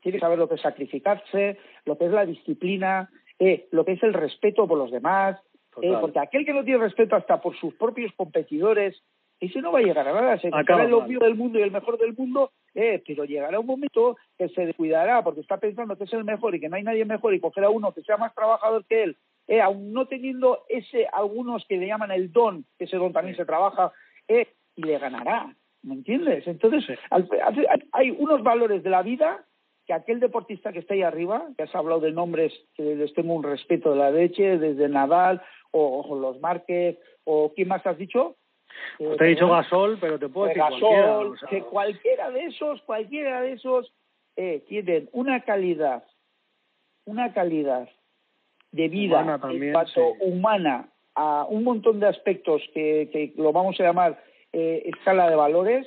Tiene 0.00 0.16
que 0.16 0.20
saber 0.20 0.38
lo 0.38 0.48
que 0.48 0.54
es 0.54 0.62
sacrificarse, 0.62 1.58
lo 1.84 1.98
que 1.98 2.06
es 2.06 2.10
la 2.10 2.24
disciplina, 2.24 3.10
eh, 3.38 3.68
lo 3.70 3.84
que 3.84 3.92
es 3.92 4.02
el 4.02 4.14
respeto 4.14 4.66
por 4.66 4.78
los 4.78 4.90
demás, 4.90 5.38
eh, 5.82 5.92
porque 6.00 6.18
aquel 6.18 6.44
que 6.44 6.52
no 6.52 6.64
tiene 6.64 6.80
respeto 6.80 7.16
hasta 7.16 7.40
por 7.40 7.54
sus 7.56 7.74
propios 7.74 8.12
competidores, 8.14 9.02
ese 9.40 9.60
no 9.62 9.72
va 9.72 9.78
a 9.78 9.82
llegar 9.82 10.06
a 10.06 10.12
nada, 10.12 10.38
se 10.38 10.48
Acaba 10.48 10.82
el 10.84 10.90
obvio 11.06 11.18
del 11.20 11.34
mundo 11.34 11.58
y 11.58 11.62
el 11.62 11.70
mejor 11.70 11.98
del 11.98 12.14
mundo, 12.14 12.52
eh, 12.74 13.02
pero 13.06 13.24
llegará 13.24 13.58
un 13.58 13.66
momento 13.66 14.16
que 14.38 14.48
se 14.50 14.66
descuidará 14.66 15.22
porque 15.24 15.40
está 15.40 15.56
pensando 15.56 15.96
que 15.96 16.04
es 16.04 16.12
el 16.12 16.24
mejor 16.24 16.54
y 16.54 16.60
que 16.60 16.68
no 16.68 16.76
hay 16.76 16.82
nadie 16.82 17.04
mejor 17.04 17.32
y 17.34 17.40
cogerá 17.40 17.70
uno 17.70 17.92
que 17.92 18.02
sea 18.02 18.16
más 18.18 18.34
trabajador 18.34 18.84
que 18.86 19.02
él, 19.04 19.16
eh, 19.48 19.60
aún 19.60 19.92
no 19.92 20.06
teniendo 20.06 20.64
ese, 20.68 21.06
algunos 21.12 21.64
que 21.66 21.78
le 21.78 21.86
llaman 21.86 22.10
el 22.12 22.30
don, 22.32 22.64
que 22.78 22.84
ese 22.84 22.96
don 22.98 23.12
también 23.12 23.36
se 23.36 23.44
trabaja, 23.46 23.92
eh, 24.28 24.46
y 24.76 24.82
le 24.82 24.98
ganará, 24.98 25.54
¿me 25.82 25.94
entiendes? 25.94 26.46
Entonces, 26.46 26.84
al- 27.10 27.28
al- 27.42 27.66
hay- 27.68 27.88
hay 27.92 28.10
unos 28.10 28.42
valores 28.42 28.82
de 28.82 28.90
la 28.90 29.02
vida 29.02 29.44
que 29.86 29.94
aquel 29.94 30.20
deportista 30.20 30.72
que 30.72 30.78
está 30.80 30.94
ahí 30.94 31.02
arriba, 31.02 31.48
que 31.56 31.64
has 31.64 31.74
hablado 31.74 32.00
de 32.00 32.12
nombres 32.12 32.52
que 32.74 32.94
les 32.94 33.12
tengo 33.14 33.34
un 33.34 33.42
respeto 33.42 33.90
de 33.90 33.96
la 33.98 34.10
leche, 34.12 34.58
desde 34.58 34.88
Nadal 34.88 35.42
o, 35.72 36.02
o 36.02 36.14
los 36.14 36.38
Márquez, 36.40 36.98
o 37.24 37.52
¿quién 37.54 37.66
más 37.68 37.84
has 37.86 37.98
dicho? 37.98 38.36
Te 38.98 39.24
he 39.24 39.28
dicho. 39.28 39.48
Gasol, 39.48 39.98
pero 40.00 40.18
te 40.18 40.28
puedo 40.28 40.48
de 40.48 40.54
decir 40.54 40.62
Gasol, 40.62 40.80
cualquiera. 40.80 41.18
o 41.18 41.36
sea, 41.36 41.48
que 41.48 41.62
cualquiera 41.62 42.30
de 42.30 42.44
esos, 42.46 42.82
cualquiera 42.82 43.40
de 43.42 43.52
esos 43.52 43.92
eh, 44.36 44.64
tienen 44.68 45.08
una 45.12 45.40
calidad, 45.40 46.04
una 47.04 47.32
calidad 47.32 47.88
de 48.72 48.88
vida 48.88 49.16
Humana 49.22 49.38
también, 49.40 49.64
en 49.64 49.72
cuanto 49.72 49.92
sí. 49.92 50.18
humana 50.20 50.88
a 51.14 51.44
un 51.48 51.64
montón 51.64 51.98
de 52.00 52.06
aspectos 52.06 52.62
que, 52.72 53.08
que 53.12 53.32
lo 53.36 53.52
vamos 53.52 53.78
a 53.80 53.82
llamar 53.82 54.22
eh, 54.52 54.82
escala 54.86 55.28
de 55.28 55.36
valores, 55.36 55.86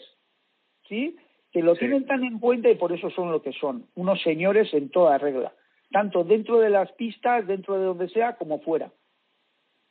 ¿sí? 0.90 1.16
Que 1.52 1.62
lo 1.62 1.74
Sí. 1.76 1.80
tienen 1.80 2.06
tan 2.06 2.24
en 2.24 2.40
cuenta 2.40 2.70
y 2.70 2.76
por 2.76 2.92
eso 2.92 3.10
son 3.12 3.32
lo 3.32 3.42
que 3.42 3.54
son, 3.54 3.86
unos 3.96 4.22
señores 4.22 4.74
en 4.74 4.90
toda 4.90 5.18
regla, 5.18 5.54
tanto 5.92 6.24
dentro 6.24 6.60
de 6.60 6.70
las 6.70 6.92
pistas, 6.94 7.48
dentro 7.48 7.78
de 7.80 7.86
donde 7.86 8.10
sea, 8.10 8.36
como 8.36 8.60
fuera. 8.60 8.92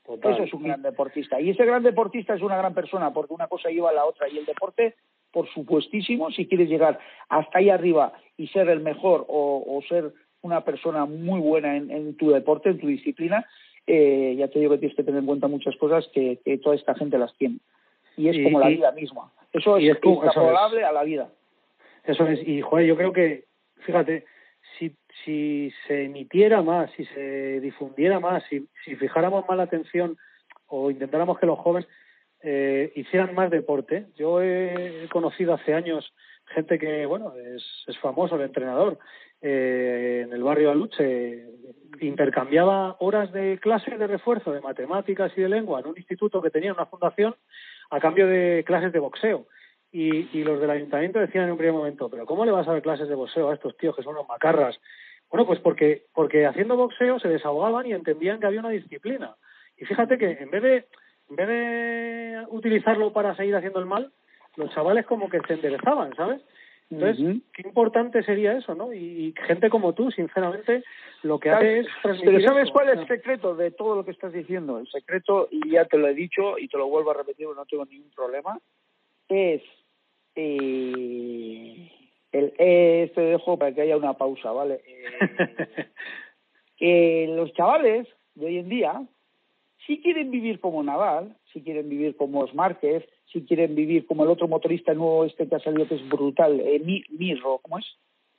Total. 0.05 0.33
Eso 0.35 0.43
es 0.45 0.53
un 0.55 0.63
gran 0.65 0.83
deportista. 0.83 1.41
Y 1.41 1.51
ese 1.51 1.65
gran 1.65 1.83
deportista 1.83 2.35
es 2.35 2.43
una 2.43 2.57
gran 2.57 2.75
persona, 2.75 3.13
porque 3.13 3.35
una 3.35 3.47
cosa 3.49 3.69
lleva 3.71 3.91
a 3.91 3.95
la 3.95 4.05
otra. 4.05 4.29
Y 4.29 4.39
el 4.39 4.45
deporte, 4.47 4.95
por 5.31 5.49
supuestísimo, 5.53 6.31
si 6.31 6.47
quieres 6.47 6.69
llegar 6.69 6.99
hasta 7.29 7.59
ahí 7.59 7.71
arriba 7.71 8.13
y 8.37 8.49
ser 8.49 8.69
el 8.69 8.81
mejor 8.81 9.25
o, 9.29 9.65
o 9.67 9.83
ser 9.89 10.13
una 10.43 10.65
persona 10.65 11.05
muy 11.07 11.41
buena 11.41 11.77
en, 11.77 11.91
en 11.91 12.17
tu 12.17 12.31
deporte, 12.31 12.69
en 12.71 12.79
tu 12.79 12.87
disciplina, 12.89 13.47
eh, 13.87 14.35
ya 14.37 14.49
te 14.49 14.59
digo 14.59 14.73
que 14.73 14.79
tienes 14.79 14.97
que 14.97 15.05
tener 15.05 15.21
en 15.21 15.27
cuenta 15.27 15.49
muchas 15.49 15.77
cosas 15.77 16.09
que, 16.13 16.41
que 16.45 16.59
toda 16.59 16.75
esta 16.77 16.95
gente 16.95 17.17
las 17.19 17.35
tiene. 17.37 17.59
Y 18.17 18.29
es 18.29 18.37
Y- 18.37 18.45
como 18.45 18.59
la 18.61 18.71
y- 18.71 18.77
vida 18.77 18.93
misma. 18.93 19.31
Eso 19.53 19.77
es, 19.77 19.85
es 19.91 19.99
como- 20.01 20.15
eso 20.17 20.23
es. 20.25 20.27
extrapolable 20.29 20.85
a 20.85 20.93
la 20.93 21.03
vida. 21.05 21.29
Eso 22.05 22.27
es, 22.27 22.47
y 22.47 22.61
joder, 22.61 22.87
yo 22.87 22.97
creo 22.97 23.13
que, 23.13 23.45
fíjate, 23.87 24.25
si, 25.25 25.73
se 25.87 26.05
emitiera 26.05 26.63
más, 26.63 26.91
si 26.97 27.05
se 27.07 27.61
difundiera 27.61 28.21
más, 28.21 28.43
si, 28.49 28.67
si 28.85 28.97
fijáramos 28.97 29.45
más 29.49 29.57
la 29.57 29.65
atención 29.65 30.17
o 30.67 30.91
intentáramos 30.91 31.39
que 31.39 31.47
los 31.47 31.59
jóvenes 31.59 31.89
eh, 32.43 32.93
hicieran 32.97 33.35
más 33.35 33.51
deporte. 33.51 34.07
Yo 34.17 34.43
he 34.43 35.09
conocido 35.11 35.55
hace 35.55 35.75
años 35.75 36.13
gente 36.47 36.79
que, 36.79 37.07
bueno, 37.07 37.33
es, 37.37 37.65
es 37.87 37.99
famoso, 37.99 38.37
el 38.37 38.43
entrenador, 38.43 38.99
eh, 39.41 40.23
en 40.25 40.33
el 40.33 40.43
barrio 40.43 40.71
Aluche, 40.71 41.47
intercambiaba 42.01 42.97
horas 43.01 43.33
de 43.33 43.59
clase 43.61 43.97
de 43.97 44.07
refuerzo 44.07 44.53
de 44.53 44.61
matemáticas 44.61 45.33
y 45.37 45.43
de 45.43 45.49
lengua 45.49 45.81
en 45.81 45.87
un 45.87 45.97
instituto 45.97 46.41
que 46.43 46.51
tenía 46.51 46.73
una 46.73 46.87
fundación 46.87 47.35
a 47.91 48.01
cambio 48.01 48.27
de 48.27 48.65
clases 48.67 48.93
de 48.93 48.99
boxeo. 48.99 49.47
Y, 49.91 50.39
y 50.39 50.43
los 50.43 50.59
del 50.59 50.71
ayuntamiento 50.71 51.19
decían 51.19 51.45
en 51.45 51.53
un 51.53 51.59
primer 51.59 51.75
momento, 51.75 52.09
pero 52.09 52.25
¿cómo 52.25 52.47
le 52.47 52.53
vas 52.53 52.67
a 52.67 52.73
dar 52.73 52.83
clases 52.83 53.09
de 53.09 53.15
boxeo 53.15 53.51
a 53.51 53.55
estos 53.55 53.77
tíos 53.77 53.95
que 53.95 54.03
son 54.03 54.15
unos 54.15 54.27
macarras? 54.27 54.81
Bueno, 55.33 55.47
pues 55.47 55.61
porque, 55.61 56.05
porque 56.15 56.45
haciendo 56.45 56.77
boxeo 56.77 57.19
se 57.19 57.29
desahogaban 57.29 57.87
y 57.87 57.95
entendían 57.95 58.39
que 58.39 58.47
había 58.47 58.61
una 58.61 58.69
disciplina. 58.69 59.35
Y 59.79 59.87
fíjate 59.87 60.19
que 60.19 60.33
en 60.33 60.51
vez 60.51 60.63
de, 60.63 60.87
en 61.31 61.37
vez 61.37 61.49
de 61.49 62.47
utilizarlo 62.51 63.15
para 63.15 63.35
seguir 63.35 63.57
haciendo 63.57 63.81
el 63.81 63.87
mal, 63.87 64.13
los 64.57 64.71
chavales 64.75 65.07
como 65.07 65.31
que 65.31 65.41
se 65.49 65.55
enderezaban, 65.55 66.15
¿sabes? 66.17 66.43
Entonces, 66.91 67.41
qué 67.55 67.63
importante 67.67 68.23
sería 68.23 68.53
eso, 68.53 68.75
¿no? 68.75 68.93
Y, 68.93 68.99
y 68.99 69.35
gente 69.47 69.71
como 69.71 69.95
tú, 69.95 70.11
sinceramente, 70.11 70.85
lo 71.23 71.41
que 71.41 71.49
hace 71.49 71.79
es 71.79 71.87
transmitir 72.03 72.35
Pero 72.35 72.49
¿sabes 72.49 72.65
eso, 72.65 72.73
cuál 72.75 72.89
es 72.91 72.99
el 72.99 73.09
secreto 73.09 73.57
de 73.57 73.71
todo 73.71 73.97
lo 73.97 74.05
que 74.05 74.11
estás 74.11 74.35
diciendo? 74.35 74.79
El 74.79 74.87
secreto, 74.89 75.49
y 75.51 75.71
ya 75.71 75.87
te 75.87 75.97
lo 75.97 76.09
he 76.09 76.15
dicho 76.15 76.59
y 76.59 76.69
te 76.69 76.77
lo 76.77 76.89
vuelvo 76.89 77.13
a 77.13 77.15
repetir, 77.15 77.49
no 77.57 77.65
tengo 77.65 77.87
ningún 77.87 78.11
problema, 78.11 78.59
es 79.31 79.63
eh, 80.35 81.91
el 82.33 82.53
eh, 82.59 83.13
te 83.15 83.21
dejo 83.21 83.59
para 83.59 83.73
que 83.75 83.83
haya 83.83 83.97
una 83.97 84.15
pausa, 84.15 84.51
¿vale? 84.53 84.81
Eh, 85.25 85.89
que 86.77 87.27
los 87.29 87.53
chavales 87.53 88.09
de 88.35 88.47
hoy 88.47 88.59
en 88.59 88.69
día, 88.69 89.07
si 89.87 90.01
quieren 90.01 90.31
vivir 90.31 90.59
como 90.59 90.83
Nadal, 90.83 91.37
si 91.53 91.63
quieren 91.63 91.89
vivir 91.89 92.17
como 92.17 92.43
los 92.43 92.55
Márquez, 92.55 93.05
si 93.27 93.43
quieren 93.45 93.75
vivir 93.75 94.07
como 94.07 94.25
el 94.25 94.31
otro 94.31 94.49
motorista 94.49 94.93
nuevo 94.95 95.25
este 95.25 95.49
que 95.49 95.55
ha 95.55 95.61
salido 95.61 95.87
que 95.87 95.95
es 95.97 96.09
brutal, 96.09 96.59
eh, 96.61 96.81
Mi- 96.85 97.05
Mirro, 97.11 97.59
¿cómo 97.59 97.79
es? 97.79 97.87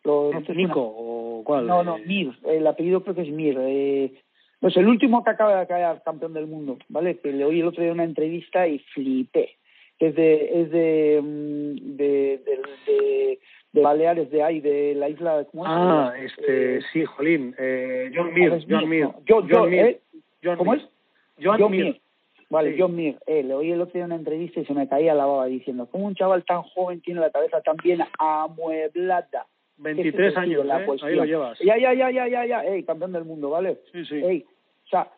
Lo, 0.03 0.32
¿no 0.34 0.44
suena? 0.45 0.61
Nico, 0.61 0.82
o 0.82 1.44
cuál? 1.45 1.65
No, 1.68 1.84
no, 1.84 1.98
Eh, 1.98 2.03
Mir, 2.06 2.34
el 2.45 2.68
apellido 2.68 3.02
creo 3.03 3.15
que 3.15 3.22
es 3.22 3.30
Mir. 3.30 3.57
Eh, 3.61 4.11
pues 4.60 4.76
el 4.78 4.88
último 4.88 5.24
que 5.24 5.30
acaba 5.30 5.60
de 5.60 5.68
caer 5.68 6.02
campeón 6.03 6.34
del 6.34 6.48
mundo, 6.48 6.78
¿vale? 6.90 7.20
Que 7.20 7.32
le 7.32 7.45
oí 7.45 7.60
el 7.61 7.68
otro 7.68 7.82
día 7.84 7.91
una 7.94 8.03
entrevista 8.03 8.68
y 8.68 8.80
flipé. 8.80 9.57
Es 9.99 10.15
de, 10.15 10.61
es 10.61 10.72
de, 10.72 11.22
mm, 11.22 11.95
de, 11.95 12.38
de, 12.45 12.60
de, 12.88 13.40
de 13.74 13.82
Baleares 13.82 14.30
de 14.32 14.41
ahí, 14.44 14.60
de 14.62 14.95
la 14.95 15.10
isla. 15.10 15.45
¿cómo 15.52 15.66
es? 15.66 15.72
Ah, 15.74 16.14
Eh, 16.16 16.26
este, 16.26 16.82
sí, 16.94 17.04
Jolín. 17.06 17.54
Eh, 17.58 18.12
John 18.16 18.34
Mir, 18.34 18.52
¿Alex 18.52 18.66
John 18.70 18.88
Mir. 18.90 19.04
John- 19.06 19.24
John 19.28 19.48
John, 19.52 19.70
Mir. 19.70 19.86
¿eh? 19.86 20.00
John 20.44 20.58
¿Cómo 20.58 20.72
Mir. 20.74 20.82
es? 20.82 20.90
John, 21.44 21.58
John 21.60 21.72
Mir. 21.72 21.84
Mir. 21.86 22.02
Vale, 22.50 22.72
Sí. 22.74 22.78
John 22.80 22.95
Mir. 22.95 23.18
Eh, 23.26 23.41
le 23.44 23.54
oí 23.56 23.72
el 23.72 23.82
otro 23.82 23.94
día 23.94 24.06
una 24.06 24.16
entrevista 24.16 24.60
y 24.60 24.66
se 24.66 24.74
me 24.76 24.88
caía 24.88 25.16
la 25.16 25.26
baba 25.26 25.48
diciendo, 25.48 25.88
¿cómo 25.91 26.06
un 26.06 26.14
chaval 26.16 26.45
tan 26.45 26.62
joven 26.62 27.02
tiene 27.02 27.20
la 27.20 27.32
cabeza 27.32 27.62
tan 27.62 27.76
bien 27.78 28.00
amueblada? 28.20 29.48
23 29.78 30.14
Ese 30.16 30.28
es 30.28 30.34
el 30.34 30.38
años, 30.40 30.66
la 30.66 30.84
¿eh? 30.84 30.88
Ahí 31.02 31.16
lo 31.16 31.26
llevas. 31.26 31.58
Ya, 31.60 31.78
ya, 31.78 31.94
ya, 31.94 32.12
ya, 32.12 32.28
ya, 32.28 32.45
ya. 32.45 32.64
Ey, 32.66 32.84
campeón 32.84 33.12
del 33.12 33.26
mundo, 33.26 33.50
¿vale? 33.50 33.80
Sí, 33.91 34.06
sí. 34.06 34.16
Ey, 34.24 34.45
o 34.86 34.88
sea, 34.88 35.10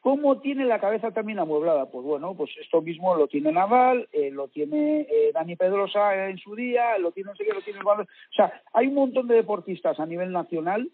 ¿cómo 0.00 0.40
tiene 0.40 0.64
la 0.64 0.80
cabeza 0.80 1.10
también 1.12 1.38
amueblada? 1.38 1.90
Pues 1.90 2.04
bueno, 2.04 2.34
pues 2.34 2.50
esto 2.60 2.82
mismo 2.82 3.14
lo 3.14 3.28
tiene 3.28 3.52
Naval, 3.52 4.08
eh, 4.12 4.30
lo 4.30 4.48
tiene 4.48 5.02
eh, 5.02 5.30
Dani 5.32 5.56
Pedrosa 5.56 6.28
en 6.28 6.38
su 6.38 6.54
día, 6.54 6.98
lo 6.98 7.12
tiene 7.12 7.30
no 7.30 7.36
sé 7.36 7.44
qué, 7.44 7.52
lo 7.52 7.62
tiene. 7.62 7.80
O 7.80 8.06
sea, 8.34 8.62
hay 8.72 8.86
un 8.86 8.94
montón 8.94 9.28
de 9.28 9.36
deportistas 9.36 10.00
a 10.00 10.06
nivel 10.06 10.32
nacional 10.32 10.90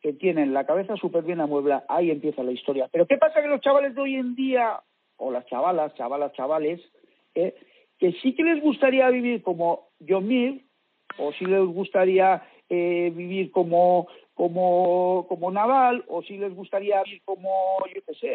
que 0.00 0.12
tienen 0.12 0.54
la 0.54 0.64
cabeza 0.64 0.96
súper 0.96 1.24
bien 1.24 1.40
amueblada. 1.40 1.84
Ahí 1.88 2.10
empieza 2.10 2.42
la 2.42 2.52
historia. 2.52 2.88
Pero 2.90 3.06
¿qué 3.06 3.18
pasa 3.18 3.42
que 3.42 3.48
los 3.48 3.60
chavales 3.60 3.94
de 3.94 4.00
hoy 4.00 4.14
en 4.14 4.34
día, 4.34 4.80
o 5.16 5.30
las 5.30 5.46
chavalas, 5.46 5.94
chavalas, 5.94 6.32
chavales, 6.32 6.80
eh, 7.34 7.54
que 7.98 8.12
sí 8.22 8.34
que 8.34 8.42
les 8.42 8.62
gustaría 8.62 9.08
vivir 9.10 9.42
como 9.42 9.88
John 10.06 10.26
Mir, 10.26 10.64
o 11.18 11.32
si 11.32 11.44
les 11.44 11.64
gustaría 11.66 12.42
eh, 12.68 13.12
vivir 13.14 13.50
como 13.50 14.08
como 14.40 15.26
como 15.28 15.50
Nadal 15.50 16.02
o 16.08 16.22
si 16.22 16.38
les 16.38 16.54
gustaría 16.54 17.02
vivir 17.02 17.20
como 17.26 17.50
yo 17.94 18.00
qué 18.06 18.14
sé 18.14 18.28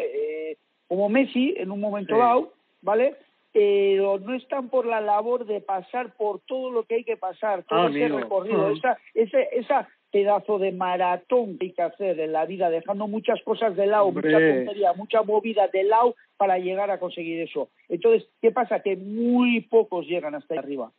eh, 0.52 0.56
como 0.86 1.08
Messi 1.08 1.54
en 1.56 1.72
un 1.72 1.80
momento 1.80 2.14
Sí. 2.14 2.20
dado 2.20 2.52
vale 2.80 3.16
pero 3.52 4.18
no 4.20 4.34
están 4.34 4.68
por 4.68 4.86
la 4.86 5.00
labor 5.00 5.46
de 5.46 5.60
pasar 5.60 6.14
por 6.16 6.40
todo 6.46 6.70
lo 6.70 6.84
que 6.84 6.96
hay 6.96 7.04
que 7.04 7.16
pasar 7.16 7.64
todo 7.64 7.80
Ah, 7.80 7.88
ese 7.90 8.04
amigo. 8.04 8.20
recorrido 8.20 8.66
Ah. 8.68 8.72
esa 8.76 8.98
ese 9.14 9.48
esa 9.52 9.88
pedazo 10.12 10.58
de 10.60 10.70
maratón 10.70 11.58
que 11.58 11.66
hay 11.66 11.72
que 11.72 11.82
hacer 11.82 12.20
en 12.20 12.32
la 12.32 12.46
vida 12.46 12.70
dejando 12.70 13.08
muchas 13.08 13.42
cosas 13.42 13.74
de 13.74 13.86
lado 13.86 14.06
Hombre. 14.06 14.30
mucha 14.30 14.38
tontería 14.54 14.92
mucha 14.92 15.22
movida 15.22 15.66
de 15.68 15.82
lado 15.82 16.14
para 16.36 16.56
llegar 16.58 16.88
a 16.92 17.00
conseguir 17.00 17.40
eso 17.40 17.68
entonces 17.88 18.28
qué 18.40 18.52
pasa 18.52 18.78
que 18.80 18.94
muy 18.94 19.62
pocos 19.62 20.06
llegan 20.06 20.36
hasta 20.36 20.54
ahí 20.54 20.58
arriba 20.58 20.92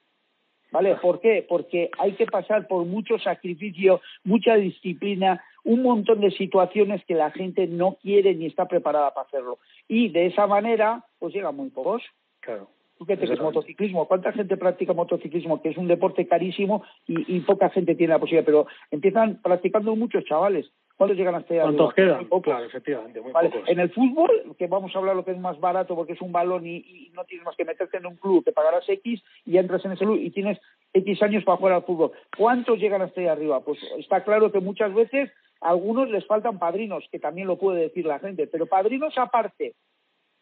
¿Vale? 0.72 0.96
¿Por 0.96 1.22
qué? 1.22 1.46
Porque 1.48 1.90
hay 1.98 2.14
que 2.14 2.26
pasar 2.26 2.68
por 2.68 2.86
mucho 2.86 3.18
sacrificio, 3.20 4.02
mucha 4.24 4.56
disciplina, 4.56 5.42
un 5.64 5.82
montón 5.82 6.20
de 6.22 6.32
situaciones 6.32 7.04
que 7.06 7.16
la 7.16 7.32
gente 7.32 7.68
no 7.68 7.98
quiere 8.02 8.36
ni 8.36 8.48
está 8.48 8.68
preparada 8.68 9.14
para 9.14 9.28
hacerlo. 9.28 9.60
Y 9.88 10.10
de 10.10 10.26
esa 10.28 10.46
manera, 10.46 11.06
pues 11.20 11.34
llegan 11.34 11.56
muy 11.56 11.70
pocos. 11.70 12.04
Claro. 12.42 12.68
¿Tú 12.98 13.06
qué 13.06 13.16
te 13.16 13.26
crees? 13.26 13.40
Motociclismo. 13.40 14.08
¿Cuánta 14.08 14.32
gente 14.32 14.58
practica 14.58 14.94
motociclismo? 14.94 15.62
Que 15.62 15.70
es 15.70 15.78
un 15.78 15.88
deporte 15.88 16.28
carísimo 16.28 16.84
y, 17.06 17.36
y 17.36 17.40
poca 17.42 17.70
gente 17.70 17.96
tiene 17.96 18.14
la 18.14 18.20
posibilidad. 18.20 18.46
Pero 18.46 18.68
empiezan 18.90 19.40
practicando 19.42 19.96
muchos 19.96 20.26
chavales. 20.26 20.72
¿Cuántos 20.98 21.18
llegan 21.18 21.36
hasta 21.36 21.54
ahí 21.54 21.60
¿Cuántos 21.60 21.92
arriba? 21.92 21.96
quedan? 21.96 22.18
Muy 22.18 22.26
pocos. 22.26 22.44
Claro, 22.44 22.66
efectivamente, 22.66 23.22
muy 23.22 23.32
Vale, 23.32 23.50
pocos. 23.50 23.70
En 23.70 23.80
el 23.80 23.92
fútbol, 23.92 24.56
que 24.58 24.68
vamos 24.68 24.96
a 24.96 25.00
hablar 25.00 25.16
lo 25.16 25.24
que 25.24 25.32
es 25.32 25.38
más 25.40 25.60
barato 25.60 25.96
porque 25.96 26.14
es 26.14 26.22
un 26.22 26.32
balón 26.32 26.66
y, 26.66 26.78
y 26.78 27.12
no 27.14 27.24
tienes 27.26 27.46
más 27.46 27.56
que 27.56 27.66
meterte 27.66 27.98
en 27.98 28.08
un 28.08 28.16
club, 28.16 28.44
te 28.44 28.52
pagarás 28.52 28.88
X 28.90 29.22
y 29.46 29.52
ya 29.52 29.60
entras 29.60 29.86
en 29.86 29.92
ese 29.92 30.06
club 30.06 30.18
y 30.20 30.32
tienes 30.32 30.60
X 30.94 31.22
años 31.22 31.44
para 31.44 31.58
jugar 31.58 31.74
al 31.74 31.84
fútbol. 31.84 32.12
¿Cuántos 32.36 32.80
llegan 32.80 33.04
hasta 33.04 33.22
ahí 33.22 33.28
arriba? 33.28 33.60
Pues 33.62 33.80
está 34.00 34.24
claro 34.24 34.52
que 34.52 34.60
muchas 34.60 34.94
veces 34.94 35.32
a 35.62 35.70
algunos 35.70 36.10
les 36.10 36.26
faltan 36.26 36.60
padrinos, 36.60 37.08
que 37.12 37.20
también 37.20 37.48
lo 37.48 37.58
puede 37.58 37.82
decir 37.82 38.06
la 38.06 38.20
gente, 38.20 38.48
pero 38.48 38.66
padrinos 38.66 39.18
aparte. 39.18 39.76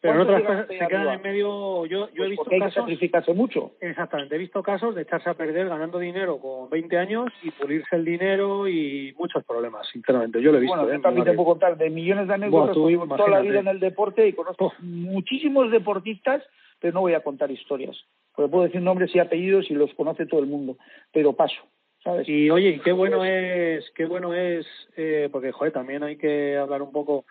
Pero 0.00 0.20
en 0.20 0.26
¿cuántos 0.26 0.42
otras 0.42 0.66
cosas 0.66 0.78
se 0.78 0.86
quedan 0.88 1.08
en 1.14 1.22
medio. 1.22 1.86
Yo, 1.86 1.88
yo 1.88 2.04
he 2.06 2.10
Pues 2.16 2.28
visto 2.30 2.44
porque 2.44 2.54
hay 2.56 2.60
que 2.60 2.66
casos. 2.66 2.82
sacrificarse 2.82 3.32
mucho. 3.34 3.72
Exactamente, 3.80 4.34
he 4.34 4.38
visto 4.38 4.62
casos 4.62 4.94
de 4.94 5.02
echarse 5.02 5.30
a 5.30 5.34
perder 5.34 5.68
ganando 5.68 5.98
dinero 5.98 6.38
con 6.38 6.68
20 6.70 6.96
años 6.98 7.32
y 7.42 7.50
pulirse 7.50 7.96
el 7.96 8.04
dinero 8.04 8.68
y 8.68 9.14
muchos 9.18 9.42
problemas, 9.44 9.88
sinceramente. 9.88 10.40
Yo 10.42 10.52
lo 10.52 10.58
he 10.58 10.60
visto. 10.60 10.76
Bueno, 10.76 10.90
¿eh? 10.92 10.96
yo 10.96 11.02
también 11.02 11.24
te 11.24 11.32
puedo 11.32 11.48
contar 11.50 11.76
de 11.76 11.90
millones 11.90 12.28
de 12.28 12.34
anécdotas, 12.34 12.76
llevo 12.76 13.06
toda 13.06 13.28
la 13.30 13.40
vida 13.40 13.60
en 13.60 13.68
el 13.68 13.80
deporte 13.80 14.26
y 14.28 14.32
conozco 14.34 14.66
Oh. 14.66 14.72
muchísimos 14.82 15.70
deportistas, 15.70 16.42
pero 16.80 16.92
no 16.94 17.00
voy 17.00 17.14
a 17.14 17.20
contar 17.22 17.50
historias. 17.50 17.96
Porque 18.34 18.50
puedo 18.50 18.64
decir 18.64 18.82
nombres 18.82 19.14
y 19.14 19.18
apellidos 19.18 19.70
y 19.70 19.74
los 19.74 19.92
conoce 19.94 20.26
todo 20.26 20.40
el 20.40 20.46
mundo, 20.46 20.76
pero 21.10 21.32
paso, 21.32 21.56
¿sabes? 22.04 22.28
Y 22.28 22.50
oye, 22.50 22.80
qué 22.84 22.92
bueno 22.92 23.24
es, 23.24 23.90
qué 23.94 24.04
bueno 24.04 24.34
es, 24.34 24.66
eh, 24.96 25.30
porque 25.32 25.52
joder, 25.52 25.72
también 25.72 26.02
hay 26.02 26.16
que 26.16 26.56
hablar 26.58 26.82
un 26.82 26.92
poco 26.92 27.24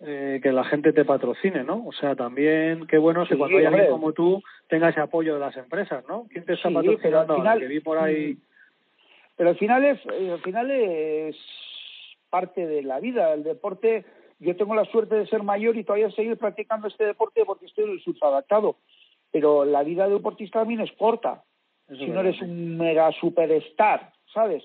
eh, 0.00 0.40
que 0.42 0.52
la 0.52 0.64
gente 0.64 0.92
te 0.92 1.04
patrocine, 1.04 1.62
¿no? 1.62 1.86
O 1.86 1.92
sea, 1.92 2.16
también 2.16 2.86
qué 2.86 2.96
bueno 2.98 3.22
es 3.22 3.28
que 3.28 3.34
Sí, 3.34 3.38
cuando 3.38 3.58
hay 3.58 3.66
alguien 3.66 3.90
como 3.90 4.12
tú 4.12 4.42
tenga 4.68 4.88
ese 4.88 5.00
apoyo 5.00 5.34
de 5.34 5.40
las 5.40 5.56
empresas, 5.56 6.04
¿no? 6.08 6.26
¿Quién 6.30 6.44
te 6.44 6.54
está 6.54 6.68
Sí, 6.68 6.74
patrocinando? 6.74 7.36
final- 7.36 7.58
Que 7.60 7.66
vi 7.66 7.80
por 7.80 7.98
ahí. 7.98 8.36
Pero 9.36 9.50
al 9.50 9.56
final 9.58 9.84
es, 9.84 9.98
eh, 10.06 10.30
al 10.32 10.40
final 10.40 10.70
es 10.70 11.36
parte 12.30 12.66
de 12.66 12.82
la 12.82 13.00
vida. 13.00 13.32
El 13.34 13.42
deporte, 13.42 14.04
yo 14.38 14.56
tengo 14.56 14.74
la 14.74 14.84
suerte 14.86 15.16
de 15.16 15.26
ser 15.26 15.42
mayor 15.42 15.76
y 15.76 15.84
todavía 15.84 16.10
seguir 16.12 16.36
practicando 16.36 16.88
este 16.88 17.04
deporte 17.04 17.44
porque 17.44 17.66
estoy 17.66 17.84
en 17.84 17.90
el 17.90 18.00
subadaptado. 18.00 18.76
Pero 19.32 19.64
la 19.64 19.82
vida 19.82 20.06
de 20.08 20.14
deportista 20.14 20.60
también 20.60 20.80
es 20.80 20.92
corta. 20.92 21.42
Eso 21.88 21.98
si 21.98 22.06
no 22.06 22.20
eres 22.20 22.36
sí. 22.36 22.44
un 22.44 22.78
mega 22.78 23.10
superstar, 23.12 24.12
¿sabes? 24.32 24.62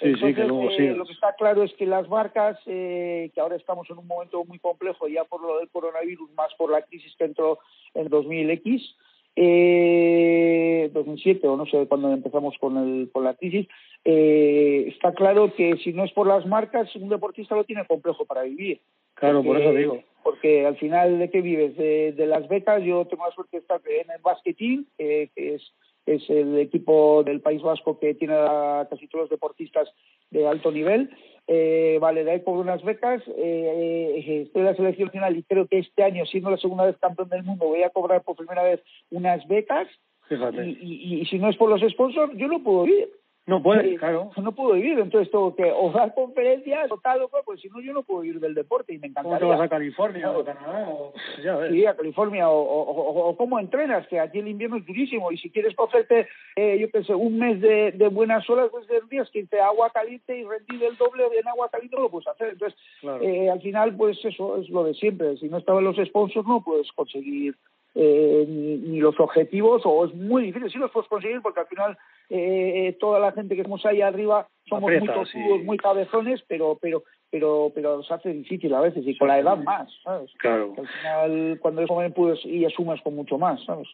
Sí, 0.00 0.12
sí, 0.16 0.34
que 0.34 0.44
luego 0.44 0.70
eh, 0.70 0.94
lo 0.94 1.04
que 1.06 1.12
está 1.12 1.34
claro 1.36 1.62
es 1.62 1.72
que 1.74 1.86
las 1.86 2.08
marcas, 2.08 2.58
eh, 2.66 3.30
que 3.32 3.40
ahora 3.40 3.54
estamos 3.56 3.88
en 3.90 3.98
un 3.98 4.06
momento 4.08 4.44
muy 4.44 4.58
complejo 4.58 5.06
ya 5.06 5.24
por 5.24 5.40
lo 5.40 5.58
del 5.58 5.68
coronavirus, 5.70 6.30
más 6.32 6.52
por 6.54 6.70
la 6.70 6.82
crisis 6.82 7.14
que 7.16 7.24
entró 7.24 7.60
en 7.94 8.10
2000X, 8.10 8.96
eh, 9.36 10.90
2007 10.92 11.46
o 11.46 11.56
no 11.56 11.66
sé 11.66 11.86
cuándo 11.86 12.12
empezamos 12.12 12.56
con, 12.58 12.76
el, 12.76 13.10
con 13.12 13.24
la 13.24 13.34
crisis, 13.34 13.68
eh, 14.04 14.86
está 14.88 15.12
claro 15.14 15.54
que 15.54 15.76
si 15.78 15.92
no 15.92 16.04
es 16.04 16.12
por 16.12 16.26
las 16.26 16.44
marcas, 16.46 16.94
un 16.96 17.08
deportista 17.08 17.54
lo 17.54 17.64
tiene 17.64 17.86
complejo 17.86 18.24
para 18.24 18.42
vivir. 18.42 18.80
Claro, 19.14 19.42
por 19.42 19.56
Porque- 19.56 19.62
eso 19.64 19.74
digo. 19.74 20.02
Porque 20.24 20.66
al 20.66 20.76
final, 20.78 21.18
¿de 21.18 21.28
qué 21.30 21.42
vives? 21.42 21.76
De, 21.76 22.12
de 22.12 22.26
las 22.26 22.48
becas. 22.48 22.82
Yo 22.82 23.04
tengo 23.06 23.26
la 23.26 23.32
suerte 23.32 23.58
de 23.58 23.60
estar 23.60 23.78
en 23.86 24.10
el 24.10 24.22
basquetín, 24.22 24.88
eh, 24.96 25.28
que 25.36 25.56
es, 25.56 25.74
es 26.06 26.28
el 26.30 26.58
equipo 26.58 27.22
del 27.24 27.40
País 27.40 27.62
Vasco 27.62 27.98
que 27.98 28.14
tiene 28.14 28.34
a 28.34 28.86
casi 28.90 29.06
todos 29.08 29.24
los 29.24 29.30
deportistas 29.30 29.88
de 30.30 30.46
alto 30.46 30.70
nivel. 30.70 31.10
Eh, 31.46 31.98
vale, 32.00 32.24
de 32.24 32.30
ahí 32.32 32.40
cobro 32.42 32.60
unas 32.62 32.82
becas. 32.82 33.22
eh, 33.28 34.22
eh, 34.26 34.42
estoy 34.46 34.60
en 34.60 34.66
la 34.66 34.76
selección 34.76 35.06
nacional 35.06 35.36
y 35.36 35.42
creo 35.42 35.66
que 35.66 35.78
este 35.78 36.02
año, 36.02 36.24
siendo 36.26 36.50
la 36.50 36.56
segunda 36.56 36.86
vez 36.86 36.96
campeón 36.98 37.28
del 37.28 37.42
mundo, 37.44 37.66
voy 37.66 37.82
a 37.82 37.90
cobrar 37.90 38.22
por 38.22 38.36
primera 38.36 38.62
vez 38.62 38.80
unas 39.10 39.46
becas. 39.46 39.88
Fíjate. 40.28 40.66
Y, 40.66 40.78
y- 40.80 41.20
y 41.20 41.26
si 41.26 41.38
no 41.38 41.48
es 41.50 41.56
por 41.56 41.68
los 41.68 41.82
sponsors, 41.92 42.32
yo 42.36 42.48
no 42.48 42.62
puedo 42.62 42.84
vivir. 42.84 43.10
No 43.46 43.62
puede, 43.62 43.96
claro. 43.96 44.30
No 44.38 44.52
puedo 44.52 44.72
vivir, 44.72 44.98
entonces 44.98 45.30
tengo 45.30 45.54
que 45.54 45.70
o 45.70 45.90
dar 45.92 46.14
conferencias 46.14 46.90
o 46.90 46.96
tal 46.98 47.20
o 47.22 47.28
cual, 47.28 47.42
pues 47.44 47.60
si 47.60 47.68
no 47.68 47.78
yo 47.82 47.92
no 47.92 48.02
puedo 48.02 48.20
vivir 48.20 48.40
del 48.40 48.54
deporte 48.54 48.94
y 48.94 48.98
me 48.98 49.12
¿Cómo 49.12 49.28
encantaría. 49.28 49.38
te 49.38 49.44
vas 49.44 49.60
a 49.60 49.68
California 49.68 50.30
o 50.30 50.40
a 50.40 50.44
Canadá? 50.46 50.88
O... 50.88 51.12
Ya 51.44 51.56
ves. 51.56 51.70
Sí, 51.72 51.84
a 51.84 51.94
California, 51.94 52.48
o, 52.48 52.58
o, 52.58 53.28
o- 53.28 53.36
cómo 53.36 53.58
entrenas, 53.60 54.06
que 54.08 54.18
aquí 54.18 54.38
el 54.38 54.48
invierno 54.48 54.76
es 54.78 54.86
durísimo, 54.86 55.30
y 55.30 55.36
si 55.36 55.50
quieres 55.50 55.74
cogerte, 55.74 56.26
eh, 56.56 56.78
yo 56.80 56.90
qué 56.90 57.04
sé, 57.04 57.14
un 57.14 57.38
mes 57.38 57.60
de, 57.60 57.92
de 57.92 58.08
buenas 58.08 58.48
horas, 58.48 58.68
pues 58.70 58.86
de 58.88 59.02
días 59.10 59.28
que 59.30 59.44
te 59.44 59.60
agua 59.60 59.90
caliente 59.90 60.38
y 60.38 60.44
rendir 60.44 60.82
el 60.82 60.96
doble 60.96 61.24
en 61.38 61.46
agua 61.46 61.68
caliente, 61.68 61.96
no 61.96 62.02
lo 62.04 62.08
puedes 62.10 62.28
hacer. 62.28 62.48
Entonces, 62.48 62.78
Claro. 63.02 63.22
eh, 63.22 63.50
al 63.50 63.60
final, 63.60 63.94
pues 63.94 64.24
eso 64.24 64.56
es 64.56 64.70
lo 64.70 64.84
de 64.84 64.94
siempre. 64.94 65.36
Si 65.36 65.50
no 65.50 65.58
estaban 65.58 65.84
los 65.84 65.96
sponsors, 65.96 66.46
no 66.46 66.62
puedes 66.64 66.90
conseguir 66.92 67.54
eh, 67.94 68.44
ni, 68.48 68.76
ni 68.76 69.00
los 69.00 69.18
objetivos, 69.20 69.82
o 69.84 70.04
es 70.04 70.14
muy 70.14 70.44
difícil. 70.44 70.70
Sí 70.70 70.78
los 70.78 70.90
puedes 70.90 71.08
conseguir, 71.08 71.40
porque 71.42 71.60
al 71.60 71.66
final 71.66 71.96
eh, 72.30 72.88
eh, 72.88 72.96
toda 72.98 73.20
la 73.20 73.32
gente 73.32 73.54
que 73.54 73.60
estamos 73.62 73.84
ahí 73.86 74.02
arriba 74.02 74.48
somos 74.68 74.84
Aprieta, 74.84 75.04
muy 75.04 75.24
tozudos, 75.24 75.58
sí. 75.60 75.64
muy 75.64 75.76
cabezones, 75.76 76.42
pero, 76.48 76.78
pero, 76.80 77.04
pero, 77.30 77.70
pero 77.74 78.02
se 78.02 78.14
hace 78.14 78.32
difícil 78.32 78.74
a 78.74 78.80
veces, 78.80 79.06
y 79.06 79.16
con 79.16 79.28
la 79.28 79.38
edad 79.38 79.56
más, 79.58 79.88
¿sabes? 80.02 80.30
Claro. 80.38 80.74
Que 80.74 80.80
al 80.80 80.88
final, 80.88 81.58
cuando 81.60 81.80
eres 81.80 81.90
joven, 81.90 82.12
pues 82.12 82.44
y 82.44 82.64
asumes 82.64 83.00
con 83.02 83.14
mucho 83.14 83.38
más, 83.38 83.62
¿sabes? 83.64 83.88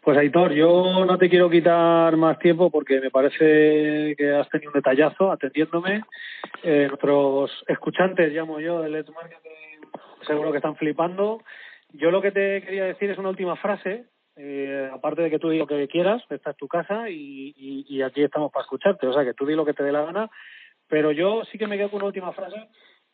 Pues 0.00 0.18
Aitor, 0.18 0.52
yo 0.52 1.04
no 1.04 1.18
te 1.18 1.28
quiero 1.28 1.48
quitar 1.48 2.16
más 2.16 2.38
tiempo 2.38 2.70
porque 2.70 3.00
me 3.00 3.10
parece 3.10 4.14
que 4.16 4.30
has 4.32 4.48
tenido 4.48 4.70
un 4.70 4.74
detallazo 4.74 5.30
atendiéndome. 5.30 6.02
Eh, 6.62 6.86
nuestros 6.88 7.50
escuchantes, 7.66 8.32
llamo 8.32 8.60
yo, 8.60 8.80
de 8.80 8.90
Let's 8.90 9.10
Marketing, 9.10 9.88
seguro 10.26 10.50
que 10.50 10.58
están 10.58 10.76
flipando. 10.76 11.40
Yo 11.92 12.10
lo 12.10 12.22
que 12.22 12.32
te 12.32 12.62
quería 12.62 12.84
decir 12.84 13.10
es 13.10 13.18
una 13.18 13.28
última 13.30 13.56
frase. 13.56 14.06
Eh, 14.36 14.90
aparte 14.92 15.22
de 15.22 15.30
que 15.30 15.38
tú 15.38 15.50
digas 15.50 15.68
lo 15.70 15.76
que 15.76 15.88
quieras, 15.88 16.22
esta 16.30 16.50
es 16.50 16.56
tu 16.56 16.66
casa 16.66 17.10
y, 17.10 17.54
y, 17.56 18.00
aquí 18.00 18.22
estamos 18.22 18.50
para 18.50 18.62
escucharte. 18.62 19.06
O 19.06 19.12
sea, 19.12 19.24
que 19.24 19.34
tú 19.34 19.44
di 19.44 19.54
lo 19.54 19.64
que 19.64 19.74
te 19.74 19.82
dé 19.82 19.92
la 19.92 20.04
gana. 20.04 20.30
Pero 20.88 21.12
yo 21.12 21.44
sí 21.50 21.58
que 21.58 21.66
me 21.66 21.76
quedo 21.76 21.90
con 21.90 21.98
una 21.98 22.06
última 22.06 22.32
frase 22.32 22.68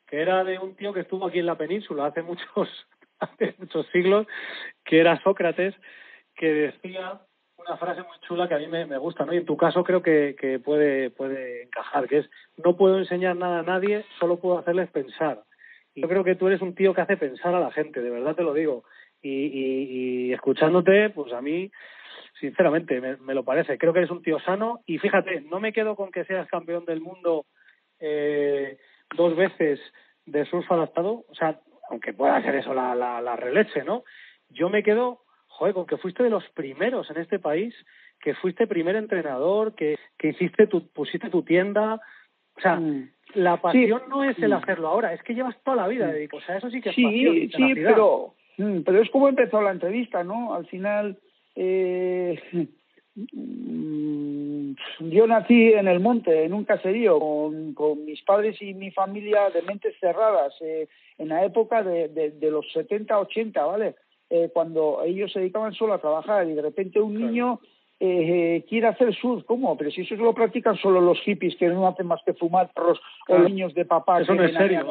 que 0.06 0.20
era 0.22 0.42
de 0.42 0.58
un 0.58 0.74
tío 0.74 0.92
que 0.92 1.00
estuvo 1.00 1.26
aquí 1.26 1.38
en 1.38 1.46
la 1.46 1.58
península 1.58 2.06
hace 2.06 2.22
muchos, 2.22 2.68
hace 3.18 3.54
muchos 3.58 3.86
siglos, 3.88 4.26
que 4.84 5.00
era 5.00 5.20
Sócrates, 5.22 5.74
que 6.34 6.52
decía 6.52 7.20
una 7.58 7.76
frase 7.76 8.02
muy 8.02 8.16
chula 8.26 8.48
que 8.48 8.54
a 8.54 8.58
mí 8.58 8.68
me, 8.68 8.86
me 8.86 8.98
gusta, 8.98 9.26
¿no? 9.26 9.34
Y 9.34 9.38
en 9.38 9.44
tu 9.44 9.56
caso 9.56 9.84
creo 9.84 10.02
que, 10.02 10.36
que 10.38 10.58
puede, 10.58 11.10
puede 11.10 11.64
encajar, 11.64 12.08
que 12.08 12.18
es, 12.18 12.30
no 12.56 12.76
puedo 12.76 12.98
enseñar 12.98 13.36
nada 13.36 13.60
a 13.60 13.62
nadie, 13.64 14.04
solo 14.18 14.38
puedo 14.38 14.58
hacerles 14.58 14.88
pensar. 14.90 15.42
Yo 16.00 16.08
creo 16.08 16.24
que 16.24 16.34
tú 16.34 16.46
eres 16.46 16.60
un 16.60 16.74
tío 16.74 16.94
que 16.94 17.00
hace 17.00 17.16
pensar 17.16 17.54
a 17.54 17.60
la 17.60 17.70
gente, 17.70 18.00
de 18.00 18.10
verdad 18.10 18.34
te 18.34 18.42
lo 18.42 18.54
digo. 18.54 18.84
Y, 19.20 20.32
escuchándote, 20.32 21.10
pues 21.10 21.32
a 21.32 21.40
mí 21.40 21.70
sinceramente, 22.40 23.00
me, 23.00 23.34
lo 23.34 23.44
parece. 23.44 23.78
Creo 23.78 23.92
que 23.92 23.98
eres 23.98 24.12
un 24.12 24.22
tío 24.22 24.38
sano 24.38 24.80
y 24.86 24.98
fíjate, 24.98 25.40
no 25.40 25.58
me 25.58 25.72
quedo 25.72 25.96
con 25.96 26.12
que 26.12 26.24
seas 26.24 26.46
campeón 26.48 26.84
del 26.84 27.00
mundo 27.00 27.46
eh, 27.98 28.78
dos 29.16 29.34
veces 29.36 29.80
de 30.24 30.44
surf 30.44 30.70
adaptado, 30.70 31.24
o 31.28 31.34
sea, 31.34 31.58
aunque 31.90 32.12
pueda 32.12 32.40
ser 32.42 32.54
eso 32.54 32.74
la, 32.74 32.94
la, 32.94 33.20
la 33.20 33.34
releche, 33.34 33.82
¿no? 33.82 34.04
Yo 34.50 34.68
me 34.68 34.82
quedo, 34.82 35.22
joder, 35.48 35.74
con 35.74 35.86
que 35.86 35.96
fuiste 35.96 36.22
de 36.22 36.30
los 36.30 36.48
primeros 36.50 37.10
en 37.10 37.16
este 37.16 37.38
país, 37.38 37.74
que 38.20 38.34
fuiste 38.34 38.66
primer 38.66 38.96
entrenador, 38.96 39.74
que, 39.74 39.98
que 40.18 40.28
hiciste 40.28 40.66
tu, 40.66 40.88
pusiste 40.88 41.30
tu 41.30 41.42
tienda, 41.42 42.00
o 42.56 42.60
sea, 42.60 42.76
mm. 42.76 43.10
La 43.34 43.60
pasión 43.60 44.02
no 44.08 44.24
es 44.24 44.38
el 44.38 44.50
mm. 44.50 44.54
hacerlo 44.54 44.88
ahora, 44.88 45.12
es 45.12 45.22
que 45.22 45.34
llevas 45.34 45.56
toda 45.62 45.76
la 45.76 45.88
vida 45.88 46.06
mm. 46.06 46.12
dedicado, 46.12 46.42
o 46.42 46.46
sea, 46.46 46.56
eso 46.56 46.70
sí 46.70 46.80
que 46.80 46.90
es 46.90 46.94
sí, 46.94 47.50
Sí, 47.54 47.74
pero, 47.74 48.34
pero 48.56 49.02
es 49.02 49.10
como 49.10 49.28
empezó 49.28 49.60
la 49.60 49.72
entrevista, 49.72 50.24
¿no? 50.24 50.54
Al 50.54 50.66
final, 50.66 51.18
eh, 51.54 52.40
yo 55.00 55.26
nací 55.26 55.72
en 55.72 55.88
el 55.88 56.00
monte, 56.00 56.44
en 56.44 56.54
un 56.54 56.64
caserío, 56.64 57.18
con, 57.18 57.74
con 57.74 58.04
mis 58.04 58.22
padres 58.22 58.60
y 58.62 58.74
mi 58.74 58.90
familia 58.90 59.50
de 59.50 59.62
mentes 59.62 59.94
cerradas, 60.00 60.54
eh, 60.60 60.88
en 61.18 61.28
la 61.28 61.44
época 61.44 61.82
de, 61.82 62.08
de, 62.08 62.50
los 62.50 62.70
70, 62.72 63.18
80, 63.18 63.64
¿vale? 63.64 63.96
Eh, 64.30 64.50
cuando 64.52 65.02
ellos 65.04 65.32
se 65.32 65.40
dedicaban 65.40 65.72
solo 65.74 65.94
a 65.94 66.00
trabajar 66.00 66.46
y 66.48 66.52
de 66.52 66.62
repente 66.62 67.00
un 67.00 67.14
niño 67.14 67.60
eh, 68.00 68.64
quiere 68.68 68.86
hacer 68.86 69.12
surf, 69.14 69.44
¿cómo? 69.44 69.76
Pero 69.76 69.90
si 69.90 70.02
eso 70.02 70.14
lo 70.14 70.32
practican 70.32 70.76
solo 70.76 71.00
los 71.00 71.20
hippies 71.22 71.56
que 71.56 71.66
no 71.66 71.88
hacen 71.88 72.06
más 72.06 72.20
que 72.24 72.32
fumar 72.32 72.70
o 73.28 73.38
niños 73.40 73.74
de 73.74 73.84
papá 73.84 74.20
eso 74.20 74.34
no 74.34 74.44
es 74.44 74.54
serio. 74.54 74.86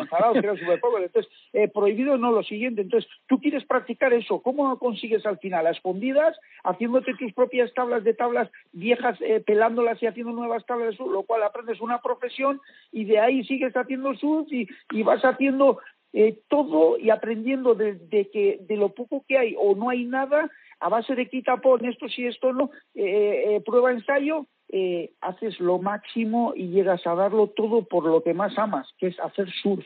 Entonces, 1.05 1.31
eh, 1.53 1.69
prohibido 1.69 2.17
no 2.17 2.31
lo 2.31 2.43
siguiente. 2.43 2.81
Entonces, 2.81 3.09
tú 3.27 3.39
quieres 3.39 3.63
practicar 3.65 4.13
eso, 4.13 4.41
¿cómo 4.41 4.67
lo 4.69 4.77
consigues 4.77 5.25
al 5.25 5.38
final? 5.39 5.67
A 5.67 5.71
escondidas, 5.71 6.38
haciéndote 6.63 7.13
tus 7.13 7.31
propias 7.34 7.73
tablas 7.73 8.03
de 8.03 8.13
tablas 8.13 8.49
viejas, 8.73 9.17
eh, 9.21 9.41
pelándolas 9.45 10.01
y 10.03 10.07
haciendo 10.07 10.34
nuevas 10.34 10.65
tablas 10.65 10.89
de 10.89 10.97
surf, 10.97 11.11
lo 11.11 11.23
cual 11.23 11.43
aprendes 11.43 11.79
una 11.79 12.01
profesión 12.01 12.59
y 12.91 13.05
de 13.05 13.19
ahí 13.19 13.43
sigues 13.45 13.75
haciendo 13.75 14.15
surf 14.15 14.51
y, 14.51 14.67
y 14.91 15.03
vas 15.03 15.23
haciendo 15.23 15.79
eh, 16.13 16.39
todo 16.47 16.97
y 16.97 17.09
aprendiendo 17.09 17.75
de, 17.75 17.93
de, 17.95 18.29
que 18.29 18.59
de 18.61 18.75
lo 18.75 18.89
poco 18.89 19.23
que 19.27 19.38
hay 19.38 19.55
o 19.57 19.75
no 19.75 19.89
hay 19.89 20.05
nada 20.05 20.49
a 20.80 20.90
base 20.90 21.16
de 21.16 21.28
quita 21.28 21.58
pon 21.58 21.86
esto 21.86 22.08
sí 22.08 22.26
esto 22.26 22.54
no 22.54 22.70
eh, 22.95 23.56
eh, 23.56 23.62
prueba 23.66 23.91
ensayo 23.91 24.45
eh, 24.70 25.12
haces 25.22 25.60
lo 25.60 25.80
máximo 25.80 26.54
y 26.56 26.68
llegas 26.68 27.06
a 27.08 27.16
darlo 27.16 27.48
todo 27.48 27.86
por 27.86 28.06
lo 28.06 28.22
que 28.22 28.34
más 28.34 28.58
amas 28.58 28.88
que 28.98 29.08
es 29.08 29.20
hacer 29.20 29.49
surf. 29.64 29.86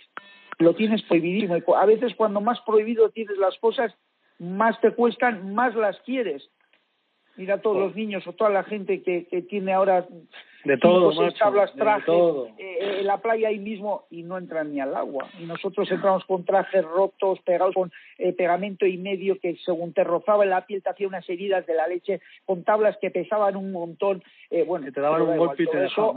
Lo 0.57 0.73
tienes 0.73 1.03
prohibidísimo 1.03 1.75
a 1.75 1.85
veces 1.85 2.15
cuando 2.15 2.41
más 2.41 2.59
prohibido 2.61 3.09
tienes 3.09 3.37
las 3.37 3.57
cosas 3.59 3.93
más 4.39 4.79
te 4.81 4.91
cuestan 4.91 5.53
más 5.53 5.75
las 5.75 5.99
quieres. 6.01 6.49
Mira 7.37 7.61
todos 7.61 7.77
los 7.77 7.95
niños 7.95 8.25
o 8.25 8.33
toda 8.33 8.49
la 8.49 8.63
gente 8.63 9.03
que, 9.03 9.27
que 9.27 9.43
tiene 9.43 9.71
ahora 9.71 10.07
de 10.63 10.77
todo, 10.77 11.11
tablas, 11.33 11.73
trajes, 11.73 12.07
eh, 12.09 12.53
eh, 12.59 12.97
en 12.99 13.07
la 13.07 13.17
playa 13.17 13.47
ahí 13.47 13.59
mismo 13.59 14.05
y 14.09 14.23
no 14.23 14.37
entran 14.37 14.71
ni 14.71 14.79
al 14.79 14.95
agua. 14.95 15.27
Y 15.39 15.45
nosotros 15.45 15.89
entramos 15.91 16.23
con 16.25 16.45
trajes 16.45 16.83
rotos, 16.85 17.39
pegados 17.41 17.73
con 17.73 17.91
eh, 18.17 18.33
pegamento 18.33 18.85
y 18.85 18.97
medio 18.97 19.39
que 19.39 19.55
según 19.65 19.93
te 19.93 20.03
rozaba 20.03 20.43
en 20.43 20.51
la 20.51 20.65
piel 20.65 20.83
te 20.83 20.89
hacía 20.89 21.07
unas 21.07 21.27
heridas 21.29 21.65
de 21.65 21.73
la 21.73 21.87
leche, 21.87 22.21
con 22.45 22.63
tablas 22.63 22.97
que 23.01 23.09
pesaban 23.09 23.55
un 23.55 23.71
montón. 23.71 24.23
bueno, 24.67 24.91
te 24.91 25.01
daban 25.01 25.23
un 25.23 25.37
golpe 25.37 25.63
y 25.63 25.67
te 25.67 25.85
eso, 25.85 26.15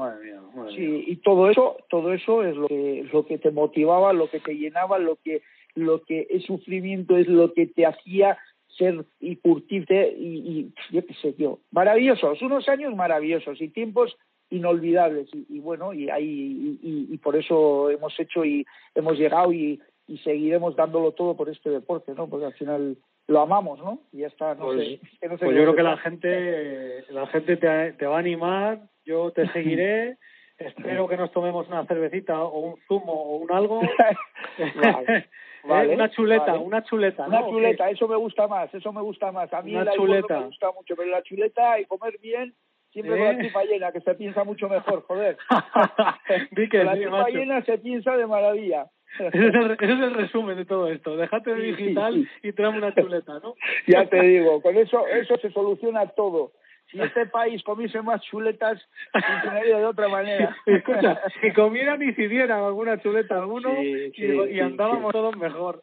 sí, 0.70 1.04
y 1.06 1.16
todo 1.16 1.50
eso, 1.50 1.76
todo 1.88 2.12
eso 2.12 2.42
es 2.42 2.56
lo 2.56 2.68
que, 2.68 3.08
lo 3.12 3.26
que 3.26 3.38
te 3.38 3.50
motivaba, 3.50 4.12
lo 4.12 4.28
que 4.28 4.40
te 4.40 4.54
llenaba, 4.54 4.98
lo 4.98 5.16
que, 5.24 5.42
lo 5.74 6.02
que 6.02 6.26
es 6.28 6.44
sufrimiento 6.44 7.16
es 7.16 7.28
lo 7.28 7.52
que 7.52 7.66
te 7.66 7.86
hacía 7.86 8.38
ser 8.76 9.04
y 9.20 9.36
curtirte 9.36 10.14
y, 10.18 10.36
y 10.36 10.74
yo 10.92 11.06
qué 11.06 11.14
sé 11.14 11.34
yo, 11.38 11.60
maravillosos, 11.70 12.42
unos 12.42 12.68
años 12.68 12.94
maravillosos 12.94 13.60
y 13.60 13.68
tiempos 13.68 14.16
inolvidables. 14.54 15.28
Y, 15.32 15.58
bueno 15.60 15.92
y 15.92 16.10
ahí 16.10 16.78
y, 16.82 17.18
por 17.18 17.36
eso 17.36 17.90
hemos 17.90 18.18
hecho 18.18 18.44
y 18.44 18.66
hemos 18.94 19.18
llegado 19.18 19.52
y, 19.52 19.80
seguiremos 20.22 20.76
dándolo 20.76 21.12
todo 21.12 21.34
por 21.34 21.48
este 21.48 21.70
deporte 21.70 22.12
no 22.14 22.28
porque 22.28 22.44
al 22.44 22.52
final 22.52 22.98
lo 23.26 23.40
amamos 23.40 23.78
no 23.78 24.00
y 24.12 24.18
ya 24.18 24.26
está 24.26 24.54
no 24.54 24.66
pues, 24.66 25.00
sé, 25.00 25.28
pues 25.28 25.40
yo 25.40 25.48
creo 25.48 25.74
que 25.74 25.82
la 25.82 25.96
gente 25.96 27.04
la 27.10 27.26
gente 27.28 27.56
te, 27.56 27.92
te 27.94 28.06
va 28.06 28.16
a 28.16 28.18
animar 28.18 28.82
yo 29.06 29.30
te 29.30 29.48
seguiré 29.54 30.18
espero 30.58 31.08
que 31.08 31.16
nos 31.16 31.32
tomemos 31.32 31.66
una 31.68 31.86
cervecita 31.86 32.42
o 32.42 32.58
un 32.58 32.76
zumo 32.86 33.12
o 33.12 33.36
un 33.36 33.52
algo. 33.52 33.80
Vale, 35.64 35.94
una 35.94 36.10
chuleta 36.10 36.54
una 36.58 36.84
chuleta 36.84 37.26
una 37.26 37.46
chuleta 37.48 37.90
eso 37.90 38.06
me 38.06 38.16
gusta 38.16 38.46
más 38.46 38.72
eso 38.74 38.92
me 38.92 39.00
gusta 39.00 39.32
más. 39.32 39.52
A 39.52 39.62
mí 39.62 39.74
una 39.74 39.92
chuleta. 39.92 40.40
me 40.40 40.46
gusta 40.46 40.72
mucho 40.72 40.94
pero 40.94 41.10
la 41.10 41.22
chuleta 41.22 41.80
y 41.80 41.86
comer 41.86 42.18
bien 42.20 42.54
Siempre 42.94 43.18
con 43.18 43.26
la 43.26 43.36
tripa 43.36 43.64
llena, 43.64 43.90
que 43.90 44.00
se 44.00 44.14
piensa 44.14 44.44
mucho 44.44 44.68
mejor, 44.68 45.02
joder. 45.02 45.36
con 45.48 46.86
la 46.86 46.92
tripa 46.94 47.28
llena 47.28 47.62
se 47.64 47.78
piensa 47.78 48.16
de 48.16 48.26
maravilla. 48.26 48.86
Ese 49.18 49.46
es, 49.48 49.54
el, 49.54 49.70
ese 49.72 49.92
es, 49.92 50.00
el, 50.00 50.14
resumen 50.14 50.56
de 50.56 50.64
todo 50.64 50.88
esto. 50.88 51.16
Déjate 51.16 51.54
de 51.54 51.62
digital 51.72 52.28
y 52.42 52.52
tráeme 52.52 52.78
una 52.78 52.94
chuleta, 52.94 53.40
¿no? 53.40 53.54
Ya 53.88 54.06
te 54.06 54.20
digo, 54.22 54.62
con 54.62 54.76
eso 54.76 55.06
eso 55.08 55.36
se 55.38 55.50
soluciona 55.50 56.06
todo 56.06 56.52
si 56.94 57.02
este 57.02 57.26
país 57.26 57.62
comiese 57.64 58.00
más 58.02 58.22
chuletas, 58.22 58.80
funcionaría 59.12 59.78
de 59.78 59.84
otra 59.84 60.08
manera. 60.08 60.56
Escucha, 60.66 61.20
si 61.40 61.52
comieran 61.52 62.00
y 62.02 62.14
si 62.14 62.28
dieran 62.28 62.62
alguna 62.62 63.00
chuleta 63.00 63.36
alguno 63.36 63.82
y, 63.82 64.60
andábamos 64.60 65.12
todos 65.12 65.36
mejor. 65.36 65.82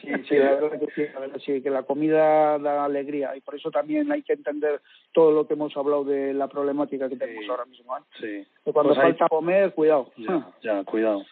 Sí, 0.00 0.10
sí, 0.28 0.36
la 0.36 0.54
verdad 0.54 0.80
que 0.80 0.86
sí, 0.94 1.06
la 1.12 1.20
verdad 1.20 1.38
sí, 1.44 1.62
que 1.62 1.70
la 1.70 1.82
comida 1.82 2.58
da 2.58 2.84
alegría 2.84 3.36
y 3.36 3.42
por 3.42 3.54
eso 3.54 3.70
también 3.70 4.10
hay 4.10 4.22
que 4.22 4.32
entender 4.32 4.80
todo 5.12 5.30
lo 5.30 5.46
que 5.46 5.54
hemos 5.54 5.76
hablado 5.76 6.04
de 6.04 6.32
la 6.32 6.48
problemática 6.48 7.08
que 7.08 7.16
tenemos 7.16 7.44
ahora 7.50 7.66
mismo. 7.66 7.96
¿eh? 7.96 8.00
Sí. 8.18 8.46
Que 8.64 8.72
cuando 8.72 8.94
pues 8.94 9.04
falta 9.04 9.28
comer, 9.28 9.72
cuidado. 9.74 10.10
Ya, 10.16 10.48
ya, 10.62 10.84
cuidado. 10.84 11.22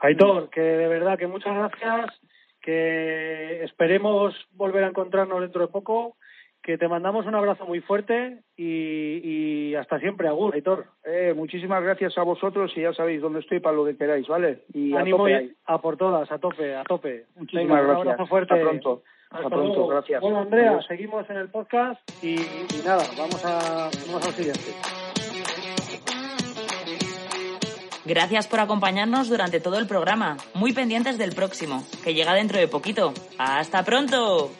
Aitor, 0.00 0.48
que 0.48 0.60
de 0.60 0.88
verdad 0.88 1.18
que 1.18 1.26
muchas 1.26 1.54
gracias, 1.54 2.18
que 2.62 3.62
esperemos 3.64 4.34
volver 4.52 4.84
a 4.84 4.88
encontrarnos 4.88 5.40
dentro 5.42 5.60
de 5.60 5.68
poco 5.68 6.16
que 6.64 6.78
te 6.78 6.88
mandamos 6.88 7.26
un 7.26 7.34
abrazo 7.34 7.66
muy 7.66 7.80
fuerte 7.80 8.38
y, 8.56 9.74
hasta 9.74 9.98
siempre, 10.00 10.28
Agur, 10.28 10.54
Aitor. 10.54 10.86
Eh, 11.04 11.34
muchísimas 11.36 11.82
gracias 11.82 12.16
a 12.16 12.22
vosotros 12.22 12.72
y 12.74 12.80
ya 12.80 12.94
sabéis 12.94 13.20
dónde 13.20 13.40
estoy 13.40 13.60
para 13.60 13.76
lo 13.76 13.84
que 13.84 13.96
queráis, 13.96 14.26
¿vale? 14.26 14.62
Y 14.72 14.94
Ánimo 14.96 15.26
a, 15.26 15.74
a 15.74 15.78
por 15.80 15.98
todas, 15.98 16.30
a 16.32 16.38
tope, 16.38 16.74
a 16.74 16.84
tope. 16.84 17.26
Muchísimas 17.36 17.82
gracias. 17.82 18.00
Un 18.00 18.08
abrazo 18.08 18.26
fuerte. 18.26 18.54
Hasta 18.54 18.64
pronto. 18.64 19.02
Hasta, 19.30 19.48
pronto, 19.50 19.86
gracias. 19.88 20.20
Bueno, 20.22 20.40
Andrea, 20.40 20.80
seguimos 20.88 21.28
en 21.28 21.36
el 21.36 21.48
podcast 21.50 22.00
y, 22.24 22.36
nada, 22.84 23.04
vamos, 23.18 23.44
a, 23.44 23.90
vamos 24.06 24.26
al 24.26 24.32
siguiente. 24.32 24.70
Gracias 28.06 28.46
por 28.46 28.60
acompañarnos 28.60 29.28
durante 29.28 29.60
todo 29.60 29.78
el 29.78 29.86
programa. 29.86 30.36
Muy 30.54 30.72
pendientes 30.72 31.18
del 31.18 31.34
próximo, 31.34 31.82
que 32.02 32.14
llega 32.14 32.32
dentro 32.32 32.58
de 32.58 32.68
poquito. 32.68 33.12
¡Hasta 33.38 33.82
pronto! 33.82 34.50